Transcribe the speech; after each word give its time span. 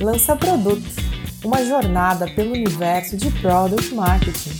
Lança 0.00 0.34
Produto, 0.34 0.82
uma 1.44 1.62
jornada 1.62 2.26
pelo 2.26 2.52
universo 2.52 3.18
de 3.18 3.30
Product 3.32 3.94
Marketing. 3.94 4.50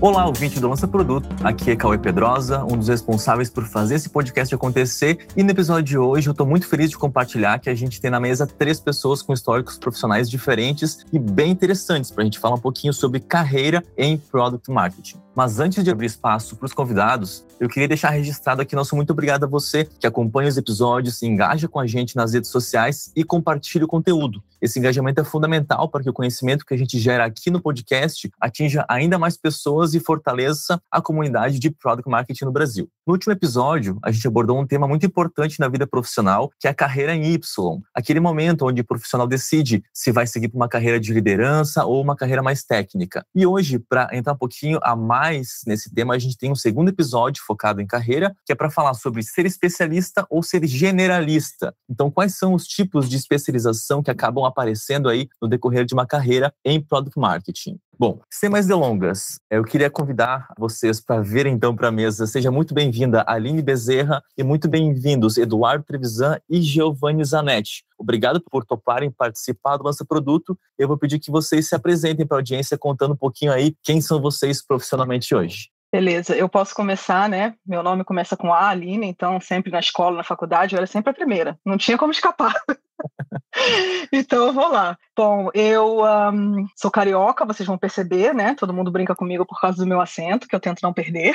Olá, 0.00 0.26
ouvinte 0.26 0.60
do 0.60 0.68
Lança 0.68 0.86
Produto. 0.86 1.26
Aqui 1.42 1.70
é 1.70 1.76
Cauê 1.76 1.96
Pedrosa, 1.96 2.62
um 2.62 2.76
dos 2.76 2.88
responsáveis 2.88 3.48
por 3.48 3.64
fazer 3.64 3.94
esse 3.94 4.10
podcast 4.10 4.54
acontecer. 4.54 5.26
E 5.34 5.42
no 5.42 5.50
episódio 5.50 5.82
de 5.82 5.98
hoje 5.98 6.28
eu 6.28 6.32
estou 6.32 6.46
muito 6.46 6.68
feliz 6.68 6.90
de 6.90 6.98
compartilhar 6.98 7.58
que 7.58 7.70
a 7.70 7.74
gente 7.74 8.00
tem 8.00 8.10
na 8.10 8.20
mesa 8.20 8.46
três 8.46 8.78
pessoas 8.78 9.22
com 9.22 9.32
históricos 9.32 9.78
profissionais 9.78 10.28
diferentes 10.28 11.06
e 11.10 11.18
bem 11.18 11.50
interessantes 11.50 12.10
para 12.10 12.22
a 12.22 12.24
gente 12.24 12.38
falar 12.38 12.56
um 12.56 12.60
pouquinho 12.60 12.92
sobre 12.92 13.18
carreira 13.18 13.82
em 13.96 14.18
Product 14.18 14.70
Marketing. 14.70 15.16
Mas 15.38 15.60
antes 15.60 15.84
de 15.84 15.90
abrir 15.92 16.06
espaço 16.06 16.56
para 16.56 16.66
os 16.66 16.72
convidados, 16.72 17.46
eu 17.60 17.68
queria 17.68 17.86
deixar 17.86 18.10
registrado 18.10 18.60
aqui 18.60 18.74
nosso 18.74 18.96
muito 18.96 19.12
obrigado 19.12 19.44
a 19.44 19.46
você 19.46 19.84
que 19.84 20.04
acompanha 20.04 20.48
os 20.48 20.56
episódios, 20.56 21.22
engaja 21.22 21.68
com 21.68 21.78
a 21.78 21.86
gente 21.86 22.16
nas 22.16 22.32
redes 22.32 22.50
sociais 22.50 23.12
e 23.14 23.22
compartilha 23.22 23.84
o 23.84 23.88
conteúdo. 23.88 24.42
Esse 24.60 24.80
engajamento 24.80 25.20
é 25.20 25.24
fundamental 25.24 25.88
para 25.88 26.02
que 26.02 26.10
o 26.10 26.12
conhecimento 26.12 26.66
que 26.66 26.74
a 26.74 26.76
gente 26.76 26.98
gera 26.98 27.24
aqui 27.24 27.52
no 27.52 27.62
podcast 27.62 28.28
atinja 28.40 28.84
ainda 28.88 29.16
mais 29.16 29.36
pessoas 29.36 29.94
e 29.94 30.00
fortaleça 30.00 30.82
a 30.90 31.00
comunidade 31.00 31.60
de 31.60 31.70
Product 31.70 32.10
Marketing 32.10 32.44
no 32.44 32.50
Brasil. 32.50 32.88
No 33.06 33.12
último 33.12 33.32
episódio, 33.32 33.96
a 34.02 34.10
gente 34.10 34.26
abordou 34.26 34.58
um 34.58 34.66
tema 34.66 34.88
muito 34.88 35.06
importante 35.06 35.60
na 35.60 35.68
vida 35.68 35.86
profissional, 35.86 36.50
que 36.58 36.66
é 36.66 36.70
a 36.70 36.74
carreira 36.74 37.14
em 37.14 37.32
Y. 37.34 37.80
Aquele 37.94 38.18
momento 38.18 38.66
onde 38.66 38.80
o 38.80 38.84
profissional 38.84 39.28
decide 39.28 39.84
se 39.94 40.10
vai 40.10 40.26
seguir 40.26 40.48
para 40.48 40.56
uma 40.56 40.68
carreira 40.68 40.98
de 40.98 41.12
liderança 41.12 41.84
ou 41.84 42.02
uma 42.02 42.16
carreira 42.16 42.42
mais 42.42 42.64
técnica. 42.64 43.24
E 43.32 43.46
hoje, 43.46 43.78
para 43.78 44.08
entrar 44.12 44.32
um 44.32 44.36
pouquinho 44.36 44.80
a 44.82 44.96
mais 44.96 45.27
mais 45.28 45.60
nesse 45.66 45.92
tema, 45.92 46.14
a 46.14 46.18
gente 46.18 46.38
tem 46.38 46.50
um 46.50 46.54
segundo 46.54 46.88
episódio 46.88 47.42
focado 47.44 47.82
em 47.82 47.86
carreira, 47.86 48.34
que 48.46 48.52
é 48.52 48.54
para 48.54 48.70
falar 48.70 48.94
sobre 48.94 49.22
ser 49.22 49.44
especialista 49.44 50.26
ou 50.30 50.42
ser 50.42 50.66
generalista. 50.66 51.74
Então, 51.88 52.10
quais 52.10 52.34
são 52.36 52.54
os 52.54 52.64
tipos 52.64 53.08
de 53.08 53.16
especialização 53.16 54.02
que 54.02 54.10
acabam 54.10 54.44
aparecendo 54.44 55.08
aí 55.08 55.28
no 55.40 55.48
decorrer 55.48 55.84
de 55.84 55.92
uma 55.92 56.06
carreira 56.06 56.52
em 56.64 56.80
product 56.80 57.18
marketing? 57.18 57.78
Bom, 58.00 58.20
sem 58.30 58.48
mais 58.48 58.64
delongas, 58.64 59.40
eu 59.50 59.64
queria 59.64 59.90
convidar 59.90 60.46
vocês 60.56 61.00
para 61.00 61.20
virem 61.20 61.54
então 61.54 61.74
para 61.74 61.88
a 61.88 61.90
mesa. 61.90 62.28
Seja 62.28 62.48
muito 62.48 62.72
bem-vinda 62.72 63.24
Aline 63.26 63.60
Bezerra 63.60 64.22
e 64.36 64.44
muito 64.44 64.68
bem-vindos 64.68 65.36
Eduardo 65.36 65.84
Trevisan 65.84 66.38
e 66.48 66.62
Giovanni 66.62 67.24
Zanetti. 67.24 67.84
Obrigado 67.98 68.40
por 68.40 68.64
toparem 68.64 69.10
participar 69.10 69.78
do 69.78 69.82
nosso 69.82 70.06
produto. 70.06 70.56
Eu 70.78 70.86
vou 70.86 70.96
pedir 70.96 71.18
que 71.18 71.32
vocês 71.32 71.66
se 71.66 71.74
apresentem 71.74 72.24
para 72.24 72.36
a 72.36 72.38
audiência 72.38 72.78
contando 72.78 73.14
um 73.14 73.16
pouquinho 73.16 73.50
aí 73.50 73.74
quem 73.82 74.00
são 74.00 74.22
vocês 74.22 74.64
profissionalmente 74.64 75.34
hoje. 75.34 75.68
Beleza, 75.90 76.36
eu 76.36 76.48
posso 76.50 76.74
começar, 76.74 77.28
né? 77.30 77.54
Meu 77.66 77.82
nome 77.82 78.04
começa 78.04 78.36
com 78.36 78.52
A, 78.52 78.68
Aline, 78.68 79.06
então 79.06 79.40
sempre 79.40 79.72
na 79.72 79.80
escola, 79.80 80.18
na 80.18 80.24
faculdade, 80.24 80.74
eu 80.74 80.78
era 80.78 80.86
sempre 80.86 81.10
a 81.10 81.14
primeira. 81.14 81.58
Não 81.64 81.78
tinha 81.78 81.96
como 81.96 82.12
escapar. 82.12 82.54
então 84.12 84.48
eu 84.48 84.52
vou 84.52 84.70
lá. 84.70 84.98
Bom, 85.16 85.48
eu 85.54 86.04
um, 86.04 86.66
sou 86.76 86.90
carioca, 86.90 87.46
vocês 87.46 87.66
vão 87.66 87.78
perceber, 87.78 88.34
né? 88.34 88.54
Todo 88.54 88.74
mundo 88.74 88.90
brinca 88.90 89.16
comigo 89.16 89.46
por 89.46 89.58
causa 89.58 89.78
do 89.78 89.88
meu 89.88 89.98
acento, 89.98 90.46
que 90.46 90.54
eu 90.54 90.60
tento 90.60 90.82
não 90.82 90.92
perder. 90.92 91.34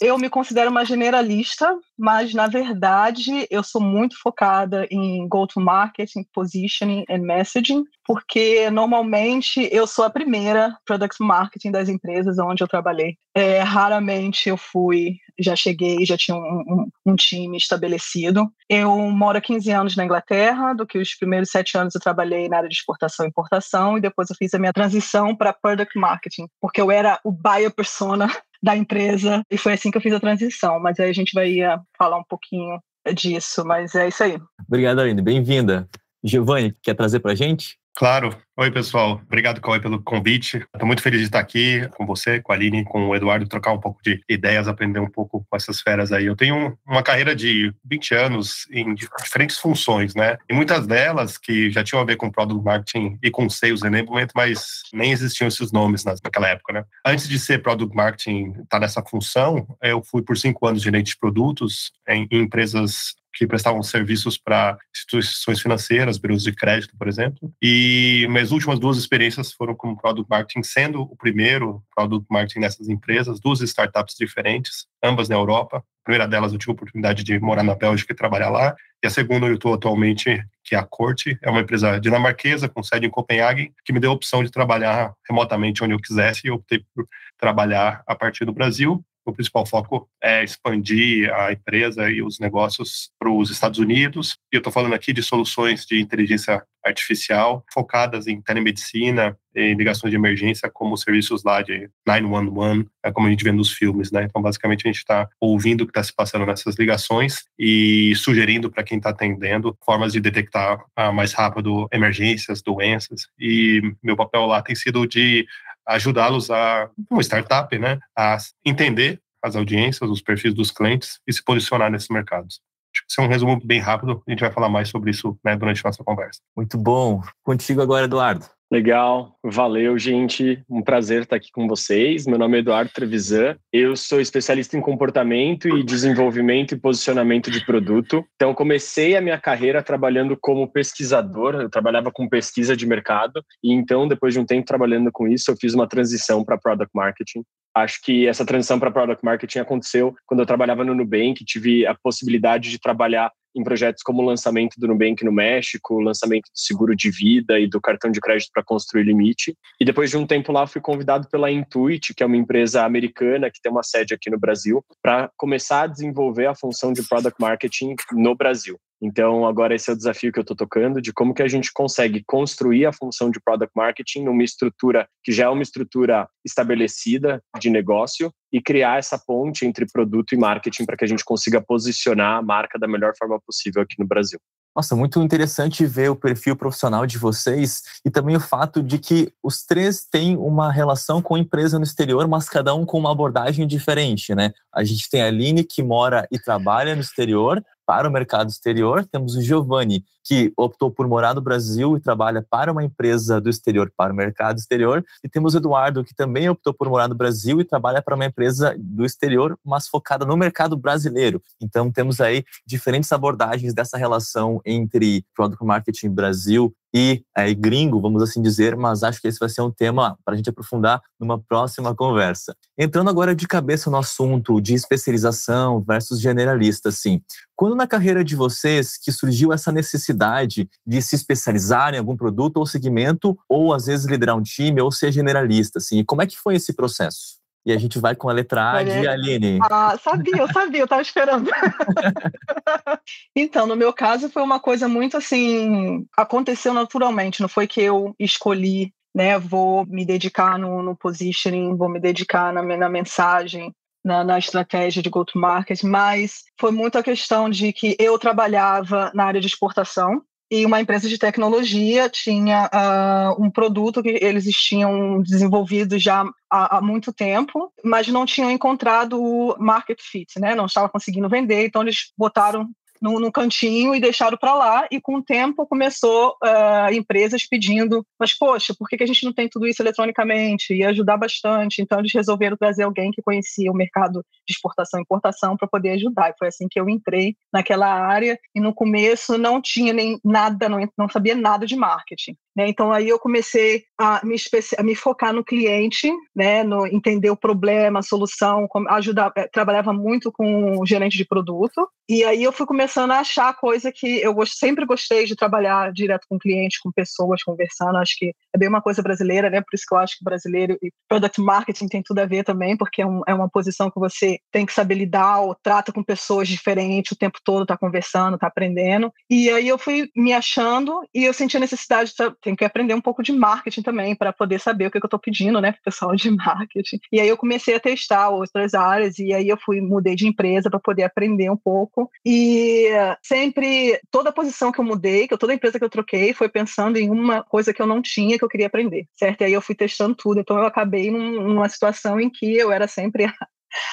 Eu 0.00 0.18
me 0.18 0.28
considero 0.28 0.70
uma 0.70 0.84
generalista, 0.84 1.78
mas 1.96 2.34
na 2.34 2.48
verdade 2.48 3.46
eu 3.48 3.62
sou 3.62 3.80
muito 3.80 4.20
focada 4.20 4.86
em 4.90 5.26
go-to-market, 5.28 6.10
positioning 6.32 7.04
and 7.08 7.18
messaging, 7.18 7.84
porque 8.04 8.68
normalmente 8.70 9.68
eu 9.70 9.86
sou 9.86 10.04
a 10.04 10.10
primeira 10.10 10.76
product 10.84 11.22
marketing 11.22 11.70
das 11.70 11.88
empresas 11.88 12.38
onde 12.38 12.62
eu 12.62 12.68
trabalhei. 12.68 13.16
É, 13.36 13.60
raramente 13.60 14.48
eu 14.48 14.56
fui, 14.56 15.16
já 15.38 15.56
cheguei, 15.56 16.04
já 16.04 16.16
tinha 16.16 16.36
um, 16.36 16.40
um, 16.40 17.12
um, 17.12 17.16
time 17.16 17.56
estabelecido. 17.56 18.48
Eu 18.68 18.96
moro 19.10 19.38
há 19.38 19.40
15 19.40 19.70
anos 19.70 19.96
na 19.96 20.04
Inglaterra, 20.04 20.72
do 20.72 20.86
que 20.86 20.98
os 20.98 21.14
primeiros 21.14 21.50
sete 21.50 21.76
anos 21.76 21.94
eu 21.94 22.00
trabalhei 22.00 22.48
na 22.48 22.58
área 22.58 22.68
de 22.68 22.74
exportação 22.74 23.26
e 23.26 23.28
importação, 23.28 23.96
e 23.96 24.00
depois 24.00 24.28
eu 24.30 24.36
fiz 24.36 24.54
a 24.54 24.58
minha 24.58 24.72
transição 24.72 25.34
para 25.34 25.52
product 25.52 25.98
marketing, 25.98 26.46
porque 26.60 26.80
eu 26.80 26.90
era 26.90 27.18
o 27.24 27.32
buyer 27.32 27.72
persona 27.72 28.28
da 28.64 28.74
empresa 28.74 29.42
e 29.50 29.58
foi 29.58 29.74
assim 29.74 29.90
que 29.90 29.98
eu 29.98 30.00
fiz 30.00 30.14
a 30.14 30.18
transição. 30.18 30.80
Mas 30.80 30.98
aí 30.98 31.10
a 31.10 31.12
gente 31.12 31.32
vai 31.34 31.60
uh, 31.60 31.78
falar 31.98 32.16
um 32.16 32.24
pouquinho 32.24 32.80
disso, 33.14 33.62
mas 33.66 33.94
é 33.94 34.08
isso 34.08 34.24
aí. 34.24 34.38
Obrigado, 34.66 35.00
Aline. 35.00 35.20
Bem-vinda. 35.20 35.86
Giovanni, 36.24 36.74
quer 36.82 36.94
trazer 36.94 37.20
para 37.20 37.32
a 37.32 37.34
gente? 37.34 37.76
Claro. 37.96 38.36
Oi, 38.56 38.70
pessoal. 38.72 39.20
Obrigado, 39.24 39.60
Cauê, 39.60 39.80
pelo 39.80 40.02
convite. 40.02 40.58
Estou 40.74 40.86
muito 40.86 41.02
feliz 41.02 41.20
de 41.20 41.26
estar 41.26 41.38
aqui 41.38 41.88
com 41.96 42.04
você, 42.04 42.40
com 42.40 42.52
a 42.52 42.54
Aline, 42.54 42.84
com 42.84 43.08
o 43.08 43.14
Eduardo, 43.14 43.48
trocar 43.48 43.72
um 43.72 43.80
pouco 43.80 44.00
de 44.02 44.20
ideias, 44.28 44.66
aprender 44.66 44.98
um 44.98 45.10
pouco 45.10 45.46
com 45.48 45.56
essas 45.56 45.80
feras 45.80 46.10
aí. 46.10 46.26
Eu 46.26 46.34
tenho 46.34 46.76
uma 46.86 47.04
carreira 47.04 47.36
de 47.36 47.72
20 47.84 48.14
anos 48.14 48.66
em 48.72 48.94
diferentes 48.94 49.58
funções, 49.58 50.14
né? 50.14 50.38
E 50.48 50.54
muitas 50.54 50.88
delas 50.88 51.38
que 51.38 51.70
já 51.70 51.84
tinham 51.84 52.02
a 52.02 52.04
ver 52.04 52.16
com 52.16 52.30
Product 52.30 52.64
Marketing 52.64 53.18
e 53.22 53.30
com 53.30 53.48
Sales 53.48 53.82
Enablement, 53.82 54.28
mas 54.34 54.82
nem 54.92 55.12
existiam 55.12 55.46
esses 55.46 55.70
nomes 55.70 56.04
naquela 56.04 56.48
época, 56.48 56.72
né? 56.72 56.84
Antes 57.04 57.28
de 57.28 57.38
ser 57.38 57.62
Product 57.62 57.94
Marketing, 57.94 58.50
estar 58.50 58.64
tá 58.70 58.80
nessa 58.80 59.02
função, 59.02 59.66
eu 59.80 60.02
fui 60.02 60.22
por 60.22 60.36
cinco 60.36 60.66
anos 60.66 60.82
gerente 60.82 61.12
de 61.12 61.18
produtos 61.18 61.92
em, 62.08 62.26
em 62.30 62.42
empresas 62.42 63.14
que 63.34 63.46
prestavam 63.46 63.82
serviços 63.82 64.38
para 64.38 64.78
instituições 64.94 65.60
financeiras, 65.60 66.18
bureus 66.18 66.44
de 66.44 66.52
crédito, 66.52 66.96
por 66.96 67.08
exemplo. 67.08 67.52
E 67.60 68.26
minhas 68.30 68.52
últimas 68.52 68.78
duas 68.78 68.96
experiências 68.96 69.52
foram 69.52 69.74
como 69.74 69.96
Product 69.96 70.28
Marketing, 70.30 70.62
sendo 70.62 71.02
o 71.02 71.16
primeiro 71.16 71.82
Product 71.94 72.26
Marketing 72.30 72.60
nessas 72.60 72.88
empresas, 72.88 73.40
duas 73.40 73.60
startups 73.60 74.14
diferentes, 74.16 74.86
ambas 75.02 75.28
na 75.28 75.34
Europa. 75.34 75.78
A 75.78 76.04
primeira 76.04 76.28
delas 76.28 76.52
eu 76.52 76.58
tive 76.58 76.70
a 76.70 76.74
oportunidade 76.74 77.24
de 77.24 77.38
morar 77.40 77.62
na 77.62 77.74
Bélgica 77.74 78.12
e 78.12 78.16
trabalhar 78.16 78.50
lá. 78.50 78.74
E 79.02 79.06
a 79.06 79.10
segunda 79.10 79.46
eu 79.46 79.54
estou 79.54 79.74
atualmente, 79.74 80.42
que 80.62 80.74
é 80.74 80.78
a 80.78 80.82
Corte, 80.82 81.38
é 81.42 81.50
uma 81.50 81.60
empresa 81.60 81.98
dinamarquesa 81.98 82.68
com 82.68 82.82
sede 82.82 83.06
em 83.06 83.10
Copenhague, 83.10 83.72
que 83.84 83.92
me 83.92 84.00
deu 84.00 84.10
a 84.10 84.14
opção 84.14 84.44
de 84.44 84.50
trabalhar 84.50 85.12
remotamente 85.28 85.82
onde 85.82 85.94
eu 85.94 86.00
quisesse 86.00 86.46
e 86.46 86.50
optei 86.50 86.84
por 86.94 87.06
trabalhar 87.38 88.02
a 88.06 88.14
partir 88.14 88.44
do 88.44 88.52
Brasil 88.52 89.04
o 89.24 89.32
principal 89.32 89.64
foco 89.66 90.08
é 90.22 90.44
expandir 90.44 91.32
a 91.32 91.52
empresa 91.52 92.10
e 92.10 92.22
os 92.22 92.38
negócios 92.38 93.10
para 93.18 93.30
os 93.30 93.50
Estados 93.50 93.78
Unidos. 93.78 94.36
E 94.52 94.56
eu 94.56 94.58
estou 94.58 94.72
falando 94.72 94.94
aqui 94.94 95.12
de 95.12 95.22
soluções 95.22 95.86
de 95.86 96.00
inteligência 96.00 96.62
artificial 96.84 97.64
focadas 97.72 98.26
em 98.26 98.40
telemedicina, 98.42 99.36
em 99.56 99.74
ligações 99.74 100.10
de 100.10 100.16
emergência, 100.16 100.70
como 100.70 100.96
serviços 100.96 101.42
lá 101.42 101.62
de 101.62 101.88
911, 102.06 102.86
é 103.02 103.10
como 103.10 103.26
a 103.26 103.30
gente 103.30 103.44
vê 103.44 103.52
nos 103.52 103.72
filmes, 103.72 104.10
né? 104.12 104.24
Então, 104.24 104.42
basicamente, 104.42 104.86
a 104.86 104.92
gente 104.92 104.98
está 104.98 105.28
ouvindo 105.40 105.82
o 105.82 105.86
que 105.86 105.90
está 105.90 106.02
se 106.02 106.14
passando 106.14 106.44
nessas 106.44 106.76
ligações 106.76 107.44
e 107.58 108.14
sugerindo 108.16 108.70
para 108.70 108.82
quem 108.82 108.98
está 108.98 109.10
atendendo 109.10 109.76
formas 109.84 110.12
de 110.12 110.20
detectar 110.20 110.84
ah, 110.94 111.12
mais 111.12 111.32
rápido 111.32 111.88
emergências, 111.92 112.60
doenças. 112.60 113.28
E 113.38 113.80
meu 114.02 114.16
papel 114.16 114.44
lá 114.44 114.60
tem 114.60 114.74
sido 114.74 115.06
de 115.06 115.46
ajudá-los 115.86 116.50
a, 116.50 116.90
uma 117.10 117.22
startup, 117.22 117.76
né, 117.78 117.98
a 118.16 118.36
entender 118.64 119.20
as 119.42 119.56
audiências, 119.56 120.08
os 120.08 120.22
perfis 120.22 120.54
dos 120.54 120.70
clientes 120.70 121.20
e 121.26 121.32
se 121.32 121.44
posicionar 121.44 121.90
nesses 121.90 122.08
mercados. 122.08 122.60
Isso 123.08 123.20
é 123.20 123.24
um 123.24 123.28
resumo 123.28 123.60
bem 123.62 123.80
rápido, 123.80 124.22
a 124.26 124.30
gente 124.30 124.40
vai 124.40 124.52
falar 124.52 124.68
mais 124.68 124.88
sobre 124.88 125.10
isso 125.10 125.36
né, 125.44 125.56
durante 125.56 125.80
a 125.84 125.88
nossa 125.88 126.02
conversa. 126.02 126.40
Muito 126.56 126.78
bom. 126.78 127.20
Contigo 127.42 127.82
agora, 127.82 128.06
Eduardo. 128.06 128.46
Legal, 128.74 129.38
valeu, 129.40 129.96
gente. 129.96 130.60
Um 130.68 130.82
prazer 130.82 131.22
estar 131.22 131.36
aqui 131.36 131.48
com 131.52 131.68
vocês. 131.68 132.26
Meu 132.26 132.36
nome 132.36 132.56
é 132.56 132.58
Eduardo 132.58 132.90
Trevisan. 132.92 133.56
Eu 133.72 133.94
sou 133.94 134.20
especialista 134.20 134.76
em 134.76 134.80
comportamento 134.80 135.68
e 135.68 135.84
desenvolvimento 135.84 136.74
e 136.74 136.80
posicionamento 136.80 137.52
de 137.52 137.64
produto. 137.64 138.24
Então, 138.34 138.52
comecei 138.52 139.16
a 139.16 139.20
minha 139.20 139.38
carreira 139.38 139.80
trabalhando 139.80 140.36
como 140.40 140.66
pesquisador. 140.66 141.54
Eu 141.54 141.70
trabalhava 141.70 142.10
com 142.10 142.28
pesquisa 142.28 142.76
de 142.76 142.84
mercado 142.84 143.44
e 143.62 143.72
então, 143.72 144.08
depois 144.08 144.34
de 144.34 144.40
um 144.40 144.44
tempo 144.44 144.66
trabalhando 144.66 145.12
com 145.12 145.28
isso, 145.28 145.52
eu 145.52 145.56
fiz 145.56 145.72
uma 145.72 145.86
transição 145.86 146.44
para 146.44 146.58
product 146.58 146.90
marketing. 146.92 147.44
Acho 147.74 148.00
que 148.02 148.26
essa 148.26 148.46
transição 148.46 148.78
para 148.78 148.90
product 148.90 149.24
marketing 149.24 149.58
aconteceu 149.58 150.14
quando 150.26 150.40
eu 150.40 150.46
trabalhava 150.46 150.84
no 150.84 150.94
Nubank, 150.94 151.44
tive 151.44 151.86
a 151.86 151.94
possibilidade 151.94 152.70
de 152.70 152.78
trabalhar 152.78 153.32
em 153.54 153.62
projetos 153.62 154.02
como 154.02 154.20
o 154.20 154.24
lançamento 154.24 154.78
do 154.78 154.88
Nubank 154.88 155.24
no 155.24 155.32
México, 155.32 155.94
o 155.94 156.00
lançamento 156.00 156.44
do 156.44 156.58
seguro 156.58 156.94
de 156.94 157.10
vida 157.10 157.58
e 157.58 157.68
do 157.68 157.80
cartão 157.80 158.10
de 158.10 158.20
crédito 158.20 158.50
para 158.52 158.64
construir 158.64 159.04
limite. 159.04 159.56
E 159.80 159.84
depois 159.84 160.10
de 160.10 160.16
um 160.16 160.26
tempo 160.26 160.50
lá, 160.50 160.66
fui 160.66 160.80
convidado 160.80 161.28
pela 161.30 161.50
Intuit, 161.50 162.14
que 162.14 162.22
é 162.22 162.26
uma 162.26 162.36
empresa 162.36 162.84
americana 162.84 163.50
que 163.50 163.60
tem 163.60 163.70
uma 163.70 163.82
sede 163.82 164.14
aqui 164.14 164.28
no 164.28 164.38
Brasil, 164.38 164.84
para 165.00 165.30
começar 165.36 165.82
a 165.82 165.86
desenvolver 165.86 166.46
a 166.46 166.54
função 166.54 166.92
de 166.92 167.02
product 167.06 167.40
marketing 167.40 167.94
no 168.12 168.34
Brasil. 168.34 168.78
Então, 169.02 169.46
agora 169.46 169.74
esse 169.74 169.90
é 169.90 169.92
o 169.92 169.96
desafio 169.96 170.32
que 170.32 170.38
eu 170.38 170.42
estou 170.42 170.56
tocando, 170.56 171.00
de 171.00 171.12
como 171.12 171.34
que 171.34 171.42
a 171.42 171.48
gente 171.48 171.72
consegue 171.72 172.22
construir 172.26 172.86
a 172.86 172.92
função 172.92 173.30
de 173.30 173.40
product 173.40 173.72
marketing 173.74 174.24
numa 174.24 174.42
estrutura 174.42 175.06
que 175.22 175.32
já 175.32 175.44
é 175.44 175.48
uma 175.48 175.62
estrutura 175.62 176.28
estabelecida 176.44 177.42
de 177.58 177.70
negócio 177.70 178.30
e 178.52 178.62
criar 178.62 178.98
essa 178.98 179.18
ponte 179.18 179.66
entre 179.66 179.86
produto 179.92 180.34
e 180.34 180.38
marketing 180.38 180.84
para 180.84 180.96
que 180.96 181.04
a 181.04 181.08
gente 181.08 181.24
consiga 181.24 181.60
posicionar 181.60 182.38
a 182.38 182.42
marca 182.42 182.78
da 182.78 182.86
melhor 182.86 183.12
forma 183.18 183.38
possível 183.44 183.82
aqui 183.82 183.96
no 183.98 184.06
Brasil. 184.06 184.38
Nossa, 184.74 184.96
muito 184.96 185.22
interessante 185.22 185.86
ver 185.86 186.10
o 186.10 186.16
perfil 186.16 186.56
profissional 186.56 187.06
de 187.06 187.16
vocês 187.16 187.82
e 188.04 188.10
também 188.10 188.34
o 188.34 188.40
fato 188.40 188.82
de 188.82 188.98
que 188.98 189.32
os 189.40 189.64
três 189.64 190.04
têm 190.04 190.36
uma 190.36 190.72
relação 190.72 191.22
com 191.22 191.36
a 191.36 191.38
empresa 191.38 191.78
no 191.78 191.84
exterior, 191.84 192.26
mas 192.26 192.48
cada 192.48 192.74
um 192.74 192.84
com 192.84 192.98
uma 192.98 193.12
abordagem 193.12 193.68
diferente, 193.68 194.34
né? 194.34 194.52
A 194.74 194.82
gente 194.82 195.08
tem 195.08 195.22
a 195.22 195.26
Aline 195.26 195.62
que 195.62 195.80
mora 195.80 196.26
e 196.30 196.40
trabalha 196.40 196.96
no 196.96 197.00
exterior, 197.00 197.64
para 197.86 198.08
o 198.08 198.12
mercado 198.12 198.48
exterior. 198.48 199.06
Temos 199.06 199.34
o 199.36 199.42
Giovanni, 199.42 200.04
que 200.24 200.52
optou 200.56 200.90
por 200.90 201.06
morar 201.06 201.34
no 201.34 201.40
Brasil 201.40 201.96
e 201.96 202.00
trabalha 202.00 202.44
para 202.48 202.72
uma 202.72 202.82
empresa 202.82 203.40
do 203.40 203.50
exterior 203.50 203.92
para 203.94 204.12
o 204.12 204.16
mercado 204.16 204.58
exterior. 204.58 205.04
E 205.22 205.28
temos 205.28 205.54
o 205.54 205.58
Eduardo, 205.58 206.02
que 206.02 206.14
também 206.14 206.48
optou 206.48 206.72
por 206.72 206.88
morar 206.88 207.08
no 207.08 207.14
Brasil 207.14 207.60
e 207.60 207.64
trabalha 207.64 208.00
para 208.00 208.14
uma 208.14 208.24
empresa 208.24 208.74
do 208.78 209.04
exterior, 209.04 209.58
mas 209.62 209.86
focada 209.86 210.24
no 210.24 210.36
mercado 210.36 210.76
brasileiro. 210.76 211.42
Então, 211.60 211.92
temos 211.92 212.20
aí 212.20 212.44
diferentes 212.66 213.12
abordagens 213.12 213.74
dessa 213.74 213.98
relação 213.98 214.60
entre 214.64 215.24
Product 215.34 215.64
Marketing 215.64 216.08
Brasil 216.08 216.74
e 216.96 217.24
é, 217.36 217.52
gringo, 217.52 218.00
vamos 218.00 218.22
assim 218.22 218.40
dizer, 218.40 218.76
mas 218.76 219.02
acho 219.02 219.20
que 219.20 219.26
esse 219.26 219.40
vai 219.40 219.48
ser 219.48 219.62
um 219.62 219.70
tema 219.70 220.16
para 220.24 220.34
a 220.34 220.36
gente 220.36 220.48
aprofundar 220.48 221.02
numa 221.18 221.36
próxima 221.36 221.92
conversa. 221.92 222.54
Entrando 222.78 223.10
agora 223.10 223.34
de 223.34 223.48
cabeça 223.48 223.90
no 223.90 223.96
assunto 223.96 224.60
de 224.60 224.74
especialização 224.74 225.82
versus 225.82 226.20
generalista, 226.20 226.90
assim, 226.90 227.20
quando 227.56 227.74
na 227.74 227.88
carreira 227.88 228.22
de 228.22 228.36
vocês 228.36 228.96
que 228.96 229.10
surgiu 229.10 229.52
essa 229.52 229.72
necessidade 229.72 230.13
de 230.14 231.02
se 231.02 231.14
especializar 231.14 231.94
em 231.94 231.98
algum 231.98 232.16
produto 232.16 232.58
ou 232.58 232.66
segmento, 232.66 233.38
ou 233.48 233.72
às 233.72 233.86
vezes 233.86 234.06
liderar 234.06 234.36
um 234.36 234.42
time, 234.42 234.80
ou 234.80 234.90
ser 234.90 235.12
generalista, 235.12 235.78
assim, 235.78 236.04
como 236.04 236.22
é 236.22 236.26
que 236.26 236.38
foi 236.38 236.56
esse 236.56 236.72
processo? 236.72 237.42
E 237.66 237.72
a 237.72 237.78
gente 237.78 237.98
vai 237.98 238.14
com 238.14 238.28
a 238.28 238.32
letra 238.32 238.72
A 238.72 238.82
de 238.82 239.08
Aline. 239.08 239.58
Ah, 239.62 239.96
sabia, 239.98 240.36
eu 240.36 240.52
sabia, 240.52 240.80
eu 240.80 240.84
estava 240.84 241.00
esperando. 241.00 241.50
então, 243.34 243.66
no 243.66 243.74
meu 243.74 243.90
caso, 243.90 244.28
foi 244.28 244.42
uma 244.42 244.60
coisa 244.60 244.86
muito 244.86 245.16
assim. 245.16 246.06
Aconteceu 246.14 246.74
naturalmente, 246.74 247.40
não 247.40 247.48
foi 247.48 247.66
que 247.66 247.80
eu 247.80 248.14
escolhi, 248.18 248.92
né? 249.14 249.38
Vou 249.38 249.86
me 249.86 250.04
dedicar 250.04 250.58
no, 250.58 250.82
no 250.82 250.94
positioning, 250.94 251.74
vou 251.74 251.88
me 251.88 251.98
dedicar 251.98 252.52
na, 252.52 252.62
na 252.62 252.88
mensagem, 252.90 253.74
na, 254.04 254.22
na, 254.22 254.38
estratégia 254.38 255.02
de 255.02 255.08
go-to-market, 255.08 255.82
mas 255.82 256.44
foi 256.60 256.70
muito 256.70 256.98
a 256.98 257.02
questão 257.02 257.48
de 257.48 257.72
que 257.72 257.96
eu 257.98 258.18
trabalhava 258.18 259.10
na 259.14 259.24
área 259.24 259.40
de 259.40 259.46
exportação, 259.46 260.22
e 260.50 260.64
uma 260.64 260.80
empresa 260.80 261.08
de 261.08 261.18
tecnologia 261.18 262.08
tinha 262.08 262.70
uh, 262.72 263.42
um 263.42 263.50
produto 263.50 264.02
que 264.02 264.18
eles 264.22 264.44
tinham 264.54 265.20
desenvolvido 265.22 265.98
já 265.98 266.24
há, 266.50 266.76
há, 266.76 266.80
muito 266.80 267.12
tempo, 267.12 267.72
mas 267.82 268.06
não 268.08 268.26
tinham 268.26 268.50
encontrado 268.50 269.20
o 269.20 269.56
market 269.58 269.98
fit, 270.00 270.38
né? 270.38 270.54
Não 270.54 270.66
estava 270.66 270.88
conseguindo 270.88 271.28
vender, 271.28 271.66
então 271.66 271.82
eles 271.82 272.12
botaram 272.16 272.68
no, 273.00 273.18
no 273.20 273.32
cantinho 273.32 273.94
e 273.94 274.00
deixaram 274.00 274.36
para 274.36 274.54
lá. 274.54 274.86
E 274.90 275.00
com 275.00 275.16
o 275.16 275.22
tempo 275.22 275.66
começou 275.66 276.36
uh, 276.42 276.92
empresas 276.92 277.46
pedindo, 277.46 278.04
mas 278.18 278.36
poxa, 278.36 278.74
por 278.78 278.88
que, 278.88 278.96
que 278.96 279.04
a 279.04 279.06
gente 279.06 279.24
não 279.24 279.32
tem 279.32 279.48
tudo 279.48 279.66
isso 279.66 279.82
eletronicamente? 279.82 280.74
Ia 280.74 280.90
ajudar 280.90 281.16
bastante. 281.16 281.82
Então 281.82 281.98
eles 281.98 282.12
resolveram 282.12 282.56
trazer 282.56 282.84
alguém 282.84 283.10
que 283.10 283.22
conhecia 283.22 283.70
o 283.70 283.76
mercado 283.76 284.24
de 284.46 284.54
exportação 284.54 285.00
e 285.00 285.02
importação 285.02 285.56
para 285.56 285.68
poder 285.68 285.90
ajudar. 285.90 286.30
E 286.30 286.38
foi 286.38 286.48
assim 286.48 286.66
que 286.70 286.78
eu 286.78 286.88
entrei 286.88 287.36
naquela 287.52 287.92
área. 287.92 288.38
E 288.54 288.60
no 288.60 288.74
começo 288.74 289.38
não 289.38 289.60
tinha 289.60 289.92
nem 289.92 290.18
nada, 290.24 290.68
não, 290.68 290.78
não 290.96 291.08
sabia 291.08 291.34
nada 291.34 291.66
de 291.66 291.76
marketing. 291.76 292.36
Né? 292.56 292.68
Então 292.68 292.92
aí 292.92 293.08
eu 293.08 293.18
comecei 293.18 293.84
a 293.98 294.24
me, 294.24 294.36
a 294.78 294.82
me 294.82 294.94
focar 294.94 295.32
no 295.32 295.44
cliente, 295.44 296.12
né? 296.34 296.62
no 296.62 296.86
entender 296.86 297.30
o 297.30 297.36
problema, 297.36 297.98
a 297.98 298.02
solução, 298.02 298.68
ajudar, 298.90 299.32
eh, 299.36 299.48
trabalhava 299.52 299.92
muito 299.92 300.30
com 300.30 300.84
gerente 300.86 301.16
de 301.16 301.24
produto. 301.24 301.88
E 302.08 302.22
aí 302.22 302.42
eu 302.42 302.52
fui 302.52 302.66
começando 302.66 303.12
a 303.12 303.20
achar 303.20 303.54
coisa 303.54 303.90
que 303.90 304.20
eu 304.20 304.34
gost, 304.34 304.58
sempre 304.58 304.84
gostei 304.84 305.24
de 305.24 305.34
trabalhar 305.34 305.92
direto 305.92 306.26
com 306.28 306.38
clientes, 306.38 306.78
com 306.78 306.92
pessoas, 306.92 307.42
conversando. 307.42 307.96
Acho 307.96 308.16
que 308.18 308.34
é 308.54 308.58
bem 308.58 308.68
uma 308.68 308.82
coisa 308.82 309.02
brasileira, 309.02 309.48
né? 309.48 309.60
Por 309.60 309.74
isso 309.74 309.84
que 309.88 309.94
eu 309.94 309.98
acho 309.98 310.18
que 310.18 310.24
brasileiro 310.24 310.76
e 310.82 310.92
product 311.08 311.40
marketing 311.40 311.88
tem 311.88 312.02
tudo 312.02 312.18
a 312.18 312.26
ver 312.26 312.44
também, 312.44 312.76
porque 312.76 313.02
é, 313.02 313.06
um, 313.06 313.22
é 313.26 313.34
uma 313.34 313.48
posição 313.48 313.90
que 313.90 313.98
você 313.98 314.38
tem 314.52 314.66
que 314.66 314.72
saber 314.72 314.96
lidar 314.96 315.40
ou 315.40 315.56
trata 315.62 315.92
com 315.92 316.02
pessoas 316.02 316.46
diferentes 316.46 317.12
o 317.12 317.16
tempo 317.16 317.38
todo, 317.42 317.66
tá 317.66 317.76
conversando, 317.76 318.38
tá 318.38 318.46
aprendendo. 318.48 319.10
E 319.30 319.50
aí 319.50 319.66
eu 319.66 319.78
fui 319.78 320.10
me 320.14 320.32
achando 320.32 321.00
e 321.14 321.24
eu 321.24 321.32
senti 321.32 321.56
a 321.56 321.60
necessidade 321.60 322.10
de 322.10 322.16
tem 322.44 322.54
que 322.54 322.64
aprender 322.64 322.94
um 322.94 323.00
pouco 323.00 323.22
de 323.22 323.32
marketing 323.32 323.82
também 323.82 324.14
para 324.14 324.32
poder 324.32 324.60
saber 324.60 324.86
o 324.86 324.90
que, 324.90 325.00
que 325.00 325.04
eu 325.04 325.08
estou 325.08 325.18
pedindo, 325.18 325.60
né, 325.60 325.72
para 325.72 325.80
o 325.80 325.84
pessoal 325.84 326.14
de 326.14 326.30
marketing. 326.30 327.00
E 327.10 327.18
aí 327.18 327.28
eu 327.28 327.36
comecei 327.36 327.74
a 327.74 327.80
testar 327.80 328.28
outras 328.28 328.74
áreas 328.74 329.18
e 329.18 329.32
aí 329.32 329.48
eu 329.48 329.56
fui 329.56 329.80
mudei 329.80 330.14
de 330.14 330.28
empresa 330.28 330.68
para 330.70 330.78
poder 330.78 331.04
aprender 331.04 331.50
um 331.50 331.56
pouco. 331.56 332.10
E 332.24 332.88
sempre 333.22 333.98
toda 334.10 334.32
posição 334.32 334.70
que 334.70 334.78
eu 334.78 334.84
mudei, 334.84 335.26
que 335.26 335.36
toda 335.38 335.54
empresa 335.54 335.78
que 335.78 335.84
eu 335.84 335.90
troquei, 335.90 336.34
foi 336.34 336.48
pensando 336.48 336.98
em 336.98 337.10
uma 337.10 337.42
coisa 337.42 337.72
que 337.72 337.80
eu 337.80 337.86
não 337.86 338.02
tinha 338.02 338.38
que 338.38 338.44
eu 338.44 338.48
queria 338.48 338.66
aprender, 338.66 339.06
certo? 339.14 339.40
E 339.40 339.44
aí 339.44 339.52
eu 339.52 339.62
fui 339.62 339.74
testando 339.74 340.14
tudo. 340.14 340.40
Então 340.40 340.58
eu 340.58 340.66
acabei 340.66 341.10
num, 341.10 341.40
numa 341.48 341.68
situação 341.68 342.20
em 342.20 342.28
que 342.28 342.54
eu 342.56 342.70
era 342.70 342.86
sempre 342.86 343.26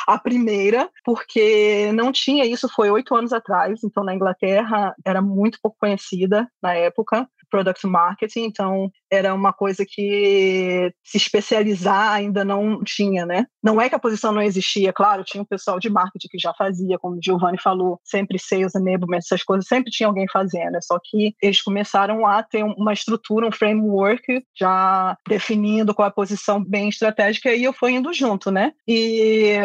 a 0.08 0.18
primeira, 0.18 0.90
porque 1.04 1.92
não 1.94 2.12
tinha 2.12 2.46
isso, 2.46 2.70
foi 2.70 2.90
oito 2.92 3.16
anos 3.16 3.34
atrás, 3.34 3.84
então 3.84 4.04
na 4.04 4.14
Inglaterra 4.14 4.94
era 5.06 5.22
muito 5.22 5.60
pouco 5.62 5.78
conhecida 5.80 6.48
na 6.62 6.74
época 6.76 7.28
product 7.52 7.86
marketing, 7.86 8.46
então 8.46 8.90
era 9.12 9.34
uma 9.34 9.54
coisa 9.54 9.86
que 9.88 10.92
se 11.04 11.18
especializar 11.18 12.14
ainda 12.14 12.44
não 12.44 12.84
tinha, 12.84 13.26
né? 13.26 13.46
Não 13.62 13.80
é 13.80 13.90
que 13.90 13.96
a 13.96 14.00
posição 14.00 14.32
não 14.32 14.42
existia, 14.42 14.94
claro, 14.94 15.24
tinha 15.24 15.44
um 15.44 15.46
pessoal 15.46 15.80
de 15.80 15.90
marketing 15.90 16.28
que 16.30 16.40
já 16.40 16.54
fazia, 16.54 16.98
como 16.98 17.18
o 17.18 17.20
Giovanni 17.24 17.60
falou, 17.62 18.00
sempre 18.04 18.40
sales 18.40 18.74
enablement, 18.74 19.18
essas 19.18 19.44
coisas, 19.44 19.68
sempre 19.68 19.92
tinha 19.92 20.08
alguém 20.08 20.26
fazendo, 20.32 20.78
só 20.82 20.98
que 21.04 21.36
eles 21.42 21.62
começaram 21.62 22.26
a 22.26 22.42
ter 22.42 22.64
uma 22.64 22.94
estrutura, 22.94 23.48
um 23.48 23.52
framework 23.52 24.42
já 24.58 25.18
definindo 25.28 25.94
qual 25.94 26.08
é 26.08 26.10
a 26.10 26.14
posição 26.14 26.64
bem 26.64 26.90
estratégica 26.90 27.54
e 27.54 27.64
eu 27.64 27.74
fui 27.74 27.92
indo 27.92 28.14
junto, 28.14 28.50
né? 28.50 28.72
E 28.88 29.58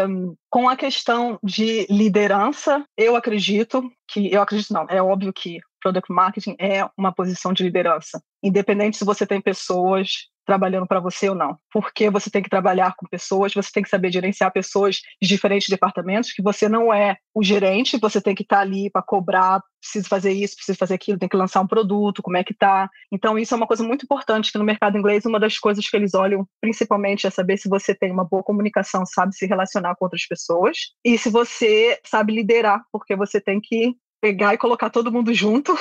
com 0.50 0.68
a 0.68 0.76
questão 0.76 1.38
de 1.42 1.86
liderança, 1.90 2.84
eu 2.96 3.14
acredito 3.14 3.90
que, 4.08 4.32
eu 4.32 4.40
acredito 4.40 4.72
não, 4.72 4.86
é 4.88 5.02
óbvio 5.02 5.32
que 5.32 5.58
product 5.80 6.12
marketing 6.12 6.56
é 6.58 6.88
uma 6.96 7.12
posição 7.12 7.52
de 7.52 7.62
liderança, 7.62 8.22
independente 8.42 8.96
se 8.96 9.04
você 9.04 9.26
tem 9.26 9.40
pessoas 9.40 10.28
trabalhando 10.46 10.86
para 10.86 11.00
você 11.00 11.28
ou 11.28 11.34
não. 11.34 11.58
Porque 11.72 12.08
você 12.08 12.30
tem 12.30 12.42
que 12.42 12.48
trabalhar 12.48 12.94
com 12.96 13.06
pessoas, 13.06 13.52
você 13.52 13.70
tem 13.72 13.82
que 13.82 13.88
saber 13.88 14.12
gerenciar 14.12 14.52
pessoas 14.52 15.00
de 15.20 15.28
diferentes 15.28 15.68
departamentos, 15.68 16.32
que 16.32 16.42
você 16.42 16.68
não 16.68 16.94
é 16.94 17.16
o 17.34 17.42
gerente, 17.42 17.98
você 17.98 18.20
tem 18.20 18.34
que 18.34 18.42
estar 18.42 18.56
tá 18.56 18.62
ali 18.62 18.88
para 18.88 19.02
cobrar, 19.02 19.60
preciso 19.80 20.08
fazer 20.08 20.32
isso, 20.32 20.56
preciso 20.56 20.78
fazer 20.78 20.94
aquilo, 20.94 21.18
tem 21.18 21.28
que 21.28 21.36
lançar 21.36 21.60
um 21.60 21.66
produto, 21.66 22.22
como 22.22 22.36
é 22.36 22.44
que 22.44 22.54
tá. 22.54 22.88
Então 23.12 23.38
isso 23.38 23.52
é 23.52 23.56
uma 23.56 23.66
coisa 23.66 23.82
muito 23.82 24.04
importante 24.04 24.52
que 24.52 24.58
no 24.58 24.64
mercado 24.64 24.96
inglês 24.96 25.26
uma 25.26 25.40
das 25.40 25.58
coisas 25.58 25.88
que 25.88 25.96
eles 25.96 26.14
olham 26.14 26.46
principalmente 26.60 27.26
é 27.26 27.30
saber 27.30 27.56
se 27.56 27.68
você 27.68 27.94
tem 27.94 28.12
uma 28.12 28.24
boa 28.24 28.42
comunicação, 28.42 29.04
sabe 29.04 29.34
se 29.34 29.46
relacionar 29.46 29.94
com 29.96 30.04
outras 30.04 30.26
pessoas 30.26 30.76
e 31.04 31.18
se 31.18 31.28
você 31.28 31.98
sabe 32.04 32.32
liderar, 32.32 32.82
porque 32.92 33.16
você 33.16 33.40
tem 33.40 33.60
que 33.60 33.94
pegar 34.20 34.54
e 34.54 34.58
colocar 34.58 34.90
todo 34.90 35.12
mundo 35.12 35.32
junto, 35.32 35.76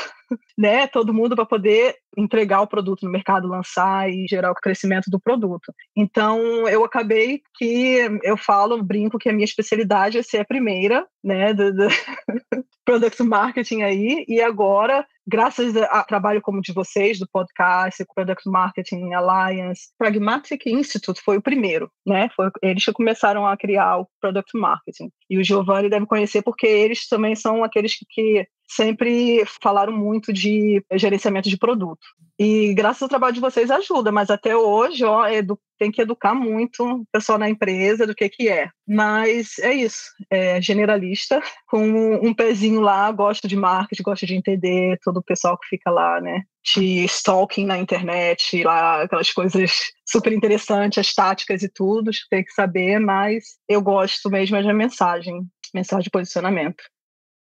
né? 0.57 0.87
Todo 0.87 1.13
mundo 1.13 1.35
para 1.35 1.45
poder 1.45 1.95
entregar 2.17 2.61
o 2.61 2.67
produto 2.67 3.03
no 3.03 3.11
mercado, 3.11 3.47
lançar 3.47 4.09
e 4.09 4.25
gerar 4.27 4.51
o 4.51 4.55
crescimento 4.55 5.09
do 5.09 5.19
produto. 5.19 5.73
Então, 5.95 6.67
eu 6.67 6.83
acabei 6.83 7.41
que 7.57 7.99
eu 8.23 8.37
falo, 8.37 8.81
brinco 8.81 9.17
que 9.17 9.29
a 9.29 9.33
minha 9.33 9.45
especialidade 9.45 10.17
é 10.17 10.23
ser 10.23 10.39
a 10.39 10.45
primeira, 10.45 11.05
né, 11.23 11.53
do, 11.53 11.73
do 11.73 11.87
product 12.85 13.21
marketing 13.23 13.81
aí, 13.81 14.25
e 14.27 14.41
agora 14.41 15.05
graças 15.27 15.75
a 15.75 16.03
trabalho 16.03 16.41
como 16.41 16.61
de 16.61 16.71
vocês, 16.71 17.17
do 17.17 17.27
podcast, 17.27 18.03
Product 18.13 18.47
Marketing 18.47 19.13
Alliance, 19.13 19.89
Pragmatic 19.97 20.67
Institute 20.67 21.21
foi 21.21 21.37
o 21.37 21.41
primeiro, 21.41 21.91
né? 22.05 22.29
Foi 22.35 22.49
eles 22.61 22.85
que 22.85 22.93
começaram 22.93 23.45
a 23.45 23.57
criar 23.57 23.99
o 23.99 24.07
Product 24.21 24.55
Marketing. 24.57 25.09
E 25.29 25.37
o 25.37 25.43
Giovanni 25.43 25.89
deve 25.89 26.05
conhecer 26.05 26.41
porque 26.43 26.67
eles 26.67 27.07
também 27.07 27.35
são 27.35 27.63
aqueles 27.63 27.97
que, 27.97 28.05
que 28.09 28.47
sempre 28.67 29.43
falaram 29.61 29.93
muito 29.93 30.33
de 30.33 30.83
gerenciamento 30.93 31.49
de 31.49 31.57
produto. 31.57 32.05
E 32.37 32.73
graças 32.73 33.01
ao 33.01 33.09
trabalho 33.09 33.33
de 33.33 33.39
vocês 33.39 33.71
ajuda, 33.71 34.11
mas 34.11 34.29
até 34.29 34.55
hoje 34.55 35.05
ó, 35.05 35.25
edu 35.27 35.57
tem 35.77 35.91
que 35.91 36.01
educar 36.01 36.33
muito 36.33 36.83
o 36.83 37.05
pessoal 37.11 37.37
na 37.37 37.49
empresa 37.49 38.07
do 38.07 38.15
que, 38.15 38.29
que 38.29 38.49
é. 38.49 38.69
Mas 38.87 39.59
é 39.59 39.73
isso, 39.73 40.03
é 40.29 40.61
generalista, 40.61 41.41
com 41.67 41.85
um 42.25 42.33
pezinho 42.33 42.79
lá, 42.81 43.11
gosto 43.11 43.47
de 43.47 43.55
marketing, 43.55 44.03
gosto 44.03 44.25
de 44.25 44.35
entender 44.35 44.97
todo 45.03 45.17
o 45.17 45.23
pessoal 45.23 45.57
que 45.57 45.67
fica 45.67 45.91
lá, 45.91 46.19
né? 46.21 46.43
De 46.73 47.03
stalking 47.05 47.65
na 47.65 47.77
internet, 47.77 48.63
lá, 48.63 49.03
aquelas 49.03 49.31
coisas 49.31 49.91
super 50.05 50.31
interessantes, 50.31 50.97
as 50.97 51.13
táticas 51.13 51.61
e 51.61 51.69
tudo, 51.69 52.11
tem 52.29 52.43
que 52.43 52.53
saber, 52.53 52.99
mas 52.99 53.43
eu 53.67 53.81
gosto 53.81 54.29
mesmo 54.29 54.55
é 54.55 54.63
da 54.63 54.73
mensagem, 54.73 55.41
mensagem 55.73 56.03
de 56.03 56.09
posicionamento. 56.09 56.83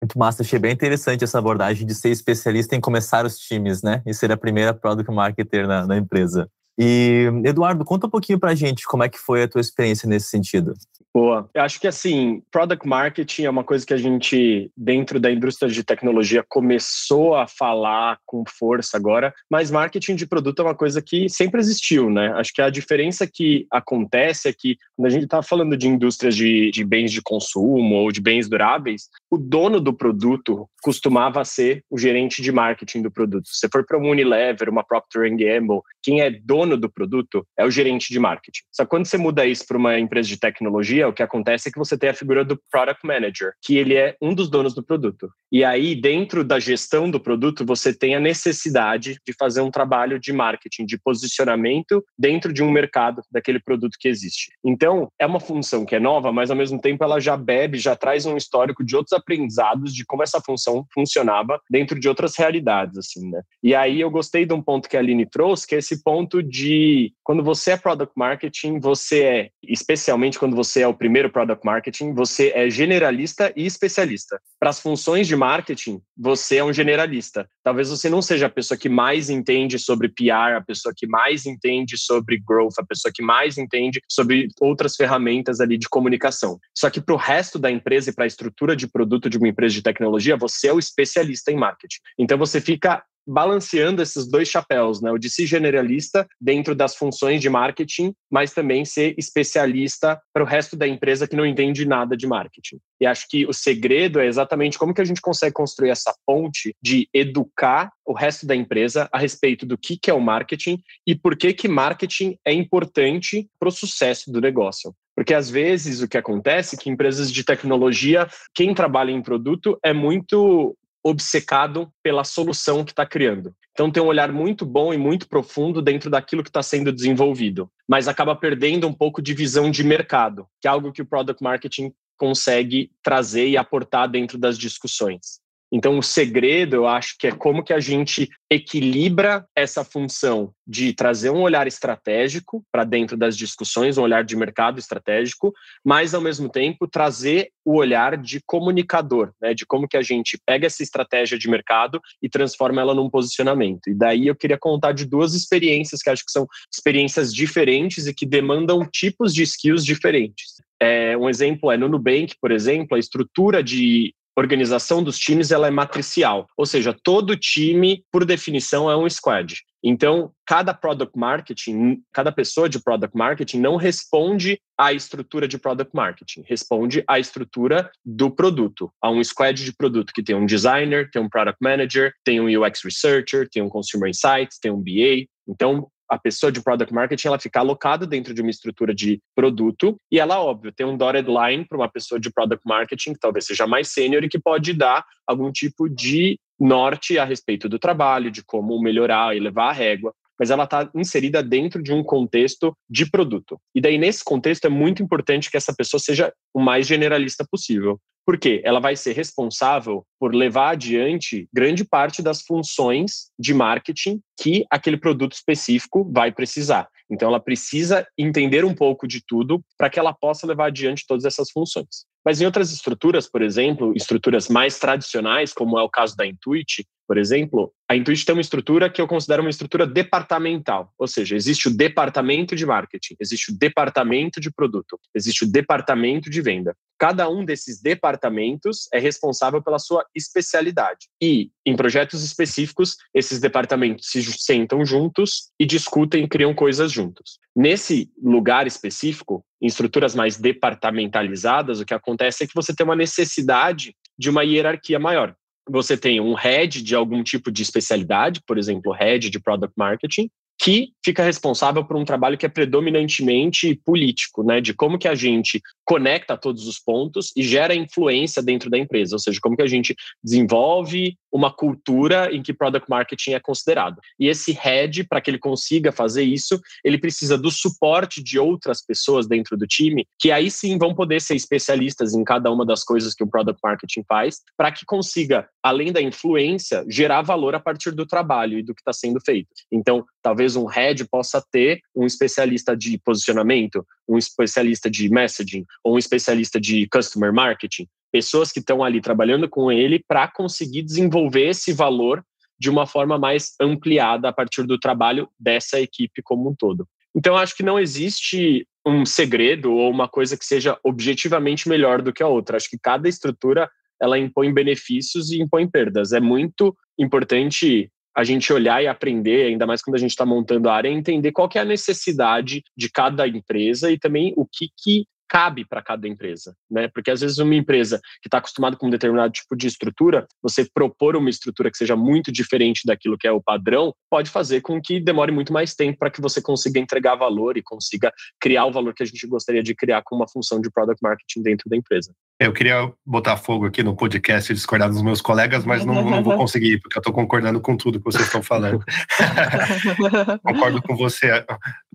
Muito 0.01 0.17
massa, 0.17 0.41
achei 0.41 0.57
bem 0.57 0.73
interessante 0.73 1.23
essa 1.23 1.37
abordagem 1.37 1.85
de 1.85 1.93
ser 1.93 2.09
especialista 2.09 2.75
em 2.75 2.81
começar 2.81 3.23
os 3.23 3.37
times, 3.37 3.83
né? 3.83 4.01
E 4.05 4.13
ser 4.13 4.31
a 4.31 4.37
primeira 4.37 4.73
product 4.73 5.11
marketer 5.11 5.67
na, 5.67 5.85
na 5.85 5.97
empresa. 5.97 6.49
E, 6.77 7.29
Eduardo, 7.45 7.85
conta 7.85 8.07
um 8.07 8.09
pouquinho 8.09 8.39
pra 8.39 8.55
gente 8.55 8.85
como 8.85 9.03
é 9.03 9.09
que 9.09 9.19
foi 9.19 9.43
a 9.43 9.47
tua 9.47 9.61
experiência 9.61 10.09
nesse 10.09 10.29
sentido. 10.29 10.73
Boa. 11.13 11.49
Eu 11.53 11.61
acho 11.63 11.79
que 11.79 11.87
assim, 11.87 12.41
product 12.49 12.87
marketing 12.87 13.43
é 13.43 13.49
uma 13.49 13.65
coisa 13.65 13.85
que 13.85 13.93
a 13.93 13.97
gente, 13.97 14.71
dentro 14.77 15.19
da 15.19 15.29
indústria 15.29 15.69
de 15.69 15.83
tecnologia, 15.83 16.43
começou 16.47 17.35
a 17.35 17.47
falar 17.47 18.17
com 18.25 18.43
força 18.47 18.95
agora, 18.95 19.33
mas 19.49 19.69
marketing 19.69 20.15
de 20.15 20.25
produto 20.25 20.61
é 20.61 20.65
uma 20.65 20.75
coisa 20.75 21.01
que 21.01 21.27
sempre 21.27 21.59
existiu, 21.59 22.09
né? 22.09 22.31
Acho 22.35 22.53
que 22.53 22.61
a 22.61 22.69
diferença 22.69 23.27
que 23.27 23.67
acontece 23.69 24.47
é 24.47 24.53
que, 24.57 24.77
quando 24.95 25.07
a 25.07 25.09
gente 25.09 25.25
está 25.25 25.43
falando 25.43 25.75
de 25.75 25.87
indústrias 25.87 26.33
de, 26.33 26.71
de 26.71 26.85
bens 26.85 27.11
de 27.11 27.21
consumo 27.21 27.95
ou 27.95 28.11
de 28.11 28.21
bens 28.21 28.47
duráveis, 28.47 29.09
o 29.29 29.37
dono 29.37 29.81
do 29.81 29.93
produto 29.93 30.65
costumava 30.81 31.43
ser 31.43 31.83
o 31.89 31.97
gerente 31.97 32.41
de 32.41 32.51
marketing 32.53 33.01
do 33.01 33.11
produto. 33.11 33.47
Se 33.47 33.67
for 33.69 33.85
para 33.85 33.97
uma 33.97 34.09
Unilever, 34.09 34.69
uma 34.69 34.83
Procter 34.83 35.29
Gamble, 35.29 35.81
quem 36.01 36.21
é 36.21 36.31
dono 36.31 36.77
do 36.77 36.89
produto 36.89 37.45
é 37.57 37.65
o 37.65 37.71
gerente 37.71 38.13
de 38.13 38.19
marketing. 38.19 38.61
Só 38.71 38.85
quando 38.85 39.05
você 39.05 39.17
muda 39.17 39.45
isso 39.45 39.65
para 39.67 39.77
uma 39.77 39.99
empresa 39.99 40.27
de 40.27 40.39
tecnologia, 40.39 41.00
o 41.07 41.13
que 41.13 41.23
acontece 41.23 41.69
é 41.69 41.71
que 41.71 41.79
você 41.79 41.97
tem 41.97 42.09
a 42.09 42.13
figura 42.13 42.43
do 42.43 42.59
product 42.69 43.05
manager, 43.05 43.53
que 43.61 43.77
ele 43.77 43.95
é 43.95 44.15
um 44.21 44.33
dos 44.33 44.49
donos 44.49 44.73
do 44.73 44.83
produto. 44.83 45.29
E 45.51 45.63
aí, 45.63 45.95
dentro 45.95 46.43
da 46.43 46.59
gestão 46.59 47.09
do 47.09 47.19
produto, 47.19 47.65
você 47.65 47.93
tem 47.93 48.15
a 48.15 48.19
necessidade 48.19 49.17
de 49.25 49.33
fazer 49.37 49.61
um 49.61 49.71
trabalho 49.71 50.19
de 50.19 50.31
marketing, 50.31 50.85
de 50.85 50.97
posicionamento 50.97 52.03
dentro 52.17 52.53
de 52.53 52.63
um 52.63 52.71
mercado 52.71 53.21
daquele 53.29 53.59
produto 53.59 53.97
que 53.99 54.07
existe. 54.07 54.51
Então, 54.63 55.09
é 55.19 55.25
uma 55.25 55.39
função 55.39 55.85
que 55.85 55.95
é 55.95 55.99
nova, 55.99 56.31
mas 56.31 56.49
ao 56.49 56.55
mesmo 56.55 56.79
tempo 56.79 57.03
ela 57.03 57.19
já 57.19 57.35
bebe, 57.35 57.77
já 57.77 57.95
traz 57.95 58.25
um 58.25 58.37
histórico 58.37 58.83
de 58.83 58.95
outros 58.95 59.13
aprendizados 59.13 59.93
de 59.93 60.05
como 60.05 60.23
essa 60.23 60.39
função 60.39 60.85
funcionava 60.93 61.59
dentro 61.69 61.99
de 61.99 62.07
outras 62.07 62.35
realidades, 62.37 62.97
assim, 62.97 63.29
né? 63.29 63.41
E 63.61 63.75
aí 63.75 63.99
eu 63.99 64.09
gostei 64.09 64.45
de 64.45 64.53
um 64.53 64.61
ponto 64.61 64.87
que 64.87 64.95
a 64.95 64.99
Aline 64.99 65.25
trouxe, 65.25 65.67
que 65.67 65.75
é 65.75 65.79
esse 65.79 66.03
ponto 66.03 66.41
de 66.41 67.13
quando 67.23 67.43
você 67.43 67.71
é 67.71 67.77
product 67.77 68.13
marketing, 68.15 68.79
você 68.79 69.23
é, 69.23 69.49
especialmente 69.63 70.39
quando 70.39 70.55
você 70.55 70.81
é 70.81 70.87
o 70.91 70.97
primeiro 70.97 71.29
product 71.29 71.65
marketing, 71.65 72.13
você 72.13 72.51
é 72.53 72.69
generalista 72.69 73.51
e 73.55 73.65
especialista. 73.65 74.39
Para 74.59 74.69
as 74.69 74.79
funções 74.79 75.27
de 75.27 75.35
marketing, 75.35 76.01
você 76.17 76.57
é 76.57 76.63
um 76.63 76.71
generalista. 76.71 77.49
Talvez 77.63 77.89
você 77.89 78.09
não 78.09 78.21
seja 78.21 78.45
a 78.45 78.49
pessoa 78.49 78.77
que 78.77 78.89
mais 78.89 79.29
entende 79.29 79.79
sobre 79.79 80.09
PR, 80.09 80.55
a 80.57 80.61
pessoa 80.61 80.93
que 80.95 81.07
mais 81.07 81.45
entende 81.45 81.97
sobre 81.97 82.37
growth, 82.37 82.75
a 82.77 82.85
pessoa 82.85 83.11
que 83.13 83.23
mais 83.23 83.57
entende 83.57 84.01
sobre 84.07 84.47
outras 84.59 84.95
ferramentas 84.95 85.59
ali 85.59 85.77
de 85.77 85.89
comunicação. 85.89 86.59
Só 86.77 86.89
que 86.89 87.01
para 87.01 87.15
o 87.15 87.17
resto 87.17 87.57
da 87.57 87.71
empresa 87.71 88.09
e 88.09 88.13
para 88.13 88.25
a 88.25 88.27
estrutura 88.27 88.75
de 88.75 88.87
produto 88.87 89.29
de 89.29 89.37
uma 89.37 89.47
empresa 89.47 89.73
de 89.73 89.81
tecnologia, 89.81 90.37
você 90.37 90.67
é 90.67 90.73
o 90.73 90.79
especialista 90.79 91.51
em 91.51 91.55
marketing. 91.55 91.99
Então 92.17 92.37
você 92.37 92.61
fica 92.61 93.03
balanceando 93.27 94.01
esses 94.01 94.27
dois 94.27 94.47
chapéus, 94.47 95.01
né? 95.01 95.11
O 95.11 95.17
de 95.17 95.29
ser 95.29 95.45
generalista 95.45 96.27
dentro 96.39 96.75
das 96.75 96.95
funções 96.95 97.41
de 97.41 97.49
marketing, 97.49 98.13
mas 98.29 98.53
também 98.53 98.85
ser 98.85 99.15
especialista 99.17 100.19
para 100.33 100.43
o 100.43 100.45
resto 100.45 100.75
da 100.75 100.87
empresa 100.87 101.27
que 101.27 101.35
não 101.35 101.45
entende 101.45 101.85
nada 101.85 102.15
de 102.15 102.27
marketing. 102.27 102.79
E 102.99 103.05
acho 103.05 103.27
que 103.29 103.45
o 103.45 103.53
segredo 103.53 104.19
é 104.19 104.27
exatamente 104.27 104.77
como 104.77 104.93
que 104.93 105.01
a 105.01 105.05
gente 105.05 105.21
consegue 105.21 105.53
construir 105.53 105.89
essa 105.89 106.13
ponte 106.25 106.75
de 106.81 107.07
educar 107.13 107.91
o 108.05 108.13
resto 108.13 108.45
da 108.45 108.55
empresa 108.55 109.09
a 109.11 109.17
respeito 109.17 109.65
do 109.65 109.77
que, 109.77 109.97
que 109.97 110.11
é 110.11 110.13
o 110.13 110.19
marketing 110.19 110.79
e 111.07 111.15
por 111.15 111.35
que 111.35 111.53
que 111.53 111.67
marketing 111.67 112.37
é 112.45 112.53
importante 112.53 113.47
para 113.59 113.69
o 113.69 113.71
sucesso 113.71 114.31
do 114.31 114.41
negócio. 114.41 114.93
Porque 115.15 115.33
às 115.33 115.49
vezes 115.49 116.01
o 116.01 116.07
que 116.07 116.17
acontece 116.17 116.75
é 116.75 116.79
que 116.79 116.89
empresas 116.89 117.31
de 117.31 117.43
tecnologia, 117.43 118.27
quem 118.55 118.73
trabalha 118.73 119.11
em 119.11 119.21
produto 119.21 119.77
é 119.83 119.93
muito 119.93 120.75
obcecado 121.03 121.91
pela 122.03 122.23
solução 122.23 122.85
que 122.85 122.91
está 122.91 123.05
criando. 123.05 123.53
Então 123.71 123.89
tem 123.89 124.01
um 124.03 124.07
olhar 124.07 124.31
muito 124.31 124.65
bom 124.65 124.93
e 124.93 124.97
muito 124.97 125.27
profundo 125.27 125.81
dentro 125.81 126.09
daquilo 126.09 126.43
que 126.43 126.49
está 126.49 126.61
sendo 126.61 126.91
desenvolvido, 126.91 127.71
mas 127.87 128.07
acaba 128.07 128.35
perdendo 128.35 128.87
um 128.87 128.93
pouco 128.93 129.21
de 129.21 129.33
visão 129.33 129.71
de 129.71 129.83
mercado, 129.83 130.45
que 130.61 130.67
é 130.67 130.71
algo 130.71 130.91
que 130.91 131.01
o 131.01 131.05
product 131.05 131.41
marketing 131.41 131.91
consegue 132.17 132.91
trazer 133.01 133.47
e 133.47 133.57
aportar 133.57 134.07
dentro 134.07 134.37
das 134.37 134.57
discussões. 134.57 135.40
Então, 135.71 135.97
o 135.97 136.03
segredo, 136.03 136.75
eu 136.75 136.87
acho 136.87 137.15
que 137.17 137.27
é 137.27 137.31
como 137.31 137.63
que 137.63 137.71
a 137.71 137.79
gente 137.79 138.29
equilibra 138.49 139.45
essa 139.55 139.85
função 139.85 140.53
de 140.67 140.93
trazer 140.93 141.29
um 141.29 141.41
olhar 141.41 141.65
estratégico 141.65 142.61
para 142.69 142.83
dentro 142.83 143.15
das 143.15 143.37
discussões, 143.37 143.97
um 143.97 144.01
olhar 144.01 144.25
de 144.25 144.35
mercado 144.35 144.79
estratégico, 144.79 145.53
mas, 145.83 146.13
ao 146.13 146.19
mesmo 146.19 146.49
tempo, 146.49 146.87
trazer 146.87 147.49
o 147.63 147.77
olhar 147.77 148.17
de 148.17 148.41
comunicador, 148.45 149.31
né, 149.41 149.53
de 149.53 149.65
como 149.65 149.87
que 149.87 149.95
a 149.95 150.01
gente 150.01 150.37
pega 150.45 150.67
essa 150.67 150.83
estratégia 150.83 151.37
de 151.37 151.49
mercado 151.49 152.01
e 152.21 152.27
transforma 152.27 152.81
ela 152.81 152.93
num 152.93 153.09
posicionamento. 153.09 153.87
E 153.87 153.93
daí 153.93 154.27
eu 154.27 154.35
queria 154.35 154.57
contar 154.57 154.91
de 154.91 155.05
duas 155.05 155.33
experiências 155.33 156.01
que 156.01 156.09
acho 156.09 156.25
que 156.25 156.31
são 156.31 156.45
experiências 156.73 157.33
diferentes 157.33 158.07
e 158.07 158.13
que 158.13 158.25
demandam 158.25 158.85
tipos 158.85 159.33
de 159.33 159.43
skills 159.43 159.85
diferentes. 159.85 160.61
É, 160.81 161.15
um 161.15 161.29
exemplo 161.29 161.71
é 161.71 161.77
no 161.77 161.87
Nubank, 161.87 162.35
por 162.41 162.51
exemplo, 162.51 162.95
a 162.95 162.99
estrutura 162.99 163.63
de 163.63 164.15
organização 164.41 165.03
dos 165.03 165.17
times 165.17 165.51
ela 165.51 165.67
é 165.67 165.71
matricial, 165.71 166.47
ou 166.57 166.65
seja, 166.65 166.93
todo 167.03 167.37
time, 167.37 168.03
por 168.11 168.25
definição, 168.25 168.89
é 168.89 168.97
um 168.97 169.09
squad. 169.09 169.55
Então, 169.83 170.31
cada 170.45 170.73
product 170.73 171.17
marketing, 171.17 172.03
cada 172.13 172.31
pessoa 172.31 172.69
de 172.69 172.79
product 172.79 173.17
marketing 173.17 173.59
não 173.59 173.77
responde 173.77 174.59
à 174.77 174.93
estrutura 174.93 175.47
de 175.47 175.57
product 175.57 175.95
marketing, 175.95 176.43
responde 176.47 177.03
à 177.07 177.19
estrutura 177.19 177.89
do 178.05 178.29
produto. 178.29 178.91
Há 179.01 179.09
um 179.09 179.23
squad 179.23 179.63
de 179.63 179.73
produto 179.73 180.13
que 180.13 180.21
tem 180.21 180.35
um 180.35 180.45
designer, 180.45 181.09
tem 181.09 181.21
um 181.21 181.29
product 181.29 181.57
manager, 181.61 182.13
tem 182.23 182.39
um 182.39 182.45
UX 182.45 182.81
researcher, 182.83 183.49
tem 183.49 183.63
um 183.63 183.69
consumer 183.69 184.09
insights, 184.09 184.59
tem 184.59 184.71
um 184.71 184.81
BA. 184.81 185.25
Então, 185.47 185.87
a 186.11 186.19
pessoa 186.19 186.51
de 186.51 186.61
product 186.61 186.93
marketing 186.93 187.27
ela 187.29 187.39
fica 187.39 187.61
alocada 187.61 188.05
dentro 188.05 188.33
de 188.33 188.41
uma 188.41 188.51
estrutura 188.51 188.93
de 188.93 189.21
produto 189.33 189.95
e 190.11 190.19
ela, 190.19 190.41
óbvio, 190.41 190.73
tem 190.73 190.85
um 190.85 190.97
dotted 190.97 191.29
line 191.29 191.65
para 191.65 191.77
uma 191.77 191.89
pessoa 191.89 192.19
de 192.19 192.29
product 192.29 192.67
marketing 192.67 193.13
que 193.13 193.19
talvez 193.19 193.45
seja 193.45 193.65
mais 193.65 193.87
sênior 193.87 194.21
e 194.23 194.29
que 194.29 194.37
pode 194.37 194.73
dar 194.73 195.05
algum 195.25 195.49
tipo 195.51 195.87
de 195.87 196.37
norte 196.59 197.17
a 197.17 197.23
respeito 197.23 197.69
do 197.69 197.79
trabalho, 197.79 198.29
de 198.29 198.43
como 198.43 198.79
melhorar 198.81 199.35
e 199.35 199.39
levar 199.39 199.69
a 199.69 199.73
régua 199.73 200.13
mas 200.41 200.49
ela 200.49 200.63
está 200.63 200.89
inserida 200.95 201.43
dentro 201.43 201.83
de 201.83 201.93
um 201.93 202.03
contexto 202.03 202.75
de 202.89 203.07
produto. 203.07 203.59
E 203.75 203.79
daí, 203.79 203.99
nesse 203.99 204.23
contexto, 204.23 204.65
é 204.65 204.69
muito 204.69 205.03
importante 205.03 205.51
que 205.51 205.55
essa 205.55 205.71
pessoa 205.71 205.99
seja 205.99 206.33
o 206.51 206.59
mais 206.59 206.87
generalista 206.87 207.45
possível. 207.47 207.99
Porque 208.31 208.61
ela 208.63 208.79
vai 208.79 208.95
ser 208.95 209.11
responsável 209.11 210.05
por 210.17 210.33
levar 210.33 210.69
adiante 210.69 211.49
grande 211.53 211.83
parte 211.83 212.21
das 212.21 212.41
funções 212.43 213.29
de 213.37 213.53
marketing 213.53 214.21
que 214.39 214.63
aquele 214.71 214.95
produto 214.95 215.33
específico 215.33 216.09
vai 216.09 216.31
precisar. 216.31 216.87
Então, 217.11 217.27
ela 217.27 217.41
precisa 217.41 218.07
entender 218.17 218.63
um 218.63 218.73
pouco 218.73 219.05
de 219.05 219.21
tudo 219.21 219.61
para 219.77 219.89
que 219.89 219.99
ela 219.99 220.13
possa 220.13 220.47
levar 220.47 220.67
adiante 220.67 221.03
todas 221.05 221.25
essas 221.25 221.51
funções. 221.51 222.05
Mas 222.23 222.39
em 222.39 222.45
outras 222.45 222.71
estruturas, 222.71 223.29
por 223.29 223.41
exemplo, 223.41 223.91
estruturas 223.97 224.47
mais 224.47 224.79
tradicionais, 224.79 225.51
como 225.51 225.77
é 225.77 225.83
o 225.83 225.89
caso 225.89 226.15
da 226.15 226.25
Intuit, 226.25 226.85
por 227.11 227.17
exemplo, 227.17 227.73
a 227.89 227.95
Intuit 227.97 228.23
tem 228.23 228.33
uma 228.33 228.39
estrutura 228.39 228.89
que 228.89 229.01
eu 229.01 229.07
considero 229.07 229.43
uma 229.43 229.49
estrutura 229.49 229.85
departamental, 229.85 230.93
ou 230.97 231.07
seja, 231.07 231.35
existe 231.35 231.67
o 231.67 231.75
departamento 231.75 232.55
de 232.55 232.65
marketing, 232.65 233.15
existe 233.19 233.51
o 233.51 233.57
departamento 233.57 234.39
de 234.39 234.49
produto, 234.49 234.97
existe 235.13 235.43
o 235.43 235.51
departamento 235.51 236.29
de 236.29 236.41
venda. 236.41 236.73
Cada 237.01 237.27
um 237.27 237.43
desses 237.43 237.81
departamentos 237.81 238.87
é 238.93 238.99
responsável 238.99 239.59
pela 239.59 239.79
sua 239.79 240.05
especialidade. 240.15 241.07
E, 241.19 241.49
em 241.65 241.75
projetos 241.75 242.23
específicos, 242.23 242.95
esses 243.11 243.39
departamentos 243.39 244.11
se 244.11 244.21
sentam 244.21 244.85
juntos 244.85 245.49
e 245.59 245.65
discutem 245.65 246.25
e 246.25 246.27
criam 246.27 246.53
coisas 246.53 246.91
juntos. 246.91 247.39
Nesse 247.55 248.11
lugar 248.21 248.67
específico, 248.67 249.43
em 249.59 249.65
estruturas 249.65 250.13
mais 250.13 250.37
departamentalizadas, 250.37 251.79
o 251.79 251.85
que 251.85 251.95
acontece 251.95 252.43
é 252.43 252.47
que 252.47 252.53
você 252.53 252.71
tem 252.71 252.83
uma 252.85 252.95
necessidade 252.95 253.95
de 254.15 254.29
uma 254.29 254.43
hierarquia 254.43 254.99
maior 254.99 255.35
você 255.69 255.95
tem 255.95 256.19
um 256.19 256.33
head 256.33 256.81
de 256.81 256.95
algum 256.95 257.23
tipo 257.23 257.51
de 257.51 257.61
especialidade, 257.61 258.41
por 258.45 258.57
exemplo, 258.57 258.91
head 258.91 259.29
de 259.29 259.39
product 259.39 259.73
marketing, 259.77 260.29
que 260.61 260.93
fica 261.03 261.23
responsável 261.23 261.83
por 261.83 261.97
um 261.97 262.05
trabalho 262.05 262.37
que 262.37 262.45
é 262.45 262.49
predominantemente 262.49 263.73
político, 263.83 264.43
né, 264.43 264.61
de 264.61 264.75
como 264.75 264.99
que 264.99 265.07
a 265.07 265.15
gente 265.15 265.59
conecta 265.83 266.37
todos 266.37 266.67
os 266.67 266.79
pontos 266.79 267.31
e 267.35 267.41
gera 267.41 267.73
influência 267.73 268.43
dentro 268.43 268.69
da 268.69 268.77
empresa, 268.77 269.15
ou 269.15 269.19
seja, 269.19 269.39
como 269.41 269.57
que 269.57 269.63
a 269.63 269.67
gente 269.67 269.95
desenvolve 270.23 271.17
uma 271.31 271.51
cultura 271.51 272.33
em 272.33 272.43
que 272.43 272.53
product 272.53 272.89
marketing 272.89 273.31
é 273.31 273.39
considerado. 273.39 273.99
E 274.19 274.27
esse 274.27 274.51
head, 274.51 275.05
para 275.05 275.19
que 275.19 275.31
ele 275.31 275.39
consiga 275.39 275.91
fazer 275.91 276.23
isso, 276.23 276.61
ele 276.83 276.97
precisa 276.97 277.37
do 277.37 277.49
suporte 277.49 278.21
de 278.21 278.37
outras 278.37 278.85
pessoas 278.85 279.27
dentro 279.27 279.57
do 279.57 279.65
time, 279.65 280.05
que 280.19 280.31
aí 280.31 280.51
sim 280.51 280.77
vão 280.77 280.93
poder 280.93 281.21
ser 281.21 281.35
especialistas 281.35 282.13
em 282.13 282.23
cada 282.23 282.51
uma 282.51 282.65
das 282.65 282.83
coisas 282.83 283.13
que 283.15 283.23
o 283.23 283.27
product 283.27 283.59
marketing 283.63 284.03
faz, 284.07 284.41
para 284.55 284.71
que 284.71 284.85
consiga, 284.85 285.47
além 285.63 285.91
da 285.91 286.01
influência, 286.01 286.85
gerar 286.87 287.21
valor 287.21 287.55
a 287.55 287.59
partir 287.59 287.91
do 287.91 288.05
trabalho 288.05 288.59
e 288.59 288.63
do 288.63 288.75
que 288.75 288.81
está 288.81 288.93
sendo 288.93 289.19
feito. 289.19 289.49
Então, 289.71 290.05
talvez 290.21 290.50
um 290.55 290.65
head 290.65 291.07
possa 291.09 291.43
ter 291.51 291.81
um 291.95 292.05
especialista 292.05 292.75
de 292.75 292.97
posicionamento, 292.97 293.85
um 294.07 294.17
especialista 294.17 294.89
de 294.89 295.09
messaging 295.09 295.65
ou 295.83 295.95
um 295.95 295.97
especialista 295.97 296.59
de 296.59 296.87
customer 296.87 297.33
marketing, 297.33 297.87
pessoas 298.11 298.51
que 298.51 298.59
estão 298.59 298.83
ali 298.83 299.01
trabalhando 299.01 299.49
com 299.49 299.71
ele 299.71 300.03
para 300.07 300.27
conseguir 300.27 300.83
desenvolver 300.83 301.49
esse 301.49 301.71
valor 301.73 302.23
de 302.59 302.69
uma 302.69 302.85
forma 302.85 303.17
mais 303.17 303.55
ampliada 303.59 304.29
a 304.29 304.33
partir 304.33 304.63
do 304.63 304.77
trabalho 304.77 305.27
dessa 305.39 305.79
equipe 305.79 306.21
como 306.21 306.49
um 306.49 306.55
todo. 306.55 306.87
Então, 307.15 307.35
acho 307.35 307.55
que 307.55 307.63
não 307.63 307.79
existe 307.79 308.67
um 308.85 309.05
segredo 309.05 309.73
ou 309.73 309.89
uma 309.89 310.07
coisa 310.07 310.37
que 310.37 310.45
seja 310.45 310.77
objetivamente 310.83 311.67
melhor 311.67 312.01
do 312.01 312.13
que 312.13 312.23
a 312.23 312.27
outra. 312.27 312.57
Acho 312.57 312.69
que 312.69 312.79
cada 312.79 313.09
estrutura 313.09 313.69
ela 314.01 314.17
impõe 314.17 314.53
benefícios 314.53 315.31
e 315.31 315.41
impõe 315.41 315.67
perdas. 315.67 316.11
É 316.11 316.19
muito 316.19 316.75
importante 316.97 317.91
a 318.15 318.23
gente 318.23 318.51
olhar 318.51 318.83
e 318.83 318.87
aprender, 318.87 319.47
ainda 319.47 319.65
mais 319.65 319.81
quando 319.81 319.95
a 319.95 319.99
gente 319.99 320.11
está 320.11 320.25
montando 320.25 320.69
a 320.69 320.75
área, 320.75 320.89
entender 320.89 321.31
qual 321.31 321.47
que 321.47 321.57
é 321.57 321.61
a 321.61 321.65
necessidade 321.65 322.63
de 322.75 322.89
cada 322.89 323.27
empresa 323.27 323.91
e 323.91 323.97
também 323.97 324.33
o 324.35 324.45
que, 324.45 324.67
que 324.77 325.05
cabe 325.31 325.63
para 325.63 325.81
cada 325.81 326.09
empresa, 326.09 326.53
né? 326.69 326.89
Porque 326.89 327.09
às 327.09 327.21
vezes 327.21 327.37
uma 327.37 327.55
empresa 327.55 328.01
que 328.21 328.27
está 328.27 328.39
acostumada 328.39 328.75
com 328.75 328.87
um 328.87 328.89
determinado 328.89 329.31
tipo 329.31 329.55
de 329.55 329.65
estrutura, 329.65 330.27
você 330.43 330.67
propor 330.73 331.15
uma 331.15 331.29
estrutura 331.29 331.71
que 331.71 331.77
seja 331.77 331.95
muito 331.95 332.33
diferente 332.33 332.81
daquilo 332.85 333.17
que 333.17 333.25
é 333.25 333.31
o 333.31 333.41
padrão, 333.41 333.93
pode 334.09 334.29
fazer 334.29 334.59
com 334.59 334.81
que 334.81 334.99
demore 334.99 335.31
muito 335.31 335.53
mais 335.53 335.73
tempo 335.73 335.99
para 335.99 336.11
que 336.11 336.19
você 336.19 336.41
consiga 336.41 336.81
entregar 336.81 337.15
valor 337.15 337.55
e 337.55 337.63
consiga 337.63 338.11
criar 338.41 338.65
o 338.65 338.73
valor 338.73 338.93
que 338.93 339.03
a 339.03 339.05
gente 339.05 339.25
gostaria 339.25 339.63
de 339.63 339.73
criar 339.73 340.01
com 340.03 340.17
uma 340.17 340.27
função 340.27 340.59
de 340.59 340.69
product 340.69 341.01
marketing 341.01 341.41
dentro 341.41 341.69
da 341.69 341.77
empresa. 341.77 342.13
Eu 342.37 342.51
queria 342.51 342.91
botar 343.05 343.37
fogo 343.37 343.67
aqui 343.67 343.81
no 343.83 343.95
podcast 343.95 344.51
e 344.51 344.55
discordar 344.55 344.89
dos 344.89 345.01
meus 345.01 345.21
colegas, 345.21 345.63
mas 345.63 345.85
não, 345.85 346.09
não 346.09 346.21
vou 346.21 346.35
conseguir, 346.35 346.81
porque 346.81 346.97
eu 346.97 346.99
estou 346.99 347.13
concordando 347.13 347.61
com 347.61 347.77
tudo 347.77 347.99
que 347.99 348.05
vocês 348.05 348.25
estão 348.25 348.43
falando. 348.43 348.83
Concordo 350.43 350.81
com 350.81 350.93
você. 350.97 351.45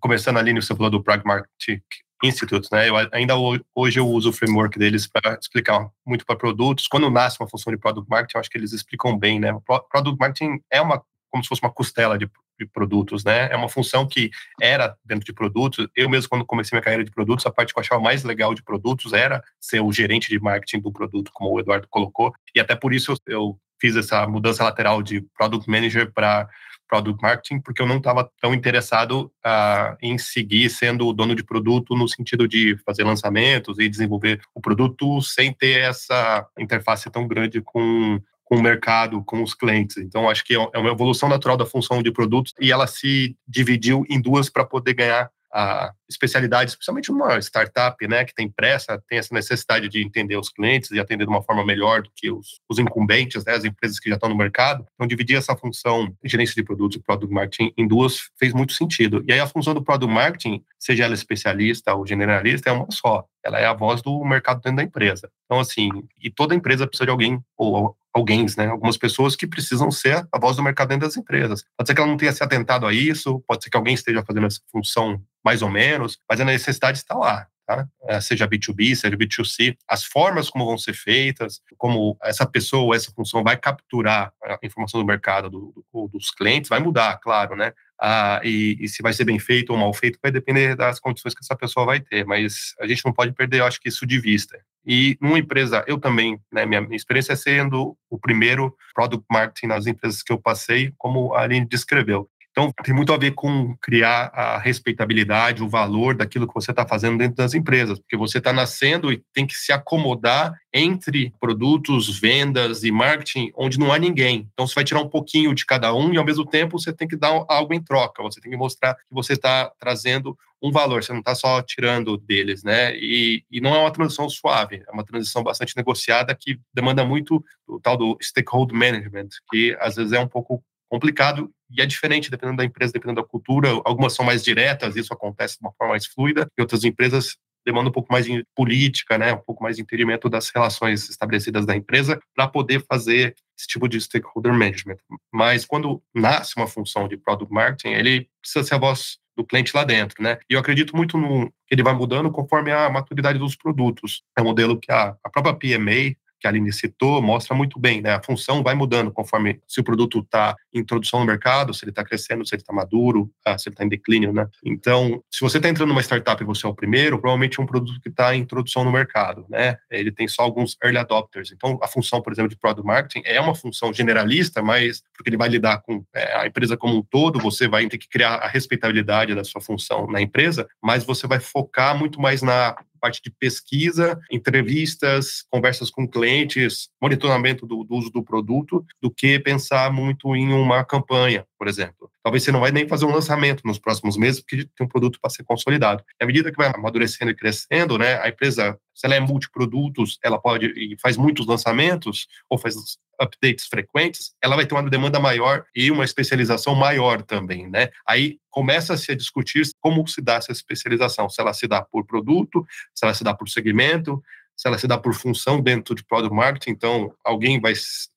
Começando 0.00 0.38
ali, 0.38 0.54
você 0.54 0.74
falou 0.74 0.90
do 0.90 1.02
Pragmatic 1.02 1.82
Institute, 2.22 2.68
né? 2.72 2.88
Eu 2.88 2.96
ainda 3.12 3.34
hoje 3.74 4.00
eu 4.00 4.08
uso 4.08 4.30
o 4.30 4.32
framework 4.32 4.78
deles 4.78 5.06
para 5.06 5.38
explicar 5.40 5.90
muito 6.04 6.24
para 6.24 6.36
produtos. 6.36 6.88
Quando 6.88 7.10
nasce 7.10 7.38
uma 7.38 7.48
função 7.48 7.72
de 7.72 7.78
product 7.78 8.08
marketing, 8.08 8.36
eu 8.36 8.40
acho 8.40 8.50
que 8.50 8.56
eles 8.56 8.72
explicam 8.72 9.18
bem, 9.18 9.38
né? 9.38 9.52
Product 9.90 10.18
marketing 10.18 10.60
é 10.70 10.80
uma 10.80 11.02
como 11.30 11.42
se 11.42 11.48
fosse 11.48 11.62
uma 11.62 11.72
costela 11.72 12.16
de, 12.16 12.30
de, 12.58 12.66
produtos, 12.66 13.22
né? 13.22 13.50
É 13.50 13.56
uma 13.56 13.68
função 13.68 14.06
que 14.06 14.30
era 14.60 14.96
dentro 15.04 15.26
de 15.26 15.32
produtos. 15.32 15.86
Eu 15.94 16.08
mesmo, 16.08 16.30
quando 16.30 16.46
comecei 16.46 16.74
minha 16.74 16.82
carreira 16.82 17.04
de 17.04 17.10
produtos, 17.10 17.44
a 17.44 17.50
parte 17.50 17.74
que 17.74 17.78
eu 17.78 17.82
achava 17.82 18.00
mais 18.00 18.24
legal 18.24 18.54
de 18.54 18.62
produtos 18.62 19.12
era 19.12 19.42
ser 19.60 19.80
o 19.80 19.92
gerente 19.92 20.30
de 20.30 20.40
marketing 20.40 20.80
do 20.80 20.92
produto, 20.92 21.30
como 21.34 21.50
o 21.50 21.60
Eduardo 21.60 21.86
colocou. 21.90 22.32
E 22.54 22.60
até 22.60 22.74
por 22.74 22.94
isso 22.94 23.12
eu, 23.12 23.18
eu 23.26 23.58
fiz 23.78 23.96
essa 23.96 24.26
mudança 24.26 24.64
lateral 24.64 25.02
de 25.02 25.20
product 25.36 25.68
manager 25.68 26.10
para 26.12 26.48
product 26.88 27.20
marketing, 27.22 27.60
porque 27.60 27.82
eu 27.82 27.86
não 27.86 27.98
estava 27.98 28.30
tão 28.40 28.54
interessado 28.54 29.30
uh, 29.44 29.96
em 30.02 30.18
seguir 30.18 30.70
sendo 30.70 31.06
o 31.06 31.12
dono 31.12 31.34
de 31.34 31.44
produto 31.44 31.94
no 31.94 32.08
sentido 32.08 32.46
de 32.46 32.76
fazer 32.84 33.04
lançamentos 33.04 33.78
e 33.78 33.88
desenvolver 33.88 34.40
o 34.54 34.60
produto 34.60 35.20
sem 35.22 35.52
ter 35.52 35.80
essa 35.80 36.46
interface 36.58 37.10
tão 37.10 37.26
grande 37.26 37.60
com 37.60 38.20
com 38.46 38.56
o 38.58 38.62
mercado, 38.62 39.24
com 39.24 39.42
os 39.42 39.54
clientes. 39.54 39.96
Então, 39.96 40.30
acho 40.30 40.44
que 40.44 40.54
é, 40.54 40.68
é 40.72 40.78
uma 40.78 40.92
evolução 40.92 41.28
natural 41.28 41.56
da 41.56 41.66
função 41.66 42.00
de 42.00 42.12
produtos 42.12 42.54
e 42.60 42.70
ela 42.70 42.86
se 42.86 43.36
dividiu 43.46 44.04
em 44.08 44.20
duas 44.20 44.48
para 44.48 44.64
poder 44.64 44.94
ganhar 44.94 45.28
a 45.52 45.92
especialidade, 46.08 46.70
especialmente 46.70 47.10
numa 47.10 47.38
startup, 47.38 48.06
né, 48.06 48.24
que 48.24 48.34
tem 48.34 48.48
pressa, 48.48 49.02
tem 49.08 49.18
essa 49.18 49.34
necessidade 49.34 49.88
de 49.88 50.02
entender 50.02 50.36
os 50.36 50.48
clientes 50.48 50.90
e 50.90 51.00
atender 51.00 51.24
de 51.24 51.30
uma 51.30 51.42
forma 51.42 51.64
melhor 51.64 52.02
do 52.02 52.10
que 52.14 52.30
os, 52.30 52.60
os 52.68 52.78
incumbentes, 52.78 53.44
né, 53.44 53.54
as 53.54 53.64
empresas 53.64 53.98
que 53.98 54.08
já 54.08 54.16
estão 54.16 54.28
no 54.28 54.36
mercado. 54.36 54.86
Então, 54.94 55.06
dividir 55.06 55.36
essa 55.36 55.56
função 55.56 56.06
de 56.22 56.30
gerência 56.30 56.54
de 56.54 56.62
produtos 56.62 56.96
e 56.96 57.02
product 57.02 57.32
marketing 57.32 57.72
em 57.76 57.86
duas 57.86 58.30
fez 58.38 58.52
muito 58.52 58.72
sentido. 58.72 59.24
E 59.26 59.32
aí, 59.32 59.40
a 59.40 59.46
função 59.46 59.74
do 59.74 59.82
product 59.82 60.12
marketing, 60.12 60.62
seja 60.78 61.04
ela 61.04 61.14
especialista 61.14 61.94
ou 61.94 62.06
generalista, 62.06 62.70
é 62.70 62.72
uma 62.72 62.86
só. 62.90 63.24
Ela 63.44 63.60
é 63.60 63.66
a 63.66 63.72
voz 63.72 64.02
do 64.02 64.24
mercado 64.24 64.60
dentro 64.60 64.76
da 64.76 64.82
empresa. 64.82 65.30
Então, 65.44 65.60
assim, 65.60 65.88
e 66.22 66.30
toda 66.30 66.54
empresa 66.54 66.86
precisa 66.86 67.06
de 67.06 67.10
alguém, 67.10 67.40
ou 67.56 67.96
alguém, 68.16 68.46
né? 68.56 68.66
Algumas 68.66 68.96
pessoas 68.96 69.36
que 69.36 69.46
precisam 69.46 69.90
ser 69.90 70.26
a 70.32 70.38
voz 70.38 70.56
do 70.56 70.62
mercado 70.62 70.88
dentro 70.88 71.06
das 71.06 71.16
empresas. 71.16 71.64
Pode 71.76 71.88
ser 71.88 71.94
que 71.94 72.00
ela 72.00 72.10
não 72.10 72.16
tenha 72.16 72.32
se 72.32 72.42
atentado 72.42 72.86
a 72.86 72.92
isso, 72.92 73.42
pode 73.46 73.62
ser 73.62 73.70
que 73.70 73.76
alguém 73.76 73.94
esteja 73.94 74.24
fazendo 74.24 74.46
essa 74.46 74.60
função 74.72 75.22
mais 75.44 75.60
ou 75.62 75.70
menos, 75.70 76.18
mas 76.28 76.40
a 76.40 76.44
necessidade 76.44 76.98
está 76.98 77.14
lá. 77.14 77.46
Tá? 77.66 77.84
É, 78.08 78.20
seja 78.20 78.46
B2B, 78.46 78.94
seja 78.94 79.16
B2C, 79.16 79.76
as 79.88 80.04
formas 80.04 80.48
como 80.48 80.64
vão 80.64 80.78
ser 80.78 80.94
feitas, 80.94 81.60
como 81.76 82.16
essa 82.22 82.46
pessoa 82.46 82.94
essa 82.94 83.10
função 83.10 83.42
vai 83.42 83.56
capturar 83.56 84.32
a 84.40 84.58
informação 84.62 85.00
do 85.00 85.06
mercado 85.06 85.50
do, 85.50 85.84
do, 85.92 86.08
dos 86.08 86.30
clientes, 86.30 86.68
vai 86.68 86.78
mudar, 86.78 87.18
claro, 87.18 87.56
né? 87.56 87.72
Ah, 88.00 88.40
e, 88.44 88.76
e, 88.80 88.88
se 88.88 89.02
vai 89.02 89.12
ser 89.12 89.24
bem 89.24 89.38
feito 89.38 89.70
ou 89.70 89.78
mal 89.78 89.92
feito 89.94 90.18
vai 90.22 90.30
depender 90.30 90.76
das 90.76 91.00
condições 91.00 91.34
que 91.34 91.42
essa 91.42 91.56
pessoa 91.56 91.86
vai 91.86 92.00
ter, 92.00 92.26
mas 92.26 92.74
a 92.78 92.86
gente 92.86 93.04
não 93.04 93.12
pode 93.12 93.32
perder, 93.32 93.60
eu 93.60 93.64
acho 93.64 93.80
que 93.80 93.88
isso 93.88 94.06
de 94.06 94.20
vista. 94.20 94.58
E 94.86 95.16
numa 95.20 95.38
empresa, 95.38 95.82
eu 95.86 95.98
também, 95.98 96.38
né, 96.52 96.64
minha, 96.66 96.80
minha 96.80 96.96
experiência 96.96 97.32
é 97.32 97.36
sendo 97.36 97.96
o 98.08 98.18
primeiro 98.18 98.76
product 98.94 99.24
marketing 99.30 99.66
nas 99.66 99.86
empresas 99.86 100.22
que 100.22 100.32
eu 100.32 100.38
passei, 100.38 100.92
como 100.96 101.34
a 101.34 101.42
Aline 101.42 101.66
descreveu. 101.66 102.28
Então, 102.58 102.72
tem 102.82 102.94
muito 102.94 103.12
a 103.12 103.18
ver 103.18 103.32
com 103.32 103.76
criar 103.82 104.30
a 104.32 104.58
respeitabilidade, 104.58 105.62
o 105.62 105.68
valor 105.68 106.16
daquilo 106.16 106.48
que 106.48 106.54
você 106.54 106.70
está 106.70 106.88
fazendo 106.88 107.18
dentro 107.18 107.36
das 107.36 107.52
empresas, 107.52 107.98
porque 107.98 108.16
você 108.16 108.38
está 108.38 108.50
nascendo 108.50 109.12
e 109.12 109.22
tem 109.34 109.46
que 109.46 109.54
se 109.54 109.72
acomodar 109.72 110.54
entre 110.72 111.34
produtos, 111.38 112.18
vendas 112.18 112.82
e 112.82 112.90
marketing, 112.90 113.52
onde 113.54 113.78
não 113.78 113.92
há 113.92 113.98
ninguém. 113.98 114.48
Então, 114.54 114.66
você 114.66 114.74
vai 114.74 114.84
tirar 114.84 115.02
um 115.02 115.08
pouquinho 115.08 115.54
de 115.54 115.66
cada 115.66 115.92
um 115.92 116.14
e, 116.14 116.16
ao 116.16 116.24
mesmo 116.24 116.46
tempo, 116.46 116.78
você 116.78 116.94
tem 116.94 117.06
que 117.06 117.14
dar 117.14 117.44
algo 117.46 117.74
em 117.74 117.82
troca, 117.82 118.22
você 118.22 118.40
tem 118.40 118.50
que 118.50 118.56
mostrar 118.56 118.94
que 118.94 119.02
você 119.10 119.34
está 119.34 119.70
trazendo 119.78 120.34
um 120.62 120.72
valor, 120.72 121.04
você 121.04 121.12
não 121.12 121.20
está 121.20 121.34
só 121.34 121.60
tirando 121.60 122.16
deles, 122.16 122.64
né? 122.64 122.96
E, 122.96 123.44
e 123.50 123.60
não 123.60 123.74
é 123.74 123.78
uma 123.78 123.90
transição 123.90 124.30
suave, 124.30 124.82
é 124.88 124.90
uma 124.90 125.04
transição 125.04 125.42
bastante 125.42 125.76
negociada 125.76 126.34
que 126.34 126.58
demanda 126.72 127.04
muito 127.04 127.44
o 127.66 127.78
tal 127.78 127.98
do 127.98 128.16
stakeholder 128.22 128.74
management, 128.74 129.28
que 129.50 129.76
às 129.78 129.96
vezes 129.96 130.12
é 130.12 130.20
um 130.20 130.28
pouco 130.28 130.64
complicado 130.88 131.50
e 131.70 131.80
é 131.80 131.86
diferente 131.86 132.30
dependendo 132.30 132.58
da 132.58 132.64
empresa, 132.64 132.92
dependendo 132.92 133.20
da 133.20 133.26
cultura. 133.26 133.68
Algumas 133.84 134.14
são 134.14 134.24
mais 134.24 134.42
diretas, 134.42 134.96
isso 134.96 135.12
acontece 135.12 135.58
de 135.58 135.66
uma 135.66 135.72
forma 135.72 135.92
mais 135.92 136.06
fluida, 136.06 136.48
e 136.56 136.60
outras 136.60 136.84
empresas 136.84 137.36
demandam 137.66 137.90
um 137.90 137.92
pouco 137.92 138.12
mais 138.12 138.24
de 138.24 138.44
política, 138.54 139.18
né, 139.18 139.32
um 139.32 139.42
pouco 139.44 139.62
mais 139.62 139.76
de 139.76 139.82
entendimento 139.82 140.28
das 140.28 140.50
relações 140.50 141.10
estabelecidas 141.10 141.66
da 141.66 141.74
empresa 141.74 142.20
para 142.34 142.46
poder 142.46 142.84
fazer 142.86 143.34
esse 143.58 143.66
tipo 143.66 143.88
de 143.88 144.00
stakeholder 144.00 144.52
management. 144.52 144.98
Mas 145.32 145.64
quando 145.64 146.00
nasce 146.14 146.54
uma 146.56 146.68
função 146.68 147.08
de 147.08 147.16
product 147.16 147.52
marketing, 147.52 147.94
ele 147.94 148.28
precisa 148.40 148.62
ser 148.64 148.74
a 148.76 148.78
voz 148.78 149.18
do 149.36 149.44
cliente 149.44 149.72
lá 149.74 149.84
dentro, 149.84 150.22
né? 150.22 150.38
E 150.48 150.54
eu 150.54 150.60
acredito 150.60 150.96
muito 150.96 151.18
no 151.18 151.50
que 151.66 151.74
ele 151.74 151.82
vai 151.82 151.92
mudando 151.92 152.30
conforme 152.30 152.70
a 152.70 152.88
maturidade 152.88 153.38
dos 153.38 153.56
produtos. 153.56 154.22
É 154.38 154.40
um 154.40 154.44
modelo 154.44 154.78
que 154.78 154.90
a, 154.90 155.14
a 155.22 155.30
própria 155.30 155.54
PMA 155.54 156.16
que 156.46 156.48
a 156.48 156.50
Aline 156.50 156.72
citou 156.72 157.20
mostra 157.20 157.54
muito 157.54 157.78
bem, 157.78 158.00
né? 158.00 158.14
A 158.14 158.22
função 158.22 158.62
vai 158.62 158.74
mudando 158.74 159.10
conforme 159.10 159.60
se 159.66 159.80
o 159.80 159.84
produto 159.84 160.20
está 160.20 160.54
em 160.72 160.80
introdução 160.80 161.20
no 161.20 161.26
mercado, 161.26 161.74
se 161.74 161.84
ele 161.84 161.90
está 161.90 162.04
crescendo, 162.04 162.46
se 162.46 162.54
ele 162.54 162.62
está 162.62 162.72
maduro, 162.72 163.30
ah, 163.44 163.58
se 163.58 163.68
ele 163.68 163.74
está 163.74 163.84
em 163.84 163.88
declínio, 163.88 164.32
né? 164.32 164.46
Então, 164.64 165.22
se 165.30 165.40
você 165.40 165.56
está 165.56 165.68
entrando 165.68 165.88
numa 165.88 166.02
startup 166.02 166.40
e 166.42 166.46
você 166.46 166.66
é 166.66 166.68
o 166.68 166.74
primeiro, 166.74 167.18
provavelmente 167.18 167.58
é 167.58 167.62
um 167.62 167.66
produto 167.66 168.00
que 168.00 168.08
está 168.08 168.34
em 168.34 168.40
introdução 168.40 168.84
no 168.84 168.92
mercado, 168.92 169.44
né? 169.48 169.76
Ele 169.90 170.12
tem 170.12 170.28
só 170.28 170.42
alguns 170.42 170.76
early 170.82 170.98
adopters. 170.98 171.50
Então, 171.52 171.78
a 171.82 171.88
função, 171.88 172.22
por 172.22 172.32
exemplo, 172.32 172.50
de 172.50 172.56
product 172.56 172.86
marketing 172.86 173.22
é 173.26 173.40
uma 173.40 173.54
função 173.54 173.92
generalista, 173.92 174.62
mas 174.62 175.02
porque 175.14 175.28
ele 175.28 175.36
vai 175.36 175.48
lidar 175.48 175.82
com 175.82 176.04
é, 176.14 176.40
a 176.40 176.46
empresa 176.46 176.76
como 176.76 176.96
um 176.96 177.02
todo, 177.02 177.40
você 177.40 177.66
vai 177.66 177.86
ter 177.88 177.98
que 177.98 178.08
criar 178.08 178.36
a 178.36 178.48
respeitabilidade 178.48 179.34
da 179.34 179.44
sua 179.44 179.60
função 179.60 180.06
na 180.06 180.20
empresa, 180.20 180.68
mas 180.82 181.04
você 181.04 181.26
vai 181.26 181.40
focar 181.40 181.96
muito 181.96 182.20
mais 182.20 182.42
na 182.42 182.76
parte 182.96 183.20
de 183.22 183.30
pesquisa, 183.30 184.18
entrevistas, 184.30 185.44
conversas 185.50 185.90
com 185.90 186.08
clientes, 186.08 186.88
monitoramento 187.00 187.66
do, 187.66 187.84
do 187.84 187.94
uso 187.94 188.10
do 188.10 188.22
produto, 188.22 188.84
do 189.00 189.10
que 189.10 189.38
pensar 189.38 189.92
muito 189.92 190.34
em 190.34 190.52
uma 190.52 190.84
campanha, 190.84 191.46
por 191.58 191.68
exemplo. 191.68 192.10
Talvez 192.22 192.42
você 192.42 192.52
não 192.52 192.60
vai 192.60 192.72
nem 192.72 192.88
fazer 192.88 193.04
um 193.04 193.12
lançamento 193.12 193.62
nos 193.64 193.78
próximos 193.78 194.16
meses, 194.16 194.40
porque 194.40 194.68
tem 194.76 194.86
um 194.86 194.88
produto 194.88 195.18
para 195.20 195.30
ser 195.30 195.44
consolidado. 195.44 196.02
À 196.20 196.26
medida 196.26 196.50
que 196.50 196.56
vai 196.56 196.72
amadurecendo 196.74 197.30
e 197.30 197.34
crescendo, 197.34 197.98
né, 197.98 198.20
a 198.20 198.28
empresa, 198.28 198.78
se 198.94 199.06
ela 199.06 199.14
é 199.14 199.20
multiprodutos, 199.20 200.18
ela 200.24 200.38
pode 200.38 200.66
e 200.76 200.96
faz 201.00 201.16
muitos 201.16 201.46
lançamentos 201.46 202.26
ou 202.50 202.58
faz 202.58 202.74
updates 203.20 203.66
frequentes, 203.66 204.34
ela 204.42 204.56
vai 204.56 204.66
ter 204.66 204.74
uma 204.74 204.88
demanda 204.88 205.18
maior 205.18 205.64
e 205.74 205.90
uma 205.90 206.04
especialização 206.04 206.74
maior 206.74 207.22
também, 207.22 207.68
né? 207.68 207.90
Aí 208.06 208.38
começa-se 208.50 209.12
a 209.12 209.16
discutir 209.16 209.68
como 209.80 210.06
se 210.06 210.20
dá 210.20 210.34
essa 210.34 210.52
especialização, 210.52 211.28
se 211.28 211.40
ela 211.40 211.52
se 211.52 211.66
dá 211.66 211.82
por 211.82 212.04
produto, 212.06 212.66
se 212.94 213.04
ela 213.04 213.14
se 213.14 213.24
dá 213.24 213.34
por 213.34 213.48
segmento, 213.48 214.22
se 214.56 214.66
ela 214.66 214.78
se 214.78 214.86
dá 214.86 214.96
por 214.96 215.14
função 215.14 215.60
dentro 215.60 215.94
de 215.94 216.04
product 216.04 216.34
marketing, 216.34 216.70
então 216.70 217.14
alguém 217.22 217.60
vai 217.60 217.74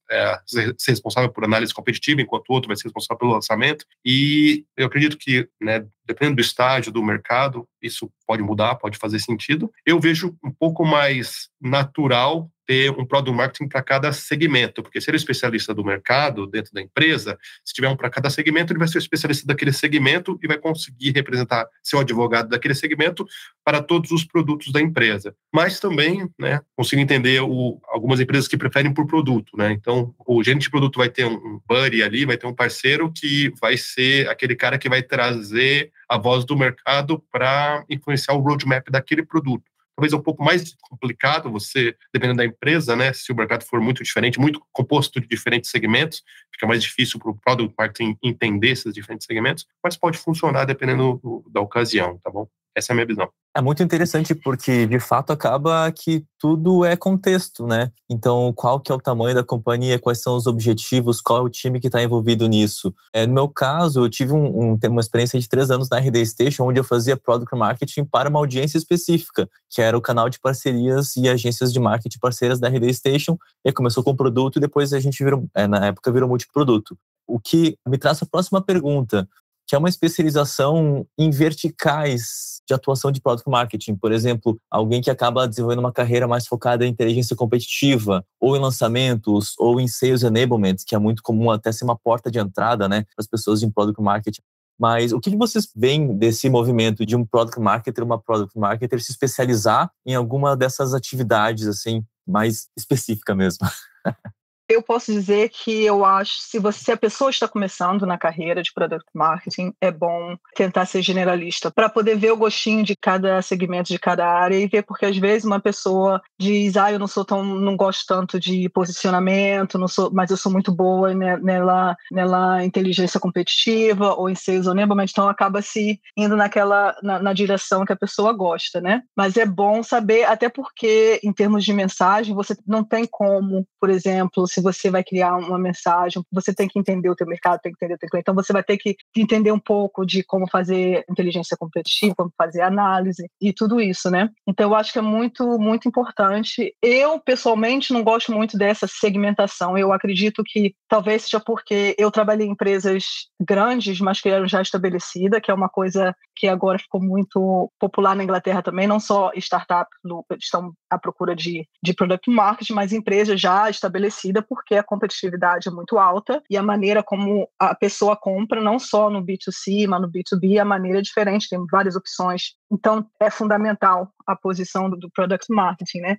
é, 0.10 0.40
ser 0.46 0.92
responsável 0.92 1.30
por 1.30 1.44
análise 1.44 1.74
competitiva, 1.74 2.22
enquanto 2.22 2.50
o 2.50 2.54
outro 2.54 2.68
vai 2.68 2.76
ser 2.76 2.86
responsável 2.86 3.20
pelo 3.20 3.34
lançamento. 3.34 3.86
E 4.04 4.66
eu 4.76 4.88
acredito 4.88 5.18
que, 5.18 5.48
né, 5.62 5.86
dependendo 6.06 6.38
do 6.38 6.42
estágio 6.42 6.92
do 6.92 7.04
mercado, 7.04 7.68
isso 7.82 8.12
pode 8.26 8.42
mudar, 8.42 8.76
pode 8.76 8.98
fazer 8.98 9.20
sentido. 9.20 9.72
Eu 9.86 10.00
vejo 10.00 10.36
um 10.44 10.52
pouco 10.52 10.86
mais 10.86 11.50
natural 11.62 12.50
ter 12.70 12.92
um 12.92 13.04
product 13.04 13.36
marketing 13.36 13.68
para 13.68 13.82
cada 13.82 14.14
segmento, 14.14 14.84
porque 14.84 15.02
se 15.02 15.10
ele 15.10 15.16
é 15.16 15.18
especialista 15.18 15.74
do 15.74 15.84
mercado 15.84 16.46
dentro 16.46 16.72
da 16.72 16.80
empresa, 16.80 17.36
se 17.66 17.74
tiver 17.74 17.90
um 17.90 17.96
para 17.96 18.12
cada 18.12 18.30
segmento, 18.30 18.72
ele 18.72 18.78
vai 18.78 18.88
ser 18.88 19.00
especialista 19.00 19.48
daquele 19.48 19.74
segmento 19.74 20.38
e 20.44 20.46
vai 20.46 20.60
conseguir 20.60 21.12
representar 21.16 21.68
seu 21.82 22.00
advogado 22.00 22.48
daquele 22.48 22.76
segmento 22.76 23.26
para 23.66 23.82
todos 23.82 24.12
os 24.12 24.24
produtos 24.24 24.72
da 24.72 24.80
empresa. 24.80 25.34
Mas 25.52 25.80
também, 25.80 26.30
né, 26.38 26.62
consigo 26.76 27.02
entender 27.02 27.42
o, 27.42 27.82
algumas 27.88 28.20
empresas 28.20 28.48
que 28.48 28.56
preferem 28.56 28.94
por 28.94 29.08
produto, 29.08 29.58
né? 29.58 29.72
Então, 29.72 30.14
o 30.28 30.44
gerente 30.44 30.62
de 30.62 30.70
produto 30.70 30.98
vai 30.98 31.10
ter 31.10 31.26
um 31.26 31.60
buddy 31.68 32.04
ali, 32.04 32.24
vai 32.24 32.38
ter 32.38 32.46
um 32.46 32.54
parceiro 32.54 33.12
que 33.12 33.52
vai 33.60 33.78
ser 33.78 34.30
aquele 34.30 34.56
cara 34.56 34.78
que 34.78 34.88
vai 34.88 35.02
trazer 35.02 35.92
a 36.08 36.20
voz 36.20 36.46
do 36.46 36.56
mercado 36.56 37.20
para 37.32 37.84
influenciar 37.90 38.36
o 38.36 38.42
roadmap 38.42 38.88
daquele 38.92 39.26
produto 39.26 39.64
talvez 40.00 40.14
é 40.14 40.16
um 40.16 40.22
pouco 40.22 40.42
mais 40.42 40.74
complicado 40.80 41.52
você, 41.52 41.94
dependendo 42.14 42.38
da 42.38 42.46
empresa, 42.46 42.96
né? 42.96 43.12
Se 43.12 43.34
o 43.34 43.36
mercado 43.36 43.66
for 43.66 43.82
muito 43.82 44.02
diferente, 44.02 44.40
muito 44.40 44.62
composto 44.72 45.20
de 45.20 45.28
diferentes 45.28 45.70
segmentos, 45.70 46.24
fica 46.54 46.66
mais 46.66 46.82
difícil 46.82 47.20
para 47.20 47.32
o 47.32 47.36
product 47.36 47.76
marketing 47.78 48.18
entender 48.24 48.70
esses 48.70 48.94
diferentes 48.94 49.28
segmentos, 49.28 49.68
mas 49.84 49.98
pode 49.98 50.18
funcionar 50.18 50.64
dependendo 50.64 51.20
do, 51.22 51.46
da 51.52 51.60
ocasião, 51.60 52.18
tá 52.24 52.32
bom? 52.32 52.48
Essa 52.76 52.92
é 52.92 52.94
a 52.94 52.96
minha 52.96 53.06
visão. 53.06 53.30
É 53.56 53.62
muito 53.62 53.82
interessante 53.82 54.36
porque, 54.36 54.86
de 54.86 55.00
fato, 55.00 55.34
acaba 55.34 55.92
que 55.92 56.24
tudo 56.38 56.86
é 56.86 56.96
contexto, 56.96 57.66
né? 57.66 57.92
Então, 58.08 58.54
qual 58.54 58.80
que 58.80 58.92
é 58.92 58.96
o 58.96 59.02
tamanho 59.02 59.34
da 59.34 59.44
companhia, 59.44 59.98
quais 59.98 60.22
são 60.22 60.36
os 60.36 60.46
objetivos, 60.46 61.20
qual 61.20 61.40
é 61.40 61.42
o 61.42 61.50
time 61.50 61.80
que 61.80 61.88
está 61.88 62.02
envolvido 62.02 62.48
nisso. 62.48 62.94
É, 63.12 63.26
no 63.26 63.34
meu 63.34 63.50
caso, 63.50 64.02
eu 64.02 64.10
tive 64.10 64.34
um, 64.34 64.74
um, 64.74 64.80
uma 64.88 65.02
experiência 65.02 65.40
de 65.40 65.50
três 65.50 65.72
anos 65.72 65.90
na 65.90 65.98
RD 65.98 66.24
Station, 66.28 66.66
onde 66.66 66.80
eu 66.80 66.84
fazia 66.84 67.18
Product 67.18 67.56
Marketing 67.56 68.06
para 68.06 68.30
uma 68.30 68.40
audiência 68.40 68.78
específica, 68.78 69.50
que 69.68 69.82
era 69.82 69.98
o 69.98 70.02
canal 70.02 70.30
de 70.30 70.40
parcerias 70.40 71.16
e 71.18 71.28
agências 71.28 71.74
de 71.74 71.80
marketing 71.80 72.20
parceiras 72.20 72.60
da 72.60 72.70
RD 72.70 72.94
Station. 72.94 73.36
E 73.66 73.72
começou 73.72 74.04
com 74.04 74.16
produto 74.16 74.58
e 74.58 74.60
depois 74.60 74.94
a 74.94 75.00
gente 75.00 75.24
virou, 75.24 75.50
é, 75.56 75.68
na 75.68 75.88
época, 75.88 76.12
virou 76.12 76.30
multiproduto. 76.30 76.96
O 77.28 77.40
que 77.40 77.78
me 77.88 77.98
traz 77.98 78.22
a 78.22 78.26
próxima 78.26 78.62
pergunta 78.62 79.28
que 79.70 79.76
é 79.76 79.78
uma 79.78 79.88
especialização 79.88 81.06
em 81.16 81.30
verticais 81.30 82.60
de 82.68 82.74
atuação 82.74 83.12
de 83.12 83.22
product 83.22 83.48
marketing. 83.48 83.96
Por 83.96 84.12
exemplo, 84.12 84.60
alguém 84.70 85.00
que 85.00 85.12
acaba 85.12 85.48
desenvolvendo 85.48 85.78
uma 85.78 85.94
carreira 85.94 86.28
mais 86.28 86.48
focada 86.48 86.88
em 86.88 86.90
inteligência 86.90 87.36
competitiva, 87.36 88.26
ou 88.40 88.58
em 88.58 88.60
lançamentos, 88.60 89.54
ou 89.60 89.80
em 89.80 89.88
sales 89.88 90.24
enablement, 90.24 90.78
que 90.88 90.96
é 90.96 90.98
muito 90.98 91.22
comum 91.22 91.52
até 91.52 91.72
ser 91.72 91.84
uma 91.84 91.96
porta 91.96 92.32
de 92.32 92.40
entrada 92.40 92.90
né, 92.90 93.02
para 93.02 93.20
as 93.20 93.28
pessoas 93.28 93.62
em 93.62 93.70
product 93.70 94.02
marketing. 94.02 94.42
Mas 94.80 95.12
o 95.12 95.20
que 95.20 95.38
vocês 95.38 95.70
veem 95.76 96.18
desse 96.18 96.50
movimento 96.50 97.06
de 97.06 97.16
um 97.16 97.24
product 97.24 97.60
marketer, 97.60 98.04
uma 98.04 98.20
product 98.20 98.58
marketer 98.58 99.00
se 99.00 99.12
especializar 99.12 99.92
em 100.04 100.16
alguma 100.16 100.58
dessas 100.58 100.96
atividades 100.96 101.68
assim 101.68 102.04
mais 102.28 102.70
específica 102.76 103.36
mesmo? 103.36 103.68
eu 104.70 104.84
posso 104.84 105.12
dizer 105.12 105.50
que 105.50 105.84
eu 105.84 106.06
acho, 106.06 106.34
se 106.40 106.60
você 106.60 106.80
se 106.80 106.92
a 106.92 106.98
pessoa 106.98 107.30
está 107.30 107.48
começando 107.48 108.06
na 108.06 108.18
carreira 108.18 108.62
de 108.62 108.72
product 108.72 109.10
marketing, 109.14 109.74
é 109.82 109.92
bom 109.92 110.38
tentar 110.56 110.86
ser 110.86 111.02
generalista 111.02 111.72
para 111.72 111.90
poder 111.90 112.16
ver 112.16 112.32
o 112.32 112.38
gostinho 112.38 112.84
de 112.84 112.96
cada 112.96 113.42
segmento 113.42 113.90
de 113.90 114.00
cada 114.00 114.26
área 114.26 114.56
e 114.56 114.68
ver 114.68 114.84
porque 114.84 115.06
às 115.06 115.18
vezes 115.18 115.46
uma 115.46 115.60
pessoa 115.60 116.22
diz, 116.40 116.78
ah, 116.78 116.92
eu 116.92 117.00
não 117.00 117.08
sou 117.08 117.26
tão, 117.26 117.44
não 117.44 117.76
gosto 117.76 118.06
tanto 118.08 118.40
de 118.40 118.70
posicionamento, 118.70 119.80
não 119.80 119.88
sou, 119.88 120.12
mas 120.14 120.30
eu 120.30 120.38
sou 120.38 120.52
muito 120.52 120.72
boa 120.72 121.14
nela, 121.14 121.96
nela 122.12 122.64
inteligência 122.64 123.20
competitiva 123.20 124.14
ou 124.14 124.30
em 124.30 124.36
sales 124.36 124.68
enablement, 124.68 125.08
então 125.10 125.28
acaba 125.28 125.62
se 125.62 126.00
indo 126.16 126.36
naquela 126.36 126.96
na, 127.02 127.20
na 127.20 127.34
direção 127.34 127.86
que 127.86 127.94
a 127.94 127.98
pessoa 127.98 128.32
gosta, 128.34 128.80
né? 128.80 129.02
Mas 129.16 129.38
é 129.38 129.46
bom 129.46 129.82
saber, 129.82 130.26
até 130.26 130.50
porque 130.50 131.20
em 131.24 131.34
termos 131.34 131.64
de 131.64 131.74
mensagem 131.74 132.36
você 132.36 132.56
não 132.68 132.84
tem 132.84 133.08
como, 133.10 133.66
por 133.80 133.90
exemplo, 133.90 134.48
se 134.48 134.59
se 134.60 134.62
você 134.62 134.90
vai 134.90 135.04
criar 135.04 135.36
uma 135.38 135.58
mensagem, 135.58 136.22
você 136.32 136.54
tem 136.54 136.68
que 136.68 136.78
entender 136.78 137.10
o 137.10 137.16
teu 137.16 137.26
mercado, 137.26 137.60
tem 137.62 137.72
que 137.72 137.78
entender 137.78 137.96
o 137.96 137.98
teu 137.98 138.10
cliente. 138.10 138.24
Então 138.24 138.36
você 138.36 138.52
vai 138.52 138.64
ter 138.64 138.78
que 138.78 138.96
entender 139.16 139.52
um 139.52 139.60
pouco 139.60 140.06
de 140.06 140.24
como 140.24 140.50
fazer 140.50 141.06
inteligência 141.10 141.58
competitiva, 141.58 142.14
como 142.16 142.32
fazer 142.38 142.62
análise 142.62 143.30
e 143.42 143.54
tudo 143.54 143.80
isso, 143.80 144.10
né? 144.12 144.30
Então 144.48 144.70
eu 144.70 144.76
acho 144.76 144.92
que 144.92 145.00
é 145.00 145.02
muito 145.02 145.58
muito 145.58 145.88
importante. 145.88 146.74
Eu 146.82 147.20
pessoalmente 147.20 147.94
não 147.94 148.04
gosto 148.04 148.32
muito 148.32 148.58
dessa 148.58 148.86
segmentação. 148.88 149.78
Eu 149.78 149.94
acredito 149.94 150.44
que 150.46 150.74
talvez 150.88 151.24
seja 151.24 151.40
porque 151.40 151.96
eu 151.98 152.12
trabalhei 152.12 152.48
em 152.48 152.52
empresas 152.52 153.06
grandes, 153.40 154.00
mas 154.00 154.20
que 154.20 154.30
eram 154.30 154.48
já 154.48 154.62
estabelecidas, 154.62 155.42
que 155.42 155.52
é 155.52 155.54
uma 155.54 155.70
coisa 155.70 156.14
que 156.36 156.48
agora 156.48 156.80
ficou 156.80 157.02
muito 157.02 157.72
popular 157.80 158.16
na 158.16 158.24
Inglaterra 158.24 158.62
também, 158.62 158.88
não 158.88 159.00
só 159.00 159.32
startups 159.36 159.98
estão 160.42 160.72
à 160.90 160.98
procura 160.98 161.36
de, 161.36 161.68
de 161.84 161.94
product 161.94 162.30
marketing, 162.30 162.74
mas 162.74 162.94
empresas 162.94 163.40
já 163.40 163.70
estabelecidas 163.70 164.44
porque 164.50 164.76
a 164.76 164.84
competitividade 164.84 165.70
é 165.70 165.72
muito 165.72 166.00
alta 166.00 166.42
e 166.50 166.58
a 166.58 166.64
maneira 166.64 167.04
como 167.04 167.48
a 167.60 167.76
pessoa 167.76 168.18
compra, 168.18 168.60
não 168.60 168.80
só 168.80 169.10
no 169.10 169.24
B2C, 169.24 169.88
mas 169.88 170.02
no 170.02 170.12
B2B, 170.12 170.60
a 170.60 170.66
maneira 170.66 170.98
é 170.98 171.02
diferente, 171.04 171.48
tem 171.48 171.64
várias 171.72 171.96
opções. 171.96 172.56
Então, 172.72 173.06
é 173.20 173.30
fundamental 173.30 174.12
a 174.26 174.36
posição 174.36 174.90
do, 174.90 174.98
do 174.98 175.10
product 175.12 175.46
marketing, 175.54 176.00
né? 176.00 176.18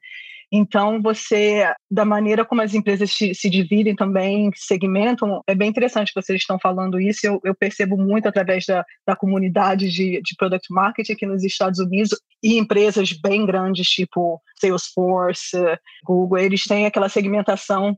Então, 0.53 1.01
você, 1.01 1.73
da 1.89 2.05
maneira 2.05 2.45
como 2.45 2.61
as 2.61 2.75
empresas 2.75 3.13
se, 3.13 3.33
se, 3.35 3.49
dividem 3.49 3.95
também, 3.95 4.51
segmentam, 4.57 5.43
é 5.47 5.55
bem 5.55 5.69
interessante 5.69 6.13
vocês 6.13 6.41
estão 6.41 6.59
falando 6.59 7.01
isso. 7.01 7.25
Eu, 7.25 7.41
eu 7.45 7.55
percebo 7.55 7.97
muito 7.97 8.27
através 8.27 8.67
da, 8.67 8.85
da 9.07 9.15
comunidade 9.15 9.89
de, 9.89 10.21
de 10.21 10.35
product 10.37 10.73
marketing 10.73 11.13
aqui 11.13 11.25
nos 11.27 11.45
Estados 11.45 11.79
Unidos 11.79 12.19
e 12.43 12.59
empresas 12.59 13.13
bem 13.13 13.47
grandes, 13.47 13.89
tipo 13.89 14.43
Salesforce, 14.61 15.57
Google, 16.05 16.39
eles 16.39 16.65
têm 16.65 16.85
aquela 16.85 17.09
segmentação 17.09 17.97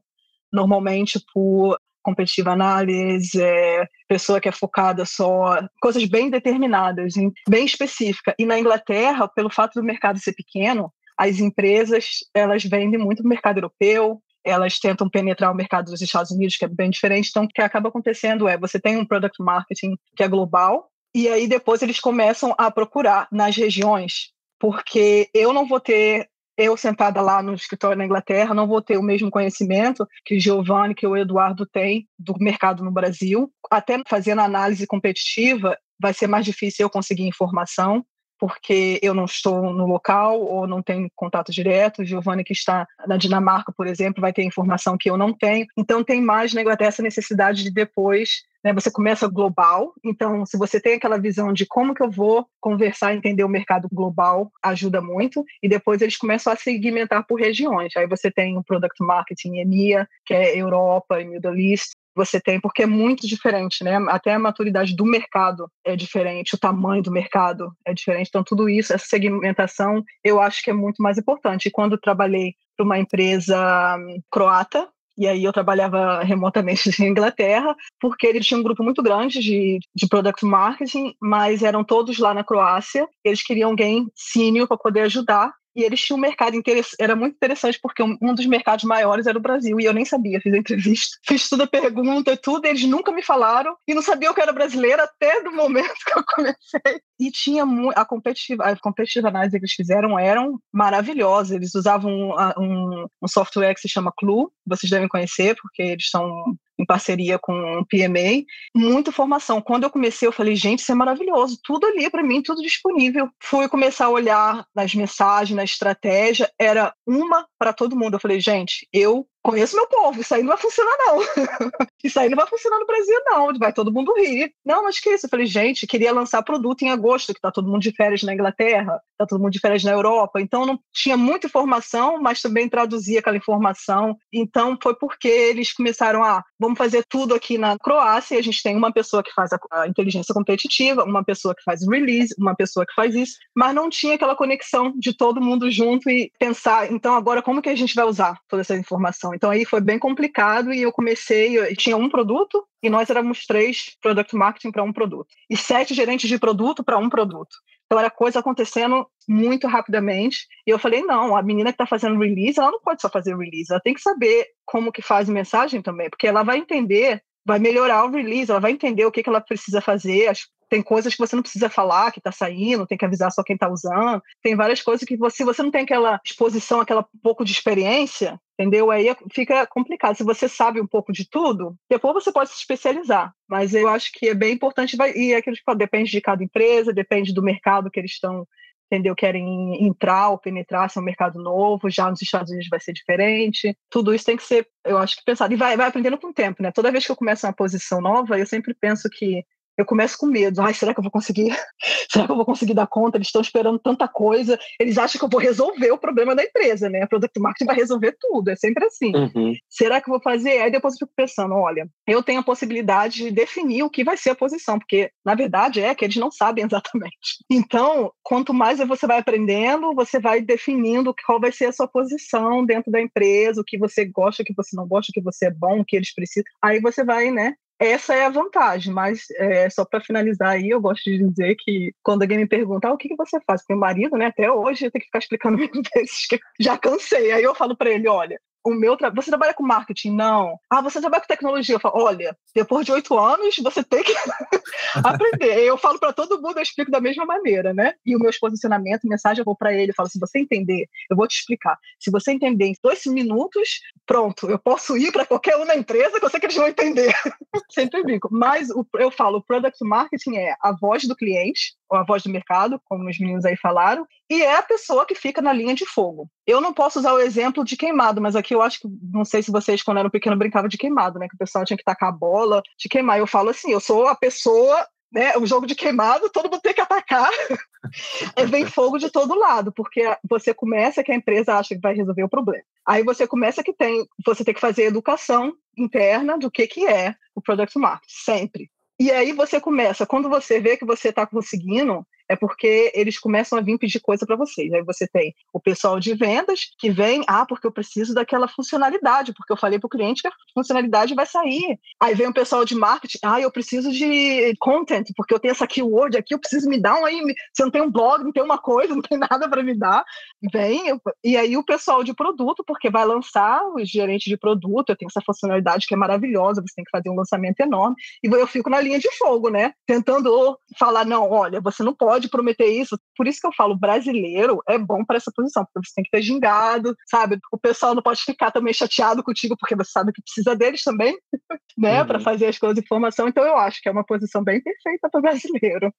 normalmente 0.53 1.21
por 1.33 1.77
competitiva 2.03 2.51
análise, 2.51 3.41
é, 3.41 3.87
pessoa 4.09 4.41
que 4.41 4.49
é 4.49 4.53
focada 4.53 5.05
só, 5.05 5.61
coisas 5.81 6.05
bem 6.05 6.29
determinadas, 6.29 7.15
bem 7.49 7.65
específicas. 7.65 8.35
E 8.39 8.45
na 8.45 8.59
Inglaterra, 8.59 9.29
pelo 9.29 9.49
fato 9.49 9.75
do 9.75 9.85
mercado 9.85 10.19
ser 10.19 10.33
pequeno, 10.33 10.93
as 11.17 11.39
empresas 11.39 12.17
elas 12.35 12.65
vendem 12.65 12.99
muito 12.99 13.23
no 13.23 13.29
mercado 13.29 13.59
europeu, 13.59 14.21
elas 14.45 14.79
tentam 14.79 15.09
penetrar 15.09 15.53
o 15.53 15.55
mercado 15.55 15.91
dos 15.91 16.03
Estados 16.03 16.33
Unidos, 16.33 16.57
que 16.57 16.65
é 16.65 16.69
bem 16.69 16.91
diferente. 16.91 17.29
Então, 17.31 17.45
o 17.45 17.49
que 17.49 17.63
acaba 17.63 17.89
acontecendo 17.89 18.49
é 18.49 18.59
você 18.59 18.81
tem 18.81 18.97
um 18.97 19.07
product 19.07 19.41
marketing 19.41 19.97
que 20.17 20.23
é 20.23 20.29
global, 20.29 20.89
e 21.15 21.29
aí 21.29 21.47
depois 21.47 21.83
eles 21.83 22.01
começam 22.01 22.55
a 22.59 22.71
procurar 22.71 23.29
nas 23.31 23.57
regiões, 23.57 24.31
porque 24.59 25.29
eu 25.33 25.53
não 25.53 25.67
vou 25.67 25.79
ter 25.79 26.29
eu 26.57 26.77
sentada 26.77 27.21
lá 27.21 27.43
no 27.43 27.55
escritório 27.55 27.97
na 27.97 28.05
Inglaterra 28.05 28.55
não 28.55 28.67
vou 28.67 28.83
ter 28.83 28.99
o 28.99 29.03
mesmo 29.03 29.31
conhecimento 29.31 30.07
que 30.25 30.37
o 30.37 30.41
Giovanni, 30.41 30.95
que 30.95 31.07
o 31.07 31.17
Eduardo 31.17 31.67
tem 31.67 32.09
do 32.19 32.35
mercado 32.39 32.85
no 32.85 32.91
Brasil. 32.91 33.53
Até 33.71 34.01
fazendo 34.07 34.41
análise 34.41 34.87
competitiva, 34.87 35.77
vai 36.01 36.13
ser 36.13 36.27
mais 36.27 36.45
difícil 36.45 36.85
eu 36.85 36.91
conseguir 36.91 37.27
informação 37.27 38.05
porque 38.43 38.99
eu 39.01 39.15
não 39.15 39.25
estou 39.25 39.73
no 39.73 39.87
local 39.87 40.41
ou 40.41 40.67
não 40.67 40.83
tenho 40.83 41.09
contato 41.15 41.53
direto. 41.53 42.05
Giovanni, 42.05 42.43
que 42.43 42.53
está 42.53 42.89
na 43.07 43.17
Dinamarca, 43.17 43.73
por 43.73 43.87
exemplo, 43.87 44.21
vai 44.21 44.33
ter 44.33 44.43
informação 44.43 44.99
que 44.99 45.09
eu 45.09 45.17
não 45.17 45.33
tenho. 45.33 45.65
Então, 45.79 46.03
tem 46.03 46.21
mais 46.21 46.53
na 46.53 46.61
Inglaterra 46.61 46.89
essa 46.89 47.05
necessidade 47.05 47.63
de 47.63 47.71
depois 47.71 48.43
né, 48.65 48.73
você 48.73 48.91
começa 48.91 49.29
global, 49.29 49.93
então 50.05 50.47
se 50.47 50.57
você 50.57 50.81
tem 50.81 50.95
aquela 50.95 51.19
visão 51.19 51.53
de 51.53 51.67
como 51.67 51.95
que 51.95 52.03
eu 52.03 52.11
vou 52.11 52.47
conversar, 52.61 53.15
entender 53.15 53.43
o 53.43 53.49
mercado 53.49 53.89
global, 53.93 54.53
ajuda 54.63 55.01
muito, 55.01 55.45
e 55.61 55.69
depois 55.69 56.01
eles 56.01 56.17
começam 56.17 56.53
a 56.53 56.57
segmentar 56.57 57.27
por 57.27 57.41
regiões. 57.41 57.97
Aí 57.97 58.07
você 58.07 58.31
tem 58.31 58.57
o 58.57 58.63
Product 58.63 59.03
Marketing 59.05 59.59
EMEA, 59.59 60.09
que 60.25 60.33
é 60.33 60.57
Europa 60.57 61.21
e 61.21 61.25
Middle 61.25 61.59
East, 61.59 61.93
você 62.15 62.41
tem, 62.41 62.61
porque 62.61 62.83
é 62.83 62.87
muito 62.87 63.27
diferente, 63.27 63.83
né? 63.83 63.97
Até 64.09 64.35
a 64.35 64.39
maturidade 64.39 64.95
do 64.95 65.05
mercado 65.05 65.69
é 65.85 65.97
diferente, 65.97 66.55
o 66.55 66.59
tamanho 66.59 67.03
do 67.03 67.11
mercado 67.11 67.73
é 67.85 67.93
diferente. 67.95 68.29
Então, 68.29 68.45
tudo 68.45 68.69
isso, 68.69 68.93
essa 68.93 69.07
segmentação, 69.07 70.03
eu 70.25 70.41
acho 70.41 70.63
que 70.63 70.71
é 70.71 70.75
muito 70.75 71.03
mais 71.03 71.19
importante. 71.19 71.67
E 71.67 71.71
quando 71.71 71.99
trabalhei 71.99 72.55
para 72.77 72.85
uma 72.85 72.99
empresa 72.99 73.97
hum, 73.99 74.21
croata, 74.31 74.89
e 75.17 75.27
aí 75.27 75.45
eu 75.45 75.53
trabalhava 75.53 76.23
remotamente 76.23 76.91
na 77.01 77.07
Inglaterra, 77.07 77.75
porque 78.01 78.27
eles 78.27 78.47
tinham 78.47 78.61
um 78.61 78.65
grupo 78.65 78.83
muito 78.83 79.03
grande 79.03 79.41
de, 79.41 79.79
de 79.95 80.09
product 80.09 80.45
marketing, 80.45 81.15
mas 81.21 81.63
eram 81.63 81.85
todos 81.85 82.19
lá 82.19 82.33
na 82.33 82.45
Croácia. 82.45 83.07
Eles 83.25 83.43
queriam 83.43 83.71
alguém 83.71 84.07
sênior 84.15 84.67
para 84.67 84.77
poder 84.77 85.01
ajudar 85.03 85.53
e 85.75 85.83
eles 85.83 86.01
tinham 86.01 86.19
um 86.19 86.21
mercado 86.21 86.55
interessante, 86.57 86.97
era 87.01 87.17
muito 87.17 87.35
interessante 87.35 87.79
porque 87.81 88.03
um, 88.03 88.35
dos 88.35 88.47
mercados 88.47 88.85
maiores 88.85 89.27
era 89.27 89.39
o 89.39 89.43
Brasil 89.43 89.81
e 89.81 89.85
eu 89.85 89.93
nem 89.93 90.05
sabia, 90.05 90.41
fiz 90.41 90.53
a 90.53 90.59
entrevista, 90.59 91.19
fiz 91.27 91.49
toda 91.49 91.65
a 91.65 91.69
pergunta, 91.69 92.37
tudo, 92.37 92.67
eles 92.67 92.85
nunca 92.85 93.13
me 93.13 93.23
falaram 93.23 93.77
e 93.87 93.95
não 93.95 94.03
sabiam 94.03 94.35
que 94.35 94.41
eu 94.41 94.45
era 94.45 94.53
brasileira 94.53 95.05
até 95.05 95.43
do 95.43 95.53
momento 95.53 95.93
que 96.05 96.19
eu 96.19 96.25
comecei. 96.25 97.01
E 97.19 97.31
tinha 97.31 97.65
a 97.95 98.05
competitiva, 98.05 98.65
a 98.65 98.77
competitiva 98.77 99.33
que 99.33 99.57
eles 99.57 99.73
fizeram 99.73 100.19
eram 100.19 100.59
maravilhosas, 100.73 101.53
eles 101.53 101.75
usavam 101.75 102.13
um, 102.13 102.35
um, 102.59 103.07
um 103.23 103.29
software 103.29 103.75
que 103.75 103.81
se 103.81 103.89
chama 103.89 104.13
Clue, 104.17 104.49
vocês 104.67 104.91
devem 104.91 105.09
conhecer 105.09 105.57
porque 105.61 105.83
eles 105.83 106.09
são 106.11 106.57
em 106.79 106.85
parceria 106.85 107.39
com 107.39 107.53
o 107.53 107.87
PMA, 107.87 108.45
muita 108.75 109.13
formação. 109.13 109.61
Quando 109.61 109.85
eu 109.85 109.91
comecei, 109.91 110.27
eu 110.27 110.33
falei, 110.33 110.57
gente, 110.57 110.81
isso 110.81 110.93
é 110.93 110.95
maravilhoso, 110.95 111.59
tudo 111.63 111.87
ali 111.87 112.09
para 112.11 112.23
mim, 112.23 112.43
tudo 112.43 112.63
disponível. 112.63 113.29
Fui 113.43 113.69
começar 113.69 114.07
a 114.07 114.11
olhar 114.11 114.65
nas 114.75 114.95
mensagens, 114.95 115.57
na 115.57 115.65
estratégia, 115.65 116.51
era 116.59 116.95
uma 117.07 117.47
para 117.59 117.73
todo 117.73 117.97
mundo. 117.97 118.15
Eu 118.15 118.21
falei, 118.21 118.41
gente, 118.41 118.87
eu 118.93 119.27
conheço 119.43 119.77
meu 119.77 119.87
povo, 119.87 120.21
isso 120.21 120.35
aí 120.35 120.43
não 120.43 120.51
vai 120.51 120.59
funcionar, 120.59 120.97
não. 120.99 121.19
isso 122.03 122.19
aí 122.19 122.29
não 122.29 122.37
vai 122.37 122.47
funcionar 122.47 122.79
no 122.79 122.87
Brasil, 122.87 123.21
não. 123.27 123.59
Vai 123.59 123.73
todo 123.73 123.93
mundo 123.93 124.15
rir. 124.17 124.53
Não, 124.65 124.85
mas 124.85 125.01
que 125.01 125.11
isso? 125.11 125.27
Eu 125.27 125.31
falei, 125.31 125.47
gente, 125.47 125.87
queria 125.87 126.13
lançar 126.13 126.43
produto 126.43 126.83
em 126.83 126.91
agosto, 126.91 127.35
que 127.35 127.41
tá 127.41 127.51
todo 127.51 127.69
mundo 127.69 127.83
de 127.83 127.93
férias 127.93 128.23
na 128.23 128.33
Inglaterra, 128.33 129.01
tá 129.19 129.27
todo 129.27 129.41
mundo 129.41 129.53
de 129.53 129.59
férias 129.59 129.83
na 129.83 129.93
Europa. 129.93 130.41
Então 130.41 130.65
não 130.65 130.79
tinha 130.93 131.17
muita 131.17 131.47
informação, 131.47 132.21
mas 132.21 132.41
também 132.41 132.69
traduzia 132.69 133.19
aquela 133.19 133.37
informação. 133.37 134.17
Então 134.33 134.79
foi 134.83 134.95
porque 134.95 135.29
eles 135.29 135.73
começaram 135.73 136.23
a, 136.23 136.39
ah, 136.39 136.45
vamos 136.59 136.79
fazer 136.79 137.05
tudo 137.09 137.35
aqui 137.35 137.59
na 137.59 137.77
Croácia, 137.79 138.37
e 138.37 138.39
a 138.39 138.43
gente 138.43 138.63
tem 138.63 138.77
uma 138.77 138.93
pessoa 138.93 139.23
que 139.23 139.33
faz 139.33 139.51
a, 139.53 139.89
inteligência 139.89 140.35
competitiva, 140.35 141.05
uma 141.05 141.25
pessoa 141.25 141.55
que 141.55 141.63
faz 141.63 141.87
release, 141.87 142.35
uma 142.39 142.55
pessoa 142.55 142.87
que 142.87 142.95
faz 142.95 143.15
isso, 143.15 143.37
mas 143.55 143.75
não 143.75 143.91
tinha 143.91 144.15
aquela 144.15 144.37
conexão 144.37 144.93
de 144.97 145.17
todo 145.17 145.41
mundo 145.41 145.71
junto 145.71 146.09
e 146.09 146.31
pensar, 146.39 146.91
então 146.93 147.15
agora 147.15 147.43
como 147.43 147.61
que 147.61 147.69
a 147.69 147.75
gente 147.75 147.95
vai 147.95 148.05
usar 148.05 148.39
toda 148.49 148.63
essa 148.63 148.77
informação? 148.77 149.32
Então 149.35 149.51
aí 149.51 149.65
foi 149.65 149.81
bem 149.81 149.99
complicado 149.99 150.73
e 150.73 150.83
eu 150.83 150.93
comecei, 150.93 151.59
eu 151.59 151.75
tinha 151.77 151.97
um 151.97 152.09
produto 152.09 152.67
e 152.83 152.91
nós 152.91 153.11
éramos 153.11 153.47
três 153.47 153.97
product 154.01 154.35
marketing 154.35 154.71
para 154.71 154.83
um 154.83 154.93
produto 154.93 155.29
e 155.49 155.57
sete 155.57 155.95
gerentes 155.95 156.29
de 156.29 156.39
produto 156.39 156.85
para 156.85 156.99
um 156.99 157.09
produto. 157.09 157.57
Então 157.87 157.99
era 157.99 158.11
coisa 158.11 158.41
acontecendo 158.41 159.07
muito 159.29 159.67
rapidamente. 159.67 160.47
E 160.67 160.71
eu 160.71 160.79
falei, 160.79 161.03
não, 161.03 161.37
a 161.37 161.43
menina 161.43 161.71
que 161.71 161.75
está 161.75 161.87
fazendo 161.87 162.19
release, 162.19 162.59
ela 162.59 162.71
não 162.71 162.81
pode 162.81 163.03
só 163.03 163.09
fazer 163.09 163.37
release, 163.37 163.71
ela 163.71 163.83
tem 163.83 163.93
que 163.93 164.01
saber 164.01 164.47
como 164.65 164.91
que 164.91 165.03
faz 165.03 165.29
mensagem 165.29 165.83
também, 165.83 166.09
porque 166.09 166.27
ela 166.27 166.43
vai 166.43 166.57
entender, 166.57 167.23
vai 167.45 167.59
melhorar 167.59 168.05
o 168.05 168.11
release, 168.11 168.51
ela 168.51 168.61
vai 168.61 168.73
entender 168.73 169.05
o 169.05 169.13
que, 169.13 169.23
que 169.23 169.29
ela 169.29 169.43
precisa 169.43 169.81
fazer, 169.83 170.29
as 170.29 170.47
tem 170.73 170.81
coisas 170.81 171.15
que 171.15 171.19
você 171.19 171.37
não 171.37 171.43
precisa 171.43 171.69
falar 171.69 172.11
que 172.11 172.19
está 172.19 172.33
saindo, 172.33 172.87
tem 172.87 172.97
que 172.97 173.05
avisar 173.05 173.31
só 173.31 173.43
quem 173.43 173.53
está 173.53 173.69
usando. 173.69 174.23
Tem 174.43 174.57
várias 174.57 174.81
coisas 174.81 175.07
que 175.07 175.19
você, 175.19 175.37
se 175.37 175.45
você 175.45 175.63
não 175.63 175.71
tem 175.71 175.83
aquela 175.83 176.19
exposição, 176.25 176.81
aquela 176.81 177.07
pouco 177.23 177.45
de 177.45 177.53
experiência, 177.53 178.41
entendeu? 178.59 178.91
Aí 178.91 179.07
é, 179.07 179.15
fica 179.31 179.67
complicado. 179.67 180.17
Se 180.17 180.25
você 180.25 180.49
sabe 180.49 180.81
um 180.81 180.87
pouco 180.87 181.13
de 181.13 181.29
tudo, 181.29 181.77
depois 181.91 182.15
você 182.15 182.33
pode 182.33 182.49
se 182.49 182.57
especializar. 182.57 183.35
Mas 183.47 183.75
eu 183.75 183.87
acho 183.87 184.11
que 184.15 184.31
é 184.31 184.35
bem 184.35 184.55
importante, 184.55 184.97
e 185.15 185.35
é 185.35 185.37
aquilo 185.37 185.57
que 185.57 185.75
depende 185.75 186.11
de 186.11 186.23
cada 186.23 186.43
empresa, 186.43 186.91
depende 186.91 187.35
do 187.35 187.43
mercado 187.43 187.91
que 187.91 188.01
eles 188.01 188.13
estão 188.13 188.49
entendeu? 188.87 189.15
Querem 189.15 189.87
entrar 189.87 190.29
ou 190.31 190.39
penetrar, 190.39 190.89
se 190.89 190.99
é 190.99 191.01
um 191.01 191.05
mercado 191.05 191.39
novo, 191.39 191.89
já 191.89 192.11
nos 192.11 192.21
Estados 192.21 192.51
Unidos 192.51 192.69
vai 192.71 192.79
ser 192.79 192.93
diferente. 192.93 193.75
Tudo 193.91 194.15
isso 194.15 194.25
tem 194.25 194.37
que 194.37 194.43
ser, 194.43 194.67
eu 194.85 194.99
acho 194.99 195.17
que 195.17 195.25
pensado. 195.25 195.53
E 195.53 195.57
vai, 195.57 195.79
vai 195.79 195.89
aprendendo 195.89 196.19
com 196.19 196.29
o 196.29 196.35
tempo, 196.35 196.63
né? 196.63 196.71
Toda 196.71 196.91
vez 196.93 197.05
que 197.05 197.11
eu 197.11 197.17
começo 197.17 197.47
uma 197.47 197.55
posição 197.55 198.03
nova, 198.03 198.39
eu 198.39 198.47
sempre 198.47 198.75
penso 198.75 199.09
que 199.11 199.45
eu 199.77 199.85
começo 199.85 200.17
com 200.19 200.27
medo. 200.27 200.61
Ai, 200.61 200.75
será 200.75 200.93
que 200.93 201.01
eu 201.01 201.03
vou 201.03 201.11
conseguir? 201.11 201.51
será 202.11 202.27
que 202.27 202.33
eu 202.33 202.37
vou 202.37 202.45
conseguir 202.45 202.75
dar 202.75 202.87
conta? 202.87 203.17
Eles 203.17 203.29
estão 203.29 203.41
esperando 203.41 203.79
tanta 203.79 204.07
coisa. 204.07 204.59
Eles 204.79 204.99
acham 204.99 205.19
que 205.19 205.25
eu 205.25 205.31
vou 205.31 205.41
resolver 205.41 205.91
o 205.91 205.99
problema 205.99 206.35
da 206.35 206.45
empresa, 206.45 206.89
né? 206.89 207.03
A 207.03 207.07
Product 207.07 207.39
Marketing 207.41 207.67
vai 207.67 207.77
resolver 207.77 208.17
tudo. 208.21 208.49
É 208.49 208.57
sempre 208.57 208.85
assim. 208.85 209.15
Uhum. 209.15 209.55
Será 209.69 210.01
que 210.01 210.09
eu 210.09 210.13
vou 210.13 210.23
fazer? 210.23 210.61
Aí 210.61 210.71
depois 210.71 210.95
eu 210.95 211.07
fico 211.07 211.13
pensando, 211.17 211.55
olha, 211.55 211.89
eu 212.07 212.23
tenho 212.23 212.41
a 212.41 212.45
possibilidade 212.45 213.19
de 213.19 213.31
definir 213.31 213.83
o 213.83 213.91
que 213.91 214.05
vai 214.05 214.17
ser 214.17 214.31
a 214.31 214.35
posição, 214.35 214.79
porque 214.79 215.11
na 215.25 215.35
verdade 215.35 215.81
é 215.81 215.95
que 215.95 216.05
eles 216.05 216.17
não 216.17 216.31
sabem 216.31 216.65
exatamente. 216.67 217.39
Então, 217.51 218.13
quanto 218.23 218.53
mais 218.53 218.79
você 218.79 219.07
vai 219.07 219.19
aprendendo, 219.19 219.95
você 219.95 220.21
vai 220.21 220.41
definindo 220.41 221.15
qual 221.27 221.41
vai 221.41 221.53
ser 221.53 221.67
a 221.67 221.73
sua 221.73 221.89
posição 221.89 222.65
dentro 222.65 222.91
da 222.91 223.01
empresa, 223.01 223.61
o 223.61 223.65
que 223.65 223.79
você 223.79 224.05
gosta, 224.05 224.43
o 224.43 224.47
que 224.47 224.55
você 224.55 224.77
não 224.77 224.87
gosta, 224.87 225.11
o 225.11 225.15
que 225.15 225.21
você 225.21 225.47
é 225.47 225.51
bom, 225.51 225.81
o 225.81 225.85
que 225.85 225.97
eles 225.97 226.13
precisam. 226.15 226.45
Aí 226.63 226.81
você 226.81 227.05
vai, 227.05 227.31
né, 227.31 227.55
essa 227.83 228.15
é 228.15 228.25
a 228.25 228.31
vantagem, 228.31 228.93
mas 228.93 229.27
é, 229.37 229.69
só 229.69 229.85
para 229.85 230.01
finalizar 230.01 230.51
aí, 230.51 230.71
eu 230.71 230.81
gosto 230.81 231.05
de 231.05 231.19
dizer 231.19 231.57
que 231.59 231.93
quando 232.03 232.23
alguém 232.23 232.39
me 232.39 232.47
pergunta 232.47 232.89
ah, 232.89 232.93
o 232.93 232.97
que, 232.97 233.09
que 233.09 233.17
você 233.17 233.41
faz, 233.47 233.63
o 233.69 233.77
marido, 233.77 234.17
né, 234.17 234.27
até 234.27 234.51
hoje, 234.51 234.87
eu 234.87 234.91
tenho 234.91 235.01
que 235.01 235.07
ficar 235.07 235.19
explicando 235.19 235.59
mil 235.59 235.71
vezes 235.95 236.27
que 236.29 236.39
já 236.61 236.79
cansei. 236.79 237.33
Aí 237.33 237.43
eu 237.43 237.55
falo 237.55 237.77
para 237.77 237.91
ele: 237.91 238.09
olha, 238.09 238.41
o 238.65 238.75
meu 238.75 238.97
você 239.15 239.31
trabalha 239.31 239.55
com 239.55 239.63
marketing? 239.63 240.15
Não. 240.15 240.59
Ah, 240.71 240.81
você 240.81 241.01
trabalha 241.01 241.23
com 241.23 241.27
tecnologia? 241.27 241.75
Eu 241.75 241.81
falo, 241.81 242.05
olha, 242.05 242.37
depois 242.55 242.87
de 242.87 242.93
oito 242.93 243.19
anos, 243.19 243.57
você 243.63 243.83
tem 243.83 244.03
que 244.03 244.15
aprender. 245.05 245.59
Eu 245.65 245.77
falo 245.77 245.99
para 245.99 246.13
todo 246.13 246.41
mundo, 246.41 246.59
eu 246.59 246.63
explico 246.63 246.91
da 246.91 247.01
mesma 247.01 247.25
maneira, 247.25 247.75
né? 247.75 247.95
E 248.05 248.15
o 248.15 248.19
meu 248.19 248.31
posicionamento, 248.41 249.09
mensagem, 249.09 249.41
eu 249.41 249.45
vou 249.45 249.57
para 249.57 249.73
ele, 249.73 249.91
eu 249.91 249.95
falo, 249.95 250.09
se 250.09 250.19
você 250.19 250.39
entender, 250.39 250.89
eu 251.11 251.17
vou 251.17 251.27
te 251.27 251.39
explicar. 251.39 251.79
Se 251.99 252.11
você 252.11 252.33
entender 252.33 252.67
em 252.67 252.75
dois 252.83 253.05
minutos, 253.07 253.81
pronto, 254.07 254.49
eu 254.49 254.59
posso 254.59 254.97
ir 254.97 255.13
para 255.13 255.27
qualquer 255.27 255.57
uma 255.57 255.75
empresa 255.75 256.19
que 256.19 256.25
eu 256.25 256.31
sei 256.31 256.41
que 256.41 256.47
eles 256.47 256.57
vão 256.57 256.69
entender. 256.69 257.15
Sempre 257.71 258.03
brinco. 258.03 258.29
Mas 258.31 258.71
o, 258.71 258.87
eu 258.99 259.11
falo, 259.11 259.39
o 259.39 259.43
product 259.43 259.79
marketing 259.85 260.37
é 260.37 260.55
a 260.61 260.73
voz 260.73 261.05
do 261.05 261.17
cliente, 261.17 261.75
a 261.95 262.03
voz 262.03 262.23
do 262.23 262.31
mercado, 262.31 262.81
como 262.85 263.09
os 263.09 263.19
meninos 263.19 263.45
aí 263.45 263.57
falaram, 263.57 264.07
e 264.31 264.43
é 264.43 264.57
a 264.57 264.63
pessoa 264.63 265.07
que 265.07 265.15
fica 265.15 265.43
na 265.43 265.53
linha 265.53 265.75
de 265.75 265.87
fogo. 265.87 266.29
Eu 266.47 266.61
não 266.61 266.73
posso 266.73 266.99
usar 266.99 267.13
o 267.13 267.21
exemplo 267.21 267.65
de 267.65 267.77
queimado, 267.77 268.21
mas 268.21 268.37
aqui 268.37 268.55
eu 268.55 268.63
acho 268.63 268.81
que, 268.81 268.89
não 269.13 269.25
sei 269.25 269.43
se 269.43 269.51
vocês, 269.51 269.83
quando 269.83 269.99
eram 269.99 270.11
pequenos, 270.11 270.39
brincavam 270.39 270.69
de 270.69 270.79
queimado, 270.79 271.19
né? 271.19 271.29
Que 271.29 271.35
o 271.35 271.39
pessoal 271.39 271.65
tinha 271.65 271.77
que 271.77 271.85
tacar 271.85 272.09
a 272.09 272.13
bola, 272.13 272.63
de 272.79 272.89
queimar. 272.89 273.19
Eu 273.19 273.27
falo 273.27 273.51
assim, 273.51 273.73
eu 273.73 273.81
sou 273.81 274.07
a 274.07 274.15
pessoa 274.15 274.87
né, 275.13 275.37
o 275.37 275.45
jogo 275.45 275.67
de 275.67 275.75
queimado, 275.75 276.31
todo 276.31 276.51
mundo 276.51 276.63
tem 276.63 276.73
que 276.73 276.81
atacar. 276.81 277.29
é, 278.35 278.47
vem 278.47 278.65
fogo 278.65 278.99
de 278.99 279.11
todo 279.11 279.39
lado, 279.39 279.71
porque 279.71 280.03
você 280.29 280.55
começa 280.55 281.05
que 281.05 281.13
a 281.13 281.15
empresa 281.15 281.59
acha 281.59 281.75
que 281.75 281.81
vai 281.81 281.95
resolver 281.95 282.25
o 282.25 282.29
problema. 282.29 282.65
Aí 282.87 283.05
você 283.05 283.27
começa 283.27 283.63
que 283.63 283.75
tem, 283.75 284.07
você 284.25 284.43
tem 284.43 284.55
que 284.55 284.61
fazer 284.61 284.85
educação 284.85 285.53
interna 285.77 286.39
do 286.39 286.51
que, 286.51 286.67
que 286.67 286.87
é 286.87 287.15
o 287.35 287.43
product 287.43 287.79
marketing, 287.79 288.15
sempre. 288.25 288.71
E 288.99 289.11
aí 289.11 289.33
você 289.33 289.61
começa, 289.61 290.07
quando 290.07 290.29
você 290.29 290.61
vê 290.61 290.77
que 290.77 290.85
você 290.85 291.09
está 291.09 291.27
conseguindo, 291.27 292.07
é 292.29 292.37
porque 292.37 292.91
eles 292.95 293.19
começam 293.19 293.59
a 293.59 293.63
vir 293.63 293.79
pedir 293.79 294.01
coisa 294.01 294.27
para 294.27 294.37
vocês. 294.37 294.73
Aí 294.73 294.83
você 294.83 295.07
tem 295.07 295.35
o 295.53 295.61
pessoal 295.61 295.99
de 295.99 296.15
vendas 296.15 296.61
que 296.79 296.91
vem, 296.91 297.23
ah, 297.27 297.45
porque 297.47 297.67
eu 297.67 297.73
preciso 297.73 298.15
daquela 298.15 298.49
funcionalidade, 298.49 299.33
porque 299.35 299.53
eu 299.53 299.57
falei 299.57 299.79
para 299.79 299.87
o 299.87 299.91
cliente 299.91 300.23
que 300.23 300.29
a 300.29 300.33
funcionalidade 300.55 301.15
vai 301.15 301.27
sair. 301.27 301.79
Aí 302.01 302.15
vem 302.15 302.29
o 302.29 302.35
pessoal 302.35 302.65
de 302.65 302.75
marketing, 302.75 303.19
ah, 303.25 303.41
eu 303.41 303.51
preciso 303.51 303.91
de 303.91 304.55
content, 304.59 305.07
porque 305.17 305.35
eu 305.35 305.39
tenho 305.39 305.53
essa 305.53 305.67
keyword 305.67 306.17
aqui, 306.17 306.35
eu 306.35 306.39
preciso 306.39 306.69
me 306.69 306.81
dar 306.81 307.01
um 307.01 307.05
aí. 307.05 307.21
Você 307.53 307.63
não 307.63 307.71
tem 307.71 307.83
um 307.83 307.91
blog, 307.91 308.25
não 308.25 308.33
tem 308.33 308.43
uma 308.43 308.59
coisa, 308.59 308.95
não 308.95 309.03
tem 309.03 309.19
nada 309.19 309.49
para 309.49 309.63
me 309.63 309.77
dar. 309.77 310.05
Vem, 310.53 310.89
eu, 310.89 311.01
e 311.25 311.37
aí 311.37 311.57
o 311.57 311.65
pessoal 311.65 312.03
de 312.03 312.15
produto, 312.15 312.65
porque 312.67 312.91
vai 312.91 313.05
lançar, 313.05 313.63
o 313.75 313.85
gerente 313.85 314.29
de 314.29 314.37
produto, 314.37 314.91
eu 314.91 314.97
tenho 314.97 315.09
essa 315.09 315.25
funcionalidade 315.25 315.87
que 315.87 315.95
é 315.95 315.97
maravilhosa, 315.97 316.63
você 316.63 316.75
tem 316.75 316.85
que 316.85 316.91
fazer 316.91 317.11
um 317.11 317.17
lançamento 317.17 317.61
enorme, 317.61 317.97
e 318.23 318.27
eu 318.27 318.47
fico 318.47 318.71
na 318.71 318.81
linha 318.81 318.99
de 318.99 319.11
fogo, 319.17 319.49
né? 319.49 319.73
Tentando 319.87 320.59
falar, 320.79 321.05
não, 321.05 321.31
olha, 321.31 321.61
você 321.61 321.83
não 321.83 321.95
pode 321.95 322.12
pode 322.13 322.29
prometer 322.29 322.67
isso. 322.67 322.99
Por 323.17 323.27
isso 323.27 323.41
que 323.41 323.47
eu 323.47 323.53
falo, 323.57 323.75
brasileiro 323.75 324.63
é 324.69 324.77
bom 324.77 325.03
para 325.03 325.17
essa 325.17 325.33
posição, 325.35 325.65
porque 325.73 325.89
você 325.89 325.95
tem 325.95 326.05
que 326.05 326.11
ter 326.11 326.21
gingado, 326.21 326.95
sabe? 327.09 327.39
O 327.51 327.57
pessoal 327.57 327.95
não 327.95 328.03
pode 328.03 328.23
ficar 328.23 328.51
também 328.51 328.75
chateado 328.75 329.23
contigo, 329.23 329.57
porque 329.59 329.75
você 329.75 329.91
sabe 329.91 330.13
que 330.13 330.21
precisa 330.21 330.55
deles 330.55 330.83
também, 330.83 331.17
né? 331.79 332.03
Uhum. 332.03 332.07
Para 332.07 332.21
fazer 332.21 332.47
as 332.47 332.59
coisas 332.59 332.79
de 332.79 332.87
formação. 332.87 333.29
Então 333.29 333.43
eu 333.43 333.57
acho 333.57 333.81
que 333.81 333.89
é 333.89 333.93
uma 333.93 334.05
posição 334.05 334.45
bem 334.45 334.63
perfeita 334.63 335.09
para 335.11 335.21
brasileiro. 335.23 335.91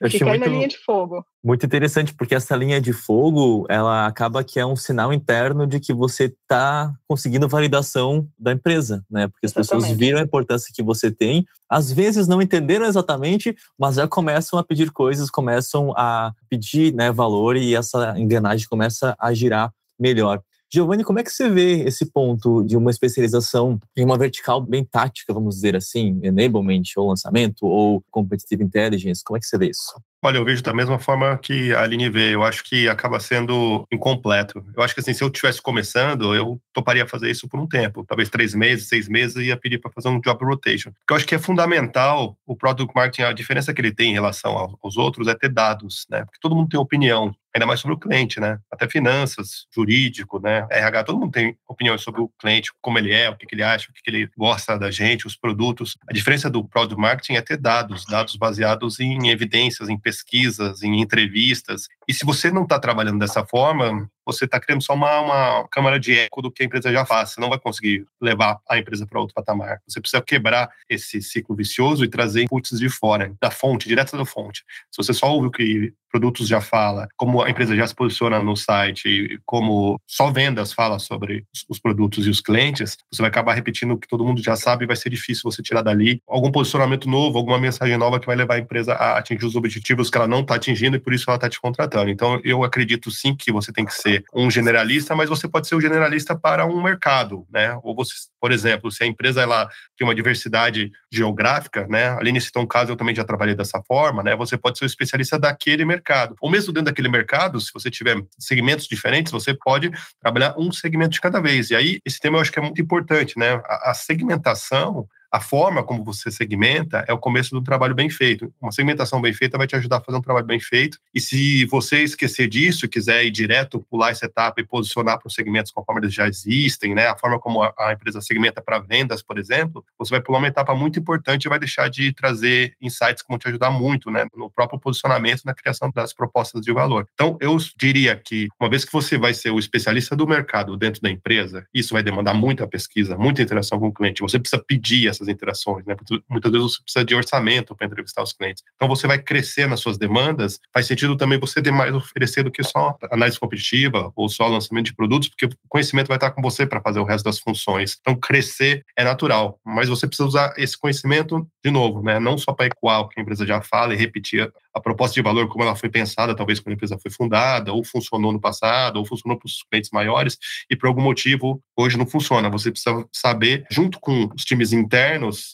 Eu 0.00 0.10
Fica 0.10 0.24
aí 0.24 0.30
muito, 0.30 0.46
na 0.46 0.56
linha 0.56 0.68
de 0.68 0.78
fogo. 0.78 1.24
Muito 1.44 1.64
interessante, 1.66 2.14
porque 2.14 2.34
essa 2.34 2.56
linha 2.56 2.80
de 2.80 2.92
fogo, 2.92 3.66
ela 3.68 4.06
acaba 4.06 4.42
que 4.44 4.58
é 4.58 4.66
um 4.66 4.76
sinal 4.76 5.12
interno 5.12 5.66
de 5.66 5.80
que 5.80 5.92
você 5.92 6.24
está 6.24 6.92
conseguindo 7.08 7.48
validação 7.48 8.28
da 8.38 8.52
empresa, 8.52 9.04
né? 9.10 9.28
Porque 9.28 9.46
as 9.46 9.52
Exatamente. 9.52 9.82
pessoas 9.82 9.98
viram 9.98 10.18
a 10.18 10.22
importância 10.22 10.72
que 10.74 10.82
você 10.82 11.10
tem, 11.10 11.44
às 11.68 11.90
vezes 11.90 12.28
não 12.28 12.40
entenderam 12.40 12.86
exatamente, 12.86 13.54
mas 13.78 13.96
já 13.96 14.06
começam 14.06 14.58
a 14.58 14.64
pedir 14.64 14.90
coisas, 14.90 15.30
começam 15.30 15.92
a 15.96 16.32
pedir 16.48 16.94
né, 16.94 17.10
valor 17.10 17.56
e 17.56 17.74
essa 17.74 18.18
engrenagem 18.18 18.68
começa 18.68 19.16
a 19.18 19.32
girar 19.32 19.72
melhor. 19.98 20.42
Giovanni, 20.72 21.04
como 21.04 21.20
é 21.20 21.22
que 21.22 21.30
você 21.30 21.48
vê 21.48 21.84
esse 21.84 22.10
ponto 22.10 22.64
de 22.64 22.76
uma 22.76 22.90
especialização 22.90 23.78
em 23.96 24.04
uma 24.04 24.18
vertical 24.18 24.60
bem 24.60 24.84
tática, 24.84 25.32
vamos 25.32 25.56
dizer 25.56 25.76
assim, 25.76 26.18
enablement 26.22 26.82
ou 26.96 27.08
lançamento 27.08 27.66
ou 27.66 28.02
competitive 28.10 28.64
intelligence? 28.64 29.22
Como 29.24 29.36
é 29.36 29.40
que 29.40 29.46
você 29.46 29.56
vê 29.56 29.70
isso? 29.70 29.94
Olha, 30.24 30.38
eu 30.38 30.44
vejo 30.44 30.60
da 30.60 30.74
mesma 30.74 30.98
forma 30.98 31.38
que 31.38 31.72
a 31.72 31.82
Aline 31.82 32.10
vê. 32.10 32.34
Eu 32.34 32.42
acho 32.42 32.64
que 32.64 32.88
acaba 32.88 33.20
sendo 33.20 33.86
incompleto. 33.92 34.64
Eu 34.76 34.82
acho 34.82 34.92
que 34.92 35.00
assim, 35.00 35.14
se 35.14 35.22
eu 35.22 35.28
estivesse 35.28 35.62
começando, 35.62 36.34
eu 36.34 36.60
toparia 36.72 37.06
fazer 37.06 37.30
isso 37.30 37.46
por 37.48 37.60
um 37.60 37.66
tempo, 37.66 38.04
talvez 38.04 38.28
três 38.28 38.52
meses, 38.52 38.88
seis 38.88 39.08
meses, 39.08 39.36
e 39.36 39.44
ia 39.44 39.56
pedir 39.56 39.78
para 39.78 39.92
fazer 39.92 40.08
um 40.08 40.20
job 40.20 40.44
rotation. 40.44 40.90
Porque 40.90 41.12
eu 41.12 41.16
acho 41.16 41.26
que 41.26 41.34
é 41.36 41.38
fundamental 41.38 42.36
o 42.44 42.56
product 42.56 42.92
marketing. 42.92 43.22
A 43.22 43.32
diferença 43.32 43.72
que 43.72 43.80
ele 43.80 43.94
tem 43.94 44.10
em 44.10 44.14
relação 44.14 44.76
aos 44.82 44.96
outros 44.96 45.28
é 45.28 45.34
ter 45.34 45.52
dados, 45.52 46.06
né? 46.10 46.24
Porque 46.24 46.40
todo 46.40 46.56
mundo 46.56 46.70
tem 46.70 46.80
opinião 46.80 47.32
ainda 47.56 47.66
mais 47.66 47.80
sobre 47.80 47.94
o 47.94 47.98
cliente, 47.98 48.38
né? 48.38 48.58
Até 48.70 48.88
finanças, 48.88 49.66
jurídico, 49.74 50.38
né? 50.38 50.66
RH, 50.70 51.04
todo 51.04 51.18
mundo 51.18 51.32
tem 51.32 51.56
opiniões 51.66 52.02
sobre 52.02 52.20
o 52.20 52.30
cliente, 52.38 52.70
como 52.80 52.98
ele 52.98 53.12
é, 53.12 53.30
o 53.30 53.36
que, 53.36 53.46
que 53.46 53.54
ele 53.54 53.62
acha, 53.62 53.90
o 53.90 53.94
que, 53.94 54.02
que 54.02 54.10
ele 54.10 54.30
gosta 54.36 54.78
da 54.78 54.90
gente, 54.90 55.26
os 55.26 55.36
produtos. 55.36 55.96
A 56.08 56.12
diferença 56.12 56.50
do 56.50 56.62
product 56.64 57.00
marketing 57.00 57.34
é 57.34 57.42
ter 57.42 57.56
dados, 57.56 58.04
dados 58.04 58.36
baseados 58.36 59.00
em 59.00 59.28
evidências, 59.28 59.88
em 59.88 59.98
pesquisas, 59.98 60.82
em 60.82 61.00
entrevistas. 61.00 61.88
E 62.06 62.12
se 62.12 62.24
você 62.26 62.50
não 62.50 62.64
está 62.64 62.78
trabalhando 62.78 63.18
dessa 63.18 63.44
forma, 63.44 64.08
você 64.26 64.44
está 64.44 64.58
criando 64.58 64.82
só 64.82 64.94
uma, 64.94 65.20
uma 65.20 65.68
câmara 65.68 65.98
de 65.98 66.18
eco 66.18 66.42
do 66.42 66.50
que 66.50 66.62
a 66.62 66.66
empresa 66.66 66.92
já 66.92 67.06
faz. 67.06 67.30
Você 67.30 67.40
não 67.40 67.48
vai 67.48 67.58
conseguir 67.58 68.04
levar 68.20 68.58
a 68.68 68.76
empresa 68.76 69.06
para 69.06 69.20
outro 69.20 69.34
patamar. 69.34 69.80
Você 69.86 70.00
precisa 70.00 70.20
quebrar 70.20 70.68
esse 70.88 71.22
ciclo 71.22 71.54
vicioso 71.54 72.04
e 72.04 72.08
trazer 72.08 72.42
inputs 72.42 72.78
de 72.78 72.88
fora, 72.88 73.32
da 73.40 73.50
fonte, 73.50 73.88
direto 73.88 74.16
da 74.16 74.24
fonte. 74.24 74.64
Se 74.90 74.96
você 74.96 75.14
só 75.14 75.30
ouve 75.30 75.46
o 75.46 75.50
que 75.50 75.94
produtos 76.10 76.48
já 76.48 76.62
fala, 76.62 77.08
como 77.16 77.42
a 77.42 77.50
empresa 77.50 77.76
já 77.76 77.86
se 77.86 77.94
posiciona 77.94 78.42
no 78.42 78.56
site, 78.56 79.38
como 79.44 80.00
só 80.06 80.30
vendas 80.30 80.72
fala 80.72 80.98
sobre 80.98 81.44
os 81.68 81.78
produtos 81.78 82.26
e 82.26 82.30
os 82.30 82.40
clientes, 82.40 82.96
você 83.12 83.20
vai 83.20 83.28
acabar 83.28 83.52
repetindo 83.52 83.92
o 83.92 83.98
que 83.98 84.08
todo 84.08 84.24
mundo 84.24 84.42
já 84.42 84.56
sabe 84.56 84.84
e 84.84 84.86
vai 84.86 84.96
ser 84.96 85.10
difícil 85.10 85.42
você 85.44 85.62
tirar 85.62 85.82
dali 85.82 86.22
algum 86.26 86.50
posicionamento 86.50 87.08
novo, 87.08 87.36
alguma 87.36 87.58
mensagem 87.58 87.98
nova 87.98 88.18
que 88.18 88.26
vai 88.26 88.34
levar 88.34 88.54
a 88.54 88.58
empresa 88.58 88.94
a 88.94 89.18
atingir 89.18 89.44
os 89.44 89.56
objetivos 89.56 90.08
que 90.08 90.16
ela 90.16 90.26
não 90.26 90.40
está 90.40 90.54
atingindo 90.54 90.96
e 90.96 91.00
por 91.00 91.12
isso 91.12 91.24
ela 91.28 91.36
está 91.36 91.50
te 91.50 91.60
contratando. 91.60 92.10
Então, 92.10 92.40
eu 92.42 92.64
acredito 92.64 93.10
sim 93.10 93.34
que 93.34 93.52
você 93.52 93.70
tem 93.70 93.84
que 93.84 93.92
ser 93.92 94.15
um 94.34 94.50
generalista, 94.50 95.14
mas 95.14 95.28
você 95.28 95.48
pode 95.48 95.68
ser 95.68 95.74
um 95.74 95.80
generalista 95.80 96.36
para 96.36 96.66
um 96.66 96.82
mercado, 96.82 97.46
né? 97.52 97.78
Ou 97.82 97.94
você, 97.94 98.14
por 98.40 98.52
exemplo, 98.52 98.90
se 98.90 99.04
a 99.04 99.06
empresa 99.06 99.42
ela 99.42 99.68
tem 99.96 100.06
uma 100.06 100.14
diversidade 100.14 100.90
geográfica, 101.12 101.86
né? 101.88 102.10
Ali 102.18 102.32
nesse 102.32 102.52
tom 102.52 102.66
caso 102.66 102.92
eu 102.92 102.96
também 102.96 103.14
já 103.14 103.24
trabalhei 103.24 103.54
dessa 103.54 103.82
forma, 103.86 104.22
né? 104.22 104.34
Você 104.36 104.56
pode 104.56 104.78
ser 104.78 104.84
um 104.84 104.86
especialista 104.86 105.38
daquele 105.38 105.84
mercado 105.84 105.96
mercado. 105.96 106.36
Ou 106.40 106.50
mesmo 106.50 106.72
dentro 106.72 106.86
daquele 106.86 107.08
mercado, 107.08 107.60
se 107.60 107.72
você 107.72 107.90
tiver 107.90 108.16
segmentos 108.38 108.86
diferentes, 108.86 109.32
você 109.32 109.54
pode 109.54 109.90
trabalhar 110.20 110.54
um 110.58 110.70
segmento 110.70 111.10
de 111.10 111.20
cada 111.20 111.40
vez. 111.40 111.70
E 111.70 111.76
aí, 111.76 112.00
esse 112.04 112.20
tema 112.20 112.36
eu 112.36 112.40
acho 112.40 112.52
que 112.52 112.58
é 112.58 112.62
muito 112.62 112.80
importante, 112.80 113.38
né? 113.38 113.54
A, 113.64 113.90
a 113.90 113.94
segmentação 113.94 115.06
a 115.36 115.40
forma 115.40 115.82
como 115.82 116.02
você 116.02 116.30
segmenta 116.30 117.04
é 117.06 117.12
o 117.12 117.18
começo 117.18 117.50
do 117.50 117.60
trabalho 117.60 117.94
bem 117.94 118.08
feito. 118.08 118.50
Uma 118.58 118.72
segmentação 118.72 119.20
bem 119.20 119.34
feita 119.34 119.58
vai 119.58 119.66
te 119.66 119.76
ajudar 119.76 119.98
a 119.98 120.00
fazer 120.00 120.16
um 120.16 120.22
trabalho 120.22 120.46
bem 120.46 120.58
feito. 120.58 120.98
E 121.14 121.20
se 121.20 121.66
você 121.66 122.02
esquecer 122.02 122.48
disso, 122.48 122.88
quiser 122.88 123.22
ir 123.22 123.30
direto, 123.30 123.84
pular 123.90 124.12
essa 124.12 124.24
etapa 124.24 124.62
e 124.62 124.64
posicionar 124.64 125.18
para 125.18 125.28
os 125.28 125.34
segmentos 125.34 125.70
conforme 125.70 126.00
eles 126.00 126.14
já 126.14 126.26
existem, 126.26 126.94
né? 126.94 127.06
A 127.08 127.18
forma 127.18 127.38
como 127.38 127.62
a, 127.62 127.92
empresa 127.92 128.22
segmenta 128.22 128.62
para 128.62 128.78
vendas, 128.78 129.22
por 129.22 129.38
exemplo, 129.38 129.84
você 129.98 130.10
vai 130.10 130.22
pular 130.22 130.38
uma 130.38 130.48
etapa 130.48 130.74
muito 130.74 130.98
importante 130.98 131.44
e 131.44 131.48
vai 131.50 131.58
deixar 131.58 131.90
de 131.90 132.14
trazer 132.14 132.74
insights 132.80 133.22
que 133.22 133.28
vão 133.28 133.36
te 133.36 133.46
ajudar 133.48 133.70
muito, 133.70 134.10
né? 134.10 134.26
No 134.34 134.50
próprio 134.50 134.80
posicionamento, 134.80 135.42
na 135.44 135.52
criação 135.52 135.90
das 135.94 136.14
propostas 136.14 136.62
de 136.62 136.72
valor. 136.72 137.06
Então, 137.12 137.36
eu 137.42 137.58
diria 137.76 138.16
que 138.16 138.48
uma 138.58 138.70
vez 138.70 138.86
que 138.86 138.92
você 138.92 139.18
vai 139.18 139.34
ser 139.34 139.50
o 139.50 139.58
especialista 139.58 140.16
do 140.16 140.26
mercado 140.26 140.78
dentro 140.78 141.02
da 141.02 141.10
empresa, 141.10 141.66
isso 141.74 141.92
vai 141.92 142.02
demandar 142.02 142.32
muita 142.32 142.66
pesquisa, 142.66 143.18
muita 143.18 143.42
interação 143.42 143.78
com 143.78 143.88
o 143.88 143.92
cliente. 143.92 144.22
Você 144.22 144.38
precisa 144.38 144.64
pedir 144.66 145.08
essas 145.08 145.25
essas 145.26 145.28
interações, 145.28 145.84
né? 145.84 145.96
Muitas 146.28 146.52
vezes 146.52 146.72
você 146.72 146.82
precisa 146.82 147.04
de 147.04 147.14
orçamento 147.14 147.74
para 147.74 147.86
entrevistar 147.86 148.22
os 148.22 148.32
clientes. 148.32 148.62
Então 148.74 148.88
você 148.88 149.06
vai 149.06 149.18
crescer 149.18 149.68
nas 149.68 149.80
suas 149.80 149.98
demandas. 149.98 150.58
Faz 150.72 150.86
sentido 150.86 151.16
também 151.16 151.38
você 151.38 151.60
ter 151.60 151.70
mais 151.70 151.94
oferecer 151.94 152.42
do 152.42 152.50
que 152.50 152.62
só 152.62 152.96
análise 153.10 153.38
competitiva 153.38 154.12
ou 154.14 154.28
só 154.28 154.46
lançamento 154.46 154.86
de 154.86 154.94
produtos, 154.94 155.28
porque 155.28 155.46
o 155.46 155.50
conhecimento 155.68 156.08
vai 156.08 156.16
estar 156.16 156.30
com 156.30 156.40
você 156.40 156.66
para 156.66 156.80
fazer 156.80 157.00
o 157.00 157.04
resto 157.04 157.24
das 157.24 157.38
funções. 157.38 157.96
Então 158.00 158.14
crescer 158.14 158.84
é 158.96 159.04
natural, 159.04 159.58
mas 159.64 159.88
você 159.88 160.06
precisa 160.06 160.26
usar 160.26 160.54
esse 160.56 160.78
conhecimento 160.78 161.46
de 161.64 161.70
novo, 161.70 162.02
né? 162.02 162.20
Não 162.20 162.38
só 162.38 162.52
para 162.52 162.66
ecoar 162.66 163.00
o 163.00 163.08
que 163.08 163.18
a 163.18 163.22
empresa 163.22 163.46
já 163.46 163.60
fala 163.60 163.94
e 163.94 163.96
repetir 163.96 164.50
a 164.72 164.80
proposta 164.80 165.14
de 165.14 165.22
valor 165.22 165.48
como 165.48 165.64
ela 165.64 165.74
foi 165.74 165.88
pensada, 165.88 166.36
talvez 166.36 166.60
quando 166.60 166.72
a 166.72 166.74
empresa 166.74 166.98
foi 166.98 167.10
fundada, 167.10 167.72
ou 167.72 167.82
funcionou 167.82 168.30
no 168.30 168.38
passado, 168.38 168.98
ou 168.98 169.06
funcionou 169.06 169.38
para 169.38 169.46
os 169.46 169.64
clientes 169.70 169.90
maiores, 169.90 170.36
e 170.70 170.76
por 170.76 170.86
algum 170.86 171.00
motivo 171.00 171.62
hoje 171.74 171.96
não 171.96 172.06
funciona. 172.06 172.50
Você 172.50 172.70
precisa 172.70 173.04
saber, 173.10 173.64
junto 173.70 173.98
com 173.98 174.30
os 174.34 174.44
times 174.44 174.74
internos, 174.74 174.96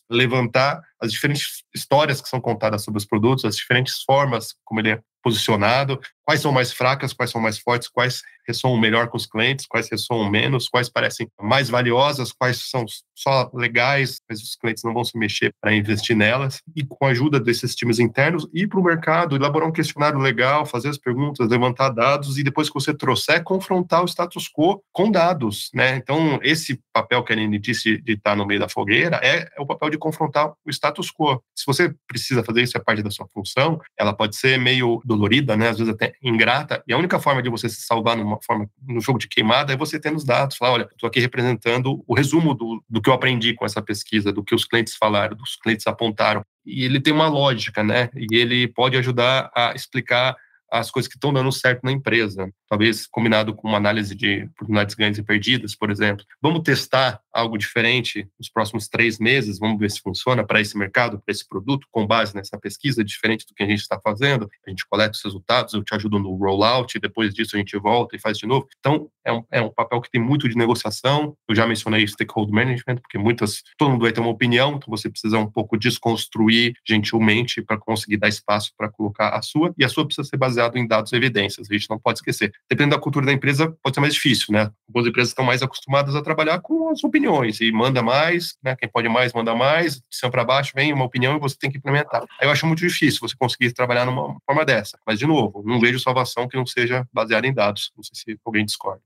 levantar 0.08 0.82
as 1.02 1.10
diferentes 1.10 1.64
histórias 1.74 2.20
que 2.20 2.28
são 2.28 2.40
contadas 2.40 2.82
sobre 2.84 2.98
os 2.98 3.04
produtos, 3.04 3.44
as 3.44 3.56
diferentes 3.56 4.02
formas 4.02 4.54
como 4.64 4.80
ele 4.80 4.90
é 4.90 5.00
posicionado, 5.22 6.00
quais 6.24 6.40
são 6.40 6.52
mais 6.52 6.72
fracas, 6.72 7.12
quais 7.12 7.30
são 7.30 7.40
mais 7.40 7.58
fortes, 7.58 7.88
quais 7.88 8.22
ressoam 8.46 8.76
melhor 8.76 9.08
com 9.08 9.16
os 9.16 9.26
clientes, 9.26 9.66
quais 9.66 9.88
ressoam 9.88 10.28
menos, 10.28 10.68
quais 10.68 10.88
parecem 10.88 11.28
mais 11.40 11.68
valiosas, 11.68 12.32
quais 12.32 12.68
são 12.68 12.84
só 13.14 13.48
legais, 13.54 14.20
mas 14.28 14.42
os 14.42 14.56
clientes 14.56 14.82
não 14.82 14.92
vão 14.92 15.04
se 15.04 15.16
mexer 15.16 15.54
para 15.60 15.72
investir 15.72 16.16
nelas. 16.16 16.60
E 16.74 16.84
com 16.84 17.06
a 17.06 17.10
ajuda 17.10 17.38
desses 17.38 17.74
times 17.74 18.00
internos, 18.00 18.48
ir 18.52 18.66
para 18.66 18.80
o 18.80 18.82
mercado, 18.82 19.36
elaborar 19.36 19.68
um 19.68 19.72
questionário 19.72 20.18
legal, 20.18 20.66
fazer 20.66 20.88
as 20.88 20.98
perguntas, 20.98 21.48
levantar 21.48 21.90
dados 21.90 22.36
e 22.36 22.42
depois 22.42 22.68
que 22.68 22.74
você 22.74 22.92
trouxer, 22.92 23.44
confrontar 23.44 24.02
o 24.02 24.08
status 24.08 24.48
quo 24.48 24.82
com 24.92 25.10
dados. 25.10 25.70
Né? 25.72 25.96
Então, 25.96 26.40
esse 26.42 26.80
papel 26.92 27.22
que 27.22 27.32
a 27.32 27.36
Aline 27.36 27.58
disse 27.58 28.00
de 28.02 28.14
estar 28.14 28.36
no 28.36 28.46
meio 28.46 28.58
da 28.58 28.68
fogueira 28.68 29.20
é, 29.22 29.48
é 29.56 29.60
o 29.60 29.66
papel 29.66 29.90
de 29.90 29.98
confrontar 29.98 30.52
o 30.64 30.70
status 30.70 30.91
quo. 31.00 31.42
Se 31.54 31.64
você 31.66 31.94
precisa 32.06 32.42
fazer 32.44 32.62
isso, 32.62 32.76
é 32.76 32.80
parte 32.80 33.02
da 33.02 33.10
sua 33.10 33.26
função, 33.28 33.80
ela 33.98 34.12
pode 34.12 34.36
ser 34.36 34.58
meio 34.58 35.00
dolorida, 35.04 35.56
né? 35.56 35.68
às 35.68 35.78
vezes 35.78 35.92
até 35.92 36.14
ingrata, 36.22 36.82
e 36.86 36.92
a 36.92 36.98
única 36.98 37.18
forma 37.18 37.42
de 37.42 37.48
você 37.48 37.68
se 37.68 37.82
salvar 37.82 38.16
numa 38.16 38.38
forma, 38.42 38.68
no 38.86 39.00
jogo 39.00 39.18
de 39.18 39.28
queimada, 39.28 39.72
é 39.72 39.76
você 39.76 39.98
tendo 39.98 40.16
os 40.16 40.24
dados, 40.24 40.56
falar, 40.56 40.72
olha, 40.72 40.88
estou 40.92 41.06
aqui 41.06 41.20
representando 41.20 42.02
o 42.06 42.14
resumo 42.14 42.54
do, 42.54 42.82
do 42.88 43.00
que 43.00 43.08
eu 43.08 43.14
aprendi 43.14 43.54
com 43.54 43.64
essa 43.64 43.80
pesquisa, 43.80 44.32
do 44.32 44.44
que 44.44 44.54
os 44.54 44.64
clientes 44.64 44.94
falaram, 44.96 45.36
dos 45.36 45.56
clientes 45.56 45.86
apontaram, 45.86 46.44
e 46.64 46.84
ele 46.84 47.00
tem 47.00 47.12
uma 47.12 47.28
lógica, 47.28 47.82
né, 47.82 48.10
e 48.14 48.36
ele 48.36 48.68
pode 48.68 48.96
ajudar 48.96 49.50
a 49.54 49.72
explicar 49.74 50.36
as 50.72 50.90
coisas 50.90 51.06
que 51.06 51.16
estão 51.16 51.32
dando 51.32 51.52
certo 51.52 51.82
na 51.84 51.92
empresa. 51.92 52.50
Talvez 52.66 53.06
combinado 53.06 53.54
com 53.54 53.68
uma 53.68 53.76
análise 53.76 54.14
de 54.14 54.44
oportunidades 54.54 54.94
ganhas 54.94 55.18
e 55.18 55.22
perdidas, 55.22 55.76
por 55.76 55.90
exemplo. 55.90 56.24
Vamos 56.40 56.62
testar 56.62 57.20
algo 57.30 57.58
diferente 57.58 58.26
nos 58.38 58.48
próximos 58.48 58.88
três 58.88 59.18
meses, 59.18 59.58
vamos 59.58 59.78
ver 59.78 59.90
se 59.90 60.00
funciona 60.00 60.44
para 60.44 60.60
esse 60.60 60.76
mercado, 60.76 61.20
para 61.20 61.30
esse 61.30 61.46
produto, 61.46 61.86
com 61.90 62.06
base 62.06 62.34
nessa 62.34 62.58
pesquisa, 62.58 63.04
diferente 63.04 63.46
do 63.46 63.54
que 63.54 63.62
a 63.62 63.66
gente 63.66 63.80
está 63.80 64.00
fazendo. 64.00 64.48
A 64.66 64.70
gente 64.70 64.86
coleta 64.88 65.12
os 65.14 65.22
resultados, 65.22 65.74
eu 65.74 65.84
te 65.84 65.94
ajudo 65.94 66.18
no 66.18 66.34
rollout, 66.36 66.98
depois 66.98 67.34
disso 67.34 67.54
a 67.54 67.58
gente 67.58 67.76
volta 67.76 68.16
e 68.16 68.18
faz 68.18 68.38
de 68.38 68.46
novo. 68.46 68.66
Então, 68.78 69.10
é 69.26 69.32
um, 69.32 69.44
é 69.50 69.60
um 69.60 69.70
papel 69.70 70.00
que 70.00 70.10
tem 70.10 70.20
muito 70.20 70.48
de 70.48 70.56
negociação. 70.56 71.36
Eu 71.46 71.54
já 71.54 71.66
mencionei 71.66 72.06
stakeholder 72.06 72.54
management, 72.54 72.96
porque 72.96 73.18
muitas, 73.18 73.62
todo 73.76 73.90
mundo 73.90 74.02
vai 74.02 74.12
ter 74.12 74.20
uma 74.20 74.30
opinião, 74.30 74.76
então 74.76 74.88
você 74.88 75.10
precisa 75.10 75.38
um 75.38 75.50
pouco 75.50 75.76
desconstruir 75.76 76.74
gentilmente 76.86 77.60
para 77.60 77.78
conseguir 77.78 78.16
dar 78.16 78.28
espaço 78.28 78.72
para 78.76 78.90
colocar 78.90 79.30
a 79.30 79.42
sua, 79.42 79.74
e 79.78 79.84
a 79.84 79.88
sua 79.88 80.06
precisa 80.06 80.26
ser 80.26 80.36
baseada 80.36 80.61
baseado 80.62 80.76
em 80.76 80.86
dados 80.86 81.12
e 81.12 81.16
evidências. 81.16 81.68
A 81.70 81.74
gente 81.74 81.88
não 81.90 81.98
pode 81.98 82.18
esquecer. 82.18 82.52
Dependendo 82.70 82.96
da 82.96 83.02
cultura 83.02 83.26
da 83.26 83.32
empresa, 83.32 83.76
pode 83.82 83.94
ser 83.94 84.00
mais 84.00 84.14
difícil, 84.14 84.46
né? 84.50 84.70
Algumas 84.88 85.08
empresas 85.08 85.30
estão 85.30 85.44
mais 85.44 85.62
acostumadas 85.62 86.14
a 86.14 86.22
trabalhar 86.22 86.60
com 86.60 86.90
as 86.90 87.02
opiniões 87.02 87.60
e 87.60 87.72
manda 87.72 88.02
mais, 88.02 88.56
né? 88.62 88.76
Quem 88.76 88.88
pode 88.88 89.08
mais, 89.08 89.32
manda 89.32 89.54
mais. 89.54 89.96
De 89.96 90.02
cima 90.10 90.30
para 90.30 90.44
baixo 90.44 90.72
vem 90.74 90.92
uma 90.92 91.04
opinião 91.04 91.36
e 91.36 91.40
você 91.40 91.56
tem 91.58 91.70
que 91.70 91.78
implementar. 91.78 92.22
Aí 92.40 92.46
eu 92.46 92.50
acho 92.50 92.66
muito 92.66 92.80
difícil 92.80 93.20
você 93.20 93.34
conseguir 93.36 93.72
trabalhar 93.72 94.04
numa 94.04 94.36
forma 94.46 94.64
dessa. 94.64 94.98
Mas, 95.06 95.18
de 95.18 95.26
novo, 95.26 95.62
não 95.64 95.80
vejo 95.80 95.98
salvação 95.98 96.48
que 96.48 96.56
não 96.56 96.66
seja 96.66 97.06
baseada 97.12 97.46
em 97.46 97.54
dados. 97.54 97.92
Não 97.96 98.04
sei 98.04 98.34
se 98.34 98.40
alguém 98.44 98.64
discorda. 98.64 99.02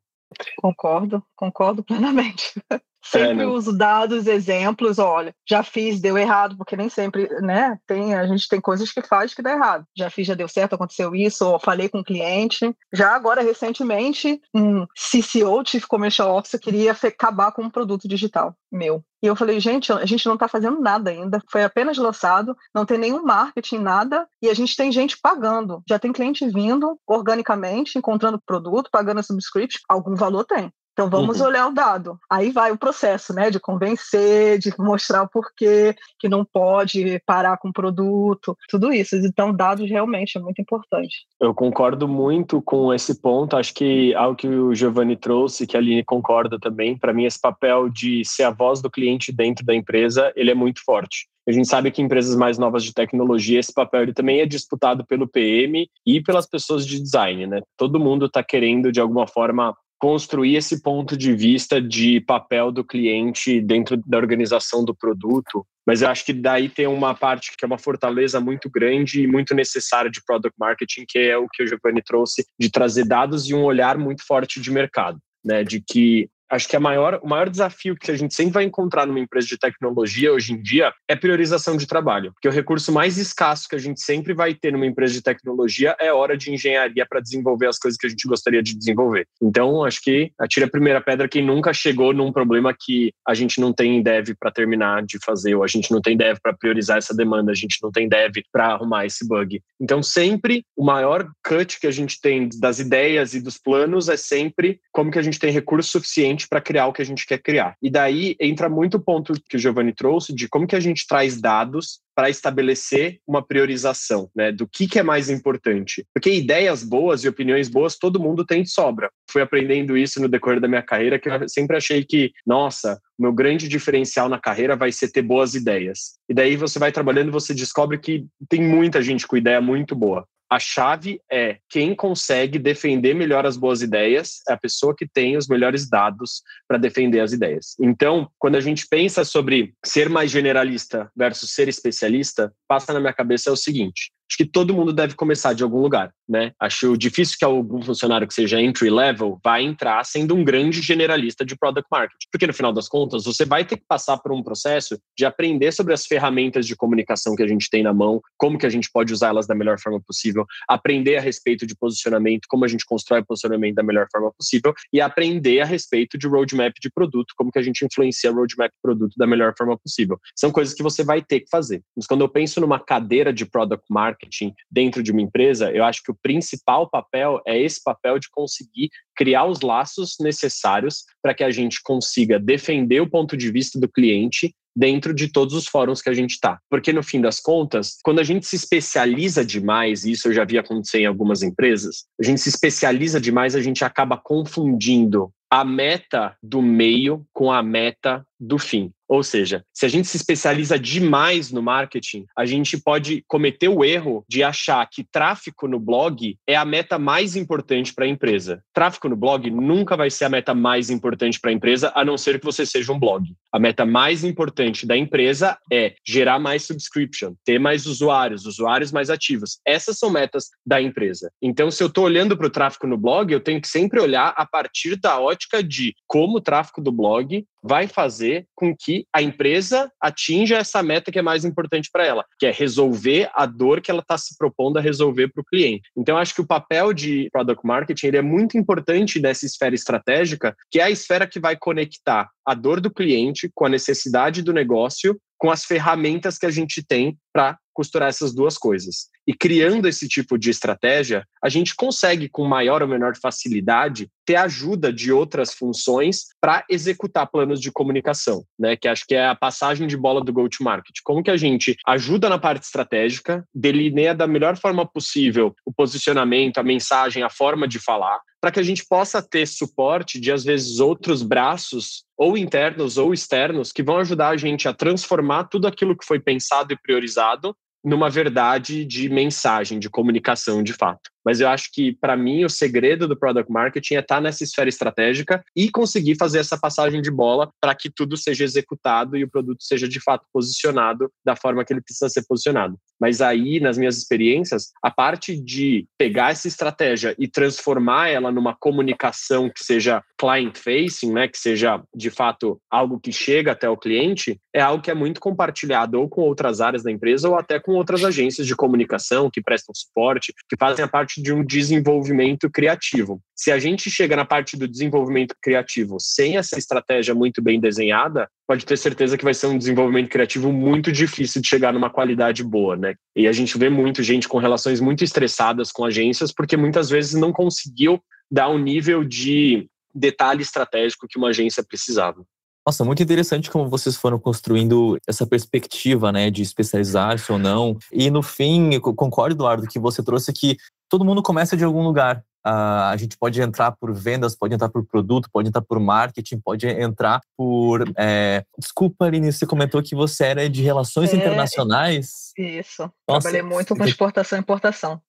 Concordo, 0.60 1.22
concordo 1.34 1.82
plenamente. 1.84 2.52
Sempre 3.10 3.44
é, 3.44 3.46
uso 3.46 3.76
dados, 3.76 4.26
exemplos, 4.26 4.98
olha, 4.98 5.34
já 5.48 5.62
fiz, 5.62 6.00
deu 6.00 6.18
errado, 6.18 6.56
porque 6.56 6.76
nem 6.76 6.88
sempre, 6.88 7.28
né, 7.40 7.78
tem, 7.86 8.14
a 8.14 8.26
gente 8.26 8.48
tem 8.48 8.60
coisas 8.60 8.90
que 8.90 9.02
faz 9.02 9.32
que 9.32 9.42
dá 9.42 9.52
errado. 9.52 9.84
Já 9.96 10.10
fiz, 10.10 10.26
já 10.26 10.34
deu 10.34 10.48
certo, 10.48 10.74
aconteceu 10.74 11.14
isso, 11.14 11.46
ou 11.46 11.58
falei 11.58 11.88
com 11.88 11.98
o 11.98 12.00
um 12.00 12.04
cliente. 12.04 12.74
Já 12.92 13.14
agora, 13.14 13.42
recentemente, 13.42 14.40
um 14.54 14.86
CCO, 14.86 15.62
Chief 15.64 15.86
Commercial 15.86 16.36
Officer, 16.36 16.60
queria 16.60 16.92
acabar 16.92 17.52
com 17.52 17.62
um 17.62 17.70
produto 17.70 18.08
digital 18.08 18.54
meu. 18.70 19.02
E 19.22 19.26
eu 19.26 19.36
falei, 19.36 19.58
gente, 19.60 19.92
a 19.92 20.04
gente 20.04 20.26
não 20.26 20.34
está 20.34 20.46
fazendo 20.46 20.80
nada 20.80 21.10
ainda, 21.10 21.40
foi 21.50 21.64
apenas 21.64 21.96
lançado, 21.96 22.56
não 22.74 22.84
tem 22.84 22.98
nenhum 22.98 23.22
marketing, 23.22 23.78
nada, 23.78 24.28
e 24.42 24.48
a 24.48 24.54
gente 24.54 24.76
tem 24.76 24.92
gente 24.92 25.18
pagando. 25.20 25.82
Já 25.88 25.98
tem 25.98 26.12
cliente 26.12 26.48
vindo 26.48 26.98
organicamente, 27.06 27.98
encontrando 27.98 28.40
produto, 28.44 28.90
pagando 28.90 29.20
a 29.20 29.22
subscription, 29.22 29.80
algum 29.88 30.14
valor 30.14 30.44
tem. 30.44 30.70
Então 30.96 31.11
vamos 31.11 31.40
uhum. 31.40 31.48
olhar 31.48 31.68
o 31.68 31.74
dado. 31.74 32.18
Aí 32.30 32.50
vai 32.50 32.72
o 32.72 32.78
processo, 32.78 33.35
né, 33.35 33.50
de 33.50 33.61
convencer, 33.61 34.59
de 34.59 34.72
mostrar 34.78 35.24
o 35.24 35.28
porquê 35.28 35.94
que 36.18 36.26
não 36.26 36.42
pode 36.42 37.20
parar 37.26 37.59
com 37.59 37.68
o 37.68 37.72
produto, 37.72 38.56
tudo 38.66 38.90
isso. 38.90 39.14
Então 39.16 39.54
dados 39.54 39.90
realmente 39.90 40.38
é 40.38 40.40
muito 40.40 40.62
importante. 40.62 41.14
Eu 41.38 41.52
concordo 41.52 42.09
muito 42.09 42.62
com 42.62 42.94
esse 42.94 43.20
ponto. 43.20 43.59
Acho 43.59 43.74
que 43.74 44.14
algo 44.14 44.37
que 44.37 44.48
o 44.48 44.74
Giovanni 44.74 45.16
trouxe, 45.16 45.66
que 45.66 45.76
a 45.76 45.80
Aline 45.80 46.02
concorda 46.02 46.59
também, 46.59 46.96
para 46.96 47.12
mim 47.12 47.26
esse 47.26 47.38
papel 47.38 47.90
de 47.90 48.24
ser 48.24 48.44
a 48.44 48.50
voz 48.50 48.80
do 48.80 48.90
cliente 48.90 49.30
dentro 49.30 49.66
da 49.66 49.74
empresa, 49.74 50.32
ele 50.35 50.50
é 50.50 50.54
muito 50.54 50.80
forte. 50.82 51.26
A 51.48 51.52
gente 51.52 51.68
sabe 51.68 51.92
que 51.92 52.02
em 52.02 52.06
empresas 52.06 52.35
mais 52.35 52.59
novas 52.59 52.82
de 52.82 52.92
tecnologia, 52.92 53.61
esse 53.61 53.72
papel 53.72 54.02
ele 54.02 54.12
também 54.12 54.40
é 54.40 54.46
disputado 54.46 55.06
pelo 55.06 55.28
PM 55.28 55.88
e 56.04 56.20
pelas 56.20 56.44
pessoas 56.44 56.85
de 56.85 57.00
design, 57.00 57.46
né? 57.46 57.61
Todo 57.76 58.00
mundo 58.00 58.26
está 58.26 58.42
querendo, 58.42 58.90
de 58.90 59.00
alguma 59.00 59.28
forma, 59.28 59.72
construir 59.98 60.56
esse 60.56 60.82
ponto 60.82 61.16
de 61.16 61.35
vista 61.35 61.80
de 61.80 62.20
papel 62.20 62.70
do 62.70 62.85
cliente 62.85 63.61
dentro 63.61 63.96
da 64.06 64.18
organização 64.18 64.85
do 64.85 64.94
produto. 64.94 65.66
Mas 65.87 66.02
eu 66.02 66.09
acho 66.09 66.24
que 66.24 66.32
daí 66.32 66.68
tem 66.68 66.87
uma 66.87 67.14
parte 67.14 67.52
que 67.56 67.64
é 67.64 67.66
uma 67.66 67.78
fortaleza 67.78 68.40
muito 68.40 68.68
grande 68.68 69.22
e 69.22 69.26
muito 69.26 69.54
necessária 69.54 70.11
de 70.11 70.22
product 70.24 70.54
marketing, 70.59 71.04
que 71.09 71.18
é 71.18 71.37
o 71.37 71.46
que 71.48 71.62
o 71.62 71.66
Giovanni 71.66 72.02
trouxe, 72.02 72.44
de 72.59 72.70
trazer 72.70 73.04
dados 73.04 73.48
e 73.48 73.54
um 73.54 73.62
olhar 73.62 73.96
muito 73.96 74.24
forte 74.26 74.61
de 74.61 74.70
mercado. 74.70 75.18
Né, 75.44 75.62
de 75.62 75.80
que 75.80 76.28
Acho 76.48 76.68
que 76.68 76.76
a 76.76 76.80
maior, 76.80 77.20
o 77.22 77.28
maior 77.28 77.50
desafio 77.50 77.96
que 77.96 78.11
a 78.11 78.16
gente 78.16 78.35
sempre 78.35 78.52
vai 78.52 78.64
encontrar 78.64 79.06
numa 79.06 79.18
empresa 79.18 79.46
de 79.48 79.59
tecnologia 79.59 80.32
hoje 80.32 80.52
em 80.52 80.62
dia 80.62 80.92
é 81.09 81.16
priorização 81.16 81.76
de 81.76 81.87
trabalho, 81.87 82.32
porque 82.32 82.48
o 82.48 82.52
recurso 82.52 82.92
mais 82.92 83.18
escasso 83.18 83.68
que 83.68 83.74
a 83.74 83.78
gente 83.78 84.00
sempre 84.00 84.32
vai 84.32 84.54
ter 84.54 84.72
numa 84.72 84.87
empresa 84.87 85.14
de 85.14 85.22
tecnologia 85.22 85.96
é 85.98 86.12
hora 86.12 86.37
de 86.37 86.52
engenharia 86.52 87.04
para 87.04 87.20
desenvolver 87.20 87.66
as 87.66 87.78
coisas 87.78 87.98
que 87.98 88.06
a 88.06 88.11
gente 88.11 88.28
gostaria 88.28 88.62
de 88.62 88.76
desenvolver. 88.76 89.26
Então, 89.42 89.85
acho 89.85 90.00
que 90.00 90.30
atira 90.38 90.66
a 90.66 90.70
primeira 90.70 91.00
pedra 91.00 91.28
quem 91.28 91.44
nunca 91.44 91.72
chegou 91.72 92.12
num 92.12 92.32
problema 92.32 92.74
que 92.78 93.12
a 93.26 93.35
gente 93.35 93.61
não 93.61 93.72
tem 93.72 94.02
dev 94.02 94.30
para 94.38 94.52
terminar 94.52 95.04
de 95.04 95.18
fazer, 95.24 95.54
ou 95.56 95.64
a 95.64 95.66
gente 95.66 95.90
não 95.90 96.00
tem 96.00 96.16
dev 96.16 96.38
para 96.40 96.53
priorizar 96.53 96.99
essa 96.99 97.14
demanda, 97.14 97.51
a 97.51 97.55
gente 97.55 97.78
não 97.82 97.90
tem 97.90 98.09
dev 98.09 98.36
para 98.53 98.68
arrumar 98.68 99.05
esse 99.05 99.26
bug. 99.26 99.61
Então, 99.80 100.03
sempre 100.03 100.64
o 100.76 100.84
maior 100.84 101.28
cut 101.44 101.80
que 101.80 101.86
a 101.86 101.90
gente 101.90 102.20
tem 102.20 102.49
das 102.61 102.78
ideias 102.78 103.34
e 103.34 103.40
dos 103.40 103.59
planos 103.59 104.09
é 104.09 104.16
sempre 104.16 104.78
como 104.92 105.11
que 105.11 105.18
a 105.18 105.22
gente 105.22 105.38
tem 105.38 105.51
recurso 105.51 105.90
suficiente 105.90 106.36
para 106.49 106.61
criar 106.61 106.89
o 106.89 106.93
que 106.93 107.01
a 107.01 107.05
gente 107.05 107.24
quer 107.24 107.39
criar. 107.39 107.76
E 107.80 107.89
daí 107.89 108.34
entra 108.41 108.68
muito 108.68 108.97
o 108.97 109.01
ponto 109.01 109.32
que 109.49 109.57
o 109.57 109.59
Giovanni 109.61 109.95
trouxe 109.95 110.34
de 110.34 110.49
como 110.49 110.66
que 110.66 110.74
a 110.74 110.80
gente 110.80 111.07
traz 111.07 111.41
dados 111.41 112.01
para 112.16 112.30
estabelecer 112.30 113.20
uma 113.26 113.47
priorização, 113.47 114.30
né, 114.34 114.51
do 114.51 114.66
que, 114.66 114.89
que 114.89 114.99
é 114.99 115.03
mais 115.03 115.28
importante. 115.28 116.05
Porque 116.14 116.30
ideias 116.30 116.82
boas 116.82 117.22
e 117.22 117.28
opiniões 117.28 117.68
boas 117.68 117.97
todo 117.99 118.18
mundo 118.18 118.45
tem 118.45 118.62
de 118.62 118.70
sobra. 118.70 119.11
Fui 119.30 119.43
aprendendo 119.43 119.97
isso 119.97 120.20
no 120.20 120.28
decorrer 120.28 120.59
da 120.59 120.66
minha 120.66 120.82
carreira, 120.82 121.18
que 121.18 121.28
eu 121.28 121.49
sempre 121.49 121.76
achei 121.76 122.03
que, 122.03 122.32
nossa, 122.47 122.99
o 123.18 123.22
meu 123.22 123.32
grande 123.32 123.68
diferencial 123.68 124.30
na 124.30 124.41
carreira 124.41 124.74
vai 124.74 124.91
ser 124.91 125.12
ter 125.12 125.22
boas 125.22 125.55
ideias. 125.55 126.18
E 126.26 126.32
daí 126.32 126.57
você 126.57 126.78
vai 126.78 126.91
trabalhando 126.91 127.28
e 127.28 127.32
você 127.32 127.55
descobre 127.55 127.99
que 127.99 128.26
tem 128.49 128.62
muita 128.62 129.03
gente 129.03 129.26
com 129.26 129.37
ideia 129.37 129.61
muito 129.61 129.95
boa. 129.95 130.26
A 130.49 130.61
chave 130.61 131.20
é 131.30 131.59
quem 131.68 131.94
consegue 131.94 132.59
defender 132.59 133.14
melhor 133.14 133.44
as 133.44 133.57
boas 133.57 133.82
ideias, 133.82 134.42
é 134.49 134.53
a 134.53 134.57
pessoa 134.57 134.94
que 134.97 135.07
tem 135.07 135.36
os 135.36 135.49
melhores 135.49 135.88
dados 135.88 136.42
para 136.68 136.78
defender 136.78 137.20
as 137.20 137.32
ideias. 137.32 137.74
Então, 137.80 138.30
quando 138.38 138.55
a 138.55 138.61
gente 138.61 138.86
pensa 138.88 139.24
sobre 139.24 139.74
ser 139.84 140.09
mais 140.09 140.30
generalista 140.30 141.11
versus 141.16 141.53
ser 141.53 141.68
especialista, 141.68 142.53
passa 142.68 142.92
na 142.92 143.01
minha 143.01 143.12
cabeça 143.12 143.51
é 143.51 143.53
o 143.53 143.57
seguinte: 143.57 144.12
acho 144.29 144.37
que 144.37 144.45
todo 144.45 144.74
mundo 144.74 144.93
deve 144.93 145.14
começar 145.14 145.53
de 145.53 145.62
algum 145.62 145.81
lugar, 145.81 146.12
né? 146.29 146.53
Acho 146.61 146.97
difícil 146.97 147.37
que 147.39 147.45
algum 147.45 147.81
funcionário 147.83 148.27
que 148.27 148.35
seja 148.35 148.61
entry 148.61 148.91
level 148.91 149.39
vá 149.45 149.61
entrar 149.61 150.05
sendo 150.05 150.35
um 150.35 150.45
grande 150.45 150.81
generalista 150.83 151.45
de 151.45 151.57
product 151.57 151.89
marketing, 151.91 152.27
porque 152.31 152.47
no 152.47 152.53
final 152.53 152.72
das 152.72 152.89
contas 152.89 153.24
você 153.24 153.45
vai 153.45 153.64
ter 153.64 153.77
que 153.77 153.85
passar 153.89 154.18
por 154.18 154.33
um 154.33 154.43
processo 154.43 154.99
de 155.16 155.24
aprender 155.24 155.72
sobre 155.72 155.95
as 155.95 156.07
ferramentas 156.07 156.66
de 156.66 156.74
comunicação 156.74 157.37
que 157.37 157.43
a 157.43 157.47
gente 157.47 157.70
tem 157.70 157.83
na 157.83 157.95
mão, 157.95 158.20
como 158.37 158.59
que 158.59 158.66
a 158.66 158.70
gente 158.70 158.91
pode 158.93 159.12
usá-las 159.12 159.47
da 159.47 159.55
melhor 159.55 159.79
forma 159.79 160.01
possível, 160.01 160.45
aprender 160.68 161.16
a 161.16 161.20
respeito 161.20 161.66
de 161.66 161.77
posicionamento, 161.77 162.47
como 162.49 162.64
a 162.64 162.68
gente 162.68 162.85
constrói 162.85 163.22
posicionamento 163.24 163.77
da 163.77 163.83
melhor 163.83 164.07
forma 164.11 164.33
possível 164.33 164.74
e 164.93 165.01
aprender 165.01 165.61
a 165.61 165.64
respeito 165.64 166.18
de 166.18 166.27
roadmap 166.27 166.74
de 166.81 166.91
produto, 166.91 167.35
como 167.37 167.53
que 167.53 167.59
a 167.59 167.62
gente 167.62 167.85
influencia 167.85 168.33
roadmap 168.33 168.70
de 168.70 168.83
produto 168.83 169.14
da 169.16 169.27
melhor 169.27 169.55
forma 169.57 169.79
possível. 169.79 170.18
São 170.35 170.51
coisas 170.51 170.74
que 170.74 170.83
você 170.83 171.05
vai 171.05 171.22
ter 171.22 171.41
que 171.41 171.49
fazer. 171.51 171.83
Mas 171.97 172.07
quando 172.07 172.22
eu 172.22 172.29
penso 172.29 172.61
numa 172.61 172.79
cadeira 172.79 173.33
de 173.33 173.47
product 173.47 173.85
marketing 173.89 174.15
marketing 174.16 174.54
dentro 174.70 175.02
de 175.02 175.12
uma 175.12 175.20
empresa, 175.20 175.70
eu 175.70 175.84
acho 175.84 176.02
que 176.02 176.10
o 176.10 176.18
principal 176.22 176.88
papel 176.88 177.40
é 177.46 177.60
esse 177.60 177.82
papel 177.82 178.18
de 178.18 178.30
conseguir 178.30 178.88
criar 179.14 179.44
os 179.44 179.60
laços 179.60 180.16
necessários 180.20 181.04
para 181.22 181.34
que 181.34 181.44
a 181.44 181.50
gente 181.50 181.80
consiga 181.82 182.38
defender 182.38 183.00
o 183.00 183.10
ponto 183.10 183.36
de 183.36 183.50
vista 183.50 183.78
do 183.78 183.88
cliente 183.88 184.54
dentro 184.76 185.14
de 185.14 185.28
todos 185.28 185.54
os 185.54 185.66
fóruns 185.66 186.02
que 186.02 186.10
a 186.10 186.14
gente 186.14 186.32
está. 186.32 186.58
Porque 186.68 186.92
no 186.92 187.02
fim 187.02 187.20
das 187.20 187.40
contas, 187.40 187.96
quando 188.04 188.18
a 188.18 188.24
gente 188.24 188.46
se 188.46 188.56
especializa 188.56 189.44
demais, 189.44 190.04
e 190.04 190.12
isso 190.12 190.28
eu 190.28 190.34
já 190.34 190.44
vi 190.44 190.58
acontecer 190.58 191.00
em 191.00 191.06
algumas 191.06 191.42
empresas, 191.42 192.04
a 192.20 192.24
gente 192.24 192.42
se 192.42 192.50
especializa 192.50 193.18
demais, 193.18 193.54
a 193.54 193.62
gente 193.62 193.84
acaba 193.84 194.18
confundindo 194.22 195.32
a 195.50 195.64
meta 195.64 196.36
do 196.42 196.60
meio 196.60 197.24
com 197.32 197.50
a 197.50 197.62
meta 197.62 198.26
do 198.39 198.59
fim. 198.59 198.93
Ou 199.09 199.22
seja, 199.22 199.64
se 199.72 199.87
a 199.87 199.89
gente 199.89 200.09
se 200.09 200.16
especializa 200.16 200.78
demais 200.78 201.53
no 201.53 201.62
marketing, 201.62 202.26
a 202.37 202.45
gente 202.45 202.76
pode 202.76 203.24
cometer 203.28 203.68
o 203.68 203.84
erro 203.84 204.24
de 204.28 204.43
achar 204.43 204.84
que 204.91 205.05
tráfego 205.05 205.68
no 205.68 205.78
blog 205.78 206.37
é 206.47 206.57
a 206.57 206.64
meta 206.64 206.99
mais 206.99 207.37
importante 207.37 207.95
para 207.95 208.05
a 208.05 208.09
empresa. 208.09 208.62
Tráfego 208.74 209.09
no 209.09 209.16
blog 209.16 209.49
nunca 209.49 209.97
vai 209.97 210.11
ser 210.11 210.24
a 210.24 210.28
meta 210.28 210.55
mais 210.55 210.91
importante 210.91 211.41
para 211.41 211.51
a 211.51 211.55
empresa, 211.55 211.93
a 211.95 212.05
não 212.05 212.18
ser 212.18 212.41
que 212.41 212.45
você 212.45 212.66
seja 212.66 212.93
um 212.93 212.99
blog. 212.99 213.32
A 213.53 213.61
meta 213.61 213.87
mais 213.87 214.24
importante 214.24 214.84
da 214.84 214.97
empresa 214.97 215.57
é 215.72 215.95
gerar 216.05 216.41
mais 216.41 216.64
subscription, 216.64 217.34
ter 217.45 217.61
mais 217.61 217.87
usuários, 217.87 218.45
usuários 218.45 218.91
mais 218.91 219.09
ativos. 219.09 219.61
Essas 219.64 219.99
são 219.99 220.11
metas 220.11 220.49
da 220.66 220.82
empresa. 220.82 221.30
Então, 221.41 221.70
se 221.70 221.80
eu 221.80 221.87
estou 221.87 222.05
olhando 222.05 222.37
para 222.37 222.47
o 222.47 222.51
tráfego 222.51 222.89
no 222.89 222.99
blog, 222.99 223.32
eu 223.32 223.41
tenho 223.41 223.61
que 223.61 223.68
sempre 223.68 224.01
olhar 224.01 224.34
a 224.37 224.45
partir 224.45 224.97
da 224.97 225.20
ótica 225.20 225.62
de 225.62 225.95
como 226.09 226.39
o 226.39 226.41
tráfego 226.41 226.82
do 226.82 226.91
blog 226.91 227.47
vai 227.66 227.88
fazer 227.88 228.46
com 228.54 228.74
que 228.76 229.06
a 229.12 229.20
empresa 229.20 229.90
atinja 230.00 230.58
essa 230.58 230.82
meta 230.82 231.10
que 231.10 231.18
é 231.18 231.22
mais 231.22 231.44
importante 231.44 231.90
para 231.92 232.06
ela, 232.06 232.24
que 232.38 232.46
é 232.46 232.50
resolver 232.50 233.28
a 233.34 233.44
dor 233.44 233.80
que 233.80 233.90
ela 233.90 234.00
está 234.00 234.16
se 234.16 234.36
propondo 234.38 234.78
a 234.78 234.80
resolver 234.80 235.28
para 235.28 235.40
o 235.40 235.44
cliente. 235.44 235.90
Então, 235.96 236.16
acho 236.16 236.34
que 236.34 236.40
o 236.40 236.46
papel 236.46 236.92
de 236.92 237.28
product 237.32 237.66
marketing 237.66 238.06
ele 238.06 238.16
é 238.18 238.22
muito 238.22 238.56
importante 238.56 239.20
nessa 239.20 239.44
esfera 239.44 239.74
estratégica, 239.74 240.54
que 240.70 240.78
é 240.78 240.84
a 240.84 240.90
esfera 240.90 241.26
que 241.26 241.40
vai 241.40 241.56
conectar 241.56 242.28
a 242.46 242.54
dor 242.54 242.80
do 242.80 242.90
cliente 242.90 243.50
com 243.54 243.66
a 243.66 243.70
necessidade 243.70 244.42
do 244.42 244.52
negócio, 244.52 245.18
com 245.36 245.50
as 245.50 245.64
ferramentas 245.64 246.38
que 246.38 246.46
a 246.46 246.50
gente 246.50 246.84
tem 246.86 247.18
para 247.32 247.58
costurar 247.74 248.08
essas 248.08 248.34
duas 248.34 248.56
coisas. 248.56 249.08
E 249.27 249.35
criando 249.35 249.89
esse 249.89 250.07
tipo 250.07 250.39
de 250.39 250.51
estratégia, 250.51 251.27
a 251.43 251.49
gente 251.49 251.74
consegue, 251.74 252.29
com 252.29 252.45
maior 252.45 252.81
ou 252.81 252.89
menor 252.89 253.16
facilidade, 253.16 254.09
ter 254.24 254.37
ajuda 254.37 254.93
de 254.93 255.12
outras 255.12 255.53
funções 255.53 256.27
para 256.41 256.64
executar 256.70 257.27
planos 257.29 257.61
de 257.61 257.72
comunicação, 257.72 258.45
né? 258.59 258.77
Que 258.77 258.89
acho 258.89 259.05
que 259.07 259.14
é 259.14 259.27
a 259.27 259.35
passagem 259.35 259.87
de 259.87 259.97
bola 259.97 260.22
do 260.22 260.33
go-to-market. 260.33 260.97
Como 261.05 261.22
que 261.22 261.31
a 261.31 261.37
gente 261.37 261.77
ajuda 261.87 262.29
na 262.29 262.39
parte 262.39 262.64
estratégica, 262.64 263.45
delineia 263.55 264.14
da 264.14 264.27
melhor 264.27 264.57
forma 264.57 264.87
possível 264.87 265.55
o 265.64 265.72
posicionamento, 265.72 266.59
a 266.59 266.62
mensagem, 266.62 267.22
a 267.22 267.31
forma 267.31 267.66
de 267.66 267.79
falar, 267.79 268.20
para 268.41 268.51
que 268.53 268.61
a 268.61 268.62
gente 268.62 268.85
possa 268.89 269.20
ter 269.20 269.47
suporte 269.47 270.20
de, 270.20 270.31
às 270.31 270.45
vezes, 270.45 270.79
outros 270.79 271.22
braços, 271.22 272.05
ou 272.16 272.39
internos 272.39 272.97
ou 272.97 273.12
externos, 273.12 273.72
que 273.72 273.83
vão 273.83 273.99
ajudar 273.99 274.29
a 274.29 274.37
gente 274.37 274.68
a 274.68 274.72
transformar 274.72 275.45
tudo 275.45 275.66
aquilo 275.66 275.97
que 275.97 276.07
foi 276.07 276.20
pensado 276.20 276.72
e 276.72 276.79
priorizado 276.79 277.57
numa 277.85 278.11
verdade 278.11 278.85
de 278.85 279.09
mensagem, 279.09 279.79
de 279.79 279.89
comunicação 279.89 280.62
de 280.62 280.72
fato. 280.72 281.11
Mas 281.27 281.41
eu 281.41 281.49
acho 281.49 281.70
que, 281.72 281.93
para 281.93 282.16
mim, 282.16 282.45
o 282.45 282.49
segredo 282.49 283.09
do 283.09 283.18
product 283.18 283.51
marketing 283.51 283.95
é 283.95 283.99
estar 283.99 284.16
tá 284.16 284.20
nessa 284.20 284.45
esfera 284.45 284.68
estratégica 284.68 285.45
e 285.57 285.68
conseguir 285.68 286.14
fazer 286.16 286.39
essa 286.39 286.57
passagem 286.57 287.03
de 287.03 287.11
bola 287.11 287.51
para 287.61 287.74
que 287.74 287.91
tudo 287.91 288.16
seja 288.16 288.45
executado 288.45 289.16
e 289.16 289.24
o 289.24 289.29
produto 289.29 289.64
seja 289.64 289.89
de 289.89 290.01
fato 290.01 290.24
posicionado 290.33 291.11
da 291.24 291.35
forma 291.35 291.64
que 291.64 291.72
ele 291.72 291.81
precisa 291.81 292.09
ser 292.09 292.24
posicionado. 292.29 292.79
Mas 293.01 293.20
aí, 293.20 293.61
nas 293.61 293.77
minhas 293.77 293.99
experiências, 293.99 294.70
a 294.83 294.91
parte 294.91 295.37
de 295.39 295.87
pegar 295.99 296.31
essa 296.31 296.49
estratégia 296.49 297.14
e 297.18 297.29
transformar 297.29 298.09
ela 298.09 298.31
numa 298.31 298.55
comunicação 298.55 299.51
que 299.51 299.64
seja 299.64 300.03
client-facing, 300.18 301.12
né, 301.12 301.29
que 301.29 301.39
seja 301.39 301.83
de 301.95 302.11
fato 302.11 302.61
algo 302.70 302.99
que 302.99 303.12
chega 303.12 303.53
até 303.53 303.68
o 303.68 303.77
cliente, 303.77 304.41
é 304.55 304.61
algo 304.61 304.83
que 304.83 304.91
é 304.91 304.95
muito 304.95 305.20
compartilhado 305.20 306.01
ou 306.01 306.09
com 306.09 306.22
outras 306.22 306.61
áreas 306.61 306.83
da 306.83 306.91
empresa 306.91 307.29
ou 307.29 307.37
até 307.37 307.61
com 307.61 307.72
outras 307.72 308.05
agências 308.05 308.47
de 308.47 308.57
comunicação 308.57 309.31
que 309.31 309.43
prestam 309.43 309.74
suporte, 309.74 310.33
que 310.49 310.57
fazem 310.59 310.85
a 310.85 310.89
parte 310.89 311.15
parte 311.16 311.22
de 311.22 311.32
um 311.32 311.44
desenvolvimento 311.44 312.50
criativo. 312.50 313.20
Se 313.34 313.50
a 313.50 313.58
gente 313.58 313.90
chega 313.90 314.16
na 314.16 314.24
parte 314.24 314.56
do 314.56 314.68
desenvolvimento 314.68 315.34
criativo 315.40 315.96
sem 315.98 316.36
essa 316.36 316.58
estratégia 316.58 317.14
muito 317.14 317.42
bem 317.42 317.60
desenhada, 317.60 318.28
pode 318.46 318.64
ter 318.64 318.76
certeza 318.76 319.16
que 319.16 319.24
vai 319.24 319.34
ser 319.34 319.46
um 319.46 319.58
desenvolvimento 319.58 320.10
criativo 320.10 320.52
muito 320.52 320.92
difícil 320.92 321.40
de 321.40 321.48
chegar 321.48 321.72
numa 321.72 321.90
qualidade 321.90 322.42
boa, 322.42 322.76
né? 322.76 322.94
E 323.14 323.26
a 323.26 323.32
gente 323.32 323.56
vê 323.58 323.68
muito 323.68 324.02
gente 324.02 324.28
com 324.28 324.38
relações 324.38 324.80
muito 324.80 325.04
estressadas 325.04 325.72
com 325.72 325.84
agências 325.84 326.32
porque 326.32 326.56
muitas 326.56 326.90
vezes 326.90 327.14
não 327.14 327.32
conseguiu 327.32 328.00
dar 328.30 328.48
um 328.48 328.58
nível 328.58 329.04
de 329.04 329.68
detalhe 329.94 330.42
estratégico 330.42 331.06
que 331.08 331.18
uma 331.18 331.28
agência 331.28 331.64
precisava. 331.64 332.22
Nossa, 332.66 332.84
muito 332.84 333.00
interessante 333.00 333.48
como 333.48 333.70
vocês 333.70 333.94
foram 333.94 334.18
construindo 334.18 334.98
essa 335.06 335.24
perspectiva, 335.24 336.10
né, 336.10 336.30
de 336.30 336.42
especializar-se 336.42 337.30
ou 337.30 337.38
não. 337.38 337.78
E 337.92 338.10
no 338.10 338.22
fim, 338.22 338.80
concordo, 338.80 339.36
Eduardo, 339.36 339.68
que 339.68 339.78
você 339.78 340.02
trouxe 340.02 340.32
que 340.32 340.56
todo 340.88 341.04
mundo 341.04 341.22
começa 341.22 341.56
de 341.56 341.62
algum 341.62 341.84
lugar. 341.84 342.24
Uh, 342.44 342.90
a 342.90 342.96
gente 342.96 343.16
pode 343.16 343.40
entrar 343.40 343.72
por 343.72 343.92
vendas, 343.92 344.36
pode 344.36 344.54
entrar 344.54 344.68
por 344.68 344.84
produto, 344.84 345.28
pode 345.32 345.48
entrar 345.48 345.62
por 345.62 345.78
marketing, 345.78 346.40
pode 346.40 346.66
entrar 346.66 347.20
por. 347.36 347.84
É... 347.96 348.44
Desculpa, 348.58 349.04
Aline, 349.04 349.32
você 349.32 349.46
comentou 349.46 349.82
que 349.82 349.96
você 349.96 350.24
era 350.24 350.48
de 350.48 350.62
relações 350.62 351.12
é, 351.12 351.16
internacionais. 351.16 352.32
Isso. 352.38 352.82
Nossa, 353.08 353.28
Trabalhei 353.28 353.42
muito 353.42 353.74
com 353.74 353.84
exportação 353.84 354.38
e 354.38 354.40
importação. 354.40 355.00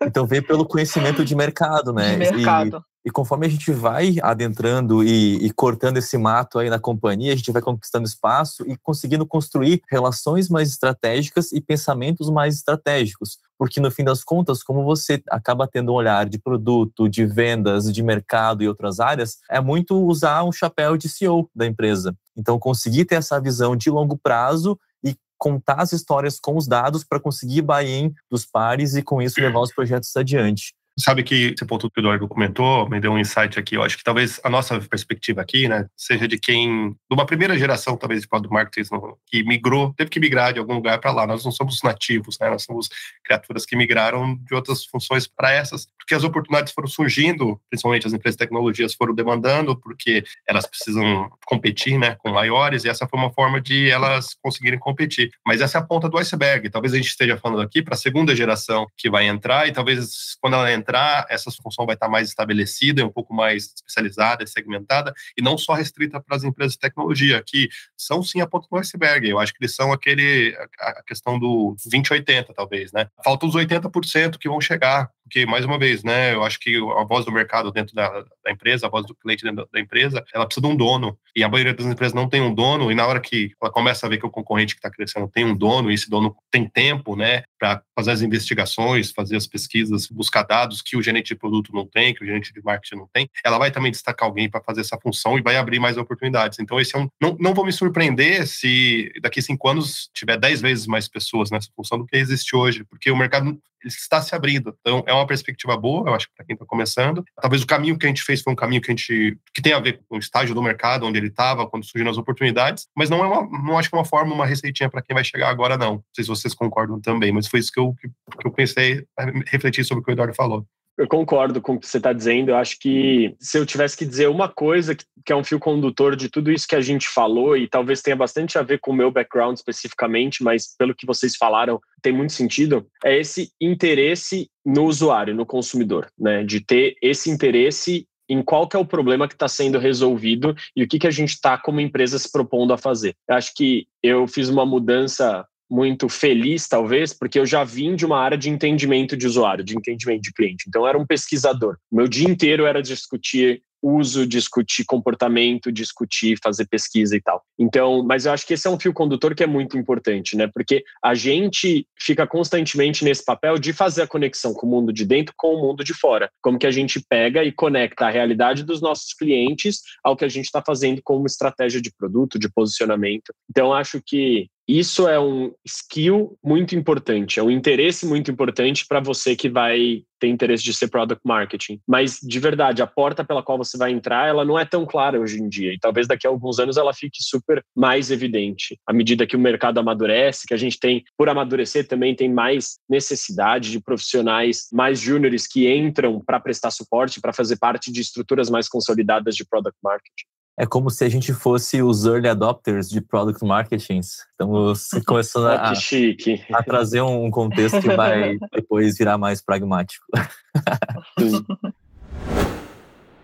Então 0.00 0.26
veio 0.26 0.46
pelo 0.46 0.64
conhecimento 0.64 1.24
de 1.24 1.34
mercado, 1.34 1.92
né? 1.92 2.12
De 2.12 2.18
mercado. 2.18 2.84
E 3.06 3.10
conforme 3.12 3.46
a 3.46 3.48
gente 3.48 3.70
vai 3.70 4.16
adentrando 4.20 5.04
e, 5.04 5.36
e, 5.36 5.52
cortando 5.52 5.96
esse 5.96 6.18
mato 6.18 6.58
aí 6.58 6.68
na 6.68 6.80
companhia, 6.80 7.32
a 7.32 7.36
gente 7.36 7.52
vai 7.52 7.62
conquistando 7.62 8.04
espaço 8.04 8.64
e 8.66 8.76
conseguindo 8.76 9.24
construir 9.24 9.80
relações 9.88 10.48
mais 10.48 10.70
estratégicas 10.70 11.52
e 11.52 11.60
pensamentos 11.60 12.28
mais 12.28 12.56
estratégicos. 12.56 13.38
Porque 13.56 13.80
no 13.80 13.92
fim 13.92 14.02
das 14.02 14.24
contas, 14.24 14.60
como 14.60 14.82
você 14.82 15.22
acaba 15.30 15.68
tendo 15.68 15.92
um 15.92 15.94
olhar 15.94 16.28
de 16.28 16.36
produto, 16.36 17.08
de 17.08 17.24
vendas, 17.24 17.92
de 17.92 18.02
mercado 18.02 18.64
e 18.64 18.68
outras 18.68 18.98
áreas, 18.98 19.38
é 19.48 19.60
muito 19.60 19.96
usar 20.04 20.42
um 20.42 20.50
chapéu 20.50 20.96
de 20.96 21.08
CEO 21.08 21.48
da 21.54 21.64
empresa. 21.64 22.12
Então, 22.36 22.58
conseguir 22.58 23.04
ter 23.04 23.14
essa 23.14 23.40
visão 23.40 23.76
de 23.76 23.88
longo 23.88 24.18
prazo 24.18 24.76
e 25.04 25.16
contar 25.38 25.80
as 25.80 25.92
histórias 25.92 26.40
com 26.40 26.56
os 26.56 26.66
dados 26.66 27.04
para 27.04 27.20
conseguir 27.20 27.62
buy-in 27.62 28.12
dos 28.28 28.44
pares 28.44 28.96
e 28.96 29.02
com 29.02 29.22
isso 29.22 29.40
levar 29.40 29.60
os 29.60 29.72
projetos 29.72 30.16
adiante. 30.16 30.74
Sabe 30.98 31.22
que 31.22 31.52
esse 31.54 31.66
ponto 31.66 31.90
que 31.90 31.98
o 31.98 32.00
Eduardo 32.00 32.26
comentou 32.26 32.88
me 32.88 32.98
deu 32.98 33.12
um 33.12 33.18
insight 33.18 33.58
aqui. 33.58 33.74
Eu 33.74 33.82
acho 33.82 33.98
que 33.98 34.04
talvez 34.04 34.40
a 34.42 34.48
nossa 34.48 34.80
perspectiva 34.80 35.42
aqui, 35.42 35.68
né, 35.68 35.86
seja 35.94 36.26
de 36.26 36.38
quem, 36.38 36.90
de 36.90 36.96
uma 37.12 37.26
primeira 37.26 37.58
geração, 37.58 37.98
talvez, 37.98 38.22
de 38.22 38.28
product 38.28 38.52
marketing, 38.52 38.88
que 39.26 39.44
migrou, 39.44 39.92
teve 39.94 40.08
que 40.08 40.18
migrar 40.18 40.54
de 40.54 40.58
algum 40.58 40.74
lugar 40.74 40.98
para 40.98 41.12
lá. 41.12 41.26
Nós 41.26 41.44
não 41.44 41.52
somos 41.52 41.82
nativos, 41.82 42.38
né? 42.40 42.48
Nós 42.48 42.62
somos 42.62 42.88
criaturas 43.22 43.66
que 43.66 43.76
migraram 43.76 44.36
de 44.36 44.54
outras 44.54 44.86
funções 44.86 45.26
para 45.26 45.52
essas, 45.52 45.86
porque 45.98 46.14
as 46.14 46.24
oportunidades 46.24 46.72
foram 46.72 46.88
surgindo, 46.88 47.60
principalmente 47.68 48.06
as 48.06 48.14
empresas 48.14 48.36
de 48.36 48.44
tecnologias 48.44 48.94
foram 48.94 49.14
demandando, 49.14 49.78
porque 49.78 50.24
elas 50.48 50.66
precisam 50.66 51.30
competir, 51.44 51.98
né, 51.98 52.16
com 52.18 52.30
maiores, 52.30 52.84
e 52.84 52.88
essa 52.88 53.06
foi 53.06 53.18
uma 53.18 53.30
forma 53.30 53.60
de 53.60 53.90
elas 53.90 54.34
conseguirem 54.42 54.78
competir. 54.78 55.30
Mas 55.46 55.60
essa 55.60 55.76
é 55.76 55.80
a 55.80 55.84
ponta 55.84 56.08
do 56.08 56.16
iceberg. 56.16 56.70
Talvez 56.70 56.94
a 56.94 56.96
gente 56.96 57.08
esteja 57.08 57.36
falando 57.36 57.60
aqui 57.60 57.82
para 57.82 57.94
a 57.94 57.98
segunda 57.98 58.34
geração 58.34 58.86
que 58.96 59.10
vai 59.10 59.26
entrar, 59.26 59.68
e 59.68 59.72
talvez 59.72 60.36
quando 60.40 60.54
ela 60.54 60.72
entrar 60.72 60.85
entrar, 60.86 61.26
essa 61.28 61.50
função 61.50 61.84
vai 61.84 61.94
estar 61.94 62.08
mais 62.08 62.28
estabelecida, 62.28 63.04
um 63.04 63.10
pouco 63.10 63.34
mais 63.34 63.74
especializada, 63.74 64.46
segmentada, 64.46 65.12
e 65.36 65.42
não 65.42 65.58
só 65.58 65.74
restrita 65.74 66.20
para 66.20 66.36
as 66.36 66.44
empresas 66.44 66.74
de 66.74 66.78
tecnologia, 66.78 67.42
que 67.44 67.68
são 67.96 68.22
sim 68.22 68.40
a 68.40 68.46
ponta 68.46 68.68
do 68.70 68.78
iceberg. 68.78 69.28
Eu 69.28 69.38
acho 69.38 69.52
que 69.52 69.58
eles 69.60 69.74
são 69.74 69.92
aquele, 69.92 70.56
a 70.80 71.02
questão 71.02 71.38
do 71.38 71.74
20-80, 71.92 72.54
talvez, 72.54 72.92
né? 72.92 73.08
Faltam 73.24 73.48
os 73.48 73.54
80% 73.54 74.38
que 74.38 74.48
vão 74.48 74.60
chegar, 74.60 75.10
porque, 75.26 75.44
mais 75.44 75.64
uma 75.64 75.76
vez, 75.76 76.04
né, 76.04 76.34
eu 76.34 76.44
acho 76.44 76.58
que 76.60 76.76
a 76.76 77.04
voz 77.04 77.24
do 77.24 77.32
mercado 77.32 77.72
dentro 77.72 77.94
da, 77.94 78.24
da 78.44 78.50
empresa, 78.50 78.86
a 78.86 78.88
voz 78.88 79.04
do 79.04 79.14
cliente 79.14 79.42
dentro 79.42 79.68
da 79.72 79.80
empresa, 79.80 80.24
ela 80.32 80.46
precisa 80.46 80.64
de 80.64 80.72
um 80.72 80.76
dono. 80.76 81.18
E 81.34 81.42
a 81.42 81.48
maioria 81.48 81.74
das 81.74 81.84
empresas 81.84 82.14
não 82.14 82.28
tem 82.28 82.40
um 82.40 82.54
dono, 82.54 82.92
e 82.92 82.94
na 82.94 83.04
hora 83.04 83.20
que 83.20 83.50
ela 83.60 83.70
começa 83.70 84.06
a 84.06 84.08
ver 84.08 84.18
que 84.18 84.26
o 84.26 84.30
concorrente 84.30 84.74
que 84.74 84.78
está 84.78 84.88
crescendo 84.88 85.28
tem 85.28 85.44
um 85.44 85.54
dono, 85.54 85.90
e 85.90 85.94
esse 85.94 86.08
dono 86.08 86.34
tem 86.50 86.68
tempo, 86.68 87.16
né, 87.16 87.42
para 87.58 87.82
fazer 87.94 88.12
as 88.12 88.22
investigações, 88.22 89.10
fazer 89.10 89.36
as 89.36 89.48
pesquisas, 89.48 90.06
buscar 90.06 90.44
dados 90.44 90.80
que 90.80 90.96
o 90.96 91.02
gerente 91.02 91.28
de 91.28 91.34
produto 91.34 91.72
não 91.74 91.86
tem, 91.86 92.14
que 92.14 92.22
o 92.22 92.26
gerente 92.26 92.52
de 92.52 92.62
marketing 92.62 92.96
não 92.96 93.08
tem, 93.12 93.28
ela 93.44 93.58
vai 93.58 93.72
também 93.72 93.90
destacar 93.90 94.28
alguém 94.28 94.48
para 94.48 94.62
fazer 94.62 94.82
essa 94.82 94.98
função 95.02 95.36
e 95.36 95.42
vai 95.42 95.56
abrir 95.56 95.80
mais 95.80 95.96
oportunidades. 95.96 96.60
Então, 96.60 96.78
esse 96.78 96.94
é 96.94 97.00
um. 97.00 97.08
Não, 97.20 97.36
não 97.40 97.52
vou 97.52 97.66
me 97.66 97.72
surpreender 97.72 98.46
se 98.46 99.12
daqui 99.20 99.42
cinco 99.42 99.68
anos 99.68 100.08
tiver 100.14 100.36
dez 100.36 100.60
vezes 100.60 100.86
mais 100.86 101.08
pessoas 101.08 101.50
nessa 101.50 101.68
função 101.74 101.98
do 101.98 102.06
que 102.06 102.16
existe 102.16 102.54
hoje, 102.54 102.84
porque 102.84 103.10
o 103.10 103.16
mercado 103.16 103.58
está 103.84 104.20
se 104.20 104.34
abrindo. 104.34 104.76
Então, 104.80 105.04
é 105.06 105.12
uma 105.16 105.26
perspectiva 105.26 105.76
boa, 105.76 106.08
eu 106.08 106.14
acho, 106.14 106.28
para 106.36 106.44
quem 106.44 106.54
está 106.54 106.64
começando. 106.66 107.24
Talvez 107.40 107.62
o 107.62 107.66
caminho 107.66 107.98
que 107.98 108.06
a 108.06 108.08
gente 108.08 108.22
fez 108.22 108.42
foi 108.42 108.52
um 108.52 108.56
caminho 108.56 108.80
que 108.80 108.90
a 108.90 108.94
gente 108.94 109.38
que 109.54 109.62
tem 109.62 109.72
a 109.72 109.80
ver 109.80 110.00
com 110.08 110.16
o 110.16 110.18
estágio 110.18 110.54
do 110.54 110.62
mercado, 110.62 111.06
onde 111.06 111.18
ele 111.18 111.28
estava, 111.28 111.66
quando 111.66 111.84
surgiram 111.84 112.10
as 112.10 112.18
oportunidades, 112.18 112.86
mas 112.96 113.10
não 113.10 113.24
é 113.24 113.26
uma, 113.26 113.62
não 113.62 113.78
acho 113.78 113.88
que 113.88 113.96
é 113.96 113.98
uma 113.98 114.04
forma, 114.04 114.34
uma 114.34 114.46
receitinha 114.46 114.90
para 114.90 115.02
quem 115.02 115.14
vai 115.14 115.24
chegar 115.24 115.48
agora, 115.48 115.76
não. 115.76 115.94
Não 115.94 116.04
sei 116.14 116.24
se 116.24 116.30
vocês 116.30 116.54
concordam 116.54 117.00
também, 117.00 117.32
mas 117.32 117.46
foi 117.46 117.60
isso 117.60 117.72
que 117.72 117.80
eu, 117.80 117.94
que, 117.94 118.08
que 118.08 118.46
eu 118.46 118.52
pensei, 118.52 119.04
refletir 119.46 119.84
sobre 119.84 120.02
o 120.02 120.04
que 120.04 120.10
o 120.10 120.14
Eduardo 120.14 120.34
falou. 120.34 120.66
Eu 120.98 121.06
concordo 121.06 121.60
com 121.60 121.74
o 121.74 121.80
que 121.80 121.86
você 121.86 121.98
está 121.98 122.12
dizendo. 122.12 122.50
Eu 122.50 122.56
acho 122.56 122.78
que 122.78 123.34
se 123.38 123.58
eu 123.58 123.66
tivesse 123.66 123.96
que 123.96 124.06
dizer 124.06 124.28
uma 124.28 124.48
coisa 124.48 124.94
que, 124.94 125.04
que, 125.24 125.32
é 125.32 125.36
um 125.36 125.44
fio 125.44 125.58
condutor 125.58 126.16
de 126.16 126.28
tudo 126.28 126.50
isso 126.50 126.66
que 126.66 126.74
a 126.74 126.80
gente 126.80 127.08
falou, 127.08 127.56
e 127.56 127.68
talvez 127.68 128.00
tenha 128.00 128.16
bastante 128.16 128.58
a 128.58 128.62
ver 128.62 128.80
com 128.80 128.90
o 128.90 128.94
meu 128.94 129.10
background 129.10 129.56
especificamente, 129.56 130.42
mas 130.42 130.74
pelo 130.78 130.94
que 130.94 131.06
vocês 131.06 131.36
falaram, 131.36 131.80
tem 132.00 132.12
muito 132.12 132.32
sentido, 132.32 132.86
é 133.04 133.18
esse 133.18 133.50
interesse 133.60 134.48
no 134.64 134.84
usuário, 134.84 135.34
no 135.34 135.44
consumidor, 135.44 136.08
né? 136.18 136.42
De 136.42 136.60
ter 136.60 136.96
esse 137.02 137.30
interesse 137.30 138.06
em 138.28 138.42
qual 138.42 138.66
que 138.68 138.76
é 138.76 138.78
o 138.78 138.86
problema 138.86 139.28
que 139.28 139.34
está 139.34 139.48
sendo 139.48 139.78
resolvido 139.78 140.54
e 140.74 140.82
o 140.82 140.88
que, 140.88 140.98
que 140.98 141.06
a 141.06 141.12
gente 141.12 141.30
está 141.30 141.56
como 141.56 141.80
empresa 141.80 142.18
se 142.18 142.30
propondo 142.30 142.72
a 142.72 142.78
fazer. 142.78 143.14
Eu 143.28 143.36
acho 143.36 143.52
que 143.54 143.86
eu 144.02 144.26
fiz 144.26 144.48
uma 144.48 144.66
mudança 144.66 145.46
muito 145.70 146.08
feliz, 146.08 146.68
talvez, 146.68 147.12
porque 147.12 147.38
eu 147.38 147.46
já 147.46 147.64
vim 147.64 147.96
de 147.96 148.06
uma 148.06 148.18
área 148.18 148.38
de 148.38 148.48
entendimento 148.48 149.16
de 149.16 149.26
usuário, 149.26 149.64
de 149.64 149.76
entendimento 149.76 150.22
de 150.22 150.32
cliente. 150.32 150.64
Então, 150.68 150.82
eu 150.82 150.88
era 150.88 150.98
um 150.98 151.06
pesquisador. 151.06 151.76
O 151.90 151.96
meu 151.96 152.08
dia 152.08 152.28
inteiro 152.28 152.66
era 152.66 152.82
discutir 152.82 153.62
uso, 153.86 154.26
discutir 154.26 154.84
comportamento, 154.84 155.70
discutir, 155.70 156.38
fazer 156.42 156.66
pesquisa 156.66 157.16
e 157.16 157.20
tal. 157.20 157.42
Então, 157.58 158.02
mas 158.02 158.26
eu 158.26 158.32
acho 158.32 158.46
que 158.46 158.54
esse 158.54 158.66
é 158.66 158.70
um 158.70 158.78
fio 158.78 158.92
condutor 158.92 159.34
que 159.34 159.42
é 159.42 159.46
muito 159.46 159.78
importante, 159.78 160.36
né? 160.36 160.48
Porque 160.52 160.82
a 161.02 161.14
gente 161.14 161.86
fica 161.98 162.26
constantemente 162.26 163.04
nesse 163.04 163.24
papel 163.24 163.58
de 163.58 163.72
fazer 163.72 164.02
a 164.02 164.06
conexão 164.06 164.52
com 164.52 164.66
o 164.66 164.70
mundo 164.70 164.92
de 164.92 165.04
dentro 165.04 165.34
com 165.36 165.54
o 165.54 165.60
mundo 165.60 165.84
de 165.84 165.94
fora. 165.94 166.30
Como 166.42 166.58
que 166.58 166.66
a 166.66 166.70
gente 166.70 167.00
pega 167.08 167.44
e 167.44 167.52
conecta 167.52 168.06
a 168.06 168.10
realidade 168.10 168.64
dos 168.64 168.80
nossos 168.80 169.12
clientes 169.12 169.80
ao 170.02 170.16
que 170.16 170.24
a 170.24 170.28
gente 170.28 170.46
está 170.46 170.62
fazendo 170.64 171.00
como 171.04 171.26
estratégia 171.26 171.80
de 171.80 171.92
produto, 171.96 172.38
de 172.38 172.50
posicionamento. 172.50 173.32
Então, 173.50 173.72
acho 173.72 174.00
que 174.04 174.48
isso 174.68 175.06
é 175.06 175.18
um 175.18 175.52
skill 175.64 176.36
muito 176.42 176.74
importante, 176.74 177.38
é 177.38 177.42
um 177.42 177.50
interesse 177.50 178.04
muito 178.04 178.30
importante 178.30 178.84
para 178.86 178.98
você 178.98 179.36
que 179.36 179.48
vai 179.48 180.02
ter 180.18 180.28
interesse 180.28 180.62
de 180.64 180.74
ser 180.74 180.88
product 180.88 181.22
marketing. 181.24 181.80
Mas, 181.86 182.18
de 182.20 182.38
verdade, 182.38 182.82
a 182.82 182.86
porta 182.86 183.24
pela 183.24 183.42
qual 183.42 183.58
você 183.58 183.76
vai 183.76 183.90
entrar, 183.92 184.28
ela 184.28 184.44
não 184.44 184.58
é 184.58 184.64
tão 184.64 184.86
clara 184.86 185.20
hoje 185.20 185.40
em 185.40 185.48
dia. 185.48 185.72
E 185.72 185.78
talvez 185.78 186.06
daqui 186.06 186.26
a 186.26 186.30
alguns 186.30 186.58
anos 186.58 186.76
ela 186.76 186.92
fique 186.92 187.22
super 187.22 187.62
mais 187.74 188.10
evidente. 188.10 188.78
À 188.86 188.92
medida 188.92 189.26
que 189.26 189.36
o 189.36 189.40
mercado 189.40 189.78
amadurece, 189.78 190.46
que 190.46 190.54
a 190.54 190.56
gente 190.56 190.78
tem, 190.78 191.04
por 191.16 191.28
amadurecer, 191.28 191.86
também 191.86 192.14
tem 192.14 192.32
mais 192.32 192.78
necessidade 192.88 193.70
de 193.70 193.80
profissionais 193.80 194.68
mais 194.72 195.00
júniores 195.00 195.46
que 195.46 195.70
entram 195.70 196.20
para 196.20 196.40
prestar 196.40 196.70
suporte, 196.70 197.20
para 197.20 197.32
fazer 197.32 197.56
parte 197.58 197.92
de 197.92 198.00
estruturas 198.00 198.50
mais 198.50 198.68
consolidadas 198.68 199.34
de 199.34 199.44
product 199.44 199.78
marketing. 199.82 200.26
É 200.58 200.64
como 200.64 200.88
se 200.90 201.04
a 201.04 201.08
gente 201.08 201.34
fosse 201.34 201.82
os 201.82 202.06
early 202.06 202.28
adopters 202.28 202.88
de 202.88 203.02
product 203.02 203.44
marketing. 203.44 203.98
Estamos 203.98 204.88
começando 205.06 205.48
a, 205.48 205.72
a, 205.72 206.62
trazer 206.62 207.02
um 207.02 207.30
contexto 207.30 207.78
que 207.78 207.94
vai 207.94 208.38
depois 208.50 208.96
virar 208.96 209.18
mais 209.18 209.42
pragmático. 209.42 210.06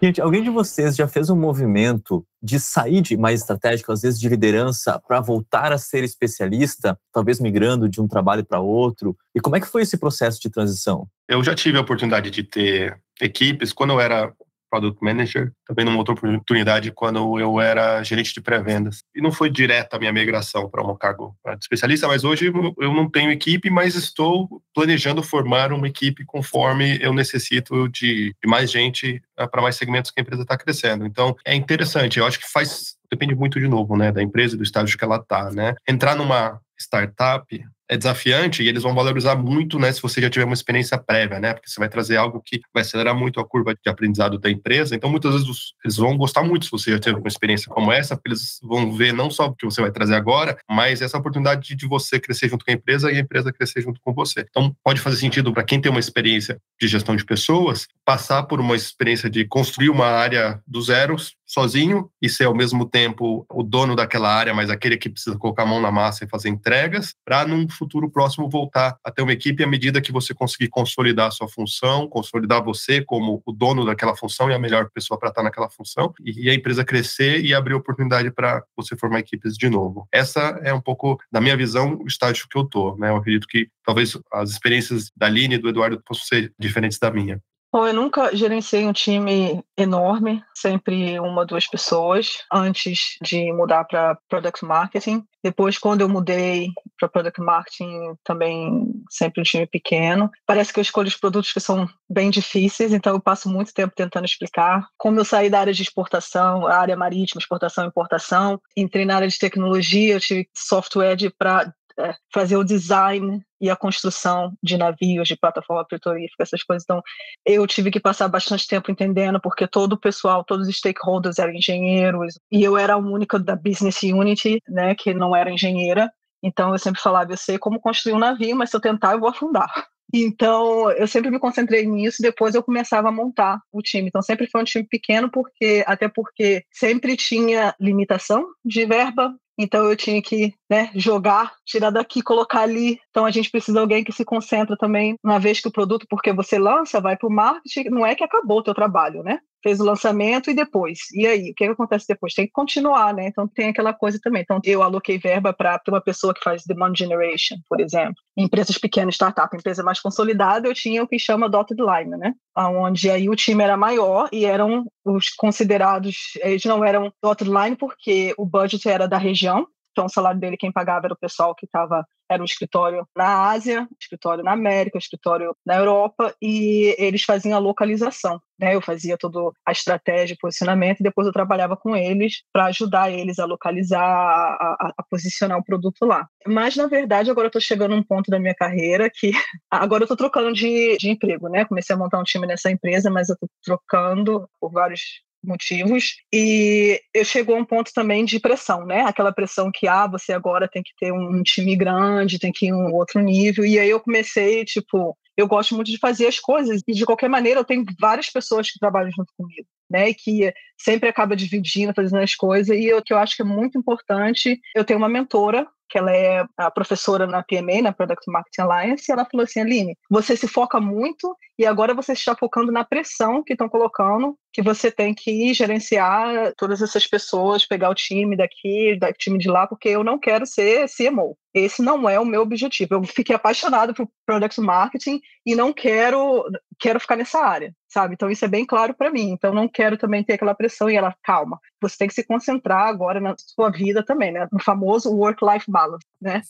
Gente, 0.02 0.20
alguém 0.20 0.42
de 0.42 0.50
vocês 0.50 0.96
já 0.96 1.06
fez 1.06 1.30
um 1.30 1.36
movimento 1.36 2.26
de 2.42 2.58
sair 2.58 3.00
de 3.00 3.16
mais 3.16 3.40
estratégico, 3.40 3.92
às 3.92 4.02
vezes 4.02 4.18
de 4.18 4.28
liderança, 4.28 5.00
para 5.06 5.20
voltar 5.20 5.72
a 5.72 5.78
ser 5.78 6.02
especialista, 6.02 6.98
talvez 7.12 7.38
migrando 7.38 7.88
de 7.88 8.00
um 8.00 8.08
trabalho 8.08 8.44
para 8.44 8.58
outro? 8.58 9.16
E 9.32 9.40
como 9.40 9.54
é 9.54 9.60
que 9.60 9.68
foi 9.68 9.82
esse 9.82 9.96
processo 9.96 10.40
de 10.40 10.50
transição? 10.50 11.06
Eu 11.28 11.42
já 11.44 11.54
tive 11.54 11.78
a 11.78 11.82
oportunidade 11.82 12.30
de 12.32 12.42
ter 12.42 13.00
equipes 13.20 13.72
quando 13.72 13.90
eu 13.90 14.00
era 14.00 14.34
Product 14.72 15.04
Manager, 15.04 15.52
também 15.66 15.84
numa 15.84 15.98
outra 15.98 16.14
oportunidade 16.14 16.90
quando 16.92 17.38
eu 17.38 17.60
era 17.60 18.02
gerente 18.02 18.32
de 18.32 18.40
pré-vendas. 18.40 19.04
E 19.14 19.20
não 19.20 19.30
foi 19.30 19.50
direta 19.50 19.96
a 19.96 19.98
minha 19.98 20.12
migração 20.12 20.66
para 20.70 20.82
um 20.82 20.96
cargo 20.96 21.36
de 21.46 21.58
especialista, 21.60 22.08
mas 22.08 22.24
hoje 22.24 22.46
eu 22.46 22.94
não 22.94 23.10
tenho 23.10 23.30
equipe, 23.30 23.68
mas 23.68 23.94
estou 23.94 24.62
planejando 24.74 25.22
formar 25.22 25.74
uma 25.74 25.86
equipe 25.86 26.24
conforme 26.24 26.98
eu 27.02 27.12
necessito 27.12 27.86
de, 27.90 28.34
mais 28.46 28.70
gente 28.70 29.20
eh, 29.38 29.46
para 29.46 29.60
mais 29.60 29.76
segmentos 29.76 30.10
que 30.10 30.18
a 30.18 30.22
empresa 30.22 30.42
está 30.42 30.56
crescendo. 30.56 31.04
Então, 31.04 31.36
é 31.44 31.54
interessante. 31.54 32.18
Eu 32.18 32.26
acho 32.26 32.38
que 32.38 32.50
faz 32.50 32.96
depende 33.10 33.34
muito 33.34 33.60
de 33.60 33.68
novo, 33.68 33.94
né, 33.94 34.10
da 34.10 34.22
empresa, 34.22 34.56
do 34.56 34.62
estágio 34.62 34.96
que 34.96 35.04
ela 35.04 35.16
está, 35.16 35.50
né? 35.50 35.74
Entrar 35.86 36.16
numa 36.16 36.58
startup 36.80 37.46
é 37.92 37.96
desafiante 37.96 38.62
e 38.62 38.68
eles 38.68 38.82
vão 38.82 38.94
valorizar 38.94 39.36
muito, 39.36 39.78
né, 39.78 39.92
se 39.92 40.00
você 40.00 40.20
já 40.20 40.30
tiver 40.30 40.46
uma 40.46 40.54
experiência 40.54 40.96
prévia, 40.96 41.38
né, 41.38 41.52
porque 41.52 41.68
você 41.68 41.78
vai 41.78 41.88
trazer 41.88 42.16
algo 42.16 42.40
que 42.42 42.60
vai 42.72 42.80
acelerar 42.80 43.14
muito 43.14 43.38
a 43.38 43.46
curva 43.46 43.74
de 43.74 43.90
aprendizado 43.90 44.38
da 44.38 44.50
empresa. 44.50 44.94
Então, 44.96 45.10
muitas 45.10 45.32
vezes 45.32 45.74
eles 45.84 45.96
vão 45.96 46.16
gostar 46.16 46.42
muito 46.42 46.64
se 46.64 46.70
você 46.70 46.92
já 46.92 46.98
teve 46.98 47.18
uma 47.18 47.28
experiência 47.28 47.68
como 47.68 47.92
essa, 47.92 48.16
porque 48.16 48.30
eles 48.30 48.58
vão 48.62 48.92
ver 48.92 49.12
não 49.12 49.30
só 49.30 49.46
o 49.46 49.54
que 49.54 49.66
você 49.66 49.82
vai 49.82 49.90
trazer 49.90 50.14
agora, 50.14 50.56
mas 50.70 51.02
essa 51.02 51.18
oportunidade 51.18 51.76
de 51.76 51.86
você 51.86 52.18
crescer 52.18 52.48
junto 52.48 52.64
com 52.64 52.70
a 52.70 52.74
empresa 52.74 53.12
e 53.12 53.16
a 53.16 53.20
empresa 53.20 53.52
crescer 53.52 53.82
junto 53.82 54.00
com 54.02 54.14
você. 54.14 54.46
Então, 54.48 54.74
pode 54.82 55.00
fazer 55.00 55.16
sentido 55.16 55.52
para 55.52 55.62
quem 55.62 55.80
tem 55.80 55.90
uma 55.90 56.00
experiência 56.00 56.58
de 56.80 56.88
gestão 56.88 57.14
de 57.14 57.24
pessoas, 57.24 57.86
passar 58.06 58.44
por 58.44 58.58
uma 58.58 58.74
experiência 58.74 59.28
de 59.28 59.44
construir 59.44 59.90
uma 59.90 60.06
área 60.06 60.60
do 60.66 60.80
zero 60.80 61.16
sozinho 61.52 62.08
e 62.20 62.30
ser 62.30 62.44
ao 62.44 62.54
mesmo 62.54 62.88
tempo 62.88 63.44
o 63.50 63.62
dono 63.62 63.94
daquela 63.94 64.34
área, 64.34 64.54
mas 64.54 64.70
aquele 64.70 64.96
que 64.96 65.10
precisa 65.10 65.36
colocar 65.36 65.64
a 65.64 65.66
mão 65.66 65.80
na 65.80 65.92
massa 65.92 66.24
e 66.24 66.28
fazer 66.28 66.48
entregas, 66.48 67.14
para 67.26 67.46
num 67.46 67.68
futuro 67.82 68.08
próximo 68.08 68.48
voltar 68.48 68.96
a 69.04 69.10
ter 69.10 69.22
uma 69.22 69.32
equipe 69.32 69.64
à 69.64 69.66
medida 69.66 70.00
que 70.00 70.12
você 70.12 70.32
conseguir 70.32 70.68
consolidar 70.68 71.26
a 71.26 71.30
sua 71.32 71.48
função, 71.48 72.06
consolidar 72.06 72.62
você 72.62 73.02
como 73.02 73.42
o 73.44 73.52
dono 73.52 73.84
daquela 73.84 74.14
função 74.14 74.48
e 74.48 74.54
a 74.54 74.58
melhor 74.58 74.88
pessoa 74.90 75.18
para 75.18 75.30
estar 75.30 75.42
naquela 75.42 75.68
função, 75.68 76.14
e 76.20 76.48
a 76.48 76.54
empresa 76.54 76.84
crescer 76.84 77.44
e 77.44 77.52
abrir 77.52 77.74
oportunidade 77.74 78.30
para 78.30 78.62
você 78.76 78.96
formar 78.96 79.18
equipes 79.18 79.56
de 79.56 79.68
novo. 79.68 80.06
Essa 80.12 80.60
é 80.62 80.72
um 80.72 80.80
pouco, 80.80 81.18
da 81.30 81.40
minha 81.40 81.56
visão, 81.56 81.98
o 82.00 82.06
estágio 82.06 82.46
que 82.48 82.56
eu 82.56 82.64
tô, 82.64 82.96
né? 82.96 83.10
Eu 83.10 83.16
acredito 83.16 83.48
que 83.48 83.68
talvez 83.84 84.16
as 84.32 84.50
experiências 84.50 85.10
da 85.16 85.26
Aline 85.26 85.56
e 85.56 85.58
do 85.58 85.68
Eduardo 85.68 86.00
possam 86.06 86.24
ser 86.24 86.52
diferentes 86.58 86.98
da 86.98 87.10
minha. 87.10 87.40
Bom, 87.72 87.86
eu 87.86 87.94
nunca 87.94 88.36
gerenciei 88.36 88.84
um 88.84 88.92
time 88.92 89.64
enorme, 89.78 90.44
sempre 90.54 91.18
uma, 91.18 91.46
duas 91.46 91.66
pessoas, 91.66 92.44
antes 92.52 93.16
de 93.22 93.50
mudar 93.50 93.84
para 93.84 94.18
Product 94.28 94.62
Marketing. 94.62 95.24
Depois, 95.42 95.78
quando 95.78 96.02
eu 96.02 96.08
mudei 96.08 96.68
para 97.00 97.08
Product 97.08 97.40
Marketing, 97.40 98.14
também 98.22 98.92
sempre 99.10 99.40
um 99.40 99.44
time 99.44 99.66
pequeno. 99.66 100.30
Parece 100.46 100.70
que 100.70 100.80
eu 100.80 100.82
escolho 100.82 101.08
os 101.08 101.16
produtos 101.16 101.50
que 101.50 101.60
são 101.60 101.88
bem 102.08 102.30
difíceis, 102.30 102.92
então 102.92 103.14
eu 103.14 103.20
passo 103.20 103.48
muito 103.48 103.72
tempo 103.72 103.94
tentando 103.96 104.26
explicar. 104.26 104.86
Como 104.98 105.18
eu 105.18 105.24
saí 105.24 105.48
da 105.48 105.60
área 105.60 105.72
de 105.72 105.82
exportação, 105.82 106.66
área 106.66 106.96
marítima, 106.96 107.40
exportação 107.40 107.84
e 107.84 107.88
importação, 107.88 108.60
entrei 108.76 109.06
na 109.06 109.16
área 109.16 109.28
de 109.28 109.38
tecnologia, 109.38 110.12
eu 110.12 110.20
tive 110.20 110.46
software 110.54 111.16
para 111.38 111.72
é, 112.02 112.14
fazer 112.32 112.56
o 112.56 112.64
design 112.64 113.40
e 113.60 113.70
a 113.70 113.76
construção 113.76 114.52
de 114.62 114.76
navios, 114.76 115.28
de 115.28 115.36
plataforma 115.36 115.86
petrorífica, 115.86 116.42
essas 116.42 116.62
coisas. 116.64 116.82
Então, 116.82 117.00
eu 117.46 117.66
tive 117.66 117.90
que 117.90 118.00
passar 118.00 118.26
bastante 118.28 118.66
tempo 118.66 118.90
entendendo, 118.90 119.40
porque 119.40 119.68
todo 119.68 119.92
o 119.92 120.00
pessoal, 120.00 120.44
todos 120.44 120.66
os 120.66 120.76
stakeholders 120.76 121.38
eram 121.38 121.52
engenheiros, 121.52 122.38
e 122.50 122.62
eu 122.62 122.76
era 122.76 122.94
a 122.94 122.98
única 122.98 123.38
da 123.38 123.54
business 123.54 124.02
unity, 124.02 124.60
né, 124.68 124.94
que 124.94 125.14
não 125.14 125.34
era 125.34 125.50
engenheira. 125.50 126.10
Então, 126.42 126.72
eu 126.72 126.78
sempre 126.78 127.00
falava, 127.00 127.32
eu 127.32 127.36
sei 127.36 127.56
como 127.56 127.80
construir 127.80 128.14
um 128.14 128.18
navio, 128.18 128.56
mas 128.56 128.70
se 128.70 128.76
eu 128.76 128.80
tentar, 128.80 129.12
eu 129.12 129.20
vou 129.20 129.28
afundar. 129.28 129.70
Então, 130.14 130.90
eu 130.92 131.08
sempre 131.08 131.30
me 131.30 131.38
concentrei 131.38 131.86
nisso, 131.86 132.20
depois 132.20 132.54
eu 132.54 132.62
começava 132.62 133.08
a 133.08 133.12
montar 133.12 133.58
o 133.72 133.80
time. 133.80 134.08
Então, 134.08 134.20
sempre 134.20 134.46
foi 134.46 134.60
um 134.60 134.64
time 134.64 134.86
pequeno, 134.86 135.30
porque 135.30 135.82
até 135.86 136.06
porque 136.06 136.64
sempre 136.70 137.16
tinha 137.16 137.74
limitação 137.80 138.44
de 138.62 138.84
verba, 138.84 139.34
então 139.58 139.88
eu 139.88 139.96
tinha 139.96 140.20
que 140.22 140.54
né, 140.68 140.90
jogar, 140.94 141.54
tirar 141.64 141.90
daqui, 141.90 142.22
colocar 142.22 142.60
ali. 142.60 142.98
Então 143.12 143.26
a 143.26 143.30
gente 143.30 143.50
precisa 143.50 143.74
de 143.74 143.78
alguém 143.78 144.02
que 144.02 144.10
se 144.10 144.24
concentra 144.24 144.74
também, 144.74 145.16
uma 145.22 145.38
vez 145.38 145.60
que 145.60 145.68
o 145.68 145.72
produto, 145.72 146.06
porque 146.08 146.32
você 146.32 146.58
lança, 146.58 146.98
vai 146.98 147.14
para 147.14 147.28
o 147.28 147.32
marketing, 147.32 147.90
não 147.90 148.06
é 148.06 148.14
que 148.14 148.24
acabou 148.24 148.58
o 148.58 148.62
teu 148.62 148.74
trabalho, 148.74 149.22
né? 149.22 149.38
Fez 149.62 149.78
o 149.78 149.84
lançamento 149.84 150.50
e 150.50 150.54
depois. 150.54 150.98
E 151.12 151.26
aí, 151.26 151.50
o 151.50 151.54
que, 151.54 151.66
que 151.66 151.72
acontece 151.72 152.06
depois? 152.08 152.32
Tem 152.32 152.46
que 152.46 152.52
continuar, 152.52 153.14
né? 153.14 153.28
Então 153.28 153.46
tem 153.46 153.68
aquela 153.68 153.92
coisa 153.92 154.18
também. 154.20 154.42
Então 154.42 154.58
eu 154.64 154.82
aloquei 154.82 155.18
verba 155.18 155.52
para 155.52 155.78
uma 155.88 156.00
pessoa 156.00 156.32
que 156.32 156.42
faz 156.42 156.62
demand 156.66 156.94
generation, 156.96 157.56
por 157.68 157.80
exemplo. 157.80 158.14
Em 158.36 158.44
empresas 158.44 158.78
pequenas, 158.78 159.14
startup, 159.14 159.54
empresa 159.54 159.82
mais 159.82 160.00
consolidada, 160.00 160.66
eu 160.66 160.74
tinha 160.74 161.02
o 161.02 161.06
que 161.06 161.18
chama 161.18 161.50
dotted 161.50 161.80
line, 161.82 162.16
né? 162.16 162.32
Onde 162.56 163.10
aí 163.10 163.28
o 163.28 163.36
time 163.36 163.62
era 163.62 163.76
maior 163.76 164.30
e 164.32 164.46
eram 164.46 164.86
os 165.04 165.28
considerados, 165.28 166.16
eles 166.42 166.64
não 166.64 166.82
eram 166.82 167.12
dotted 167.22 167.50
line 167.50 167.76
porque 167.76 168.34
o 168.38 168.46
budget 168.46 168.88
era 168.88 169.06
da 169.06 169.18
região, 169.18 169.66
então, 169.92 170.06
o 170.06 170.08
salário 170.08 170.40
dele, 170.40 170.56
quem 170.56 170.72
pagava 170.72 171.06
era 171.06 171.14
o 171.14 171.18
pessoal 171.18 171.54
que 171.54 171.66
estava, 171.66 172.04
era 172.32 172.42
um 172.42 172.46
escritório 172.46 173.06
na 173.16 173.50
Ásia, 173.50 173.88
escritório 174.00 174.42
na 174.42 174.52
América, 174.52 174.98
escritório 174.98 175.56
na 175.64 175.76
Europa, 175.76 176.34
e 176.40 176.94
eles 176.98 177.22
faziam 177.22 177.56
a 177.56 177.60
localização. 177.60 178.40
Né? 178.58 178.74
Eu 178.74 178.80
fazia 178.80 179.16
toda 179.18 179.50
a 179.66 179.72
estratégia, 179.72 180.36
posicionamento, 180.40 181.00
e 181.00 181.02
depois 181.02 181.26
eu 181.26 181.32
trabalhava 181.32 181.76
com 181.76 181.96
eles 181.96 182.42
para 182.52 182.66
ajudar 182.66 183.10
eles 183.10 183.38
a 183.38 183.44
localizar, 183.44 184.00
a, 184.00 184.76
a, 184.80 184.92
a, 184.98 185.02
posicionar 185.10 185.58
o 185.58 185.64
produto 185.64 186.04
lá. 186.04 186.26
Mas, 186.46 186.76
na 186.76 186.86
verdade, 186.86 187.30
agora 187.30 187.46
eu 187.46 187.48
estou 187.48 187.60
chegando 187.60 187.94
a 187.94 187.96
um 187.96 188.02
ponto 188.02 188.30
da 188.30 188.38
minha 188.38 188.54
carreira 188.54 189.10
que 189.12 189.32
agora 189.70 190.02
eu 190.02 190.04
estou 190.04 190.16
trocando 190.16 190.52
de, 190.52 190.96
de 190.96 191.10
emprego, 191.10 191.48
né? 191.48 191.64
Comecei 191.64 191.94
a 191.94 191.98
montar 191.98 192.18
um 192.18 192.24
time 192.24 192.46
nessa 192.46 192.70
empresa, 192.70 193.10
mas 193.10 193.28
eu 193.28 193.34
estou 193.34 193.48
trocando 193.64 194.48
por 194.60 194.70
vários 194.70 195.22
motivos 195.44 196.16
e 196.32 197.00
eu 197.14 197.24
chegou 197.24 197.56
a 197.56 197.58
um 197.58 197.64
ponto 197.64 197.92
também 197.94 198.24
de 198.24 198.38
pressão, 198.38 198.84
né? 198.86 199.02
Aquela 199.02 199.32
pressão 199.32 199.70
que 199.72 199.88
ah, 199.88 200.06
você 200.06 200.32
agora 200.32 200.68
tem 200.68 200.82
que 200.82 200.92
ter 200.98 201.12
um 201.12 201.42
time 201.42 201.76
grande, 201.76 202.38
tem 202.38 202.52
que 202.52 202.66
ir 202.66 202.72
um 202.72 202.92
outro 202.94 203.20
nível. 203.20 203.64
E 203.64 203.78
aí 203.78 203.90
eu 203.90 204.00
comecei, 204.00 204.64
tipo, 204.64 205.16
eu 205.36 205.46
gosto 205.46 205.74
muito 205.74 205.90
de 205.90 205.98
fazer 205.98 206.26
as 206.26 206.38
coisas 206.38 206.82
e 206.86 206.92
de 206.92 207.04
qualquer 207.04 207.28
maneira 207.28 207.60
eu 207.60 207.64
tenho 207.64 207.84
várias 208.00 208.30
pessoas 208.30 208.70
que 208.70 208.78
trabalham 208.78 209.10
junto 209.10 209.32
comigo, 209.36 209.66
né? 209.90 210.10
E 210.10 210.14
que 210.14 210.52
sempre 210.78 211.08
acaba 211.08 211.36
dividindo, 211.36 211.94
fazendo 211.94 212.22
as 212.22 212.34
coisas 212.34 212.76
e 212.76 212.92
o 212.92 213.02
que 213.02 213.12
eu 213.12 213.18
acho 213.18 213.36
que 213.36 213.42
é 213.42 213.44
muito 213.44 213.78
importante, 213.78 214.60
eu 214.74 214.84
tenho 214.84 214.98
uma 214.98 215.08
mentora 215.08 215.66
que 215.92 215.98
ela 215.98 216.10
é 216.10 216.42
a 216.56 216.70
professora 216.70 217.26
na 217.26 217.42
PMA, 217.42 217.82
na 217.82 217.92
Product 217.92 218.24
Marketing 218.26 218.62
Alliance, 218.62 219.04
e 219.06 219.12
ela 219.12 219.26
falou 219.26 219.44
assim, 219.44 219.60
Aline, 219.60 219.94
você 220.08 220.34
se 220.34 220.48
foca 220.48 220.80
muito 220.80 221.36
e 221.62 221.66
agora 221.66 221.94
você 221.94 222.12
está 222.12 222.34
focando 222.34 222.72
na 222.72 222.82
pressão 222.82 223.40
que 223.40 223.52
estão 223.52 223.68
colocando, 223.68 224.36
que 224.52 224.60
você 224.60 224.90
tem 224.90 225.14
que 225.14 225.54
gerenciar 225.54 226.52
todas 226.56 226.82
essas 226.82 227.06
pessoas, 227.06 227.64
pegar 227.64 227.88
o 227.88 227.94
time 227.94 228.36
daqui, 228.36 228.98
o 229.00 229.12
time 229.12 229.38
de 229.38 229.48
lá, 229.48 229.64
porque 229.64 229.88
eu 229.88 230.02
não 230.02 230.18
quero 230.18 230.44
ser 230.44 230.88
CMO. 230.90 231.38
Esse 231.54 231.80
não 231.80 232.08
é 232.08 232.18
o 232.18 232.24
meu 232.24 232.42
objetivo. 232.42 232.94
Eu 232.94 233.04
fiquei 233.04 233.36
apaixonado 233.36 233.94
por 233.94 234.08
Product 234.26 234.60
Marketing 234.60 235.20
e 235.46 235.54
não 235.54 235.72
quero 235.72 236.44
quero 236.80 236.98
ficar 236.98 237.14
nessa 237.14 237.38
área, 237.38 237.72
sabe? 237.88 238.14
Então 238.14 238.28
isso 238.28 238.44
é 238.44 238.48
bem 238.48 238.66
claro 238.66 238.92
para 238.92 239.10
mim. 239.10 239.30
Então 239.30 239.54
não 239.54 239.68
quero 239.68 239.96
também 239.96 240.24
ter 240.24 240.32
aquela 240.32 240.54
pressão 240.54 240.90
e 240.90 240.96
ela 240.96 241.14
calma. 241.22 241.60
Você 241.80 241.96
tem 241.96 242.08
que 242.08 242.14
se 242.14 242.26
concentrar 242.26 242.88
agora 242.88 243.20
na 243.20 243.36
sua 243.38 243.70
vida 243.70 244.04
também, 244.04 244.32
né? 244.32 244.48
No 244.50 244.60
famoso 244.60 245.14
work-life 245.14 245.70
balance, 245.70 246.04
né? 246.20 246.42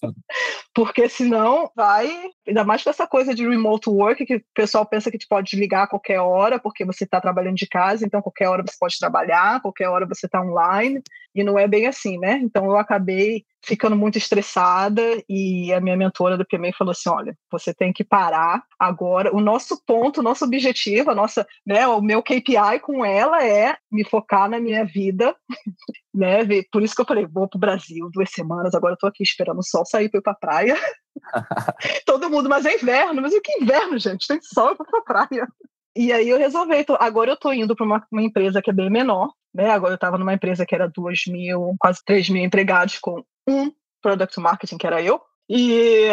Porque 0.74 1.06
senão 1.06 1.70
vai, 1.76 2.30
ainda 2.46 2.64
mais 2.64 2.82
com 2.82 2.88
essa 2.88 3.06
coisa 3.06 3.34
de 3.34 3.46
remote 3.46 3.90
work 3.90 4.24
que 4.24 4.36
o 4.36 4.44
pessoal 4.54 4.86
pensa 4.86 5.10
que 5.10 5.18
te 5.18 5.28
pode 5.28 5.54
ligar 5.54 5.82
a 5.82 5.86
qualquer 5.86 6.20
hora 6.20 6.58
porque 6.58 6.84
você 6.84 7.04
está 7.04 7.20
trabalhando 7.20 7.56
de 7.56 7.66
casa, 7.66 8.06
então 8.06 8.22
qualquer 8.22 8.48
hora 8.48 8.64
você 8.66 8.76
pode 8.80 8.98
trabalhar, 8.98 9.60
qualquer 9.60 9.88
hora 9.88 10.06
você 10.06 10.24
está 10.24 10.40
online 10.40 11.02
e 11.34 11.44
não 11.44 11.58
é 11.58 11.68
bem 11.68 11.86
assim, 11.86 12.18
né? 12.18 12.40
Então 12.42 12.64
eu 12.64 12.78
acabei 12.78 13.44
ficando 13.64 13.96
muito 13.96 14.18
estressada 14.18 15.02
e 15.28 15.72
a 15.72 15.80
minha 15.80 15.96
mentora 15.96 16.36
do 16.36 16.44
PMA 16.44 16.72
falou 16.76 16.90
assim, 16.90 17.08
olha, 17.08 17.36
você 17.50 17.72
tem 17.72 17.92
que 17.92 18.02
parar 18.02 18.62
agora. 18.78 19.34
O 19.34 19.40
nosso 19.40 19.80
ponto, 19.86 20.20
o 20.20 20.22
nosso 20.22 20.44
objetivo, 20.44 21.10
a 21.10 21.14
nossa, 21.14 21.46
né, 21.66 21.86
o 21.86 22.00
meu 22.00 22.22
KPI 22.22 22.80
com 22.82 23.04
ela 23.04 23.44
é 23.44 23.76
me 23.90 24.04
focar 24.04 24.48
na 24.48 24.58
minha 24.58 24.84
vida, 24.84 25.34
né? 26.12 26.40
Por 26.72 26.82
isso 26.82 26.94
que 26.94 27.00
eu 27.00 27.06
falei, 27.06 27.26
vou 27.26 27.48
pro 27.48 27.58
Brasil 27.58 28.10
duas 28.12 28.30
semanas, 28.30 28.74
agora 28.74 28.94
eu 28.94 28.98
tô 28.98 29.06
aqui 29.06 29.22
esperando 29.22 29.58
o 29.58 29.64
sol 29.64 29.86
sair 29.86 30.08
para 30.08 30.18
ir 30.18 30.22
pra 30.22 30.34
praia. 30.34 30.76
Todo 32.04 32.30
mundo, 32.30 32.48
mas 32.48 32.66
é 32.66 32.74
inverno, 32.74 33.22
mas 33.22 33.32
o 33.32 33.40
que 33.40 33.62
inverno, 33.62 33.98
gente? 33.98 34.26
Tem 34.26 34.40
sol, 34.42 34.70
eu 34.70 34.76
vou 34.76 34.86
pra 34.86 35.26
praia. 35.26 35.46
E 35.94 36.10
aí 36.10 36.28
eu 36.28 36.38
resolvi, 36.38 36.84
agora 36.98 37.30
eu 37.30 37.34
estou 37.34 37.52
indo 37.52 37.76
para 37.76 37.84
uma, 37.84 38.06
uma, 38.10 38.22
empresa 38.22 38.62
que 38.62 38.70
é 38.70 38.72
bem 38.72 38.88
menor, 38.88 39.30
né? 39.54 39.70
Agora 39.70 39.92
eu 39.92 39.96
estava 39.96 40.16
numa 40.16 40.32
empresa 40.32 40.64
que 40.64 40.74
era 40.74 40.88
2 40.88 41.24
mil, 41.28 41.74
quase 41.78 42.00
3 42.06 42.30
mil 42.30 42.42
empregados 42.42 42.98
com 42.98 43.22
um 43.48 43.72
product 44.00 44.38
marketing, 44.40 44.78
que 44.78 44.86
era 44.86 45.02
eu, 45.02 45.20
e 45.48 46.08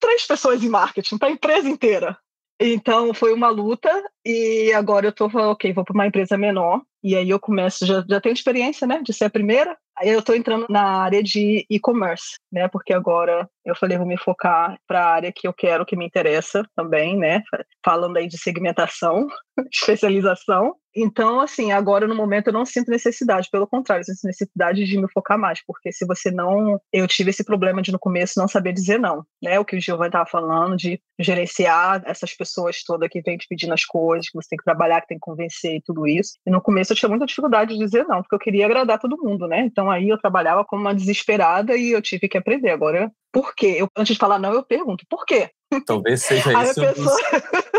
três 0.00 0.26
pessoas 0.26 0.62
em 0.62 0.68
marketing 0.68 1.18
para 1.18 1.28
a 1.28 1.32
empresa 1.32 1.68
inteira. 1.68 2.16
Então 2.60 3.12
foi 3.12 3.32
uma 3.32 3.48
luta 3.48 3.90
e 4.24 4.72
agora 4.72 5.06
eu 5.06 5.12
tô 5.12 5.26
ok, 5.26 5.72
vou 5.72 5.84
para 5.84 5.94
uma 5.94 6.06
empresa 6.06 6.38
menor 6.38 6.80
e 7.02 7.16
aí 7.16 7.28
eu 7.28 7.40
começo, 7.40 7.84
já, 7.84 8.04
já 8.08 8.20
tenho 8.20 8.32
experiência, 8.32 8.86
né, 8.86 9.02
de 9.02 9.12
ser 9.12 9.26
a 9.26 9.30
primeira. 9.30 9.76
Aí 9.98 10.08
eu 10.08 10.20
estou 10.20 10.34
entrando 10.34 10.66
na 10.70 10.82
área 10.82 11.22
de 11.22 11.66
e-commerce, 11.68 12.36
né, 12.50 12.68
porque 12.68 12.92
agora 12.92 13.48
eu 13.64 13.74
falei 13.74 13.98
vou 13.98 14.06
me 14.06 14.16
focar 14.16 14.78
para 14.86 15.04
a 15.04 15.10
área 15.12 15.32
que 15.32 15.46
eu 15.46 15.52
quero, 15.52 15.84
que 15.84 15.96
me 15.96 16.06
interessa 16.06 16.62
também, 16.76 17.16
né, 17.16 17.42
falando 17.84 18.16
aí 18.16 18.28
de 18.28 18.38
segmentação, 18.38 19.26
especialização. 19.72 20.76
Então, 20.94 21.40
assim, 21.40 21.72
agora 21.72 22.06
no 22.06 22.14
momento 22.14 22.48
eu 22.48 22.52
não 22.52 22.64
sinto 22.64 22.90
necessidade, 22.90 23.48
pelo 23.50 23.66
contrário, 23.66 24.02
eu 24.02 24.04
sinto 24.04 24.24
necessidade 24.24 24.84
de 24.84 24.98
me 24.98 25.10
focar 25.12 25.38
mais, 25.38 25.60
porque 25.66 25.92
se 25.92 26.06
você 26.06 26.30
não. 26.30 26.80
Eu 26.92 27.08
tive 27.08 27.30
esse 27.30 27.44
problema 27.44 27.82
de 27.82 27.92
no 27.92 27.98
começo 27.98 28.38
não 28.38 28.46
saber 28.46 28.72
dizer 28.72 28.98
não, 28.98 29.24
né? 29.42 29.58
O 29.58 29.64
que 29.64 29.76
o 29.76 29.80
Giovanni 29.80 30.08
estava 30.08 30.26
falando, 30.26 30.76
de 30.76 31.00
gerenciar 31.18 32.02
essas 32.06 32.34
pessoas 32.34 32.82
todas 32.84 33.08
que 33.08 33.22
vêm 33.22 33.36
te 33.36 33.46
pedindo 33.48 33.74
as 33.74 33.84
coisas, 33.84 34.28
que 34.28 34.36
você 34.36 34.50
tem 34.50 34.56
que 34.56 34.64
trabalhar, 34.64 35.00
que 35.00 35.08
tem 35.08 35.18
que 35.18 35.24
convencer 35.24 35.76
e 35.76 35.82
tudo 35.82 36.06
isso. 36.06 36.34
E 36.46 36.50
no 36.50 36.60
começo 36.60 36.92
eu 36.92 36.96
tinha 36.96 37.08
muita 37.08 37.26
dificuldade 37.26 37.74
de 37.74 37.84
dizer 37.84 38.04
não, 38.04 38.22
porque 38.22 38.34
eu 38.34 38.38
queria 38.38 38.66
agradar 38.66 38.98
todo 38.98 39.22
mundo, 39.22 39.46
né? 39.46 39.60
Então 39.60 39.90
aí 39.90 40.08
eu 40.08 40.18
trabalhava 40.18 40.64
como 40.64 40.82
uma 40.82 40.94
desesperada 40.94 41.76
e 41.76 41.90
eu 41.90 42.02
tive 42.02 42.28
que 42.28 42.38
aprender. 42.38 42.70
Agora, 42.70 43.10
por 43.32 43.54
quê? 43.54 43.76
Eu, 43.78 43.88
antes 43.96 44.14
de 44.14 44.20
falar 44.20 44.38
não, 44.38 44.52
eu 44.52 44.62
pergunto, 44.62 45.04
por 45.08 45.24
quê? 45.24 45.50
Talvez 45.86 46.22
seja 46.22 46.52
isso. 46.62 46.80
Pessoa... 46.80 47.18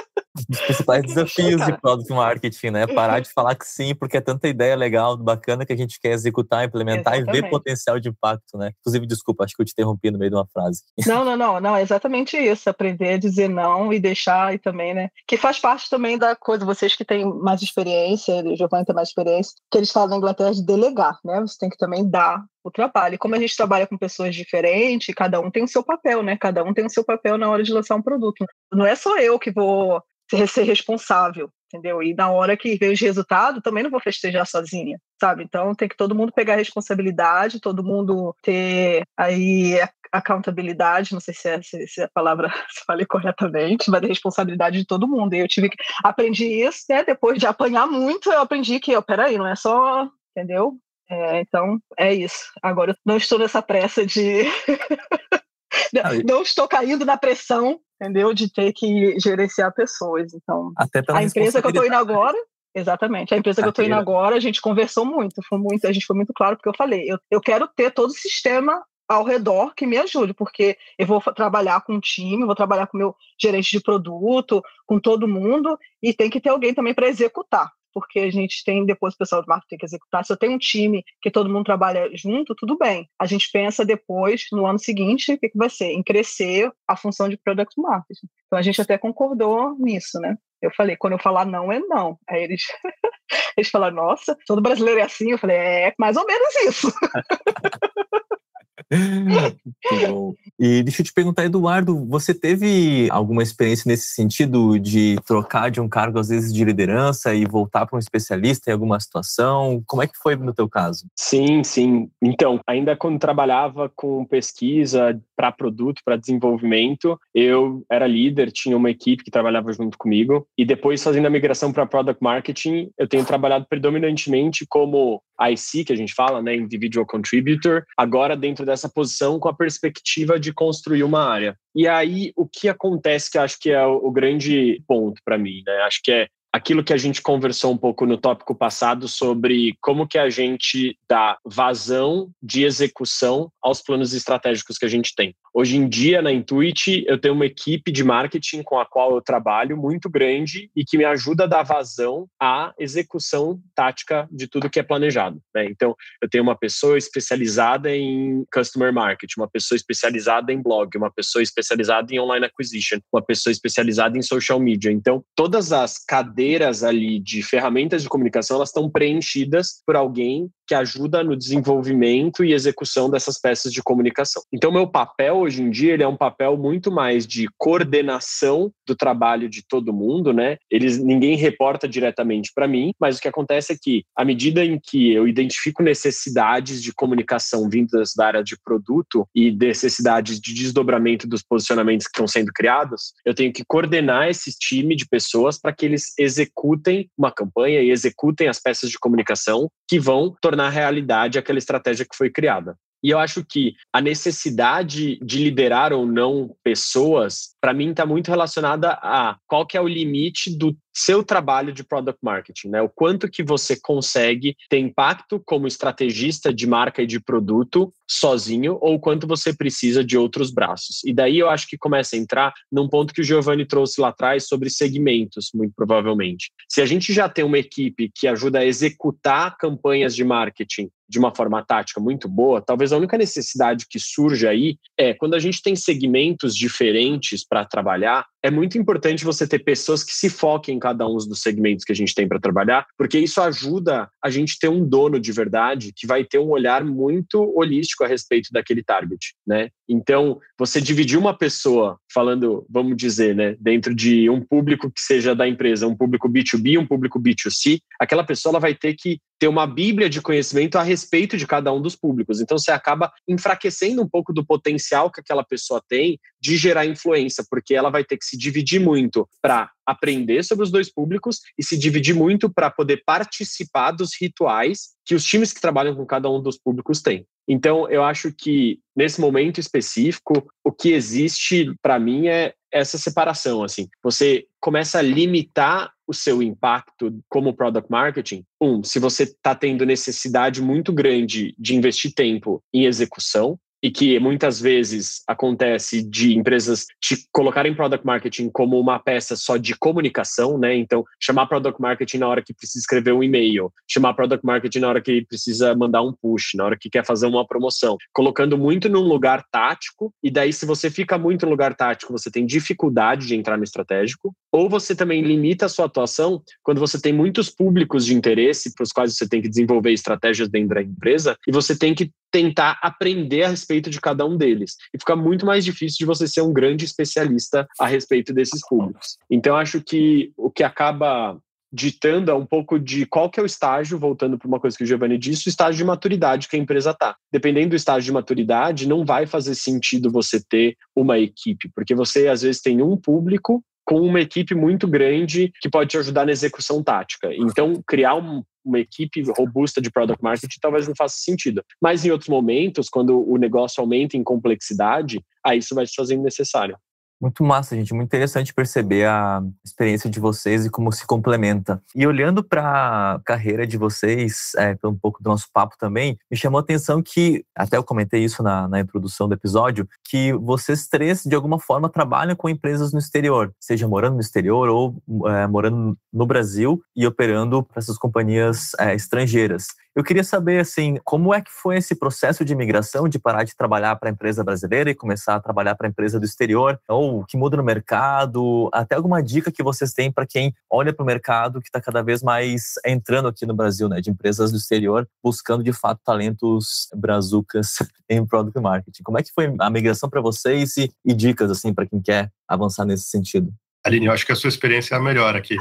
os 0.50 0.60
principais 0.60 1.04
desafios 1.04 1.66
de 1.66 1.78
product 1.80 2.12
marketing, 2.12 2.72
né? 2.72 2.88
Parar 2.88 3.20
de 3.20 3.32
falar 3.32 3.56
que 3.56 3.66
sim, 3.66 3.96
porque 3.96 4.18
é 4.18 4.22
tanta 4.22 4.48
ideia 4.48 4.76
legal, 4.76 5.18
bacana 5.18 5.66
que 5.66 5.74
a 5.74 5.78
gente 5.78 6.00
quer 6.00 6.12
executar, 6.12 6.66
implementar 6.66 7.16
Exatamente. 7.16 7.40
e 7.40 7.42
ver 7.42 7.50
potencial 7.50 8.00
de 8.00 8.10
impacto, 8.10 8.58
né? 8.58 8.72
Inclusive, 8.82 9.06
desculpa, 9.06 9.44
acho 9.44 9.56
que 9.56 9.62
eu 9.62 9.66
te 9.66 9.72
interrompi 9.72 10.12
no 10.12 10.20
meio 10.20 10.32
de 10.32 10.38
uma 10.38 10.48
frase. 10.48 10.82
Não, 11.06 11.24
não, 11.24 11.38
não, 11.38 11.60
não, 11.60 11.76
é 11.76 11.82
exatamente 11.82 12.38
isso, 12.38 12.70
aprender 12.70 13.14
a 13.14 13.18
dizer 13.18 13.50
não 13.50 13.94
e 13.94 14.00
deixar 14.00 14.54
e 14.54 14.60
também, 14.60 14.94
né? 14.94 15.10
Que 15.28 15.38
faz 15.38 15.60
parte 15.60 15.90
também 15.90 16.18
da 16.18 16.36
coisa, 16.36 16.66
vocês 16.66 16.96
que 16.96 17.06
têm 17.06 17.26
mais 17.26 17.62
experiência, 17.62 18.44
o 18.44 18.56
Giovanni 18.56 18.86
tem 18.86 18.96
mais 18.96 19.10
experiência, 19.10 19.54
que 19.72 19.78
eles 19.78 19.92
falam 19.92 20.10
na 20.10 20.18
Inglaterra 20.18 20.54
de 20.54 20.66
delegar, 20.66 21.20
né? 21.24 21.42
Você 21.42 21.58
tem 21.60 21.70
que 21.70 21.78
também 21.78 22.08
dar 22.10 22.44
o 22.70 22.72
trabalho. 22.72 23.16
E 23.16 23.18
como 23.18 23.36
a 23.36 23.40
gente 23.40 23.56
trabalha 23.56 23.88
com 23.88 23.98
pessoas 23.98 24.36
diferentes, 24.36 25.14
cada 25.16 25.40
um 25.40 25.52
tem 25.52 25.64
o 25.64 25.68
seu 25.68 25.84
papel, 25.84 26.24
né? 26.24 26.38
Cada 26.38 26.64
um 26.64 26.74
tem 26.74 26.86
o 26.86 26.90
seu 26.90 27.04
papel 27.04 27.38
na 27.38 27.50
hora 27.50 27.64
de 27.64 27.74
lançar 27.74 27.96
um 27.96 28.02
produto. 28.02 28.46
Não 28.72 28.86
é 28.86 28.96
só 28.96 29.18
eu 29.18 29.38
que 29.40 29.52
vou 29.52 30.02
ser 30.48 30.64
responsável, 30.64 31.50
entendeu? 31.72 32.02
E 32.02 32.14
na 32.14 32.32
hora 32.32 32.58
que 32.58 32.78
vejo 32.78 33.04
o 33.04 33.08
resultado, 33.08 33.62
também 33.62 33.84
não 33.84 33.92
vou 33.92 34.00
festejar 34.00 34.46
sozinha. 34.48 35.00
sabe? 35.20 35.44
Então 35.44 35.76
tem 35.76 35.88
que 35.88 35.98
todo 35.98 36.16
mundo 36.16 36.32
pegar 36.32 36.54
a 36.54 36.58
responsabilidade, 36.58 37.60
todo 37.60 37.84
mundo 37.84 38.36
ter 38.42 39.04
aí 39.18 39.80
accountabilidade, 40.12 41.14
não 41.14 41.20
sei 41.20 41.34
se 41.34 41.50
é, 41.50 41.62
se, 41.62 41.88
se 41.88 42.02
a 42.02 42.10
palavra 42.14 42.50
se 42.72 42.84
falei 42.86 43.06
corretamente, 43.06 43.90
mas 43.90 44.04
a 44.04 44.08
responsabilidade 44.08 44.80
de 44.80 44.86
todo 44.86 45.08
mundo. 45.08 45.34
E 45.34 45.40
eu 45.40 45.48
tive 45.48 45.70
que 45.70 45.78
aprendi 46.04 46.46
isso, 46.46 46.86
né? 46.90 47.04
Depois 47.04 47.40
de 47.40 47.46
apanhar 47.46 47.88
muito, 47.88 48.32
eu 48.32 48.42
aprendi 48.42 48.80
que, 48.80 48.96
ó, 48.96 49.02
peraí, 49.02 49.38
não 49.38 49.48
é 49.48 49.56
só, 49.56 50.10
entendeu? 50.36 50.80
É, 51.10 51.40
então 51.40 51.80
é 51.98 52.14
isso. 52.14 52.52
Agora 52.62 52.92
eu 52.92 52.96
não 53.06 53.18
estou 53.18 53.38
nessa 53.38 53.62
pressa 53.62 54.06
de 54.06 54.44
não 56.28 56.42
estou 56.42 56.68
caindo 56.68 57.06
na 57.06 57.18
pressão, 57.18 57.80
entendeu? 58.02 58.34
De 58.34 58.52
ter 58.52 58.74
que 58.74 59.20
gerenciar 59.20 59.74
pessoas. 59.74 60.34
Então, 60.34 60.72
a 61.10 61.24
empresa 61.24 61.62
que 61.62 61.68
eu 61.68 61.70
estou 61.70 61.86
indo 61.86 61.96
agora, 61.96 62.38
exatamente, 62.74 63.34
a 63.34 63.38
empresa 63.38 63.62
que 63.62 63.68
eu 63.68 63.70
estou 63.70 63.86
indo 63.86 63.96
agora, 63.96 64.36
a 64.36 64.40
gente 64.40 64.62
conversou 64.62 65.06
muito, 65.06 65.42
foi 65.48 65.58
muito, 65.58 65.86
a 65.86 65.94
gente 65.94 66.06
foi 66.06 66.16
muito 66.16 66.34
claro 66.34 66.56
porque 66.56 66.70
eu 66.70 66.76
falei, 66.76 67.06
eu, 67.08 67.20
eu 67.30 67.42
quero 67.42 67.68
ter 67.68 67.92
todo 67.92 68.10
o 68.10 68.14
sistema 68.14 68.84
ao 69.08 69.24
redor 69.24 69.76
que 69.76 69.86
me 69.86 69.98
ajude, 69.98 70.34
porque 70.34 70.76
eu 70.98 71.06
vou 71.06 71.22
trabalhar 71.22 71.82
com 71.82 71.94
um 71.94 72.00
time, 72.00 72.46
vou 72.46 72.56
trabalhar 72.56 72.88
com 72.88 72.98
meu 72.98 73.16
gerente 73.40 73.70
de 73.70 73.80
produto, 73.80 74.64
com 74.88 75.00
todo 75.00 75.28
mundo, 75.28 75.78
e 76.02 76.12
tem 76.12 76.28
que 76.28 76.42
ter 76.42 76.50
alguém 76.50 76.74
também 76.74 76.94
para 76.94 77.08
executar 77.08 77.72
porque 77.96 78.20
a 78.20 78.30
gente 78.30 78.62
tem 78.66 78.86
depois 78.86 79.14
o 79.14 79.18
pessoal 79.18 79.42
de 79.42 79.48
marketing 79.48 79.70
tem 79.70 79.80
que 79.80 79.86
executar. 79.86 80.26
Se 80.26 80.34
eu 80.34 80.38
tenho 80.38 80.52
um 80.52 80.58
time 80.58 81.02
que 81.22 81.32
todo 81.32 81.50
mundo 81.50 81.64
trabalha 81.64 82.10
junto, 82.14 82.54
tudo 82.54 82.78
bem. 82.78 83.10
A 83.18 83.26
gente 83.26 83.50
pensa 83.50 83.86
depois, 83.86 84.48
no 84.52 84.66
ano 84.68 84.78
seguinte, 84.78 85.32
o 85.32 85.40
que, 85.40 85.48
que 85.48 85.58
vai 85.58 85.70
ser? 85.70 85.94
Em 85.94 86.04
crescer 86.04 86.70
a 86.86 86.98
função 86.98 87.30
de 87.30 87.38
product 87.38 87.80
marketing. 87.80 88.28
Então 88.48 88.60
a 88.60 88.62
gente 88.62 88.82
até 88.82 88.98
concordou 88.98 89.78
nisso, 89.80 90.20
né? 90.20 90.36
Eu 90.62 90.72
falei, 90.76 90.98
quando 90.98 91.14
eu 91.14 91.20
falar 91.20 91.46
não, 91.46 91.72
é 91.72 91.80
não. 91.80 92.20
Aí 92.30 92.44
eles, 92.44 92.64
eles 93.58 93.70
falaram, 93.70 93.96
nossa, 93.96 94.38
todo 94.46 94.62
brasileiro 94.62 95.00
é 95.00 95.04
assim. 95.04 95.32
Eu 95.32 95.38
falei, 95.38 95.56
é 95.56 95.94
mais 95.98 96.18
ou 96.18 96.26
menos 96.26 96.56
isso. 96.68 96.94
e 100.60 100.84
deixa 100.84 101.02
eu 101.02 101.06
te 101.06 101.14
perguntar, 101.14 101.46
Eduardo, 101.46 102.06
você 102.06 102.34
teve 102.34 103.08
alguma 103.10 103.42
experiência 103.42 103.88
nesse 103.88 104.14
sentido 104.14 104.80
de 104.80 105.16
trocar 105.26 105.72
de 105.72 105.82
um 105.82 105.90
cargo, 105.90 106.20
às 106.20 106.30
vezes, 106.30 106.54
de 106.54 106.64
liderança 106.64 107.34
e 107.34 107.46
voltar 107.46 107.86
para 107.86 107.96
um 107.96 108.00
especialista 108.00 108.70
em 108.70 108.74
alguma 108.74 109.00
situação? 109.00 109.82
Como 109.88 110.04
é 110.04 110.08
que 110.08 110.18
foi 110.18 110.36
no 110.36 110.54
teu 110.54 110.70
caso? 110.70 111.08
Sim, 111.16 111.64
sim. 111.64 112.10
Então, 112.22 112.60
ainda 112.68 112.96
quando 112.96 113.20
trabalhava 113.20 113.92
com 113.96 114.26
pesquisa 114.26 115.20
para 115.36 115.52
produto, 115.52 116.02
para 116.06 116.16
desenvolvimento, 116.16 117.20
eu 117.34 117.84
era 117.90 118.08
líder, 118.08 118.52
tinha 118.52 118.78
uma 118.78 118.90
equipe 118.92 119.24
que 119.24 119.32
trabalhava 119.32 119.74
junto 119.74 119.98
comigo. 119.98 120.48
E 120.58 120.66
depois, 120.66 121.04
fazendo 121.04 121.26
a 121.26 121.30
migração 121.30 121.74
para 121.74 121.86
product 121.86 122.24
marketing, 122.24 122.90
eu 122.98 123.08
tenho 123.08 123.26
trabalhado 123.26 123.66
predominantemente 123.68 124.66
como 124.68 125.22
IC, 125.42 125.86
que 125.86 125.94
a 125.94 125.96
gente 125.96 126.14
fala, 126.14 126.42
né, 126.42 126.56
individual 126.56 127.06
contributor, 127.06 127.86
agora 127.98 128.36
dentro 128.36 128.66
dessa 128.66 128.90
posição 128.90 129.40
com 129.40 129.50
a 129.50 129.54
perspectiva 129.54 130.40
de 130.40 130.54
construir 130.54 131.04
uma 131.04 131.24
área. 131.24 131.58
E 131.76 131.88
aí, 131.88 132.32
o 132.36 132.48
que 132.48 132.70
acontece 132.70 133.30
que 133.30 133.38
acho 133.38 133.60
que 133.60 133.72
é 133.72 133.86
o, 133.86 133.98
o 134.08 134.12
grande 134.12 134.82
ponto 134.88 135.22
para 135.24 135.38
mim, 135.38 135.62
né? 135.66 135.74
Acho 135.84 136.02
que 136.04 136.12
é 136.12 136.28
aquilo 136.56 136.86
que 136.86 136.94
a 136.94 136.98
gente 136.98 137.22
conversou 137.22 137.74
um 137.74 137.78
pouco 137.78 138.06
no 138.06 138.18
tópico 138.18 138.56
passado 138.56 139.10
sobre 139.10 139.76
como 139.82 140.08
que 140.08 140.18
a 140.18 140.30
gente 140.30 140.98
dá 141.06 141.38
vazão 141.44 142.30
de 142.42 142.64
execução 142.64 143.52
aos 143.62 143.82
planos 143.82 144.14
estratégicos 144.14 144.78
que 144.78 144.86
a 144.86 144.90
gente 144.90 145.14
tem. 145.14 145.36
Hoje 145.54 145.76
em 145.76 145.88
dia, 145.88 146.22
na 146.22 146.32
Intuit, 146.32 147.04
eu 147.08 147.20
tenho 147.20 147.34
uma 147.34 147.46
equipe 147.46 147.92
de 147.92 148.06
marketing 148.06 148.64
com 148.64 148.80
a 148.80 148.86
qual 148.86 149.16
eu 149.16 149.22
trabalho 149.22 149.76
muito 149.76 150.10
grande 150.10 150.70
e 150.74 150.86
que 150.86 150.98
me 150.98 151.04
ajuda 151.04 151.44
a 151.44 151.48
dar 151.48 151.64
vazão 151.64 152.26
à 152.42 152.74
execução 152.80 153.60
tática 153.74 154.26
de 154.32 154.48
tudo 154.48 154.70
que 154.70 154.80
é 154.80 154.84
planejado. 154.84 155.42
Né? 155.54 155.66
Então, 155.66 155.94
eu 156.22 156.30
tenho 156.30 156.44
uma 156.44 156.58
pessoa 156.58 156.98
especializada 156.98 157.94
em 157.94 158.46
customer 158.54 158.94
marketing, 158.94 159.42
uma 159.42 159.50
pessoa 159.50 159.76
especializada 159.76 160.54
em 160.54 160.62
blog, 160.62 160.98
uma 160.98 161.12
pessoa 161.12 161.44
especializada 161.44 162.14
em 162.14 162.20
online 162.20 162.46
acquisition, 162.46 163.00
uma 163.12 163.22
pessoa 163.22 163.52
especializada 163.52 164.18
em 164.18 164.22
social 164.22 164.60
media. 164.60 164.92
Então, 164.92 165.24
todas 165.36 165.74
as 165.74 165.98
cadeias 165.98 166.45
cadeiras 166.46 166.84
ali 166.84 167.20
de 167.20 167.42
ferramentas 167.42 168.04
de 168.04 168.10
comunicação, 168.10 168.58
elas 168.58 168.70
estão 168.70 168.90
preenchidas 168.90 169.82
por 169.86 169.96
alguém 169.96 170.50
que 170.68 170.76
ajuda 170.76 171.24
no 171.24 171.36
desenvolvimento 171.36 172.44
e 172.44 172.54
execução 172.54 173.10
dessas 173.10 173.40
peças 173.40 173.72
de 173.72 173.82
comunicação. 173.84 174.42
Então, 174.52 174.72
meu 174.72 174.88
papel 174.88 175.38
hoje 175.38 175.62
em 175.62 175.70
dia 175.70 175.94
ele 175.94 176.04
é 176.04 176.08
um 176.08 176.18
papel 176.18 176.58
muito 176.58 176.92
mais 176.92 177.26
de 177.28 177.48
coordenação 177.58 178.72
do 178.88 178.96
trabalho 178.96 179.50
de 179.50 179.64
todo 179.68 179.94
mundo, 179.94 180.34
né? 180.34 180.58
Eles 180.70 180.98
ninguém 180.98 181.36
reporta 181.36 181.88
diretamente 181.88 182.52
para 182.54 182.68
mim, 182.68 182.92
mas 183.00 183.18
o 183.18 183.22
que 183.22 183.28
acontece 183.28 183.74
é 183.74 183.78
que 183.80 184.04
à 184.16 184.26
medida 184.26 184.64
em 184.64 184.80
que 184.82 185.14
eu 185.14 185.28
identifico 185.28 185.84
necessidades 185.84 186.82
de 186.82 186.94
comunicação 186.94 187.70
vindas 187.70 188.14
da 188.16 188.28
área 188.28 188.44
de 188.44 188.58
produto 188.64 189.28
e 189.36 189.52
necessidades 189.52 190.40
de 190.40 190.54
desdobramento 190.54 191.28
dos 191.28 191.44
posicionamentos 191.44 192.08
que 192.08 192.12
estão 192.12 192.28
sendo 192.28 192.52
criados, 192.54 193.14
eu 193.26 193.34
tenho 193.34 193.54
que 193.54 193.64
coordenar 193.68 194.30
esse 194.30 194.52
time 194.52 194.96
de 194.96 195.08
pessoas 195.08 195.60
para 195.60 195.74
que 195.74 195.86
eles 195.86 196.14
executem 196.18 197.10
uma 197.18 197.32
campanha 197.32 197.82
e 197.82 197.92
executem 197.92 198.48
as 198.48 198.60
peças 198.60 198.90
de 198.90 199.00
comunicação 199.00 199.70
que 199.88 200.00
vão 200.00 200.36
tornar 200.42 200.55
realidade 200.70 201.38
aquela 201.38 201.60
estratégia 201.60 202.06
que 202.06 202.16
foi 202.16 202.30
criada. 202.30 202.76
E 203.04 203.12
eu 203.12 203.20
acho 203.20 203.46
que 203.46 203.76
a 203.94 204.02
necessidade 204.02 205.20
de 205.24 205.44
liderar 205.44 205.94
ou 205.94 206.08
não 206.08 206.56
pessoas, 206.64 207.56
para 207.62 207.74
mim, 207.74 207.92
está 207.92 208.04
muito 208.04 208.30
relacionada 208.30 208.94
a 208.94 209.38
qual 209.46 209.66
que 209.66 209.78
é 209.78 209.82
o 209.82 209.88
limite 209.88 210.58
do 210.58 210.76
seu 210.96 211.24
trabalho 211.24 211.74
de 211.74 211.84
product 211.84 212.20
marketing, 212.24 212.70
né? 212.70 212.82
O 212.82 212.90
quanto 212.90 213.30
que 213.30 213.44
você 213.44 213.78
consegue 213.80 214.56
ter 214.70 214.80
impacto 214.80 215.42
como 215.46 215.68
estrategista 215.68 216.54
de 216.54 216.66
marca 216.66 217.02
e 217.02 217.08
de 217.08 217.20
produto 217.20 217.94
sozinho 218.10 218.78
ou 218.82 219.00
quanto 219.00 219.28
você 219.28 219.54
precisa 219.54 220.04
de 220.04 220.18
outros 220.18 220.52
braços. 220.52 221.04
E 221.04 221.14
daí 221.14 221.40
eu 221.40 221.50
acho 221.50 221.68
que 221.68 221.78
começa 221.78 222.16
a 222.16 222.20
entrar 222.20 222.54
num 222.72 222.88
ponto 222.88 223.14
que 223.14 223.22
o 223.22 223.24
Giovanni 223.24 223.66
trouxe 223.66 224.00
lá 224.00 224.10
atrás 224.10 224.48
sobre 224.48 224.70
segmentos, 224.70 225.50
muito 225.54 225.74
provavelmente. 225.76 226.52
Se 226.70 226.82
a 226.82 226.86
gente 226.86 227.12
já 227.12 227.28
tem 227.28 227.44
uma 227.44 227.60
equipe 227.60 228.10
que 228.14 228.28
ajuda 228.28 228.60
a 228.60 228.66
executar 228.66 229.58
campanhas 229.58 230.16
de 230.16 230.24
marketing 230.24 230.90
de 231.08 231.20
uma 231.20 231.34
forma 231.36 231.64
tática 231.64 232.00
muito 232.00 232.28
boa, 232.28 232.62
talvez 232.62 232.92
a 232.92 232.98
única 232.98 233.18
necessidade 233.18 233.86
que 233.88 234.00
surge 234.00 234.48
aí 234.48 234.78
é 234.98 235.14
quando 235.14 235.36
a 235.36 235.40
gente 235.40 235.62
tem 235.62 235.76
segmentos 235.76 236.56
diferentes 236.56 237.46
para 237.48 237.66
trabalhar, 237.66 238.26
é 238.46 238.52
muito 238.52 238.78
importante 238.78 239.26
você 239.26 239.48
ter 239.48 239.58
pessoas 239.58 240.04
que 240.04 240.14
se 240.14 240.30
foquem 240.30 240.76
em 240.76 240.80
cada 240.80 241.08
um 241.08 241.18
dos 241.18 241.42
segmentos 241.42 241.84
que 241.84 241.92
a 241.92 241.96
gente 241.96 242.14
tem 242.14 242.28
para 242.28 242.40
trabalhar, 242.40 242.86
porque 242.96 243.18
isso 243.18 243.42
ajuda 243.42 244.08
a 244.24 244.30
gente 244.30 244.60
ter 244.60 244.70
um 244.70 244.88
dono 244.88 245.20
de 245.20 245.32
verdade 245.32 245.92
que 245.92 246.06
vai 246.06 246.24
ter 246.24 246.38
um 246.38 246.50
olhar 246.50 246.86
muito 246.86 247.42
holístico 247.58 248.04
a 248.04 248.08
respeito 248.08 248.50
daquele 248.52 248.84
target, 248.84 249.34
né? 249.48 249.70
Então, 249.90 250.40
você 250.60 250.80
dividir 250.80 251.18
uma 251.18 251.36
pessoa 251.36 251.98
falando, 252.14 252.64
vamos 252.70 252.96
dizer, 252.96 253.36
né, 253.36 253.56
dentro 253.60 253.96
de 253.96 254.30
um 254.30 254.40
público 254.40 254.92
que 254.92 255.02
seja 255.02 255.36
da 255.36 255.48
empresa, 255.48 255.88
um 255.88 255.98
público 255.98 256.30
B2B, 256.30 256.80
um 256.80 256.86
público 256.86 257.20
B2C, 257.20 257.80
aquela 258.00 258.24
pessoa 258.24 258.52
ela 258.52 258.60
vai 258.60 258.76
ter 258.76 258.94
que 258.94 259.20
ter 259.40 259.48
uma 259.48 259.68
bíblia 259.68 260.10
de 260.10 260.22
conhecimento 260.22 260.78
a 260.78 260.84
respeito 260.84 261.38
de 261.38 261.46
cada 261.48 261.72
um 261.74 261.82
dos 261.82 261.96
públicos. 261.96 262.40
Então 262.40 262.58
você 262.58 262.72
acaba 262.72 263.12
enfraquecendo 263.28 264.02
um 264.02 264.08
pouco 264.08 264.34
do 264.34 264.46
potencial 264.46 265.12
que 265.12 265.20
aquela 265.20 265.44
pessoa 265.44 265.82
tem 265.88 266.20
de 266.40 266.58
gerar 266.58 266.86
influência, 266.86 267.44
porque 267.50 267.74
ela 267.74 267.90
vai 267.90 268.04
ter 268.04 268.18
que 268.18 268.26
se 268.26 268.38
dividir 268.38 268.80
muito 268.80 269.28
para 269.42 269.70
aprender 269.86 270.44
sobre 270.44 270.64
os 270.64 270.72
dois 270.72 270.92
públicos 270.92 271.40
e 271.58 271.64
se 271.64 271.78
dividir 271.78 272.16
muito 272.16 272.52
para 272.52 272.70
poder 272.70 273.04
participar 273.06 273.92
dos 273.92 274.12
rituais 274.20 274.96
que 275.06 275.14
os 275.14 275.24
times 275.24 275.54
que 275.54 275.62
trabalham 275.62 275.96
com 275.96 276.06
cada 276.06 276.30
um 276.30 276.42
dos 276.42 276.58
públicos 276.58 277.02
têm. 277.02 277.26
Então, 277.48 277.88
eu 277.90 278.04
acho 278.04 278.32
que 278.32 278.80
nesse 278.96 279.22
momento 279.22 279.60
específico, 279.60 280.48
o 280.64 280.72
que 280.72 280.90
existe 280.90 281.72
para 281.82 282.00
mim 282.00 282.28
é 282.28 282.54
essa 282.72 282.98
separação. 282.98 283.64
Assim, 283.64 283.88
você 284.04 284.46
começa 284.60 284.98
a 284.98 285.04
limitar 285.04 285.92
o 286.08 286.14
seu 286.14 286.42
impacto 286.42 287.20
como 287.30 287.54
product 287.54 287.90
marketing. 287.90 288.44
Um, 288.62 288.84
se 288.84 289.00
você 289.00 289.24
está 289.24 289.56
tendo 289.56 289.86
necessidade 289.86 290.62
muito 290.62 290.94
grande 290.94 291.56
de 291.58 291.76
investir 291.76 292.14
tempo 292.14 292.64
em 292.74 292.86
execução, 292.86 293.60
e 293.86 293.92
que 293.92 294.20
muitas 294.20 294.60
vezes 294.60 295.22
acontece 295.28 296.02
de 296.02 296.36
empresas 296.36 296.88
te 297.00 297.18
colocarem 297.32 297.76
product 297.76 298.04
marketing 298.04 298.50
como 298.50 298.80
uma 298.80 298.98
peça 298.98 299.36
só 299.36 299.58
de 299.58 299.78
comunicação, 299.78 300.58
né? 300.58 300.76
Então, 300.76 301.04
chamar 301.22 301.46
product 301.46 301.80
marketing 301.80 302.18
na 302.18 302.28
hora 302.28 302.42
que 302.44 302.52
precisa 302.52 302.80
escrever 302.80 303.12
um 303.12 303.22
e-mail, 303.22 303.72
chamar 303.88 304.16
product 304.16 304.44
marketing 304.44 304.80
na 304.80 304.90
hora 304.90 305.00
que 305.00 305.24
precisa 305.28 305.76
mandar 305.76 306.02
um 306.02 306.12
push, 306.12 306.56
na 306.56 306.66
hora 306.66 306.76
que 306.76 306.90
quer 306.90 307.06
fazer 307.06 307.28
uma 307.28 307.46
promoção, 307.46 307.96
colocando 308.12 308.58
muito 308.58 308.90
num 308.90 309.02
lugar 309.02 309.44
tático, 309.52 310.12
e 310.24 310.32
daí 310.32 310.52
se 310.52 310.66
você 310.66 310.90
fica 310.90 311.16
muito 311.16 311.46
no 311.46 311.52
lugar 311.52 311.76
tático, 311.76 312.12
você 312.12 312.32
tem 312.32 312.44
dificuldade 312.44 313.28
de 313.28 313.36
entrar 313.36 313.56
no 313.56 313.64
estratégico, 313.64 314.36
ou 314.52 314.68
você 314.68 314.96
também 314.96 315.22
limita 315.22 315.68
a 315.68 315.70
sua 315.70 315.86
atuação 315.86 316.42
quando 316.64 316.80
você 316.80 317.00
tem 317.00 317.14
muitos 317.14 317.52
públicos 317.52 318.04
de 318.04 318.16
interesse 318.16 318.74
para 318.74 318.84
os 318.84 318.92
quais 318.92 319.16
você 319.16 319.30
tem 319.30 319.44
que 319.44 319.50
desenvolver 319.50 319.92
estratégias 319.92 320.50
dentro 320.50 320.74
da 320.74 320.82
empresa, 320.82 321.38
e 321.48 321.52
você 321.52 321.78
tem 321.78 321.94
que 321.94 322.10
tentar 322.36 322.78
aprender 322.82 323.44
a 323.44 323.48
respeito 323.48 323.90
de 323.90 324.02
cada 324.02 324.26
um 324.26 324.36
deles. 324.36 324.76
E 324.94 325.00
fica 325.00 325.16
muito 325.16 325.46
mais 325.46 325.64
difícil 325.64 326.00
de 326.00 326.06
você 326.06 326.28
ser 326.28 326.42
um 326.42 326.52
grande 326.52 326.84
especialista 326.84 327.66
a 327.80 327.88
respeito 327.88 328.34
desses 328.34 328.60
públicos. 328.68 329.18
Então, 329.32 329.56
acho 329.56 329.82
que 329.82 330.34
o 330.36 330.52
que 330.52 330.62
acaba 330.62 331.40
ditando 331.72 332.36
um 332.36 332.46
pouco 332.46 332.78
de 332.78 333.06
qual 333.06 333.30
que 333.30 333.40
é 333.40 333.44
o 333.44 333.46
estágio, 333.46 333.98
voltando 333.98 334.38
para 334.38 334.50
uma 334.50 334.60
coisa 334.60 334.78
que 334.78 334.84
o 334.84 334.86
Giovanni 334.86 335.18
disse, 335.18 335.48
o 335.48 335.50
estágio 335.50 335.78
de 335.78 335.86
maturidade 335.86 336.50
que 336.50 336.58
a 336.58 336.60
empresa 336.60 336.92
está. 336.92 337.16
Dependendo 337.32 337.70
do 337.70 337.76
estágio 337.78 338.04
de 338.04 338.12
maturidade, 338.12 338.86
não 338.86 339.06
vai 339.06 339.26
fazer 339.26 339.56
sentido 339.56 340.12
você 340.12 340.44
ter 340.44 340.76
uma 340.94 341.18
equipe, 341.18 341.70
porque 341.74 341.96
você 341.96 342.28
às 342.28 342.42
vezes 342.42 342.62
tem 342.62 342.82
um 342.82 342.98
público 342.98 343.64
com 343.86 344.02
uma 344.02 344.20
equipe 344.20 344.54
muito 344.54 344.90
grande 344.90 345.54
que 345.62 345.70
pode 345.70 345.92
te 345.92 345.98
ajudar 345.98 346.26
na 346.26 346.34
execução 346.34 346.84
tática. 346.84 347.30
Então, 347.34 347.82
criar 347.88 348.16
um, 348.16 348.44
uma 348.66 348.80
equipe 348.80 349.24
robusta 349.38 349.80
de 349.80 349.92
product 349.92 350.24
marketing 350.24 350.58
talvez 350.60 350.88
não 350.88 350.96
faça 350.96 351.18
sentido. 351.20 351.64
Mas 351.82 352.04
em 352.04 352.12
outros 352.12 352.30
momentos, 352.30 352.90
quando 352.90 353.18
o 353.30 353.38
negócio 353.38 353.80
aumenta 353.80 354.18
em 354.18 354.24
complexidade, 354.24 355.24
aí 355.46 355.60
isso 355.60 355.76
vai 355.76 355.86
se 355.86 355.94
fazendo 355.96 356.24
necessário. 356.24 356.78
Muito 357.20 357.44
massa, 357.44 357.76
gente. 357.76 357.94
Muito 357.94 358.08
interessante 358.08 358.54
perceber 358.54 359.06
a 359.06 359.42
experiência 359.64 360.10
de 360.10 360.20
vocês 360.20 360.66
e 360.66 360.70
como 360.70 360.92
se 360.92 361.06
complementa. 361.06 361.82
E 361.96 362.06
olhando 362.06 362.44
para 362.44 363.14
a 363.14 363.20
carreira 363.24 363.66
de 363.66 363.78
vocês, 363.78 364.52
é, 364.58 364.78
um 364.84 364.96
pouco 364.96 365.24
do 365.24 365.30
nosso 365.30 365.48
papo 365.54 365.76
também, 365.78 366.18
me 366.30 366.38
chamou 366.38 366.60
a 366.60 366.62
atenção 366.62 367.02
que, 367.02 367.46
até 367.56 367.78
eu 367.78 367.84
comentei 367.84 368.24
isso 368.24 368.44
na, 368.44 368.68
na 368.68 368.80
introdução 368.80 369.28
do 369.28 369.34
episódio, 369.34 369.88
que 370.04 370.34
vocês 370.34 370.88
três, 370.88 371.24
de 371.24 371.36
alguma 371.36 371.60
forma, 371.60 371.90
trabalham 371.90 372.36
com 372.36 372.50
empresas 372.50 372.92
no 372.92 373.00
exterior, 373.00 373.54
seja 373.60 373.88
morando 373.88 374.16
no 374.16 374.22
exterior 374.22 374.68
ou 374.70 375.02
é, 375.28 375.48
morando 375.48 375.98
no 376.12 376.26
Brasil 376.26 376.82
e 376.96 377.08
operando 377.08 377.64
para 377.64 377.80
essas 377.80 377.98
companhias 377.98 378.72
é, 378.78 378.94
estrangeiras. 378.94 379.68
Eu 379.96 380.04
queria 380.04 380.26
saber, 380.26 380.60
assim, 380.60 380.98
como 381.06 381.34
é 381.34 381.42
que 381.42 381.50
foi 381.50 381.78
esse 381.78 381.96
processo 381.96 382.44
de 382.44 382.52
imigração, 382.52 383.08
de 383.08 383.18
parar 383.18 383.46
de 383.46 383.56
trabalhar 383.56 383.96
para 383.96 384.10
a 384.10 384.12
empresa 384.12 384.44
brasileira 384.44 384.90
e 384.90 384.96
começar 384.96 385.36
a 385.36 385.40
trabalhar 385.40 385.74
para 385.76 385.88
a 385.88 385.90
empresa 385.90 386.20
do 386.20 386.26
exterior, 386.26 386.78
ou 386.90 387.22
o 387.22 387.26
que 387.26 387.38
muda 387.38 387.56
no 387.56 387.64
mercado, 387.64 388.70
até 388.74 388.96
alguma 388.96 389.24
dica 389.24 389.54
que 389.54 389.64
vocês 389.64 389.94
têm 389.94 390.12
para 390.12 390.28
quem 390.28 390.54
olha 390.70 390.92
para 390.92 391.02
o 391.02 391.06
mercado 391.06 391.62
que 391.62 391.70
está 391.70 391.80
cada 391.80 392.02
vez 392.02 392.22
mais 392.22 392.74
entrando 392.86 393.30
aqui 393.30 393.46
no 393.46 393.56
Brasil, 393.56 393.88
né, 393.88 394.02
de 394.02 394.10
empresas 394.10 394.52
do 394.52 394.58
exterior, 394.58 395.08
buscando 395.24 395.64
de 395.64 395.72
fato 395.72 396.02
talentos 396.04 396.90
brazucas 396.94 397.78
em 398.10 398.26
product 398.26 398.60
marketing. 398.60 399.02
Como 399.02 399.18
é 399.18 399.24
que 399.24 399.32
foi 399.32 399.56
a 399.58 399.70
migração 399.70 400.10
para 400.10 400.20
vocês 400.20 400.76
e, 400.76 400.92
e 401.06 401.14
dicas, 401.14 401.50
assim, 401.50 401.74
para 401.74 401.86
quem 401.86 402.02
quer 402.02 402.30
avançar 402.50 402.84
nesse 402.84 403.06
sentido? 403.06 403.50
Aline, 403.86 404.08
eu 404.08 404.12
acho 404.12 404.26
que 404.26 404.34
a 404.34 404.36
sua 404.36 404.50
experiência 404.50 404.96
é 404.96 404.98
a 404.98 405.02
melhor 405.02 405.38
aqui. 405.38 405.56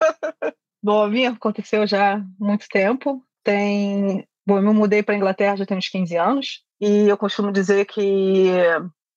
Bom, 0.80 1.02
a 1.02 1.08
minha 1.08 1.30
aconteceu 1.30 1.84
já 1.88 2.14
há 2.14 2.24
muito 2.38 2.68
tempo 2.68 3.20
tem. 3.42 4.26
Bom, 4.46 4.58
eu 4.58 4.62
me 4.62 4.72
mudei 4.72 5.02
para 5.02 5.14
a 5.14 5.18
Inglaterra 5.18 5.56
já 5.56 5.66
tem 5.66 5.78
uns 5.78 5.88
15 5.88 6.16
anos, 6.16 6.62
e 6.80 7.08
eu 7.08 7.16
costumo 7.16 7.52
dizer 7.52 7.84
que 7.86 8.48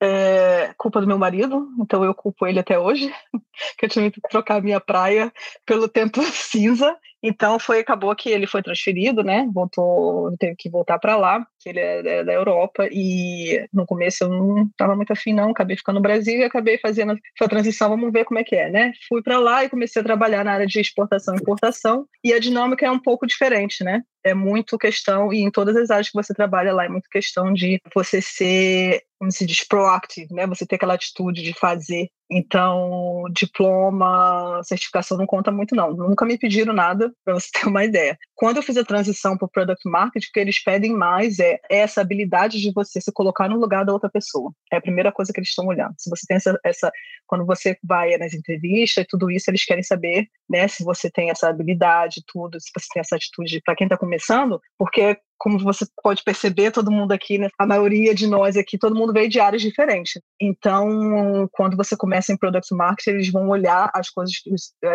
é 0.01 0.73
culpa 0.77 0.99
do 0.99 1.07
meu 1.07 1.17
marido, 1.17 1.69
então 1.79 2.03
eu 2.03 2.13
culpo 2.13 2.45
ele 2.45 2.59
até 2.59 2.77
hoje, 2.77 3.13
que 3.77 3.85
eu 3.85 3.89
tive 3.89 4.11
que 4.11 4.21
trocar 4.21 4.61
minha 4.61 4.79
praia 4.79 5.31
pelo 5.65 5.87
tempo 5.87 6.21
cinza. 6.31 6.95
Então 7.23 7.57
foi 7.57 7.79
acabou 7.79 8.13
que 8.13 8.29
ele 8.29 8.45
foi 8.45 8.61
transferido, 8.61 9.23
né? 9.23 9.47
Voltou, 9.53 10.35
teve 10.37 10.55
que 10.57 10.69
voltar 10.69 10.99
para 10.99 11.15
lá, 11.15 11.45
que 11.59 11.69
ele 11.69 11.79
é, 11.79 12.19
é 12.19 12.23
da 12.23 12.33
Europa 12.33 12.85
e 12.91 13.65
no 13.71 13.85
começo 13.85 14.25
eu 14.25 14.29
não 14.29 14.63
estava 14.65 14.93
muito 14.93 15.13
afim 15.13 15.33
não, 15.33 15.51
acabei 15.51 15.77
ficando 15.77 15.95
no 15.95 16.01
Brasil 16.01 16.39
e 16.39 16.43
acabei 16.43 16.77
fazendo 16.77 17.13
essa 17.13 17.49
transição, 17.49 17.89
vamos 17.89 18.11
ver 18.11 18.25
como 18.25 18.39
é 18.39 18.43
que 18.43 18.55
é, 18.55 18.69
né? 18.69 18.91
Fui 19.07 19.23
para 19.23 19.39
lá 19.39 19.63
e 19.63 19.69
comecei 19.69 20.01
a 20.01 20.05
trabalhar 20.05 20.43
na 20.43 20.51
área 20.51 20.67
de 20.67 20.79
exportação 20.79 21.33
e 21.33 21.37
importação 21.37 22.05
e 22.23 22.33
a 22.33 22.39
dinâmica 22.39 22.85
é 22.85 22.91
um 22.91 22.99
pouco 22.99 23.25
diferente, 23.25 23.83
né? 23.83 24.01
É 24.25 24.33
muito 24.33 24.77
questão 24.77 25.31
e 25.31 25.41
em 25.41 25.51
todas 25.51 25.77
as 25.77 25.89
áreas 25.89 26.09
que 26.09 26.17
você 26.17 26.33
trabalha 26.33 26.73
lá 26.73 26.85
é 26.85 26.89
muito 26.89 27.09
questão 27.09 27.53
de 27.53 27.79
você 27.95 28.21
ser 28.21 29.01
como 29.23 29.31
se 29.31 29.45
diz, 29.45 29.65
proactive, 29.65 30.33
né? 30.33 30.45
Você 30.47 30.65
ter 30.65 30.75
aquela 30.75 30.95
atitude 30.95 31.41
de 31.41 31.53
fazer 31.53 32.09
então, 32.33 33.25
diploma, 33.31 34.61
certificação 34.63 35.17
não 35.17 35.25
conta 35.25 35.51
muito, 35.51 35.75
não. 35.75 35.93
Nunca 35.93 36.25
me 36.25 36.37
pediram 36.37 36.73
nada, 36.73 37.13
para 37.23 37.35
você 37.35 37.49
ter 37.53 37.67
uma 37.67 37.85
ideia. 37.85 38.17
Quando 38.35 38.57
eu 38.57 38.63
fiz 38.63 38.75
a 38.77 38.83
transição 38.83 39.37
para 39.37 39.45
o 39.45 39.49
Product 39.49 39.87
Marketing, 39.87 40.27
o 40.27 40.31
que 40.33 40.39
eles 40.39 40.63
pedem 40.63 40.93
mais 40.93 41.39
é 41.39 41.59
essa 41.69 42.01
habilidade 42.01 42.59
de 42.59 42.71
você 42.73 42.99
se 42.99 43.11
colocar 43.11 43.47
no 43.47 43.59
lugar 43.59 43.85
da 43.85 43.93
outra 43.93 44.09
pessoa. 44.09 44.51
É 44.71 44.77
a 44.77 44.81
primeira 44.81 45.11
coisa 45.11 45.31
que 45.31 45.39
eles 45.39 45.49
estão 45.49 45.67
olhando. 45.67 45.93
Se 45.97 46.09
você 46.09 46.25
tem 46.27 46.37
essa, 46.37 46.59
essa 46.65 46.91
quando 47.27 47.45
você 47.45 47.77
vai 47.83 48.17
nas 48.17 48.33
entrevistas 48.33 49.03
e 49.03 49.07
tudo 49.07 49.29
isso, 49.29 49.49
eles 49.49 49.63
querem 49.63 49.83
saber, 49.83 50.27
né, 50.49 50.67
se 50.67 50.83
você 50.83 51.09
tem 51.09 51.29
essa 51.29 51.49
habilidade, 51.49 52.23
tudo, 52.27 52.59
se 52.59 52.71
você 52.75 52.87
tem 52.93 52.99
essa 53.01 53.15
atitude 53.15 53.61
para 53.63 53.75
quem 53.75 53.85
está 53.85 53.97
começando, 53.97 54.59
porque 54.77 55.17
como 55.37 55.59
você 55.59 55.85
pode 56.01 56.23
perceber, 56.23 56.71
todo 56.71 56.91
mundo 56.91 57.11
aqui, 57.11 57.37
né, 57.37 57.49
a 57.59 57.65
maioria 57.65 58.15
de 58.15 58.27
nós 58.27 58.55
aqui, 58.55 58.77
todo 58.77 58.95
mundo 58.95 59.11
veio 59.13 59.29
de 59.29 59.39
áreas 59.39 59.61
diferentes. 59.61 60.21
Então, 60.39 61.47
quando 61.51 61.75
você 61.75 61.97
começa 61.97 62.31
em 62.31 62.37
Product 62.37 62.73
Marketing, 62.73 63.09
eles 63.11 63.31
vão 63.31 63.49
olhar 63.49 63.91
as 63.93 64.09
coisas, 64.09 64.35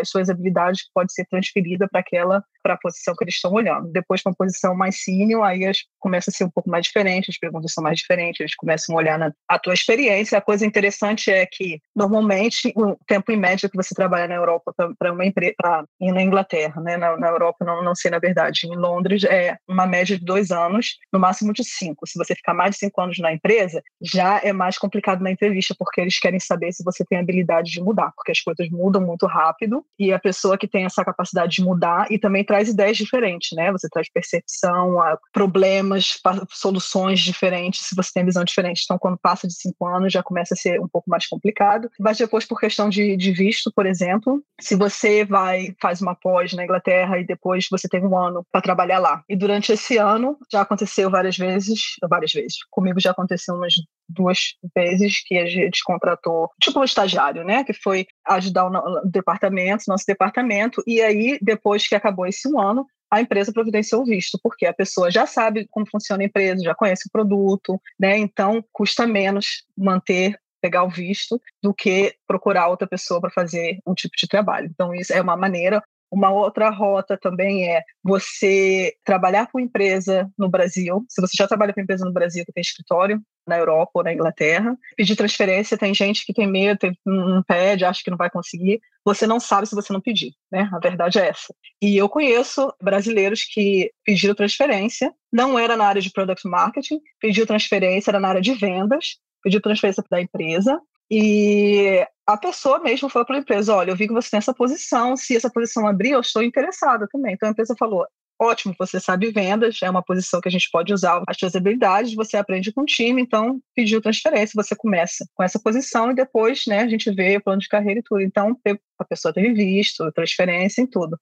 as 0.00 0.08
suas 0.08 0.30
habilidades 0.30 0.82
que 0.82 0.90
pode 0.94 1.12
ser 1.12 1.26
transferida 1.26 1.86
para 1.90 2.00
aquela 2.00 2.42
para 2.68 2.74
a 2.74 2.78
posição 2.78 3.14
que 3.16 3.24
eles 3.24 3.36
estão 3.36 3.50
olhando. 3.52 3.90
Depois, 3.90 4.22
para 4.22 4.30
uma 4.30 4.36
posição 4.36 4.74
mais 4.74 5.02
senior, 5.02 5.42
aí 5.42 5.64
as, 5.64 5.78
começa 5.98 6.30
a 6.30 6.34
ser 6.34 6.44
um 6.44 6.50
pouco 6.50 6.68
mais 6.68 6.84
diferente, 6.84 7.30
as 7.30 7.38
perguntas 7.38 7.72
são 7.72 7.82
mais 7.82 7.98
diferentes, 7.98 8.40
eles 8.40 8.54
começam 8.54 8.94
a 8.94 8.98
olhar 8.98 9.18
na 9.18 9.32
a 9.48 9.58
tua 9.58 9.72
experiência. 9.72 10.36
A 10.36 10.42
coisa 10.42 10.66
interessante 10.66 11.30
é 11.30 11.46
que, 11.46 11.80
normalmente, 11.96 12.70
o 12.76 12.96
tempo 13.06 13.32
em 13.32 13.36
média 13.36 13.68
que 13.70 13.76
você 13.76 13.94
trabalha 13.94 14.28
na 14.28 14.34
Europa 14.34 14.74
para 14.98 15.12
uma 15.12 15.24
empresa, 15.24 15.54
e 15.98 16.12
na 16.12 16.22
Inglaterra, 16.22 16.78
né? 16.82 16.98
na, 16.98 17.16
na 17.16 17.28
Europa, 17.28 17.64
não, 17.64 17.82
não 17.82 17.94
sei 17.94 18.10
na 18.10 18.18
verdade, 18.18 18.66
em 18.66 18.76
Londres, 18.76 19.24
é 19.24 19.56
uma 19.66 19.86
média 19.86 20.18
de 20.18 20.24
dois 20.24 20.50
anos, 20.50 20.98
no 21.10 21.18
máximo 21.18 21.52
de 21.52 21.64
cinco. 21.64 22.06
Se 22.06 22.18
você 22.18 22.34
ficar 22.34 22.52
mais 22.52 22.72
de 22.72 22.78
cinco 22.78 23.00
anos 23.00 23.18
na 23.18 23.32
empresa, 23.32 23.82
já 24.02 24.40
é 24.42 24.52
mais 24.52 24.76
complicado 24.76 25.22
na 25.22 25.30
entrevista, 25.30 25.74
porque 25.78 26.00
eles 26.00 26.18
querem 26.18 26.40
saber 26.40 26.72
se 26.72 26.84
você 26.84 27.04
tem 27.04 27.18
habilidade 27.18 27.70
de 27.70 27.80
mudar, 27.80 28.12
porque 28.14 28.32
as 28.32 28.40
coisas 28.40 28.68
mudam 28.70 29.00
muito 29.00 29.26
rápido 29.26 29.84
e 29.98 30.12
a 30.12 30.18
pessoa 30.18 30.58
que 30.58 30.68
tem 30.68 30.84
essa 30.84 31.04
capacidade 31.04 31.56
de 31.56 31.62
mudar 31.62 32.06
e 32.10 32.18
também 32.18 32.44
traz 32.44 32.57
traz 32.58 32.68
ideias 32.68 32.96
diferentes, 32.96 33.56
né? 33.56 33.70
Você 33.72 33.88
traz 33.88 34.10
percepção, 34.10 34.96
problemas, 35.32 36.18
soluções 36.50 37.20
diferentes, 37.20 37.86
se 37.86 37.94
você 37.94 38.10
tem 38.12 38.24
visão 38.24 38.44
diferente. 38.44 38.82
Então, 38.84 38.98
quando 38.98 39.18
passa 39.18 39.46
de 39.46 39.54
cinco 39.54 39.86
anos, 39.86 40.12
já 40.12 40.22
começa 40.22 40.54
a 40.54 40.56
ser 40.56 40.80
um 40.80 40.88
pouco 40.88 41.08
mais 41.08 41.26
complicado. 41.26 41.88
Mas 41.98 42.18
depois, 42.18 42.44
por 42.44 42.58
questão 42.58 42.88
de, 42.88 43.16
de 43.16 43.32
visto, 43.32 43.72
por 43.74 43.86
exemplo, 43.86 44.42
se 44.60 44.74
você 44.74 45.24
vai, 45.24 45.74
faz 45.80 46.00
uma 46.00 46.14
pós 46.14 46.52
na 46.52 46.64
Inglaterra 46.64 47.18
e 47.18 47.26
depois 47.26 47.66
você 47.70 47.88
tem 47.88 48.04
um 48.04 48.16
ano 48.18 48.44
para 48.50 48.60
trabalhar 48.60 48.98
lá. 48.98 49.22
E 49.28 49.36
durante 49.36 49.72
esse 49.72 49.96
ano, 49.96 50.36
já 50.50 50.62
aconteceu 50.62 51.10
várias 51.10 51.36
vezes, 51.36 51.80
várias 52.08 52.32
vezes, 52.32 52.56
comigo 52.70 53.00
já 53.00 53.12
aconteceu 53.12 53.54
umas 53.54 53.74
duas 54.08 54.54
vezes 54.74 55.22
que 55.24 55.36
a 55.36 55.46
gente 55.46 55.82
contratou, 55.84 56.50
tipo 56.60 56.80
um 56.80 56.84
estagiário, 56.84 57.44
né, 57.44 57.64
que 57.64 57.72
foi 57.72 58.06
ajudar 58.26 58.66
o 58.66 59.00
departamento, 59.04 59.84
nosso 59.88 60.04
departamento, 60.06 60.82
e 60.86 61.00
aí, 61.00 61.38
depois 61.42 61.86
que 61.86 61.94
acabou 61.94 62.26
esse 62.26 62.48
um 62.48 62.60
ano, 62.60 62.86
a 63.10 63.20
empresa 63.20 63.52
providenciou 63.52 64.02
o 64.02 64.04
visto, 64.04 64.38
porque 64.42 64.66
a 64.66 64.74
pessoa 64.74 65.10
já 65.10 65.26
sabe 65.26 65.66
como 65.70 65.88
funciona 65.90 66.22
a 66.22 66.26
empresa, 66.26 66.62
já 66.62 66.74
conhece 66.74 67.08
o 67.08 67.12
produto, 67.12 67.80
né, 67.98 68.18
então 68.18 68.64
custa 68.72 69.06
menos 69.06 69.64
manter 69.76 70.38
pegar 70.60 70.82
o 70.82 70.90
visto 70.90 71.40
do 71.62 71.72
que 71.72 72.14
procurar 72.26 72.68
outra 72.68 72.86
pessoa 72.86 73.20
para 73.20 73.30
fazer 73.30 73.78
um 73.86 73.94
tipo 73.94 74.14
de 74.16 74.26
trabalho. 74.26 74.68
Então, 74.68 74.94
isso 74.94 75.12
é 75.12 75.20
uma 75.20 75.36
maneira 75.36 75.80
uma 76.10 76.30
outra 76.30 76.70
rota 76.70 77.16
também 77.16 77.68
é 77.70 77.82
você 78.02 78.94
trabalhar 79.04 79.46
com 79.50 79.60
empresa 79.60 80.30
no 80.38 80.48
Brasil. 80.48 81.04
Se 81.08 81.20
você 81.20 81.34
já 81.36 81.46
trabalha 81.46 81.72
com 81.72 81.80
empresa 81.80 82.04
no 82.04 82.12
Brasil 82.12 82.44
que 82.44 82.52
tem 82.52 82.60
escritório 82.60 83.20
na 83.46 83.58
Europa 83.58 83.92
ou 83.94 84.04
na 84.04 84.12
Inglaterra, 84.12 84.76
pedir 84.96 85.16
transferência, 85.16 85.78
tem 85.78 85.94
gente 85.94 86.24
que 86.24 86.32
tem 86.32 86.46
medo, 86.46 86.78
tem, 86.78 86.98
não 87.04 87.42
pede, 87.42 87.84
acha 87.84 88.02
que 88.02 88.10
não 88.10 88.16
vai 88.16 88.30
conseguir. 88.30 88.80
Você 89.04 89.26
não 89.26 89.40
sabe 89.40 89.66
se 89.66 89.74
você 89.74 89.92
não 89.92 90.00
pedir, 90.00 90.32
né? 90.50 90.68
A 90.72 90.78
verdade 90.78 91.18
é 91.18 91.28
essa. 91.28 91.54
E 91.80 91.96
eu 91.96 92.08
conheço 92.08 92.72
brasileiros 92.82 93.44
que 93.44 93.90
pediram 94.04 94.34
transferência, 94.34 95.12
não 95.32 95.58
era 95.58 95.76
na 95.76 95.86
área 95.86 96.02
de 96.02 96.10
product 96.10 96.46
marketing, 96.46 97.00
pediu 97.20 97.46
transferência, 97.46 98.10
era 98.10 98.20
na 98.20 98.28
área 98.28 98.40
de 98.40 98.54
vendas, 98.54 99.16
pediu 99.42 99.60
transferência 99.60 100.04
da 100.10 100.20
empresa 100.20 100.78
e 101.10 102.06
a 102.26 102.36
pessoa 102.36 102.78
mesmo 102.80 103.08
falou 103.08 103.26
para 103.26 103.36
a 103.36 103.40
empresa: 103.40 103.74
olha, 103.74 103.90
eu 103.90 103.96
vi 103.96 104.06
que 104.06 104.14
você 104.14 104.30
tem 104.30 104.38
essa 104.38 104.54
posição, 104.54 105.16
se 105.16 105.36
essa 105.36 105.50
posição 105.50 105.86
abrir, 105.86 106.10
eu 106.10 106.20
estou 106.20 106.42
interessada 106.42 107.06
também. 107.10 107.34
Então 107.34 107.48
a 107.48 107.52
empresa 107.52 107.74
falou: 107.78 108.06
ótimo, 108.40 108.74
você 108.78 109.00
sabe 109.00 109.30
vendas, 109.30 109.78
é 109.82 109.90
uma 109.90 110.02
posição 110.02 110.40
que 110.40 110.48
a 110.48 110.52
gente 110.52 110.68
pode 110.70 110.92
usar 110.92 111.22
as 111.26 111.36
suas 111.36 111.54
habilidades, 111.54 112.14
você 112.14 112.36
aprende 112.36 112.72
com 112.72 112.82
o 112.82 112.86
time, 112.86 113.20
então 113.20 113.60
pediu 113.74 114.00
transferência, 114.00 114.52
você 114.54 114.76
começa 114.76 115.26
com 115.34 115.42
essa 115.42 115.58
posição 115.58 116.10
e 116.10 116.14
depois, 116.14 116.64
né, 116.66 116.80
a 116.80 116.88
gente 116.88 117.10
vê 117.10 117.36
o 117.36 117.42
plano 117.42 117.60
de 117.60 117.68
carreira 117.68 118.00
e 118.00 118.02
tudo. 118.02 118.20
Então, 118.20 118.56
a 118.98 119.04
pessoa 119.04 119.32
teve 119.32 119.52
visto, 119.52 120.10
transferência 120.12 120.82
e 120.82 120.86
tudo. 120.86 121.18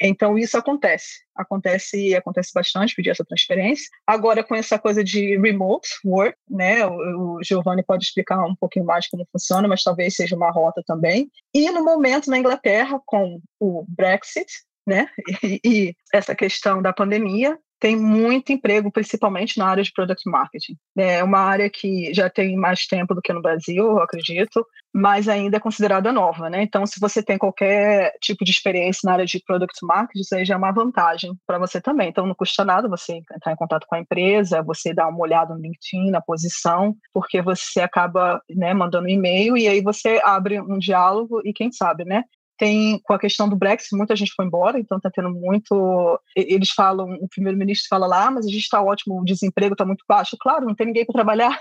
Então, 0.00 0.38
isso 0.38 0.56
acontece. 0.56 1.26
Acontece 1.36 2.14
acontece 2.14 2.50
bastante 2.54 2.94
pedir 2.94 3.10
essa 3.10 3.24
transferência. 3.24 3.86
Agora, 4.06 4.42
com 4.42 4.54
essa 4.54 4.78
coisa 4.78 5.04
de 5.04 5.36
remote 5.38 5.88
work, 6.04 6.36
né, 6.48 6.86
o, 6.86 7.36
o 7.36 7.42
Giovanni 7.42 7.82
pode 7.82 8.04
explicar 8.04 8.44
um 8.44 8.54
pouquinho 8.54 8.84
mais 8.84 9.08
como 9.08 9.26
funciona, 9.30 9.68
mas 9.68 9.82
talvez 9.82 10.14
seja 10.14 10.36
uma 10.36 10.50
rota 10.50 10.82
também. 10.86 11.30
E 11.54 11.70
no 11.70 11.84
momento 11.84 12.30
na 12.30 12.38
Inglaterra, 12.38 13.00
com 13.04 13.40
o 13.60 13.84
Brexit, 13.88 14.46
né? 14.88 15.06
E, 15.42 15.60
e, 15.64 15.96
essa 16.12 16.34
questão 16.34 16.80
da 16.82 16.92
pandemia, 16.92 17.56
tem 17.80 17.96
muito 17.96 18.52
emprego, 18.52 18.90
principalmente 18.90 19.58
na 19.58 19.66
área 19.66 19.82
de 19.82 19.92
product 19.92 20.28
marketing. 20.28 20.76
É 20.96 21.22
uma 21.22 21.38
área 21.38 21.70
que 21.70 22.12
já 22.12 22.28
tem 22.28 22.56
mais 22.56 22.86
tempo 22.86 23.14
do 23.14 23.22
que 23.22 23.32
no 23.32 23.40
Brasil, 23.40 23.84
eu 23.84 24.00
acredito, 24.00 24.66
mas 24.92 25.28
ainda 25.28 25.58
é 25.58 25.60
considerada 25.60 26.12
nova, 26.12 26.50
né? 26.50 26.62
Então, 26.62 26.84
se 26.86 26.98
você 26.98 27.22
tem 27.22 27.38
qualquer 27.38 28.12
tipo 28.20 28.44
de 28.44 28.50
experiência 28.50 29.00
na 29.04 29.12
área 29.12 29.24
de 29.24 29.40
product 29.46 29.78
marketing, 29.84 30.20
isso 30.20 30.34
aí 30.34 30.44
já 30.44 30.54
é 30.54 30.56
uma 30.56 30.72
vantagem 30.72 31.32
para 31.46 31.58
você 31.58 31.80
também. 31.80 32.08
Então, 32.08 32.26
não 32.26 32.34
custa 32.34 32.64
nada 32.64 32.88
você 32.88 33.22
entrar 33.32 33.52
em 33.52 33.56
contato 33.56 33.86
com 33.86 33.94
a 33.94 34.00
empresa, 34.00 34.62
você 34.62 34.92
dar 34.92 35.08
uma 35.08 35.20
olhada 35.20 35.54
no 35.54 35.60
LinkedIn, 35.60 36.10
na 36.10 36.20
posição, 36.20 36.96
porque 37.12 37.40
você 37.40 37.80
acaba 37.80 38.40
né, 38.50 38.74
mandando 38.74 39.06
um 39.06 39.10
e-mail 39.10 39.56
e 39.56 39.68
aí 39.68 39.80
você 39.80 40.20
abre 40.24 40.60
um 40.60 40.78
diálogo 40.78 41.40
e 41.44 41.52
quem 41.52 41.70
sabe, 41.70 42.04
né? 42.04 42.24
Tem 42.58 43.00
com 43.04 43.14
a 43.14 43.18
questão 43.18 43.48
do 43.48 43.56
Brexit, 43.56 43.96
muita 43.96 44.16
gente 44.16 44.32
foi 44.34 44.44
embora, 44.44 44.78
então 44.78 44.98
está 44.98 45.10
tendo 45.10 45.30
muito. 45.30 46.20
Eles 46.36 46.70
falam, 46.70 47.14
o 47.20 47.28
primeiro-ministro 47.28 47.88
fala 47.88 48.06
lá, 48.06 48.26
ah, 48.26 48.30
mas 48.32 48.46
a 48.46 48.50
gente 48.50 48.62
está 48.62 48.82
ótimo, 48.82 49.20
o 49.20 49.24
desemprego 49.24 49.74
está 49.74 49.84
muito 49.84 50.04
baixo. 50.08 50.36
Claro, 50.38 50.66
não 50.66 50.74
tem 50.74 50.86
ninguém 50.86 51.06
para 51.06 51.12
trabalhar 51.12 51.58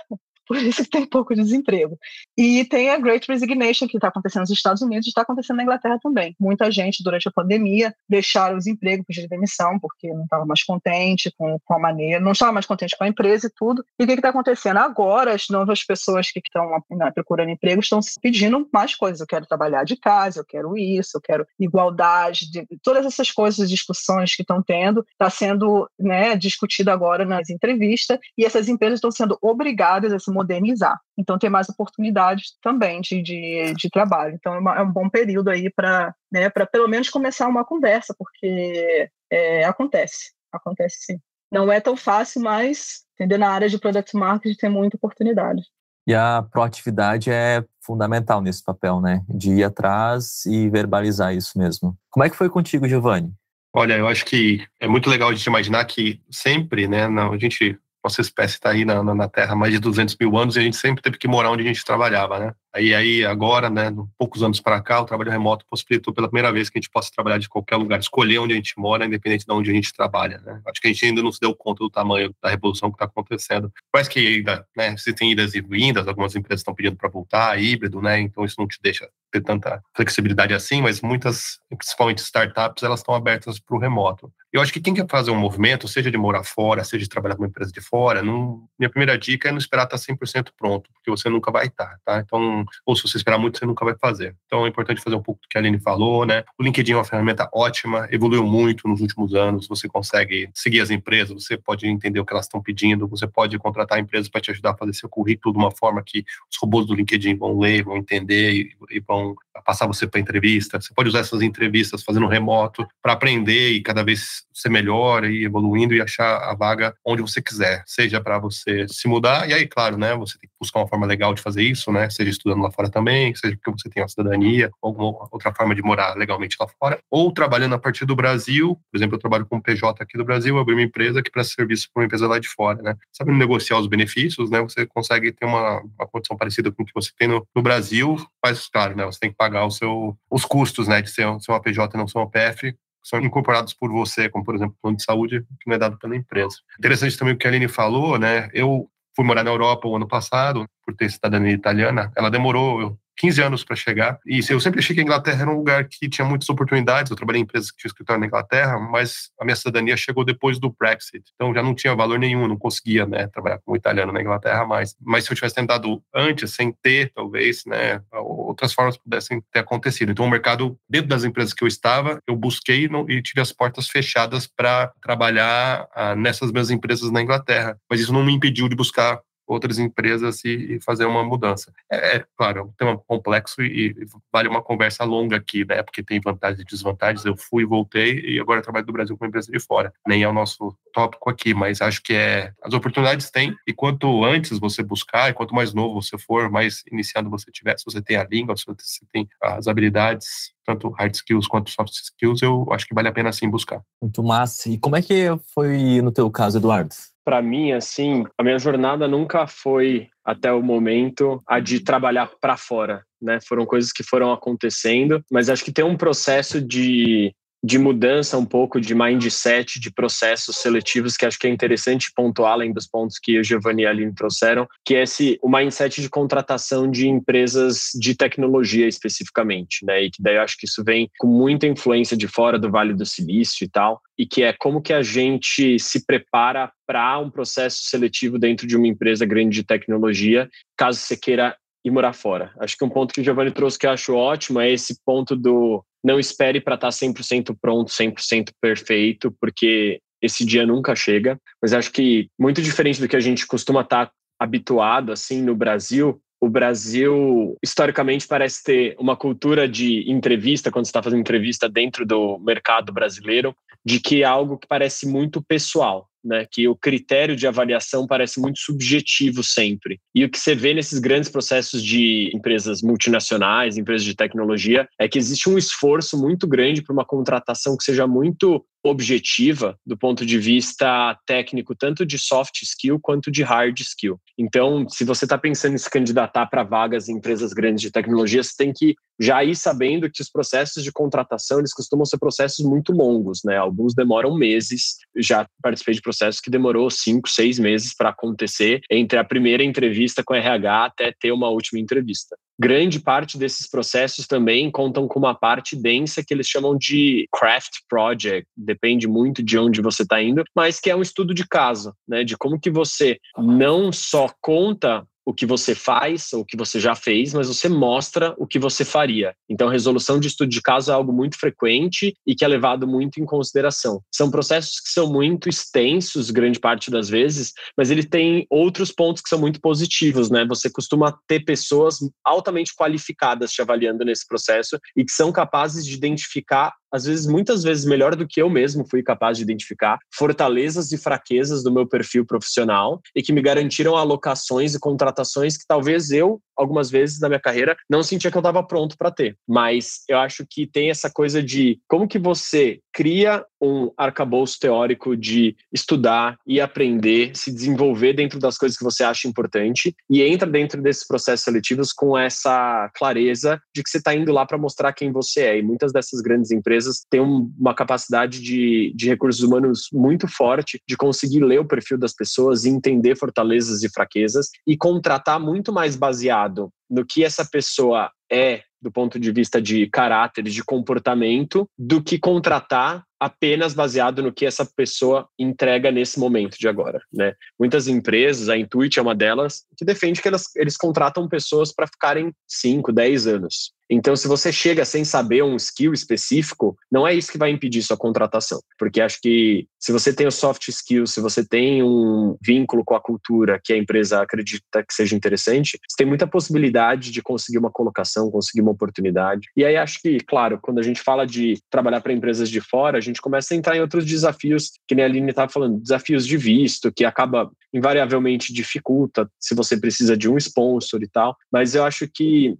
por 0.57 0.57
isso 0.57 0.83
que 0.83 0.89
tem 0.89 1.05
pouco 1.05 1.35
desemprego. 1.35 1.97
E 2.37 2.65
tem 2.65 2.89
a 2.89 2.97
Great 2.97 3.27
Resignation, 3.27 3.87
que 3.87 3.97
está 3.97 4.07
acontecendo 4.07 4.41
nos 4.41 4.49
Estados 4.51 4.81
Unidos 4.81 5.05
e 5.05 5.09
está 5.09 5.21
acontecendo 5.21 5.57
na 5.57 5.63
Inglaterra 5.63 5.99
também. 6.01 6.35
Muita 6.39 6.71
gente, 6.71 7.03
durante 7.03 7.27
a 7.27 7.31
pandemia, 7.31 7.93
deixaram 8.09 8.57
os 8.57 8.67
empregos, 8.67 9.05
pediram 9.05 9.27
demissão, 9.27 9.79
porque 9.79 10.07
não 10.07 10.23
estava 10.23 10.45
mais 10.45 10.63
contente 10.63 11.31
com, 11.37 11.59
com 11.63 11.73
a 11.73 11.79
maneira, 11.79 12.19
não 12.19 12.31
estava 12.31 12.51
mais 12.51 12.65
contente 12.65 12.95
com 12.97 13.03
a 13.03 13.07
empresa 13.07 13.47
e 13.47 13.49
tudo. 13.49 13.83
E 13.99 14.03
o 14.03 14.07
que 14.07 14.13
está 14.13 14.29
acontecendo? 14.29 14.77
Agora, 14.77 15.33
as 15.33 15.47
novas 15.49 15.83
pessoas 15.83 16.31
que 16.31 16.39
estão 16.39 16.83
né, 16.91 17.11
procurando 17.11 17.49
emprego 17.49 17.81
estão 17.81 17.99
pedindo 18.21 18.67
mais 18.71 18.95
coisas. 18.95 19.19
Eu 19.19 19.27
quero 19.27 19.45
trabalhar 19.45 19.83
de 19.83 19.97
casa, 19.97 20.39
eu 20.39 20.45
quero 20.45 20.77
isso, 20.77 21.17
eu 21.17 21.21
quero 21.21 21.45
igualdade, 21.59 22.49
de, 22.51 22.65
todas 22.81 23.05
essas 23.05 23.31
coisas, 23.31 23.69
discussões 23.69 24.35
que 24.35 24.41
estão 24.41 24.61
tendo, 24.61 25.05
está 25.11 25.29
sendo 25.29 25.89
né, 25.99 26.35
discutida 26.35 26.93
agora 26.93 27.25
nas 27.25 27.49
entrevistas, 27.49 28.17
e 28.37 28.45
essas 28.45 28.67
empresas 28.67 28.97
estão 28.97 29.11
sendo 29.11 29.37
obrigadas 29.41 30.13
a 30.13 30.19
se 30.19 30.31
modernizar. 30.37 30.99
Então, 31.17 31.37
tem 31.37 31.49
mais 31.49 31.67
oportunidades 31.67 32.55
também 32.61 33.01
de, 33.01 33.21
de, 33.21 33.73
de 33.75 33.89
trabalho. 33.89 34.35
Então, 34.35 34.53
é, 34.53 34.59
uma, 34.59 34.77
é, 34.77 34.81
um 34.81 34.91
bom 34.91 35.09
período 35.09 35.49
aí 35.49 35.69
para 35.69 36.13
né, 36.31 36.49
pelo 36.71 36.87
menos 36.87 37.09
começar 37.09 37.47
uma 37.47 37.65
conversa, 37.65 38.15
porque 38.17 39.09
é, 39.31 39.65
acontece, 39.65 40.31
acontece 40.51 40.97
sim. 41.01 41.19
Não 41.51 41.71
é 41.71 41.79
tão 41.79 41.95
fácil, 41.95 42.41
mas 42.41 43.05
entender 43.15 43.37
na 43.37 43.49
área 43.49 43.69
de 43.69 43.79
product 43.79 44.15
marketing 44.15 44.55
tem 44.55 44.69
muita 44.69 44.97
oportunidade. 44.97 45.61
E 46.05 46.13
a 46.13 46.41
proatividade 46.41 47.29
é 47.29 47.63
fundamental 47.81 48.41
nesse 48.41 48.63
papel, 48.63 49.01
né? 49.01 49.23
De 49.27 49.51
ir 49.51 49.63
atrás 49.63 50.45
e 50.45 50.69
verbalizar 50.69 51.35
isso 51.35 51.57
mesmo. 51.57 51.97
Como 52.09 52.23
é 52.23 52.29
que 52.29 52.35
foi 52.35 52.49
contigo, 52.49 52.87
Giovanni? 52.87 53.33
Olha, 53.73 53.97
eu 53.97 54.07
acho 54.07 54.25
que 54.25 54.65
é 54.79 54.87
muito 54.87 55.09
legal 55.09 55.29
a 55.29 55.33
gente 55.33 55.45
imaginar 55.45 55.83
que 55.85 56.21
sempre, 56.31 56.87
né, 56.87 57.07
não, 57.07 57.33
a 57.33 57.37
gente 57.37 57.77
nossa 58.07 58.21
espécie 58.21 58.55
está 58.55 58.71
aí 58.71 58.85
na, 58.85 59.03
na, 59.03 59.27
Terra 59.27 59.51
há 59.51 59.55
mais 59.55 59.73
de 59.73 59.79
200 59.79 60.15
mil 60.19 60.37
anos 60.37 60.55
e 60.55 60.59
a 60.59 60.61
gente 60.61 60.77
sempre 60.77 61.03
teve 61.03 61.17
que 61.17 61.27
morar 61.27 61.51
onde 61.51 61.63
a 61.63 61.67
gente 61.67 61.83
trabalhava, 61.83 62.39
né? 62.39 62.53
Aí, 62.75 62.93
aí 62.93 63.25
agora, 63.25 63.69
né, 63.69 63.91
poucos 64.17 64.43
anos 64.43 64.59
para 64.59 64.81
cá, 64.81 65.01
o 65.01 65.05
trabalho 65.05 65.31
remoto 65.31 65.65
possibilitou 65.69 66.13
pela 66.13 66.27
primeira 66.27 66.51
vez 66.51 66.69
que 66.69 66.77
a 66.77 66.81
gente 66.81 66.91
possa 66.91 67.11
trabalhar 67.11 67.37
de 67.37 67.49
qualquer 67.49 67.75
lugar, 67.75 67.99
escolher 67.99 68.39
onde 68.39 68.53
a 68.53 68.55
gente 68.55 68.73
mora, 68.77 69.05
independente 69.05 69.45
de 69.45 69.51
onde 69.51 69.71
a 69.71 69.73
gente 69.73 69.93
trabalha, 69.93 70.39
né? 70.39 70.61
Acho 70.67 70.81
que 70.81 70.87
a 70.87 70.91
gente 70.91 71.05
ainda 71.05 71.23
não 71.23 71.31
se 71.31 71.39
deu 71.39 71.55
conta 71.55 71.83
do 71.83 71.89
tamanho 71.89 72.33
da 72.41 72.49
revolução 72.49 72.89
que 72.89 72.95
está 72.95 73.05
acontecendo. 73.05 73.71
Parece 73.91 74.09
que 74.09 74.19
ainda, 74.19 74.65
né, 74.75 74.95
se 74.97 75.13
tem 75.13 75.31
idas 75.31 75.55
e 75.55 75.61
vindas, 75.61 76.07
algumas 76.07 76.35
empresas 76.35 76.61
estão 76.61 76.75
pedindo 76.75 76.95
para 76.95 77.09
voltar, 77.09 77.59
híbrido, 77.59 78.01
né? 78.01 78.19
Então 78.19 78.45
isso 78.45 78.55
não 78.59 78.67
te 78.67 78.79
deixa 78.81 79.09
ter 79.31 79.41
tanta 79.41 79.81
flexibilidade 79.95 80.53
assim, 80.53 80.81
mas 80.81 81.01
muitas, 81.01 81.59
principalmente 81.69 82.19
startups, 82.19 82.83
elas 82.83 82.99
estão 82.99 83.13
abertas 83.13 83.59
para 83.59 83.75
o 83.75 83.79
remoto. 83.79 84.31
Eu 84.51 84.61
acho 84.61 84.71
que 84.71 84.79
quem 84.79 84.93
quer 84.93 85.05
fazer 85.09 85.31
um 85.31 85.39
movimento, 85.39 85.87
seja 85.87 86.09
de 86.09 86.17
morar 86.17 86.43
fora, 86.43 86.83
seja 86.83 87.03
de 87.03 87.09
trabalhar 87.09 87.35
com 87.35 87.43
uma 87.43 87.49
empresa 87.49 87.71
de 87.71 87.81
fora, 87.81 88.23
não, 88.23 88.67
minha 88.79 88.89
primeira 88.89 89.17
dica 89.17 89.49
é 89.49 89.51
não 89.51 89.57
esperar 89.57 89.83
estar 89.83 89.97
100% 89.97 90.51
pronto, 90.57 90.89
porque 90.93 91.11
você 91.11 91.29
nunca 91.29 91.51
vai 91.51 91.67
estar, 91.67 91.99
tá? 92.05 92.19
Então, 92.19 92.56
ou 92.85 92.95
se 92.95 93.03
você 93.03 93.17
esperar 93.17 93.37
muito, 93.37 93.57
você 93.57 93.65
nunca 93.65 93.85
vai 93.85 93.95
fazer. 93.99 94.35
Então, 94.45 94.65
é 94.65 94.69
importante 94.69 95.01
fazer 95.01 95.15
um 95.15 95.21
pouco 95.21 95.41
do 95.41 95.47
que 95.49 95.57
a 95.57 95.61
Aline 95.61 95.79
falou, 95.79 96.25
né? 96.25 96.43
O 96.59 96.63
LinkedIn 96.63 96.93
é 96.93 96.95
uma 96.95 97.03
ferramenta 97.03 97.49
ótima, 97.53 98.07
evoluiu 98.11 98.45
muito 98.45 98.87
nos 98.87 99.01
últimos 99.01 99.33
anos, 99.33 99.67
você 99.67 99.87
consegue 99.87 100.49
seguir 100.53 100.81
as 100.81 100.89
empresas, 100.89 101.43
você 101.43 101.57
pode 101.57 101.87
entender 101.87 102.19
o 102.19 102.25
que 102.25 102.33
elas 102.33 102.45
estão 102.45 102.61
pedindo, 102.61 103.07
você 103.07 103.27
pode 103.27 103.57
contratar 103.57 103.99
empresas 103.99 104.29
para 104.29 104.41
te 104.41 104.51
ajudar 104.51 104.71
a 104.71 104.77
fazer 104.77 104.93
seu 104.93 105.09
currículo 105.09 105.53
de 105.53 105.59
uma 105.59 105.71
forma 105.71 106.03
que 106.05 106.23
os 106.51 106.57
robôs 106.61 106.85
do 106.85 106.93
LinkedIn 106.93 107.35
vão 107.37 107.57
ler, 107.57 107.83
vão 107.83 107.97
entender 107.97 108.51
e, 108.53 108.75
e 108.91 108.99
vão 108.99 109.35
passar 109.65 109.87
você 109.87 110.07
para 110.07 110.19
entrevista. 110.19 110.79
Você 110.79 110.93
pode 110.93 111.09
usar 111.09 111.19
essas 111.19 111.41
entrevistas 111.41 112.03
fazendo 112.03 112.27
remoto 112.27 112.87
para 113.01 113.13
aprender 113.13 113.71
e 113.71 113.81
cada 113.81 114.03
vez 114.03 114.43
ser 114.53 114.69
melhor 114.69 115.25
e 115.25 115.43
evoluindo 115.43 115.93
e 115.93 116.01
achar 116.01 116.37
a 116.49 116.55
vaga 116.55 116.95
onde 117.05 117.21
você 117.21 117.41
quiser, 117.41 117.83
seja 117.85 118.19
para 118.21 118.39
você 118.39 118.87
se 118.87 119.07
mudar 119.07 119.47
e 119.49 119.53
aí, 119.53 119.67
claro, 119.67 119.97
né, 119.97 120.15
você 120.15 120.37
tem 120.37 120.49
que 120.49 120.55
buscar 120.59 120.79
uma 120.79 120.87
forma 120.87 121.05
legal 121.05 121.33
de 121.33 121.41
fazer 121.41 121.63
isso, 121.63 121.91
né, 121.91 122.09
seja 122.09 122.29
lá 122.55 122.71
fora 122.71 122.89
também, 122.89 123.33
seja 123.35 123.55
porque 123.55 123.71
você 123.71 123.89
tem 123.89 124.03
a 124.03 124.07
cidadania, 124.07 124.71
alguma 124.81 125.27
outra 125.31 125.53
forma 125.53 125.75
de 125.75 125.81
morar 125.81 126.15
legalmente 126.15 126.55
lá 126.59 126.67
fora, 126.67 126.99
ou 127.09 127.31
trabalhando 127.31 127.75
a 127.75 127.79
partir 127.79 128.05
do 128.05 128.15
Brasil, 128.15 128.79
por 128.91 128.97
exemplo, 128.97 129.15
eu 129.15 129.19
trabalho 129.19 129.45
com 129.45 129.57
um 129.57 129.61
PJ 129.61 130.01
aqui 130.01 130.17
do 130.17 130.25
Brasil, 130.25 130.55
eu 130.55 130.61
abri 130.61 130.73
uma 130.73 130.83
empresa 130.83 131.21
que 131.21 131.31
presta 131.31 131.55
serviço 131.55 131.89
para 131.93 132.01
uma 132.01 132.05
empresa 132.05 132.27
lá 132.27 132.39
de 132.39 132.47
fora, 132.47 132.81
né, 132.81 132.95
sabendo 133.11 133.37
negociar 133.37 133.79
os 133.79 133.87
benefícios, 133.87 134.49
né, 134.49 134.61
você 134.61 134.85
consegue 134.85 135.31
ter 135.31 135.45
uma, 135.45 135.81
uma 135.81 136.07
condição 136.07 136.37
parecida 136.37 136.71
com 136.71 136.83
o 136.83 136.85
que 136.85 136.93
você 136.93 137.11
tem 137.17 137.27
no, 137.27 137.45
no 137.55 137.61
Brasil, 137.61 138.17
mas, 138.43 138.67
claro, 138.67 138.95
né, 138.95 139.05
você 139.05 139.19
tem 139.19 139.29
que 139.29 139.37
pagar 139.37 139.65
o 139.65 139.71
seu, 139.71 140.17
os 140.29 140.45
custos, 140.45 140.87
né, 140.87 141.01
de 141.01 141.09
ser, 141.09 141.25
ser 141.39 141.51
uma 141.51 141.61
PJ 141.61 141.95
e 141.95 141.99
não 141.99 142.07
ser 142.07 142.17
uma 142.17 142.29
PF, 142.29 142.75
são 143.07 143.21
incorporados 143.21 143.73
por 143.73 143.89
você, 143.89 144.27
como 144.27 144.43
por 144.43 144.53
exemplo 144.53 144.75
o 144.77 144.81
plano 144.81 144.97
de 144.97 145.03
saúde, 145.03 145.41
que 145.61 145.67
não 145.67 145.75
é 145.75 145.79
dado 145.79 145.97
pela 145.97 146.15
empresa. 146.15 146.57
Interessante 146.77 147.17
também 147.17 147.33
o 147.33 147.37
que 147.37 147.47
a 147.47 147.49
Aline 147.49 147.69
falou, 147.69 148.19
né? 148.19 148.49
Eu 148.53 148.89
fui 149.17 149.25
morar 149.25 149.43
na 149.43 149.49
Europa 149.49 149.87
o 149.87 149.95
ano 149.95 150.07
passado, 150.07 150.69
por 150.85 150.95
ter 150.95 151.09
cidadania 151.09 151.51
italiana. 151.51 152.11
Ela 152.15 152.29
demorou, 152.29 152.95
15 153.17 153.41
anos 153.41 153.63
para 153.63 153.75
chegar. 153.75 154.19
E 154.25 154.39
eu 154.49 154.59
sempre 154.59 154.79
achei 154.79 154.95
que 154.95 155.01
a 155.01 155.03
Inglaterra 155.03 155.41
era 155.41 155.51
um 155.51 155.57
lugar 155.57 155.87
que 155.87 156.07
tinha 156.07 156.25
muitas 156.25 156.47
oportunidades. 156.49 157.09
Eu 157.09 157.17
trabalhei 157.17 157.41
em 157.41 157.43
empresas 157.43 157.71
que 157.71 157.77
tinham 157.77 157.89
escritório 157.89 158.19
na 158.19 158.27
Inglaterra, 158.27 158.79
mas 158.79 159.29
a 159.39 159.45
minha 159.45 159.55
cidadania 159.55 159.97
chegou 159.97 160.23
depois 160.23 160.59
do 160.59 160.73
Brexit. 160.77 161.23
Então 161.35 161.53
já 161.53 161.63
não 161.63 161.73
tinha 161.73 161.95
valor 161.95 162.19
nenhum, 162.19 162.47
não 162.47 162.57
conseguia 162.57 163.05
né, 163.05 163.27
trabalhar 163.27 163.59
como 163.59 163.75
italiano 163.75 164.11
na 164.11 164.21
Inglaterra 164.21 164.65
mais. 164.65 164.95
Mas 165.01 165.25
se 165.25 165.31
eu 165.31 165.35
tivesse 165.35 165.55
tentado 165.55 166.01
antes, 166.13 166.53
sem 166.53 166.71
ter, 166.71 167.11
talvez, 167.13 167.63
né, 167.65 168.01
outras 168.13 168.73
formas 168.73 168.97
pudessem 168.97 169.41
ter 169.51 169.59
acontecido. 169.59 170.11
Então 170.11 170.25
o 170.25 170.29
mercado, 170.29 170.77
dentro 170.89 171.07
das 171.07 171.23
empresas 171.23 171.53
que 171.53 171.63
eu 171.63 171.67
estava, 171.67 172.19
eu 172.27 172.35
busquei 172.35 172.87
e 173.09 173.21
tive 173.21 173.41
as 173.41 173.51
portas 173.51 173.87
fechadas 173.87 174.47
para 174.47 174.91
trabalhar 175.01 175.87
ah, 175.95 176.15
nessas 176.15 176.51
mesmas 176.51 176.71
empresas 176.71 177.11
na 177.11 177.21
Inglaterra. 177.21 177.77
Mas 177.89 177.99
isso 177.99 178.13
não 178.13 178.23
me 178.23 178.33
impediu 178.33 178.69
de 178.69 178.75
buscar 178.75 179.19
outras 179.47 179.79
empresas 179.79 180.43
e, 180.43 180.75
e 180.75 180.81
fazer 180.81 181.05
uma 181.05 181.23
mudança. 181.23 181.71
É, 181.91 182.17
é, 182.17 182.25
claro, 182.37 182.59
é 182.59 182.63
um 182.63 182.71
tema 182.77 182.97
complexo 182.97 183.61
e, 183.61 183.87
e, 183.87 184.05
vale 184.31 184.49
uma 184.49 184.61
conversa 184.61 185.03
longa 185.03 185.37
aqui, 185.37 185.65
né? 185.65 185.81
Porque 185.81 186.03
tem 186.03 186.19
vantagens 186.19 186.59
e 186.59 186.65
desvantagens. 186.65 187.25
Eu 187.25 187.37
fui 187.37 187.65
voltei 187.65 188.19
e 188.19 188.39
agora 188.39 188.61
trabalho 188.61 188.85
do 188.85 188.93
Brasil 188.93 189.17
com 189.17 189.25
empresa 189.25 189.51
de 189.51 189.59
fora. 189.59 189.93
Nem 190.05 190.23
é 190.23 190.27
o 190.27 190.33
nosso 190.33 190.75
tópico 190.93 191.29
aqui, 191.29 191.53
mas 191.53 191.81
acho 191.81 192.01
que 192.03 192.13
é 192.13 192.51
as 192.61 192.73
oportunidades 192.73 193.31
têm 193.31 193.55
e 193.67 193.73
quanto 193.73 194.25
antes 194.25 194.59
você 194.59 194.83
buscar 194.83 195.29
e 195.29 195.33
quanto 195.33 195.55
mais 195.55 195.73
novo 195.73 196.01
você 196.01 196.17
for, 196.17 196.49
mais 196.51 196.83
iniciando 196.91 197.29
você 197.29 197.49
tiver, 197.51 197.77
se 197.77 197.85
você 197.85 198.01
tem 198.01 198.17
a 198.17 198.23
língua, 198.23 198.57
se 198.57 198.65
você 198.65 199.05
tem 199.11 199.27
as 199.41 199.67
habilidades 199.67 200.55
tanto 200.65 200.89
hard 200.89 201.15
skills 201.15 201.47
quanto 201.47 201.71
soft 201.71 201.93
skills, 201.93 202.41
eu 202.41 202.67
acho 202.73 202.85
que 202.85 202.93
vale 202.93 203.07
a 203.07 203.13
pena 203.13 203.31
sim 203.31 203.49
buscar. 203.49 203.81
Muito 204.01 204.21
massa. 204.21 204.69
E 204.69 204.77
como 204.77 204.97
é 204.97 205.01
que 205.01 205.27
foi 205.53 206.01
no 206.01 206.11
teu 206.11 206.29
caso, 206.29 206.57
Eduardo? 206.57 206.93
Para 207.27 207.41
mim, 207.41 207.73
assim, 207.73 208.23
a 208.37 208.41
minha 208.41 208.57
jornada 208.57 209.05
nunca 209.05 209.45
foi 209.45 210.07
até 210.23 210.49
o 210.49 210.63
momento 210.63 211.43
a 211.45 211.59
de 211.59 211.81
trabalhar 211.81 212.31
para 212.39 212.55
fora, 212.55 213.03
né? 213.21 213.39
Foram 213.45 213.65
coisas 213.65 213.91
que 213.91 214.01
foram 214.01 214.31
acontecendo, 214.31 215.21
mas 215.29 215.49
acho 215.49 215.61
que 215.61 215.73
tem 215.73 215.83
um 215.83 215.97
processo 215.97 216.61
de 216.61 217.35
de 217.63 217.77
mudança 217.77 218.37
um 218.37 218.45
pouco 218.45 218.79
de 218.79 218.93
mindset, 218.93 219.79
de 219.79 219.91
processos 219.91 220.57
seletivos, 220.57 221.17
que 221.17 221.25
acho 221.25 221.39
que 221.39 221.47
é 221.47 221.49
interessante 221.49 222.11
pontuar, 222.15 222.53
além 222.53 222.71
dos 222.71 222.87
pontos 222.87 223.17
que 223.21 223.39
o 223.39 223.43
Giovanni 223.43 223.83
e 223.83 223.85
a 223.85 223.89
Aline 223.89 224.13
trouxeram, 224.13 224.67
que 224.85 224.95
é 224.95 225.03
esse, 225.03 225.37
o 225.41 225.49
mindset 225.49 226.01
de 226.01 226.09
contratação 226.09 226.89
de 226.89 227.07
empresas 227.07 227.89
de 227.99 228.15
tecnologia 228.15 228.87
especificamente, 228.87 229.85
né? 229.85 230.03
E 230.03 230.11
que 230.11 230.21
daí 230.21 230.35
eu 230.35 230.41
acho 230.41 230.57
que 230.57 230.65
isso 230.65 230.83
vem 230.83 231.09
com 231.17 231.27
muita 231.27 231.67
influência 231.67 232.15
de 232.15 232.27
fora 232.27 232.59
do 232.59 232.69
Vale 232.69 232.93
do 232.93 233.05
Silício 233.05 233.65
e 233.65 233.69
tal, 233.69 234.01
e 234.17 234.25
que 234.25 234.43
é 234.43 234.53
como 234.53 234.81
que 234.81 234.93
a 234.93 235.01
gente 235.01 235.79
se 235.79 236.05
prepara 236.05 236.71
para 236.85 237.19
um 237.19 237.29
processo 237.29 237.85
seletivo 237.85 238.39
dentro 238.39 238.65
de 238.65 238.75
uma 238.75 238.87
empresa 238.87 239.25
grande 239.25 239.57
de 239.57 239.63
tecnologia, 239.63 240.49
caso 240.77 240.99
você 240.99 241.17
queira 241.17 241.55
ir 241.87 241.91
morar 241.91 242.13
fora. 242.13 242.51
Acho 242.59 242.77
que 242.77 242.85
um 242.85 242.89
ponto 242.89 243.13
que 243.13 243.21
o 243.21 243.23
Giovanni 243.23 243.51
trouxe 243.51 243.79
que 243.79 243.87
eu 243.87 243.91
acho 243.91 244.15
ótimo 244.15 244.59
é 244.59 244.71
esse 244.71 244.99
ponto 245.05 245.35
do 245.35 245.83
não 246.03 246.19
espere 246.19 246.61
para 246.61 246.75
estar 246.75 246.89
100% 246.89 247.55
pronto, 247.59 247.91
100% 247.91 248.51
perfeito, 248.61 249.33
porque 249.41 249.99
esse 250.21 250.45
dia 250.45 250.65
nunca 250.65 250.95
chega. 250.95 251.39
Mas 251.61 251.73
acho 251.73 251.91
que 251.91 252.29
muito 252.39 252.61
diferente 252.61 253.01
do 253.01 253.07
que 253.07 253.15
a 253.15 253.19
gente 253.19 253.45
costuma 253.45 253.81
estar 253.81 254.11
habituado 254.39 255.11
assim 255.11 255.41
no 255.41 255.55
Brasil, 255.55 256.21
o 256.39 256.47
Brasil 256.47 257.57
historicamente 257.63 258.27
parece 258.27 258.63
ter 258.63 258.95
uma 258.99 259.15
cultura 259.15 259.67
de 259.67 260.09
entrevista 260.09 260.71
quando 260.71 260.85
está 260.85 261.01
fazendo 261.01 261.19
entrevista 261.19 261.67
dentro 261.67 262.05
do 262.05 262.37
mercado 262.37 262.93
brasileiro 262.93 263.55
de 263.83 263.99
que 263.99 264.21
é 264.21 264.25
algo 264.25 264.57
que 264.57 264.67
parece 264.67 265.07
muito 265.07 265.41
pessoal 265.41 266.07
né, 266.27 266.45
que 266.51 266.67
o 266.67 266.75
critério 266.75 267.35
de 267.35 267.47
avaliação 267.47 268.05
parece 268.05 268.39
muito 268.39 268.59
subjetivo 268.59 269.43
sempre. 269.43 269.99
E 270.13 270.23
o 270.23 270.29
que 270.29 270.37
você 270.37 270.53
vê 270.53 270.73
nesses 270.73 270.99
grandes 270.99 271.29
processos 271.29 271.83
de 271.83 272.29
empresas 272.33 272.81
multinacionais, 272.81 273.77
empresas 273.77 274.05
de 274.05 274.15
tecnologia, 274.15 274.87
é 274.99 275.07
que 275.07 275.17
existe 275.17 275.49
um 275.49 275.57
esforço 275.57 276.19
muito 276.19 276.47
grande 276.47 276.81
para 276.81 276.93
uma 276.93 277.05
contratação 277.05 277.77
que 277.77 277.83
seja 277.83 278.05
muito 278.05 278.63
objetiva 278.87 279.77
do 279.85 279.97
ponto 279.97 280.25
de 280.25 280.37
vista 280.37 281.17
técnico, 281.25 281.75
tanto 281.75 282.05
de 282.05 282.17
soft 282.17 282.61
skill 282.63 282.99
quanto 283.01 283.31
de 283.31 283.43
hard 283.43 283.79
skill. 283.79 284.19
Então, 284.37 284.87
se 284.89 285.03
você 285.03 285.25
está 285.25 285.37
pensando 285.37 285.75
em 285.75 285.77
se 285.77 285.89
candidatar 285.89 286.45
para 286.47 286.63
vagas 286.63 287.09
em 287.09 287.17
empresas 287.17 287.53
grandes 287.53 287.81
de 287.81 287.91
tecnologia, 287.91 288.43
você 288.43 288.53
tem 288.57 288.71
que 288.73 288.95
já 289.19 289.43
ir 289.43 289.55
sabendo 289.55 290.09
que 290.11 290.21
os 290.21 290.29
processos 290.29 290.83
de 290.83 290.91
contratação 290.91 291.59
eles 291.59 291.73
costumam 291.73 292.05
ser 292.05 292.19
processos 292.19 292.63
muito 292.63 292.91
longos, 292.91 293.41
né? 293.43 293.57
Alguns 293.57 293.95
demoram 293.95 294.35
meses. 294.35 294.97
Já 295.15 295.47
participei 295.61 295.95
de 295.95 296.01
processos 296.01 296.39
que 296.39 296.51
demorou 296.51 296.89
cinco, 296.91 297.27
seis 297.27 297.57
meses 297.57 297.95
para 297.95 298.09
acontecer 298.09 298.81
entre 298.91 299.17
a 299.17 299.23
primeira 299.23 299.63
entrevista 299.63 300.23
com 300.23 300.35
RH 300.35 300.85
até 300.85 301.13
ter 301.19 301.31
uma 301.31 301.49
última 301.49 301.79
entrevista. 301.79 302.37
Grande 302.59 302.99
parte 302.99 303.37
desses 303.37 303.69
processos 303.69 304.25
também 304.25 304.71
contam 304.71 305.07
com 305.07 305.19
uma 305.19 305.35
parte 305.35 305.75
densa 305.75 306.23
que 306.23 306.33
eles 306.33 306.47
chamam 306.47 306.75
de 306.75 307.27
craft 307.31 307.81
project, 307.87 308.47
depende 308.55 309.07
muito 309.07 309.43
de 309.43 309.59
onde 309.59 309.81
você 309.81 310.01
está 310.01 310.21
indo, 310.21 310.43
mas 310.55 310.79
que 310.79 310.89
é 310.89 310.95
um 310.95 311.01
estudo 311.01 311.33
de 311.33 311.47
caso, 311.47 311.93
né? 312.07 312.23
De 312.23 312.35
como 312.35 312.59
que 312.59 312.71
você 312.71 313.19
não 313.37 313.91
só 313.91 314.27
conta 314.41 315.05
o 315.27 315.33
que 315.33 315.45
você 315.45 315.75
faz, 315.75 316.31
ou 316.31 316.39
o 316.39 316.45
que 316.45 316.55
você 316.55 316.79
já 316.79 316.95
fez, 316.95 317.33
mas 317.33 317.49
você 317.49 317.67
mostra 317.67 318.33
o 318.37 318.47
que 318.47 318.57
você 318.57 318.85
faria. 318.85 319.35
Então, 319.49 319.67
resolução 319.67 320.21
de 320.21 320.29
estudo 320.29 320.49
de 320.49 320.61
caso 320.61 320.89
é 320.89 320.93
algo 320.93 321.11
muito 321.11 321.37
frequente 321.37 322.15
e 322.25 322.33
que 322.33 322.45
é 322.45 322.47
levado 322.47 322.87
muito 322.87 323.19
em 323.19 323.25
consideração. 323.25 324.01
São 324.09 324.31
processos 324.31 324.79
que 324.79 324.89
são 324.89 325.11
muito 325.11 325.49
extensos, 325.49 326.31
grande 326.31 326.61
parte 326.61 326.89
das 326.89 327.09
vezes, 327.09 327.51
mas 327.77 327.91
ele 327.91 328.05
tem 328.05 328.47
outros 328.49 328.89
pontos 328.89 329.21
que 329.21 329.27
são 329.27 329.37
muito 329.37 329.59
positivos, 329.59 330.29
né? 330.29 330.45
Você 330.45 330.69
costuma 330.69 331.13
ter 331.27 331.41
pessoas 331.41 331.97
altamente 332.23 332.73
qualificadas 332.73 333.51
te 333.51 333.61
avaliando 333.61 334.05
nesse 334.05 334.25
processo 334.25 334.79
e 334.95 335.03
que 335.03 335.11
são 335.11 335.29
capazes 335.33 335.85
de 335.85 335.93
identificar 335.93 336.71
às 336.93 337.05
vezes, 337.05 337.25
muitas 337.25 337.63
vezes 337.63 337.85
melhor 337.85 338.15
do 338.15 338.27
que 338.27 338.41
eu 338.41 338.49
mesmo 338.49 338.85
fui 338.89 339.03
capaz 339.03 339.37
de 339.37 339.43
identificar 339.43 339.97
fortalezas 340.13 340.91
e 340.91 340.97
fraquezas 340.97 341.63
do 341.63 341.71
meu 341.71 341.87
perfil 341.87 342.25
profissional 342.25 343.01
e 343.15 343.21
que 343.21 343.33
me 343.33 343.41
garantiram 343.41 343.95
alocações 343.95 344.73
e 344.73 344.79
contratações 344.79 345.57
que 345.57 345.65
talvez 345.67 346.11
eu, 346.11 346.41
algumas 346.55 346.89
vezes 346.89 347.19
na 347.19 347.29
minha 347.29 347.39
carreira, 347.39 347.75
não 347.89 348.01
sentia 348.01 348.31
que 348.31 348.37
eu 348.37 348.41
estava 348.41 348.63
pronto 348.63 348.97
para 348.97 349.11
ter. 349.11 349.37
Mas 349.47 350.03
eu 350.07 350.17
acho 350.17 350.45
que 350.49 350.65
tem 350.65 350.89
essa 350.89 351.09
coisa 351.09 351.41
de 351.41 351.79
como 351.87 352.07
que 352.07 352.17
você 352.19 352.79
cria 352.97 353.45
um 353.61 353.91
arcabouço 353.95 354.57
teórico 354.59 355.15
de 355.15 355.55
estudar 355.71 356.35
e 356.47 356.59
aprender, 356.59 357.29
se 357.35 357.53
desenvolver 357.53 358.13
dentro 358.13 358.39
das 358.39 358.57
coisas 358.57 358.75
que 358.75 358.83
você 358.83 359.03
acha 359.03 359.27
importante 359.27 359.95
e 360.09 360.23
entra 360.23 360.49
dentro 360.49 360.81
desses 360.81 361.05
processos 361.05 361.43
seletivos 361.43 361.93
com 361.93 362.17
essa 362.17 362.89
clareza 362.95 363.61
de 363.71 363.83
que 363.83 363.89
você 363.91 363.99
está 363.99 364.15
indo 364.15 364.31
lá 364.31 364.47
para 364.47 364.57
mostrar 364.57 364.93
quem 364.93 365.11
você 365.11 365.41
é. 365.41 365.59
E 365.59 365.61
muitas 365.61 365.93
dessas 365.93 366.21
grandes 366.21 366.49
empresas 366.49 367.05
têm 367.07 367.21
uma 367.21 367.75
capacidade 367.75 368.41
de, 368.41 368.91
de 368.95 369.09
recursos 369.09 369.43
humanos 369.43 369.89
muito 369.93 370.27
forte 370.27 370.81
de 370.89 370.97
conseguir 370.97 371.43
ler 371.43 371.59
o 371.59 371.67
perfil 371.67 371.99
das 371.99 372.15
pessoas 372.15 372.65
e 372.65 372.69
entender 372.69 373.15
fortalezas 373.15 373.83
e 373.83 373.89
fraquezas 373.89 374.47
e 374.65 374.75
contratar 374.75 375.39
muito 375.39 375.71
mais 375.71 375.95
baseado 375.95 376.71
no 376.89 377.05
que 377.05 377.23
essa 377.23 377.45
pessoa 377.45 378.09
é 378.31 378.63
do 378.81 378.91
ponto 378.91 379.19
de 379.19 379.31
vista 379.31 379.61
de 379.61 379.87
caráter, 379.87 380.43
de 380.43 380.63
comportamento, 380.63 381.69
do 381.77 382.01
que 382.01 382.19
contratar 382.19 383.06
apenas 383.19 383.73
baseado 383.73 384.21
no 384.21 384.33
que 384.33 384.45
essa 384.45 384.65
pessoa 384.65 385.27
entrega 385.37 385.91
nesse 385.91 386.19
momento 386.19 386.57
de 386.57 386.67
agora, 386.67 387.01
né? 387.11 387.33
Muitas 387.59 387.87
empresas, 387.87 388.49
a 388.49 388.57
Intuit 388.57 388.99
é 388.99 389.01
uma 389.01 389.15
delas, 389.15 389.63
que 389.77 389.85
defende 389.85 390.21
que 390.21 390.27
elas, 390.27 390.43
eles 390.55 390.77
contratam 390.77 391.27
pessoas 391.27 391.73
para 391.73 391.87
ficarem 391.87 392.33
5, 392.47 392.91
10 392.91 393.27
anos. 393.27 393.77
Então, 393.89 394.15
se 394.15 394.27
você 394.27 394.51
chega 394.51 394.83
sem 394.83 395.05
saber 395.05 395.43
um 395.43 395.55
skill 395.55 395.93
específico, 395.93 396.75
não 396.91 397.07
é 397.07 397.13
isso 397.13 397.31
que 397.31 397.37
vai 397.37 397.49
impedir 397.49 397.81
sua 397.81 397.95
contratação. 397.95 398.59
Porque 398.77 398.99
acho 398.99 399.19
que 399.21 399.65
se 399.79 399.91
você 399.91 400.13
tem 400.13 400.27
o 400.27 400.31
soft 400.31 400.67
skills, 400.67 401.13
se 401.13 401.21
você 401.21 401.45
tem 401.45 401.81
um 401.81 402.35
vínculo 402.45 402.83
com 402.83 402.95
a 402.95 403.01
cultura 403.01 403.59
que 403.63 403.71
a 403.71 403.77
empresa 403.77 404.21
acredita 404.21 404.83
que 404.83 404.93
seja 404.93 405.15
interessante, 405.15 405.79
você 405.87 405.95
tem 405.97 406.07
muita 406.07 406.27
possibilidade 406.27 407.11
de 407.11 407.21
conseguir 407.21 407.57
uma 407.57 407.71
colocação, 407.71 408.29
conseguir 408.29 408.61
uma 408.61 408.71
oportunidade. 408.71 409.47
E 409.55 409.63
aí 409.63 409.77
acho 409.77 410.01
que, 410.01 410.19
claro, 410.19 410.59
quando 410.61 410.79
a 410.79 410.83
gente 410.83 411.01
fala 411.01 411.25
de 411.25 411.57
trabalhar 411.69 412.01
para 412.01 412.13
empresas 412.13 412.49
de 412.49 412.59
fora, 412.59 412.97
gente 413.07 413.21
começa 413.21 413.53
a 413.53 413.57
entrar 413.57 413.75
em 413.75 413.81
outros 413.81 414.05
desafios, 414.05 414.71
que 414.87 414.95
nem 414.95 415.03
a 415.03 415.07
Aline 415.07 415.29
estava 415.29 415.51
falando, 415.51 415.79
desafios 415.79 416.25
de 416.25 416.37
visto, 416.37 416.91
que 416.91 417.05
acaba 417.05 417.51
invariavelmente 417.73 418.53
dificulta 418.53 419.29
se 419.39 419.55
você 419.55 419.77
precisa 419.77 420.15
de 420.15 420.29
um 420.29 420.37
sponsor 420.37 421.01
e 421.01 421.07
tal. 421.07 421.35
Mas 421.51 421.75
eu 421.75 421.83
acho 421.83 422.07
que 422.07 422.57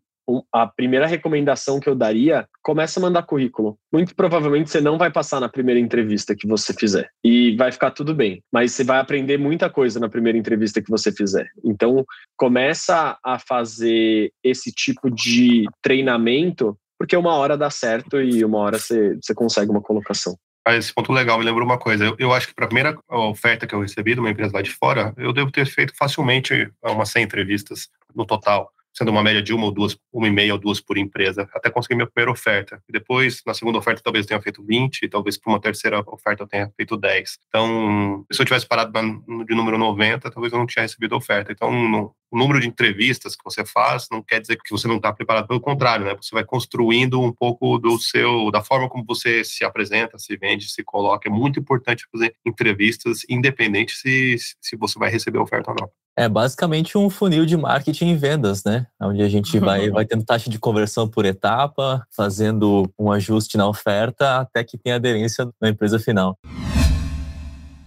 a 0.54 0.68
primeira 0.68 1.08
recomendação 1.08 1.80
que 1.80 1.88
eu 1.88 1.95
daria, 1.95 2.48
começa 2.62 3.00
a 3.00 3.04
mandar 3.04 3.24
currículo. 3.24 3.78
Muito 3.91 4.14
provavelmente 4.14 4.70
você 4.70 4.82
não 4.82 4.98
vai 4.98 5.10
passar 5.10 5.39
na 5.39 5.48
primeira 5.48 5.80
entrevista 5.80 6.36
que 6.36 6.48
você 6.48 6.74
fizer. 6.74 7.10
E 7.24 7.56
vai 7.56 7.72
ficar 7.72 7.91
tudo 7.91 8.14
bem. 8.14 8.43
Mas 8.52 8.74
você 8.74 8.84
vai 8.84 9.00
aprender 9.00 9.38
muita 9.38 9.70
coisa 9.70 10.00
na 10.00 10.10
primeira 10.10 10.38
entrevista 10.38 10.82
que 10.82 10.89
você 10.89 11.12
fizer. 11.12 11.48
Então, 11.64 12.06
começa 12.36 13.18
a 13.24 13.39
fazer 13.39 14.32
esse 14.43 14.72
tipo 14.72 15.10
de 15.10 15.66
treinamento, 15.82 16.78
porque 16.98 17.16
uma 17.16 17.34
hora 17.36 17.58
dá 17.58 17.70
certo 17.70 18.20
e 18.22 18.43
uma 18.43 18.60
hora 18.60 18.80
você, 18.80 19.16
você 19.22 19.34
consegue 19.34 19.72
uma 19.72 19.82
colocação. 19.82 20.38
Esse 20.70 20.93
ponto 20.93 21.14
legal 21.14 21.39
me 21.39 21.45
lembrou 21.45 21.66
uma 21.66 21.78
coisa. 21.78 22.06
Eu, 22.06 22.16
eu 22.20 22.34
acho 22.34 22.48
que 22.48 22.54
para 22.54 22.66
a 22.66 22.68
primeira 22.68 22.98
oferta 23.10 23.66
que 23.66 23.74
eu 23.74 23.80
recebi 23.80 24.14
de 24.14 24.20
uma 24.20 24.30
empresa 24.30 24.52
lá 24.54 24.62
de 24.62 24.72
fora, 24.72 25.14
eu 25.18 25.32
devo 25.32 25.50
ter 25.50 25.66
feito 25.66 25.93
facilmente 25.95 26.70
umas 26.84 27.10
100 27.10 27.24
entrevistas 27.24 27.88
no 28.14 28.26
total 28.26 28.70
sendo 28.98 29.12
uma 29.12 29.22
média 29.22 29.43
de 29.43 29.54
uma 29.54 29.66
ou 29.66 29.72
duas, 29.72 29.95
uma 30.12 30.28
e 30.28 30.32
meia 30.32 30.54
ou 30.54 30.60
duas 30.60 30.82
por 30.82 30.98
empresa, 30.98 31.48
até 31.54 31.70
conseguir 31.70 31.95
minha 31.95 32.08
primeira 32.08 32.32
oferta. 32.32 32.82
Depois, 32.89 33.43
na 33.45 33.54
segunda 33.54 33.78
oferta, 33.78 34.02
talvez 34.04 34.26
eu 34.26 34.30
tenha 34.30 34.41
feito 34.41 34.64
20, 34.66 35.04
e 35.04 35.08
talvez 35.08 35.38
para 35.38 35.52
uma 35.52 35.62
terceira 35.62 36.04
oferta 36.08 36.43
eu 36.43 36.48
tenha 36.48 36.72
feito 36.76 36.98
10. 36.98 37.38
Então, 37.48 38.26
se 38.32 38.41
eu 38.41 38.45
tivesse 38.45 38.66
parado 38.68 38.91
de 38.91 39.56
número 39.56 39.78
90, 39.78 40.32
talvez 40.32 40.52
eu 40.52 40.58
não 40.58 40.66
tinha 40.66 40.82
recebido 40.82 41.16
oferta. 41.16 41.52
Então, 41.52 42.12
o 42.32 42.38
número 42.38 42.60
de 42.60 42.68
entrevistas 42.68 43.36
que 43.36 43.43
você 43.43 43.64
faz 43.64 44.08
não 44.12 44.24
quer 44.24 44.41
dizer 44.41 44.58
que 44.58 44.72
você 44.72 44.88
não 44.88 44.98
está 44.98 45.14
preparado, 45.14 45.48
pelo 45.48 45.62
contrário, 45.62 46.04
né? 46.04 46.16
Você 46.16 46.34
vai 46.34 46.43
construindo 46.43 47.22
um 47.22 47.32
pouco 47.32 47.78
do 47.78 48.00
seu, 48.00 48.50
da 48.50 48.64
forma 48.64 48.89
como 48.89 49.06
você 49.06 49.43
se 49.43 49.64
apresenta, 49.64 50.18
se 50.18 50.36
vende, 50.38 50.72
se 50.72 50.84
coloca. 50.84 51.30
É 51.30 51.32
muito 51.32 51.60
importante 51.60 52.08
fazer 52.12 52.36
entrevistas, 52.43 53.22
independente 53.30 53.93
se, 53.93 54.38
se 54.60 54.76
você 54.76 54.98
vai 54.98 55.12
receber 55.12 55.38
oferta 55.38 55.70
ou 55.70 55.78
não. 55.80 56.07
É 56.20 56.28
basicamente 56.28 56.97
um 56.97 57.11
funil 57.11 57.45
de 57.45 57.55
marketing 57.55 58.07
e 58.07 58.15
vendas, 58.15 58.63
né? 58.63 58.88
Onde 58.99 59.22
a 59.22 59.30
gente 59.30 59.59
vai, 59.59 59.88
vai 59.91 60.03
tendo 60.03 60.26
taxa 60.26 60.49
de 60.49 60.57
conversão 60.57 61.07
por 61.07 61.26
etapa, 61.26 62.03
fazendo 62.09 62.91
um 62.97 63.11
ajuste 63.11 63.55
na 63.55 63.68
oferta 63.68 64.39
até 64.39 64.63
que 64.63 64.80
tenha 64.80 64.95
aderência 64.95 65.47
na 65.61 65.70
empresa 65.70 65.99
final. 65.99 66.36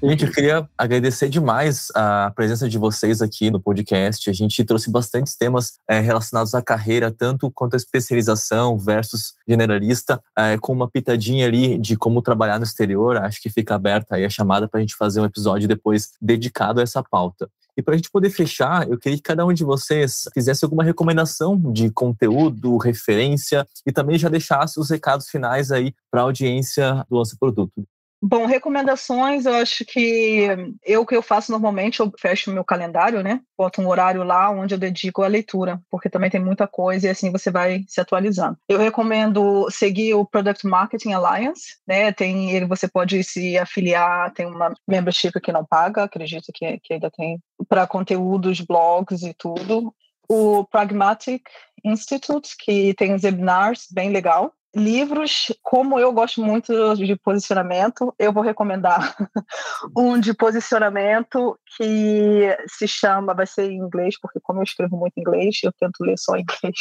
Gente, 0.00 0.24
eu 0.24 0.32
queria 0.32 0.68
agradecer 0.78 1.28
demais 1.28 1.88
a 1.92 2.32
presença 2.34 2.68
de 2.68 2.78
vocês 2.78 3.20
aqui 3.20 3.50
no 3.50 3.60
podcast. 3.60 4.30
A 4.30 4.32
gente 4.32 4.64
trouxe 4.64 4.90
bastantes 4.92 5.36
temas 5.36 5.72
é, 5.88 5.98
relacionados 5.98 6.54
à 6.54 6.62
carreira, 6.62 7.10
tanto 7.10 7.50
quanto 7.50 7.74
a 7.74 7.76
especialização 7.76 8.78
versus 8.78 9.34
generalista, 9.46 10.22
é, 10.38 10.56
com 10.56 10.72
uma 10.72 10.88
pitadinha 10.88 11.46
ali 11.46 11.76
de 11.76 11.96
como 11.96 12.22
trabalhar 12.22 12.58
no 12.58 12.64
exterior. 12.64 13.16
Acho 13.16 13.42
que 13.42 13.50
fica 13.50 13.74
aberta 13.74 14.14
aí 14.14 14.24
a 14.24 14.30
chamada 14.30 14.68
para 14.68 14.78
a 14.78 14.80
gente 14.80 14.94
fazer 14.94 15.20
um 15.20 15.24
episódio 15.26 15.66
depois 15.66 16.12
dedicado 16.22 16.78
a 16.78 16.82
essa 16.84 17.02
pauta. 17.02 17.50
E 17.76 17.82
para 17.82 17.94
a 17.94 17.96
gente 17.96 18.10
poder 18.10 18.30
fechar, 18.30 18.88
eu 18.88 18.98
queria 18.98 19.16
que 19.16 19.22
cada 19.22 19.44
um 19.44 19.52
de 19.52 19.64
vocês 19.64 20.24
fizesse 20.34 20.64
alguma 20.64 20.84
recomendação 20.84 21.56
de 21.72 21.90
conteúdo, 21.90 22.76
referência 22.76 23.66
e 23.86 23.92
também 23.92 24.18
já 24.18 24.28
deixasse 24.28 24.78
os 24.78 24.90
recados 24.90 25.28
finais 25.28 25.70
aí 25.70 25.94
para 26.10 26.20
a 26.20 26.24
audiência 26.24 27.04
do 27.08 27.16
nosso 27.16 27.38
produto. 27.38 27.84
Bom, 28.22 28.44
recomendações, 28.44 29.46
eu 29.46 29.54
acho 29.54 29.82
que 29.82 30.46
eu 30.84 31.06
que 31.06 31.16
eu 31.16 31.22
faço 31.22 31.50
normalmente, 31.50 32.00
eu 32.00 32.12
fecho 32.20 32.52
meu 32.52 32.62
calendário, 32.62 33.22
né? 33.22 33.40
Boto 33.56 33.80
um 33.80 33.88
horário 33.88 34.22
lá 34.22 34.50
onde 34.50 34.74
eu 34.74 34.78
dedico 34.78 35.22
à 35.22 35.26
leitura, 35.26 35.80
porque 35.90 36.10
também 36.10 36.28
tem 36.28 36.38
muita 36.38 36.66
coisa 36.68 37.06
e 37.06 37.10
assim 37.10 37.32
você 37.32 37.50
vai 37.50 37.82
se 37.88 37.98
atualizando. 37.98 38.58
Eu 38.68 38.78
recomendo 38.78 39.70
seguir 39.70 40.12
o 40.12 40.26
Product 40.26 40.66
Marketing 40.66 41.12
Alliance, 41.12 41.78
né? 41.88 42.12
Tem 42.12 42.50
ele, 42.50 42.66
você 42.66 42.86
pode 42.86 43.24
se 43.24 43.56
afiliar, 43.56 44.30
tem 44.34 44.44
uma 44.44 44.74
membership 44.86 45.40
que 45.40 45.50
não 45.50 45.64
paga, 45.64 46.04
acredito 46.04 46.52
que, 46.52 46.78
que 46.80 46.92
ainda 46.92 47.10
tem 47.10 47.40
para 47.68 47.86
conteúdos, 47.86 48.60
blogs 48.60 49.22
e 49.22 49.32
tudo. 49.32 49.94
O 50.28 50.66
Pragmatic 50.66 51.42
Institute, 51.82 52.54
que 52.58 52.92
tem 52.94 53.12
webinars 53.12 53.86
bem 53.90 54.10
legal 54.10 54.52
livros, 54.74 55.52
como 55.62 55.98
eu 55.98 56.12
gosto 56.12 56.40
muito 56.42 56.94
de 56.94 57.16
posicionamento, 57.16 58.14
eu 58.18 58.32
vou 58.32 58.42
recomendar 58.42 59.16
um 59.96 60.18
de 60.18 60.32
posicionamento 60.32 61.58
que 61.76 62.56
se 62.68 62.86
chama, 62.86 63.34
vai 63.34 63.46
ser 63.46 63.70
em 63.70 63.78
inglês, 63.78 64.18
porque 64.20 64.38
como 64.40 64.60
eu 64.60 64.64
escrevo 64.64 64.96
muito 64.96 65.16
em 65.16 65.20
inglês, 65.20 65.58
eu 65.62 65.72
tento 65.72 66.02
ler 66.02 66.18
só 66.18 66.36
em 66.36 66.42
inglês. 66.48 66.76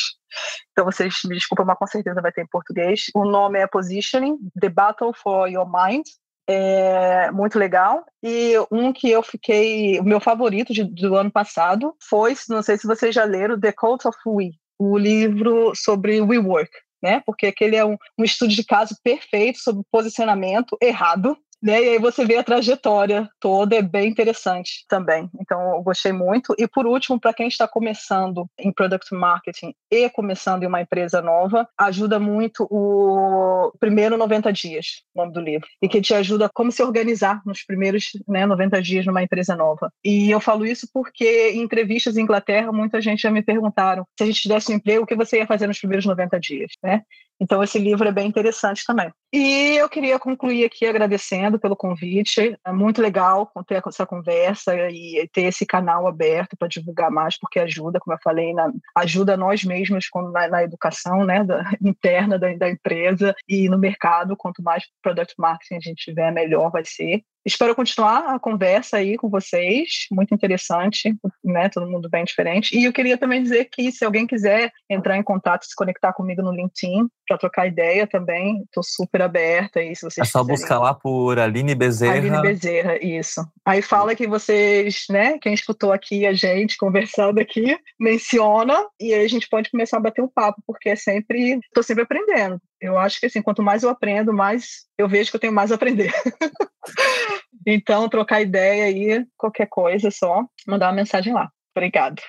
Então 0.72 0.86
vocês 0.86 1.16
me 1.26 1.36
desculpem, 1.36 1.66
mas 1.66 1.78
com 1.78 1.88
certeza 1.88 2.22
vai 2.22 2.32
ter 2.32 2.44
em 2.44 2.48
português. 2.48 3.06
O 3.16 3.26
nome 3.26 3.60
é 3.60 3.68
Positioning: 3.68 4.38
The 4.60 4.70
Battle 4.70 5.14
for 5.14 5.48
Your 5.48 5.68
Mind. 5.68 6.06
é 6.48 7.32
muito 7.32 7.58
legal. 7.58 8.06
E 8.24 8.54
um 8.72 8.94
que 8.94 9.10
eu 9.10 9.24
fiquei, 9.24 10.00
o 10.00 10.04
meu 10.04 10.20
favorito 10.20 10.74
de, 10.74 10.84
do 10.84 11.16
ano 11.16 11.32
passado 11.32 11.96
foi, 12.08 12.36
não 12.50 12.62
sei 12.62 12.78
se 12.78 12.88
vocês 12.88 13.16
já 13.16 13.24
leram, 13.24 13.60
The 13.60 13.72
Cult 13.72 14.08
of 14.08 14.18
We, 14.28 14.52
o 14.78 14.98
livro 14.98 15.74
sobre 15.76 16.22
WeWork. 16.22 16.70
Né? 17.02 17.22
Porque 17.26 17.48
aquele 17.48 17.76
é 17.76 17.86
um, 17.86 17.98
um 18.18 18.24
estudo 18.24 18.54
de 18.54 18.64
caso 18.64 18.96
perfeito 19.04 19.60
sobre 19.60 19.84
posicionamento 19.92 20.78
errado 20.82 21.38
né? 21.62 21.84
E 21.84 21.90
aí 21.90 22.00
você 22.00 22.26
vê 22.26 22.38
a 22.38 22.44
trajetória 22.44 23.30
toda, 23.40 23.76
é 23.76 23.82
bem 23.82 24.10
interessante 24.10 24.86
também. 24.88 25.30
Então, 25.40 25.76
eu 25.76 25.82
gostei 25.82 26.12
muito. 26.12 26.56
E 26.58 26.68
por 26.68 26.86
último, 26.86 27.20
para 27.20 27.34
quem 27.34 27.48
está 27.48 27.68
começando 27.68 28.48
em 28.58 28.72
product 28.72 29.14
marketing 29.14 29.74
e 29.92 30.10
começando 30.10 30.64
em 30.64 30.68
uma 30.68 30.82
empresa 30.82 31.22
nova, 31.22 31.68
ajuda 31.78 32.20
muito 32.20 32.68
o 32.70 33.72
primeiro 33.80 34.18
90 34.18 34.52
dias, 34.54 35.04
nome 35.16 35.34
do 35.34 35.42
livro, 35.42 35.68
e 35.82 35.88
que 35.88 36.02
te 36.02 36.14
ajuda 36.14 36.46
a 36.46 36.50
como 36.50 36.72
se 36.72 36.82
organizar 36.82 37.42
nos 37.46 37.64
primeiros 37.64 38.12
né, 38.28 38.46
90 38.46 38.82
dias 38.82 39.06
numa 39.06 39.24
empresa 39.24 39.56
nova. 39.56 39.92
E 40.04 40.32
eu 40.32 40.40
falo 40.40 40.66
isso 40.66 40.88
porque 40.94 41.52
em 41.52 41.62
entrevistas 41.62 42.18
em 42.18 42.22
Inglaterra, 42.22 42.72
muita 42.72 43.02
gente 43.02 43.22
já 43.22 43.32
me 43.32 43.42
perguntaram 43.42 44.06
se 44.18 44.24
a 44.24 44.26
gente 44.26 44.42
tivesse 44.42 44.72
um 44.72 44.76
emprego, 44.76 45.04
o 45.04 45.08
que 45.08 45.16
você 45.16 45.38
ia 45.38 45.48
fazer 45.48 45.68
nos 45.68 45.80
primeiros 45.80 46.06
90 46.06 46.40
dias, 46.40 46.72
né? 46.84 47.02
Então, 47.40 47.64
esse 47.64 47.80
livro 47.80 48.08
é 48.08 48.12
bem 48.12 48.28
interessante 48.28 48.84
também. 48.86 49.12
E 49.32 49.78
eu 49.78 49.88
queria 49.88 50.18
concluir 50.18 50.66
aqui 50.66 50.88
agradecendo 50.88 51.60
pelo 51.60 51.76
convite. 51.76 52.58
É 52.66 52.72
muito 52.72 53.00
legal 53.00 53.52
ter 53.68 53.82
essa 53.86 54.06
conversa 54.06 54.74
e 54.90 55.30
ter 55.32 55.44
esse 55.44 55.68
canal 55.68 56.08
aberto 56.08 56.58
para 56.58 56.68
divulgar 56.68 57.12
mais, 57.12 57.38
porque 57.38 57.60
ajuda, 57.60 58.00
como 58.00 58.16
eu 58.16 58.20
falei, 58.24 58.54
na, 58.54 58.72
ajuda 58.98 59.38
nós 59.38 59.64
mesmos 59.64 60.06
na, 60.34 60.48
na 60.48 60.64
educação 60.64 61.24
né, 61.24 61.44
da, 61.44 61.64
interna 61.80 62.40
da, 62.40 62.52
da, 62.56 62.72
empresa 62.72 63.36
e 63.48 63.70
no 63.70 63.78
mercado. 63.78 64.36
Quanto 64.36 64.64
mais 64.64 64.84
product 65.02 65.36
marketing 65.38 65.76
a 65.76 65.80
gente 65.80 66.06
tiver, 66.06 66.32
melhor 66.32 66.72
vai 66.72 66.84
ser. 66.84 67.24
Espero 67.46 67.74
continuar 67.74 68.36
a 68.36 68.40
conversa 68.40 68.98
aí 68.98 69.16
com 69.16 69.30
vocês, 69.30 70.06
muito 70.12 70.36
interessante, 70.36 71.16
né? 71.44 71.70
Todo 71.70 71.90
mundo 71.90 72.10
bem 72.10 72.24
diferente. 72.26 72.78
E 72.78 72.84
eu 72.84 72.92
queria 72.92 73.18
também 73.18 73.42
dizer 73.42 73.66
que 73.72 73.92
se 73.92 74.04
alguém 74.04 74.28
quiser 74.28 74.72
entrar 74.90 75.18
em 75.18 75.24
contato, 75.24 75.66
se 75.66 75.74
conectar 75.74 76.12
comigo 76.14 76.42
no 76.42 76.52
LinkedIn 76.52 77.08
para 77.28 77.38
trocar 77.38 77.68
ideia 77.68 78.06
também, 78.06 78.62
estou 78.64 78.84
super 78.84 79.19
aberta 79.26 79.80
aí, 79.80 79.96
se 79.96 80.02
vocês 80.02 80.28
É 80.28 80.30
só 80.30 80.40
quiserem. 80.40 80.60
buscar 80.60 80.80
lá 80.80 80.94
por 80.94 81.40
Aline 81.40 81.76
Bezerra. 81.76 82.14
Aline 82.16 82.42
Bezerra, 82.42 82.98
isso. 83.04 83.46
Aí 83.66 83.82
fala 83.82 84.16
que 84.16 84.28
vocês, 84.28 85.06
né, 85.10 85.38
quem 85.40 85.54
escutou 85.54 85.92
aqui 85.92 86.26
a 86.26 86.34
gente 86.34 86.78
conversando 86.78 87.40
aqui, 87.40 87.78
menciona 88.00 88.86
e 89.00 89.14
aí 89.14 89.24
a 89.24 89.28
gente 89.30 89.48
pode 89.50 89.70
começar 89.70 89.98
a 89.98 90.02
bater 90.02 90.22
um 90.22 90.28
papo, 90.28 90.62
porque 90.66 90.90
é 90.90 90.96
sempre, 90.96 91.60
estou 91.66 91.84
sempre 91.84 92.04
aprendendo. 92.04 92.62
Eu 92.82 92.98
acho 92.98 93.20
que 93.20 93.26
assim, 93.26 93.42
quanto 93.42 93.62
mais 93.62 93.84
eu 93.84 93.90
aprendo, 93.90 94.34
mais 94.34 94.86
eu 94.98 95.08
vejo 95.08 95.30
que 95.30 95.36
eu 95.36 95.42
tenho 95.42 95.54
mais 95.54 95.72
a 95.72 95.76
aprender. 95.76 96.12
então, 97.66 98.08
trocar 98.10 98.42
ideia 98.42 98.86
aí, 98.86 99.26
qualquer 99.38 99.68
coisa, 99.68 100.08
é 100.08 100.12
só 100.12 100.46
mandar 100.68 100.88
uma 100.88 100.96
mensagem 100.96 101.34
lá. 101.34 101.50
Obrigado. 101.76 102.22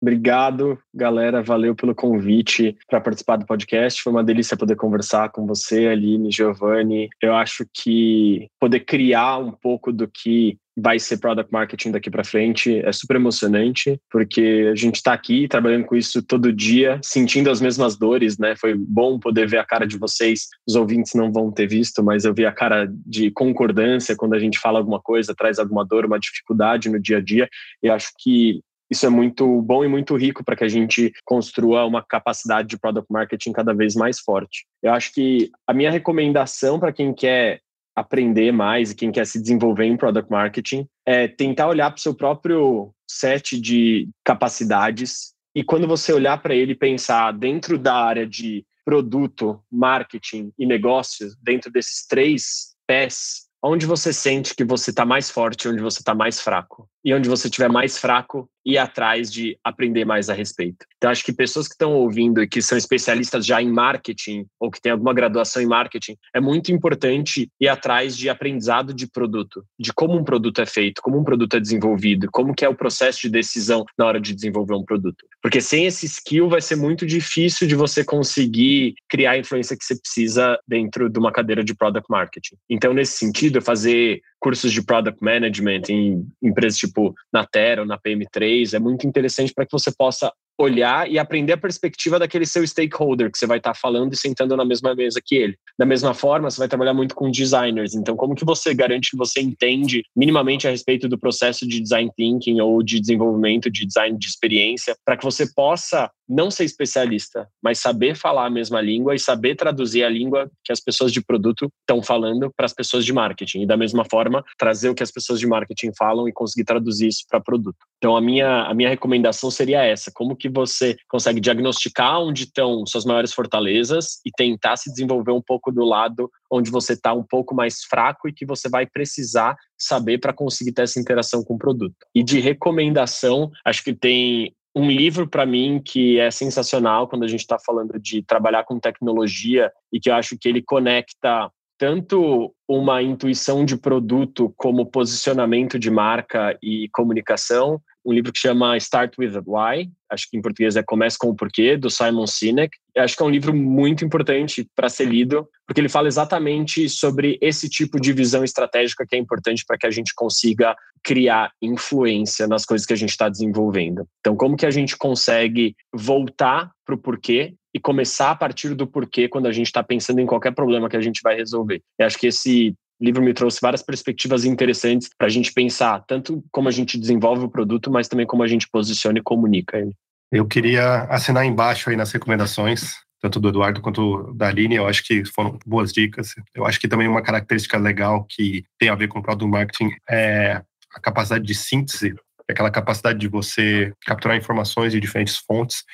Obrigado, 0.00 0.78
galera. 0.94 1.42
Valeu 1.42 1.74
pelo 1.74 1.94
convite 1.94 2.76
para 2.88 3.00
participar 3.00 3.36
do 3.36 3.46
podcast. 3.46 4.00
Foi 4.00 4.12
uma 4.12 4.22
delícia 4.22 4.56
poder 4.56 4.76
conversar 4.76 5.30
com 5.30 5.44
você, 5.44 5.88
Aline, 5.88 6.30
Giovanni. 6.30 7.08
Eu 7.20 7.34
acho 7.34 7.66
que 7.74 8.46
poder 8.60 8.80
criar 8.80 9.38
um 9.38 9.50
pouco 9.50 9.92
do 9.92 10.08
que 10.08 10.56
vai 10.80 10.98
ser 10.98 11.18
product 11.18 11.52
marketing 11.52 11.90
daqui 11.90 12.08
para 12.08 12.22
frente 12.22 12.78
é 12.84 12.92
super 12.92 13.16
emocionante, 13.16 14.00
porque 14.08 14.68
a 14.70 14.76
gente 14.76 14.96
está 14.96 15.12
aqui 15.12 15.48
trabalhando 15.48 15.84
com 15.84 15.96
isso 15.96 16.22
todo 16.22 16.52
dia, 16.52 17.00
sentindo 17.02 17.50
as 17.50 17.60
mesmas 17.60 17.98
dores, 17.98 18.38
né? 18.38 18.54
Foi 18.54 18.74
bom 18.74 19.18
poder 19.18 19.48
ver 19.48 19.58
a 19.58 19.64
cara 19.64 19.84
de 19.84 19.98
vocês. 19.98 20.46
Os 20.66 20.76
ouvintes 20.76 21.14
não 21.14 21.32
vão 21.32 21.50
ter 21.50 21.66
visto, 21.66 22.02
mas 22.02 22.24
eu 22.24 22.32
vi 22.32 22.46
a 22.46 22.52
cara 22.52 22.88
de 23.04 23.30
concordância 23.32 24.14
quando 24.16 24.34
a 24.34 24.38
gente 24.38 24.58
fala 24.58 24.78
alguma 24.78 25.00
coisa, 25.00 25.34
traz 25.34 25.58
alguma 25.58 25.84
dor, 25.84 26.04
uma 26.06 26.20
dificuldade 26.20 26.88
no 26.88 27.00
dia 27.00 27.16
a 27.16 27.20
dia. 27.20 27.48
E 27.82 27.90
acho 27.90 28.12
que 28.16 28.60
isso 28.90 29.06
é 29.06 29.08
muito 29.08 29.60
bom 29.62 29.84
e 29.84 29.88
muito 29.88 30.16
rico 30.16 30.44
para 30.44 30.56
que 30.56 30.64
a 30.64 30.68
gente 30.68 31.12
construa 31.24 31.84
uma 31.84 32.02
capacidade 32.02 32.68
de 32.68 32.78
product 32.78 33.10
marketing 33.10 33.52
cada 33.52 33.74
vez 33.74 33.94
mais 33.94 34.18
forte. 34.20 34.66
Eu 34.82 34.92
acho 34.92 35.12
que 35.12 35.50
a 35.66 35.74
minha 35.74 35.90
recomendação 35.90 36.78
para 36.78 36.92
quem 36.92 37.12
quer 37.12 37.60
aprender 37.94 38.52
mais 38.52 38.90
e 38.90 38.94
quem 38.94 39.10
quer 39.10 39.26
se 39.26 39.40
desenvolver 39.40 39.84
em 39.84 39.96
product 39.96 40.30
marketing 40.30 40.86
é 41.04 41.26
tentar 41.26 41.68
olhar 41.68 41.90
para 41.90 41.98
o 41.98 42.00
seu 42.00 42.14
próprio 42.14 42.92
set 43.08 43.60
de 43.60 44.08
capacidades 44.24 45.34
e 45.54 45.64
quando 45.64 45.88
você 45.88 46.12
olhar 46.12 46.40
para 46.40 46.54
ele 46.54 46.74
pensar 46.74 47.32
dentro 47.32 47.76
da 47.78 47.94
área 47.94 48.26
de 48.26 48.64
produto, 48.84 49.60
marketing 49.70 50.52
e 50.58 50.64
negócio, 50.64 51.28
dentro 51.42 51.70
desses 51.70 52.06
três 52.06 52.76
pés, 52.86 53.48
onde 53.62 53.84
você 53.84 54.12
sente 54.12 54.54
que 54.54 54.64
você 54.64 54.90
está 54.90 55.04
mais 55.04 55.30
forte, 55.30 55.68
onde 55.68 55.82
você 55.82 55.98
está 55.98 56.14
mais 56.14 56.40
fraco. 56.40 56.88
E 57.04 57.14
onde 57.14 57.28
você 57.28 57.48
estiver 57.48 57.68
mais 57.68 57.98
fraco, 57.98 58.48
ir 58.68 58.76
atrás 58.76 59.32
de 59.32 59.58
aprender 59.64 60.04
mais 60.04 60.28
a 60.28 60.34
respeito. 60.34 60.84
Então, 60.98 61.10
acho 61.10 61.24
que 61.24 61.32
pessoas 61.32 61.66
que 61.66 61.74
estão 61.74 61.94
ouvindo 61.94 62.42
e 62.42 62.48
que 62.48 62.60
são 62.60 62.76
especialistas 62.76 63.46
já 63.46 63.62
em 63.62 63.72
marketing 63.72 64.44
ou 64.60 64.70
que 64.70 64.80
têm 64.80 64.92
alguma 64.92 65.14
graduação 65.14 65.62
em 65.62 65.66
marketing, 65.66 66.16
é 66.34 66.40
muito 66.40 66.70
importante 66.70 67.48
ir 67.58 67.68
atrás 67.68 68.16
de 68.16 68.28
aprendizado 68.28 68.92
de 68.92 69.06
produto, 69.06 69.64
de 69.78 69.92
como 69.92 70.18
um 70.18 70.24
produto 70.24 70.60
é 70.60 70.66
feito, 70.66 71.00
como 71.00 71.18
um 71.18 71.24
produto 71.24 71.56
é 71.56 71.60
desenvolvido, 71.60 72.28
como 72.30 72.54
que 72.54 72.64
é 72.64 72.68
o 72.68 72.74
processo 72.74 73.22
de 73.22 73.30
decisão 73.30 73.84
na 73.96 74.04
hora 74.04 74.20
de 74.20 74.34
desenvolver 74.34 74.74
um 74.74 74.84
produto. 74.84 75.24
Porque 75.40 75.60
sem 75.60 75.86
esse 75.86 76.04
skill 76.04 76.48
vai 76.48 76.60
ser 76.60 76.76
muito 76.76 77.06
difícil 77.06 77.66
de 77.66 77.74
você 77.74 78.04
conseguir 78.04 78.94
criar 79.08 79.32
a 79.32 79.38
influência 79.38 79.76
que 79.76 79.84
você 79.84 79.98
precisa 79.98 80.58
dentro 80.66 81.08
de 81.08 81.18
uma 81.18 81.32
cadeira 81.32 81.64
de 81.64 81.74
product 81.74 82.10
marketing. 82.10 82.56
Então, 82.68 82.92
nesse 82.92 83.16
sentido, 83.16 83.62
fazer 83.62 84.20
cursos 84.40 84.72
de 84.72 84.82
product 84.82 85.22
management 85.22 85.82
em 85.88 86.26
empresas 86.42 86.78
tipo 86.78 87.14
Natera 87.32 87.82
ou 87.82 87.86
na 87.86 87.98
PM3 87.98 88.74
é 88.74 88.78
muito 88.78 89.06
interessante 89.06 89.52
para 89.52 89.64
que 89.66 89.72
você 89.72 89.90
possa 89.90 90.32
olhar 90.58 91.10
e 91.10 91.18
aprender 91.18 91.52
a 91.52 91.58
perspectiva 91.58 92.18
daquele 92.18 92.44
seu 92.44 92.66
stakeholder 92.66 93.30
que 93.30 93.38
você 93.38 93.46
vai 93.46 93.58
estar 93.58 93.72
tá 93.72 93.78
falando 93.78 94.12
e 94.12 94.16
sentando 94.16 94.56
na 94.56 94.64
mesma 94.64 94.94
mesa 94.94 95.20
que 95.24 95.36
ele. 95.36 95.56
Da 95.78 95.86
mesma 95.86 96.12
forma, 96.12 96.50
você 96.50 96.58
vai 96.58 96.68
trabalhar 96.68 96.92
muito 96.92 97.14
com 97.14 97.30
designers. 97.30 97.94
Então, 97.94 98.16
como 98.16 98.34
que 98.34 98.44
você 98.44 98.74
garante 98.74 99.12
que 99.12 99.16
você 99.16 99.40
entende 99.40 100.02
minimamente 100.16 100.66
a 100.66 100.70
respeito 100.70 101.08
do 101.08 101.16
processo 101.16 101.66
de 101.66 101.80
design 101.80 102.10
thinking 102.16 102.60
ou 102.60 102.82
de 102.82 102.98
desenvolvimento 102.98 103.70
de 103.70 103.86
design 103.86 104.18
de 104.18 104.26
experiência, 104.26 104.96
para 105.04 105.16
que 105.16 105.24
você 105.24 105.46
possa 105.54 106.10
não 106.28 106.50
ser 106.50 106.64
especialista, 106.64 107.48
mas 107.62 107.78
saber 107.78 108.14
falar 108.14 108.46
a 108.46 108.50
mesma 108.50 108.80
língua 108.80 109.14
e 109.14 109.18
saber 109.18 109.54
traduzir 109.54 110.04
a 110.04 110.10
língua 110.10 110.50
que 110.62 110.70
as 110.70 110.80
pessoas 110.80 111.10
de 111.10 111.22
produto 111.22 111.72
estão 111.80 112.02
falando 112.02 112.52
para 112.54 112.66
as 112.66 112.74
pessoas 112.74 113.04
de 113.04 113.12
marketing. 113.12 113.62
E 113.62 113.66
da 113.66 113.76
mesma 113.76 114.04
forma, 114.04 114.44
trazer 114.58 114.90
o 114.90 114.94
que 114.94 115.02
as 115.02 115.10
pessoas 115.10 115.40
de 115.40 115.46
marketing 115.46 115.92
falam 115.96 116.28
e 116.28 116.32
conseguir 116.32 116.64
traduzir 116.64 117.08
isso 117.08 117.24
para 117.28 117.40
produto. 117.40 117.78
Então, 117.96 118.16
a 118.16 118.20
minha, 118.20 118.64
a 118.64 118.74
minha 118.74 118.88
recomendação 118.88 119.50
seria 119.50 119.82
essa: 119.82 120.10
como 120.12 120.36
que 120.36 120.48
você 120.48 120.96
consegue 121.08 121.40
diagnosticar 121.40 122.20
onde 122.20 122.44
estão 122.44 122.84
suas 122.84 123.04
maiores 123.04 123.32
fortalezas 123.32 124.20
e 124.26 124.30
tentar 124.30 124.76
se 124.76 124.90
desenvolver 124.90 125.32
um 125.32 125.42
pouco 125.42 125.67
do 125.72 125.84
lado 125.84 126.30
onde 126.50 126.70
você 126.70 126.92
está 126.92 127.12
um 127.12 127.22
pouco 127.22 127.54
mais 127.54 127.82
fraco 127.84 128.28
e 128.28 128.32
que 128.32 128.46
você 128.46 128.68
vai 128.68 128.86
precisar 128.86 129.56
saber 129.76 130.18
para 130.18 130.32
conseguir 130.32 130.72
ter 130.72 130.82
essa 130.82 131.00
interação 131.00 131.42
com 131.44 131.54
o 131.54 131.58
produto. 131.58 131.96
E 132.14 132.22
de 132.22 132.40
recomendação, 132.40 133.50
acho 133.64 133.82
que 133.84 133.94
tem 133.94 134.54
um 134.74 134.90
livro 134.90 135.28
para 135.28 135.46
mim 135.46 135.80
que 135.84 136.18
é 136.18 136.30
sensacional 136.30 137.08
quando 137.08 137.24
a 137.24 137.28
gente 137.28 137.40
está 137.40 137.58
falando 137.58 137.98
de 137.98 138.22
trabalhar 138.22 138.64
com 138.64 138.78
tecnologia 138.78 139.72
e 139.92 139.98
que 139.98 140.10
eu 140.10 140.14
acho 140.14 140.36
que 140.38 140.48
ele 140.48 140.62
conecta 140.62 141.50
tanto 141.78 142.52
uma 142.68 143.00
intuição 143.02 143.64
de 143.64 143.76
produto 143.76 144.52
como 144.56 144.86
posicionamento 144.86 145.78
de 145.78 145.90
marca 145.90 146.58
e 146.62 146.88
comunicação 146.92 147.80
um 148.08 148.12
livro 148.12 148.32
que 148.32 148.38
chama 148.38 148.74
Start 148.78 149.12
with 149.18 149.32
Why, 149.46 149.90
acho 150.10 150.30
que 150.30 150.38
em 150.38 150.40
português 150.40 150.76
é 150.76 150.82
Comece 150.82 151.18
com 151.18 151.28
o 151.28 151.36
Porquê, 151.36 151.76
do 151.76 151.90
Simon 151.90 152.26
Sinek. 152.26 152.74
Eu 152.94 153.02
acho 153.02 153.14
que 153.14 153.22
é 153.22 153.26
um 153.26 153.30
livro 153.30 153.54
muito 153.54 154.02
importante 154.02 154.66
para 154.74 154.88
ser 154.88 155.04
lido, 155.04 155.46
porque 155.66 155.78
ele 155.78 155.90
fala 155.90 156.08
exatamente 156.08 156.88
sobre 156.88 157.38
esse 157.42 157.68
tipo 157.68 158.00
de 158.00 158.14
visão 158.14 158.42
estratégica 158.42 159.04
que 159.06 159.14
é 159.14 159.18
importante 159.18 159.62
para 159.66 159.76
que 159.76 159.86
a 159.86 159.90
gente 159.90 160.14
consiga 160.14 160.74
criar 161.04 161.52
influência 161.60 162.46
nas 162.46 162.64
coisas 162.64 162.86
que 162.86 162.94
a 162.94 162.96
gente 162.96 163.10
está 163.10 163.28
desenvolvendo. 163.28 164.08
Então, 164.20 164.34
como 164.34 164.56
que 164.56 164.64
a 164.64 164.70
gente 164.70 164.96
consegue 164.96 165.76
voltar 165.92 166.70
para 166.86 166.94
o 166.94 166.98
porquê 166.98 167.54
e 167.74 167.78
começar 167.78 168.30
a 168.30 168.34
partir 168.34 168.74
do 168.74 168.86
porquê 168.86 169.28
quando 169.28 169.46
a 169.46 169.52
gente 169.52 169.66
está 169.66 169.82
pensando 169.82 170.20
em 170.20 170.26
qualquer 170.26 170.54
problema 170.54 170.88
que 170.88 170.96
a 170.96 171.00
gente 171.02 171.20
vai 171.22 171.36
resolver. 171.36 171.82
Eu 171.98 172.06
acho 172.06 172.18
que 172.18 172.28
esse 172.28 172.74
o 173.00 173.04
livro 173.04 173.22
me 173.22 173.32
trouxe 173.32 173.60
várias 173.60 173.82
perspectivas 173.82 174.44
interessantes 174.44 175.08
para 175.16 175.26
a 175.26 175.30
gente 175.30 175.52
pensar, 175.52 176.04
tanto 176.06 176.44
como 176.50 176.68
a 176.68 176.72
gente 176.72 176.98
desenvolve 176.98 177.44
o 177.44 177.50
produto, 177.50 177.90
mas 177.90 178.08
também 178.08 178.26
como 178.26 178.42
a 178.42 178.48
gente 178.48 178.68
posiciona 178.68 179.18
e 179.18 179.22
comunica 179.22 179.78
ele. 179.78 179.92
Eu 180.30 180.46
queria 180.46 181.04
assinar 181.04 181.46
embaixo 181.46 181.88
aí 181.88 181.96
nas 181.96 182.12
recomendações, 182.12 182.94
tanto 183.20 183.40
do 183.40 183.48
Eduardo 183.48 183.80
quanto 183.80 184.32
da 184.34 184.48
Aline, 184.48 184.76
eu 184.76 184.86
acho 184.86 185.04
que 185.04 185.24
foram 185.24 185.58
boas 185.64 185.92
dicas. 185.92 186.34
Eu 186.54 186.66
acho 186.66 186.78
que 186.78 186.88
também 186.88 187.08
uma 187.08 187.22
característica 187.22 187.78
legal 187.78 188.26
que 188.28 188.64
tem 188.78 188.88
a 188.88 188.94
ver 188.94 189.08
com 189.08 189.20
o 189.20 189.22
product 189.22 189.50
marketing 189.50 189.90
é 190.08 190.62
a 190.94 191.00
capacidade 191.00 191.44
de 191.44 191.54
síntese, 191.54 192.14
aquela 192.50 192.70
capacidade 192.70 193.18
de 193.18 193.28
você 193.28 193.92
capturar 194.06 194.36
informações 194.36 194.92
de 194.92 195.00
diferentes 195.00 195.36
fontes 195.36 195.84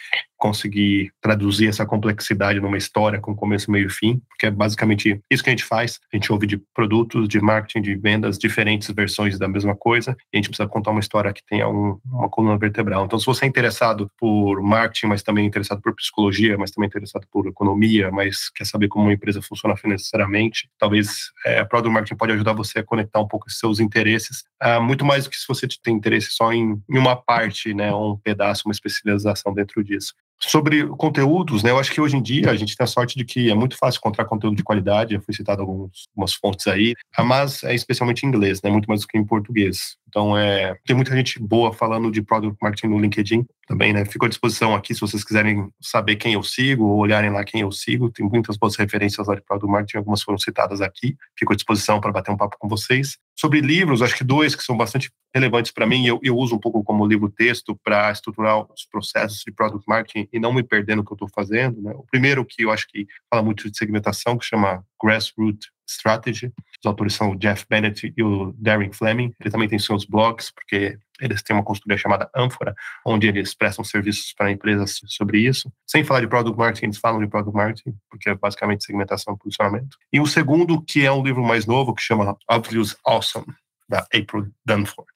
conseguir 0.45 1.11
traduzir 1.23 1.69
essa 1.69 1.87
complexidade 1.87 2.61
numa 2.61 2.77
história 2.77 3.19
com 3.19 3.35
começo, 3.35 3.71
meio 3.71 3.87
e 3.87 3.91
fim, 3.91 4.21
porque 4.29 4.45
é 4.45 4.51
basicamente 4.51 5.19
isso 5.31 5.43
que 5.43 5.49
a 5.49 5.53
gente 5.53 5.65
faz. 5.65 5.99
A 6.13 6.17
gente 6.17 6.31
ouve 6.31 6.47
de 6.47 6.59
produtos, 6.75 7.27
de 7.27 7.41
marketing, 7.41 7.81
de 7.81 7.95
vendas, 7.95 8.37
diferentes 8.37 8.91
versões 8.91 9.39
da 9.39 9.49
mesma 9.49 9.75
coisa, 9.75 10.15
e 10.31 10.37
a 10.37 10.37
gente 10.37 10.51
precisa 10.51 10.69
contar 10.69 10.91
uma 10.91 11.01
história 11.01 11.33
que 11.33 11.43
tenha 11.47 11.67
um, 11.67 11.99
uma 12.05 12.29
coluna 12.29 12.59
vertebral. 12.59 13.07
Então, 13.07 13.19
se 13.19 13.25
você 13.25 13.47
é 13.47 13.49
interessado 13.49 14.07
por 14.19 14.61
marketing, 14.61 15.07
mas 15.07 15.23
também 15.23 15.45
é 15.45 15.49
interessado 15.49 15.81
por 15.81 15.95
psicologia, 15.95 16.59
mas 16.59 16.71
também 16.71 16.89
é 16.89 16.91
interessado 16.91 17.27
por 17.33 17.47
economia, 17.47 18.11
mas 18.11 18.51
quer 18.51 18.67
saber 18.67 18.89
como 18.89 19.07
uma 19.07 19.15
empresa 19.15 19.41
funciona 19.41 19.75
financeiramente, 19.79 20.69
talvez 20.79 21.31
é, 21.47 21.61
a 21.61 21.65
Product 21.65 21.91
Marketing 21.91 22.17
pode 22.17 22.33
ajudar 22.33 22.53
você 22.53 22.81
a 22.81 22.85
conectar 22.85 23.19
um 23.19 23.27
pouco 23.27 23.47
os 23.49 23.59
seus 23.59 23.81
interesses, 23.81 24.45
uh, 24.63 24.83
muito 24.83 25.07
mais 25.07 25.25
do 25.25 25.31
que 25.31 25.37
se 25.37 25.49
você 25.49 25.67
tem 25.83 25.97
interesse 25.97 26.33
só 26.33 26.53
em, 26.53 26.79
em 26.91 26.99
uma 26.99 27.17
parte, 27.17 27.73
né, 27.73 27.91
ou 27.91 28.13
um 28.13 28.19
pedaço, 28.19 28.65
uma 28.67 28.73
especialização 28.73 29.55
dentro 29.55 29.83
disso. 29.83 30.13
Sobre 30.47 30.87
conteúdos, 30.89 31.63
né, 31.63 31.71
eu 31.71 31.79
acho 31.79 31.91
que 31.91 32.01
hoje 32.01 32.17
em 32.17 32.23
dia 32.23 32.51
a 32.51 32.55
gente 32.55 32.77
tem 32.77 32.85
a 32.85 32.87
sorte 32.87 33.17
de 33.17 33.25
que 33.25 33.51
é 33.51 33.55
muito 33.55 33.77
fácil 33.77 33.99
encontrar 33.99 34.27
conteúdo 34.27 34.57
de 34.57 34.63
qualidade, 34.63 35.15
já 35.15 35.21
foi 35.21 35.35
citado 35.35 35.63
algumas 35.63 36.35
fontes 36.35 36.67
aí, 36.67 36.95
mas 37.19 37.63
é 37.65 37.75
especialmente 37.75 38.25
em 38.25 38.29
inglês, 38.29 38.61
né, 38.63 38.71
muito 38.71 38.87
mais 38.87 39.01
do 39.01 39.07
que 39.07 39.17
em 39.17 39.25
português. 39.25 39.97
Então, 40.15 40.39
é, 40.39 40.77
tem 40.87 40.95
muita 40.95 41.13
gente 41.13 41.41
boa 41.41 41.73
falando 41.73 42.09
de 42.09 42.23
Product 42.23 42.57
Marketing 42.63 42.87
no 42.87 43.01
LinkedIn 43.01 43.45
também, 43.67 43.93
né? 43.93 44.05
Fico 44.05 44.25
à 44.25 44.29
disposição 44.29 44.73
aqui 44.73 44.95
se 44.95 45.01
vocês 45.01 45.25
quiserem 45.25 45.69
saber 45.81 46.15
quem 46.15 46.35
eu 46.35 46.43
sigo 46.45 46.85
ou 46.85 46.99
olharem 46.99 47.31
lá 47.31 47.43
quem 47.43 47.63
eu 47.63 47.73
sigo. 47.73 48.09
Tem 48.13 48.25
muitas 48.25 48.57
boas 48.57 48.77
referências 48.77 49.27
lá 49.27 49.35
de 49.35 49.41
Product 49.41 49.69
Marketing, 49.69 49.97
algumas 49.97 50.23
foram 50.23 50.39
citadas 50.39 50.81
aqui. 50.81 51.17
Fico 51.37 51.53
à 51.53 51.57
disposição 51.57 52.01
para 52.01 52.13
bater 52.13 52.31
um 52.31 52.37
papo 52.37 52.57
com 52.61 52.69
vocês. 52.69 53.19
Sobre 53.37 53.61
livros, 53.61 54.03
acho 54.03 54.17
que 54.17 54.23
dois 54.23 54.55
que 54.55 54.63
são 54.63 54.77
bastante 54.77 55.11
relevantes 55.35 55.73
para 55.73 55.85
mim, 55.85 56.07
eu, 56.07 56.21
eu 56.23 56.37
uso 56.37 56.55
um 56.55 56.61
pouco 56.61 56.85
como 56.85 57.05
livro-texto 57.05 57.77
para 57.83 58.13
estruturar 58.13 58.61
os 58.73 58.87
processos 58.89 59.43
de 59.45 59.51
Product 59.51 59.85
Marketing 59.89 60.29
e 60.33 60.39
não 60.39 60.53
me 60.53 60.63
perder 60.63 60.95
no 60.95 61.05
que 61.05 61.11
eu 61.11 61.17
estou 61.17 61.29
fazendo. 61.35 61.83
Né? 61.83 61.93
O 61.93 62.05
primeiro 62.09 62.45
que 62.45 62.63
eu 62.63 62.71
acho 62.71 62.87
que 62.87 63.05
fala 63.29 63.43
muito 63.43 63.69
de 63.69 63.77
segmentação, 63.77 64.39
que 64.39 64.47
chama 64.47 64.85
Grassroot 65.03 65.74
Strategy. 65.87 66.53
Os 66.81 66.87
autores 66.87 67.15
são 67.15 67.33
o 67.33 67.39
Jeff 67.39 67.65
Bennett 67.69 68.13
e 68.17 68.23
o 68.23 68.55
Darren 68.59 68.93
Fleming. 68.93 69.35
Ele 69.41 69.51
também 69.51 69.69
tem 69.69 69.79
seus 69.79 70.05
blogs, 70.05 70.51
porque 70.51 70.99
eles 71.21 71.43
têm 71.43 71.55
uma 71.55 71.63
consultoria 71.63 71.97
chamada 71.97 72.29
Ânfora, 72.35 72.75
onde 73.07 73.29
eles 73.29 73.55
prestam 73.55 73.85
serviços 73.85 74.33
para 74.33 74.51
empresas 74.51 75.01
sobre 75.07 75.39
isso. 75.39 75.73
Sem 75.87 76.05
falar 76.05 76.21
de 76.21 76.27
Product 76.27 76.59
Marketing, 76.59 76.87
eles 76.87 76.99
falam 76.99 77.21
de 77.21 77.29
Product 77.29 77.57
Marketing, 77.57 77.97
porque 78.11 78.31
é 78.31 78.35
basicamente 78.35 78.85
segmentação 78.85 79.35
e 79.35 79.39
posicionamento. 79.39 79.97
E 80.13 80.21
o 80.21 80.27
segundo, 80.27 80.83
que 80.83 81.05
é 81.05 81.13
um 81.13 81.23
livro 81.23 81.43
mais 81.43 81.67
novo, 81.67 81.95
que 81.95 82.03
chama 82.03 82.37
Obvious 82.51 82.97
Awesome, 83.05 83.47
da 83.89 84.01
April 84.13 84.51
Dunford. 84.67 85.09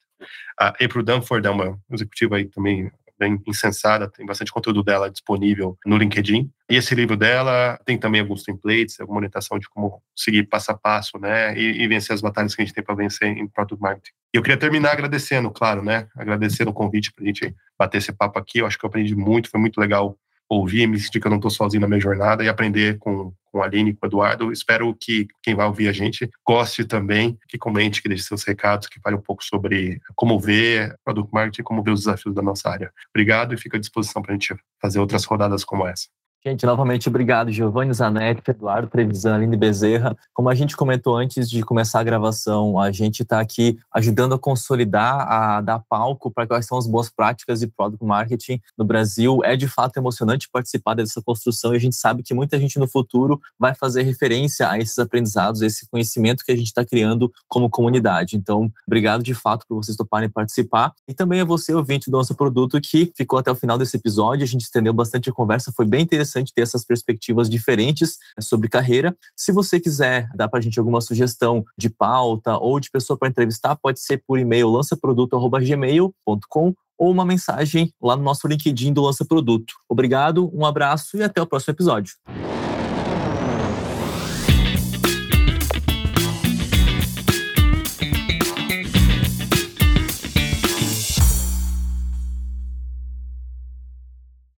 A 0.59 0.67
April 0.69 1.03
Dunford 1.03 1.47
é 1.47 1.49
uma 1.49 1.79
executiva 1.89 2.35
aí 2.35 2.45
também 2.45 2.91
bem 3.19 3.41
insensada, 3.45 4.09
tem 4.09 4.25
bastante 4.25 4.51
conteúdo 4.51 4.81
dela 4.81 5.11
disponível 5.11 5.77
no 5.85 5.97
LinkedIn. 5.97 6.49
E 6.69 6.75
esse 6.75 6.95
livro 6.95 7.17
dela 7.17 7.79
tem 7.85 7.97
também 7.97 8.21
alguns 8.21 8.43
templates, 8.43 8.99
alguma 8.99 9.19
orientação 9.19 9.59
de 9.59 9.67
como 9.69 10.01
seguir 10.15 10.43
passo 10.47 10.71
a 10.71 10.77
passo, 10.77 11.19
né, 11.19 11.57
e, 11.57 11.83
e 11.83 11.87
vencer 11.87 12.13
as 12.13 12.21
batalhas 12.21 12.55
que 12.55 12.61
a 12.61 12.65
gente 12.65 12.73
tem 12.73 12.83
para 12.83 12.95
vencer 12.95 13.27
em 13.27 13.47
Product 13.47 13.81
Marketing. 13.81 14.11
E 14.33 14.37
eu 14.37 14.41
queria 14.41 14.57
terminar 14.57 14.93
agradecendo, 14.93 15.51
claro, 15.51 15.83
né, 15.83 16.07
agradecendo 16.15 16.71
o 16.71 16.73
convite 16.73 17.11
para 17.13 17.23
a 17.23 17.27
gente 17.27 17.53
bater 17.77 17.97
esse 17.97 18.13
papo 18.13 18.39
aqui. 18.39 18.59
Eu 18.59 18.65
acho 18.65 18.77
que 18.77 18.85
eu 18.85 18.87
aprendi 18.87 19.15
muito, 19.15 19.49
foi 19.49 19.59
muito 19.59 19.79
legal 19.79 20.17
ouvir, 20.49 20.87
me 20.87 20.99
sentir 20.99 21.19
que 21.19 21.27
eu 21.27 21.29
não 21.29 21.37
estou 21.37 21.51
sozinho 21.51 21.81
na 21.81 21.87
minha 21.87 21.99
jornada 21.99 22.43
e 22.43 22.49
aprender 22.49 22.97
com, 22.97 23.31
com 23.51 23.61
a 23.61 23.65
Aline, 23.65 23.93
com 23.93 24.05
o 24.05 24.09
Eduardo. 24.09 24.51
Espero 24.51 24.95
que 24.99 25.27
quem 25.43 25.53
vai 25.53 25.67
ouvir 25.67 25.87
a 25.87 25.93
gente 25.93 26.27
goste 26.45 26.83
também, 26.83 27.37
que 27.47 27.57
comente, 27.57 28.01
que 28.01 28.09
deixe 28.09 28.23
seus 28.23 28.43
recados, 28.43 28.87
que 28.87 28.99
fale 28.99 29.15
um 29.15 29.21
pouco 29.21 29.43
sobre 29.43 30.01
como 30.15 30.39
ver 30.39 30.95
product 31.05 31.31
marketing, 31.31 31.63
como 31.63 31.83
ver 31.83 31.91
os 31.91 32.01
desafios 32.01 32.33
da 32.33 32.41
nossa 32.41 32.69
área. 32.69 32.91
Obrigado 33.13 33.53
e 33.53 33.57
fico 33.57 33.75
à 33.75 33.79
disposição 33.79 34.21
para 34.21 34.31
a 34.31 34.35
gente 34.35 34.55
fazer 34.81 34.99
outras 34.99 35.23
rodadas 35.25 35.63
como 35.63 35.87
essa. 35.87 36.07
Gente, 36.45 36.65
novamente 36.65 37.09
obrigado, 37.09 37.51
Giovanni 37.51 37.93
Zanetti, 37.93 38.49
Eduardo 38.49 38.87
Trevisan, 38.87 39.35
Aline 39.35 39.57
Bezerra. 39.57 40.15
Como 40.33 40.47
a 40.47 40.55
gente 40.55 40.77
comentou 40.77 41.17
antes 41.17 41.49
de 41.49 41.61
começar 41.63 41.99
a 41.99 42.03
gravação, 42.03 42.79
a 42.79 42.93
gente 42.93 43.23
está 43.23 43.41
aqui 43.41 43.77
ajudando 43.93 44.35
a 44.35 44.39
consolidar, 44.39 45.29
a 45.29 45.59
dar 45.59 45.83
palco 45.89 46.31
para 46.31 46.47
quais 46.47 46.65
são 46.65 46.77
as 46.77 46.87
boas 46.87 47.09
práticas 47.09 47.59
de 47.59 47.67
product 47.67 48.05
marketing 48.05 48.61
no 48.77 48.85
Brasil. 48.85 49.41
É 49.43 49.57
de 49.57 49.67
fato 49.67 49.97
emocionante 49.97 50.47
participar 50.49 50.93
dessa 50.93 51.21
construção 51.21 51.73
e 51.73 51.75
a 51.75 51.79
gente 51.79 51.97
sabe 51.97 52.23
que 52.23 52.33
muita 52.33 52.57
gente 52.57 52.79
no 52.79 52.87
futuro 52.87 53.41
vai 53.59 53.75
fazer 53.75 54.03
referência 54.03 54.69
a 54.69 54.79
esses 54.79 54.97
aprendizados, 54.97 55.61
a 55.61 55.65
esse 55.65 55.89
conhecimento 55.89 56.45
que 56.45 56.53
a 56.53 56.55
gente 56.55 56.67
está 56.67 56.85
criando 56.85 57.29
como 57.49 57.69
comunidade. 57.69 58.37
Então, 58.37 58.71
obrigado 58.87 59.21
de 59.23 59.33
fato 59.33 59.65
por 59.67 59.83
vocês 59.83 59.97
toparem 59.97 60.29
participar 60.29 60.93
e 61.05 61.13
também 61.13 61.41
a 61.41 61.45
você, 61.45 61.73
ouvinte 61.73 62.09
do 62.09 62.15
nosso 62.15 62.33
produto, 62.33 62.79
que 62.79 63.11
ficou 63.13 63.39
até 63.39 63.51
o 63.51 63.55
final 63.55 63.77
desse 63.77 63.97
episódio. 63.97 64.45
A 64.45 64.47
gente 64.47 64.61
estendeu 64.61 64.93
bastante 64.93 65.29
a 65.29 65.33
conversa, 65.33 65.73
foi 65.75 65.85
bem 65.85 66.03
interessante 66.03 66.28
interessante 66.29 66.53
ter 66.53 66.61
essas 66.61 66.85
perspectivas 66.85 67.49
diferentes 67.49 68.17
né, 68.37 68.41
sobre 68.41 68.69
carreira. 68.69 69.17
Se 69.35 69.51
você 69.51 69.79
quiser 69.79 70.29
dar 70.35 70.47
para 70.47 70.59
a 70.59 70.61
gente 70.61 70.77
alguma 70.77 71.01
sugestão 71.01 71.65
de 71.77 71.89
pauta 71.89 72.55
ou 72.57 72.79
de 72.79 72.91
pessoa 72.91 73.17
para 73.17 73.27
entrevistar, 73.27 73.75
pode 73.75 73.99
ser 73.99 74.23
por 74.25 74.37
e-mail 74.37 74.69
lançaproduto.gmail.com 74.69 76.73
ou 76.97 77.11
uma 77.11 77.25
mensagem 77.25 77.93
lá 78.01 78.15
no 78.15 78.23
nosso 78.23 78.47
LinkedIn 78.47 78.93
do 78.93 79.01
Lança 79.01 79.25
Produto. 79.25 79.73
Obrigado, 79.87 80.49
um 80.53 80.65
abraço 80.65 81.17
e 81.17 81.23
até 81.23 81.41
o 81.41 81.47
próximo 81.47 81.73
episódio. 81.73 82.13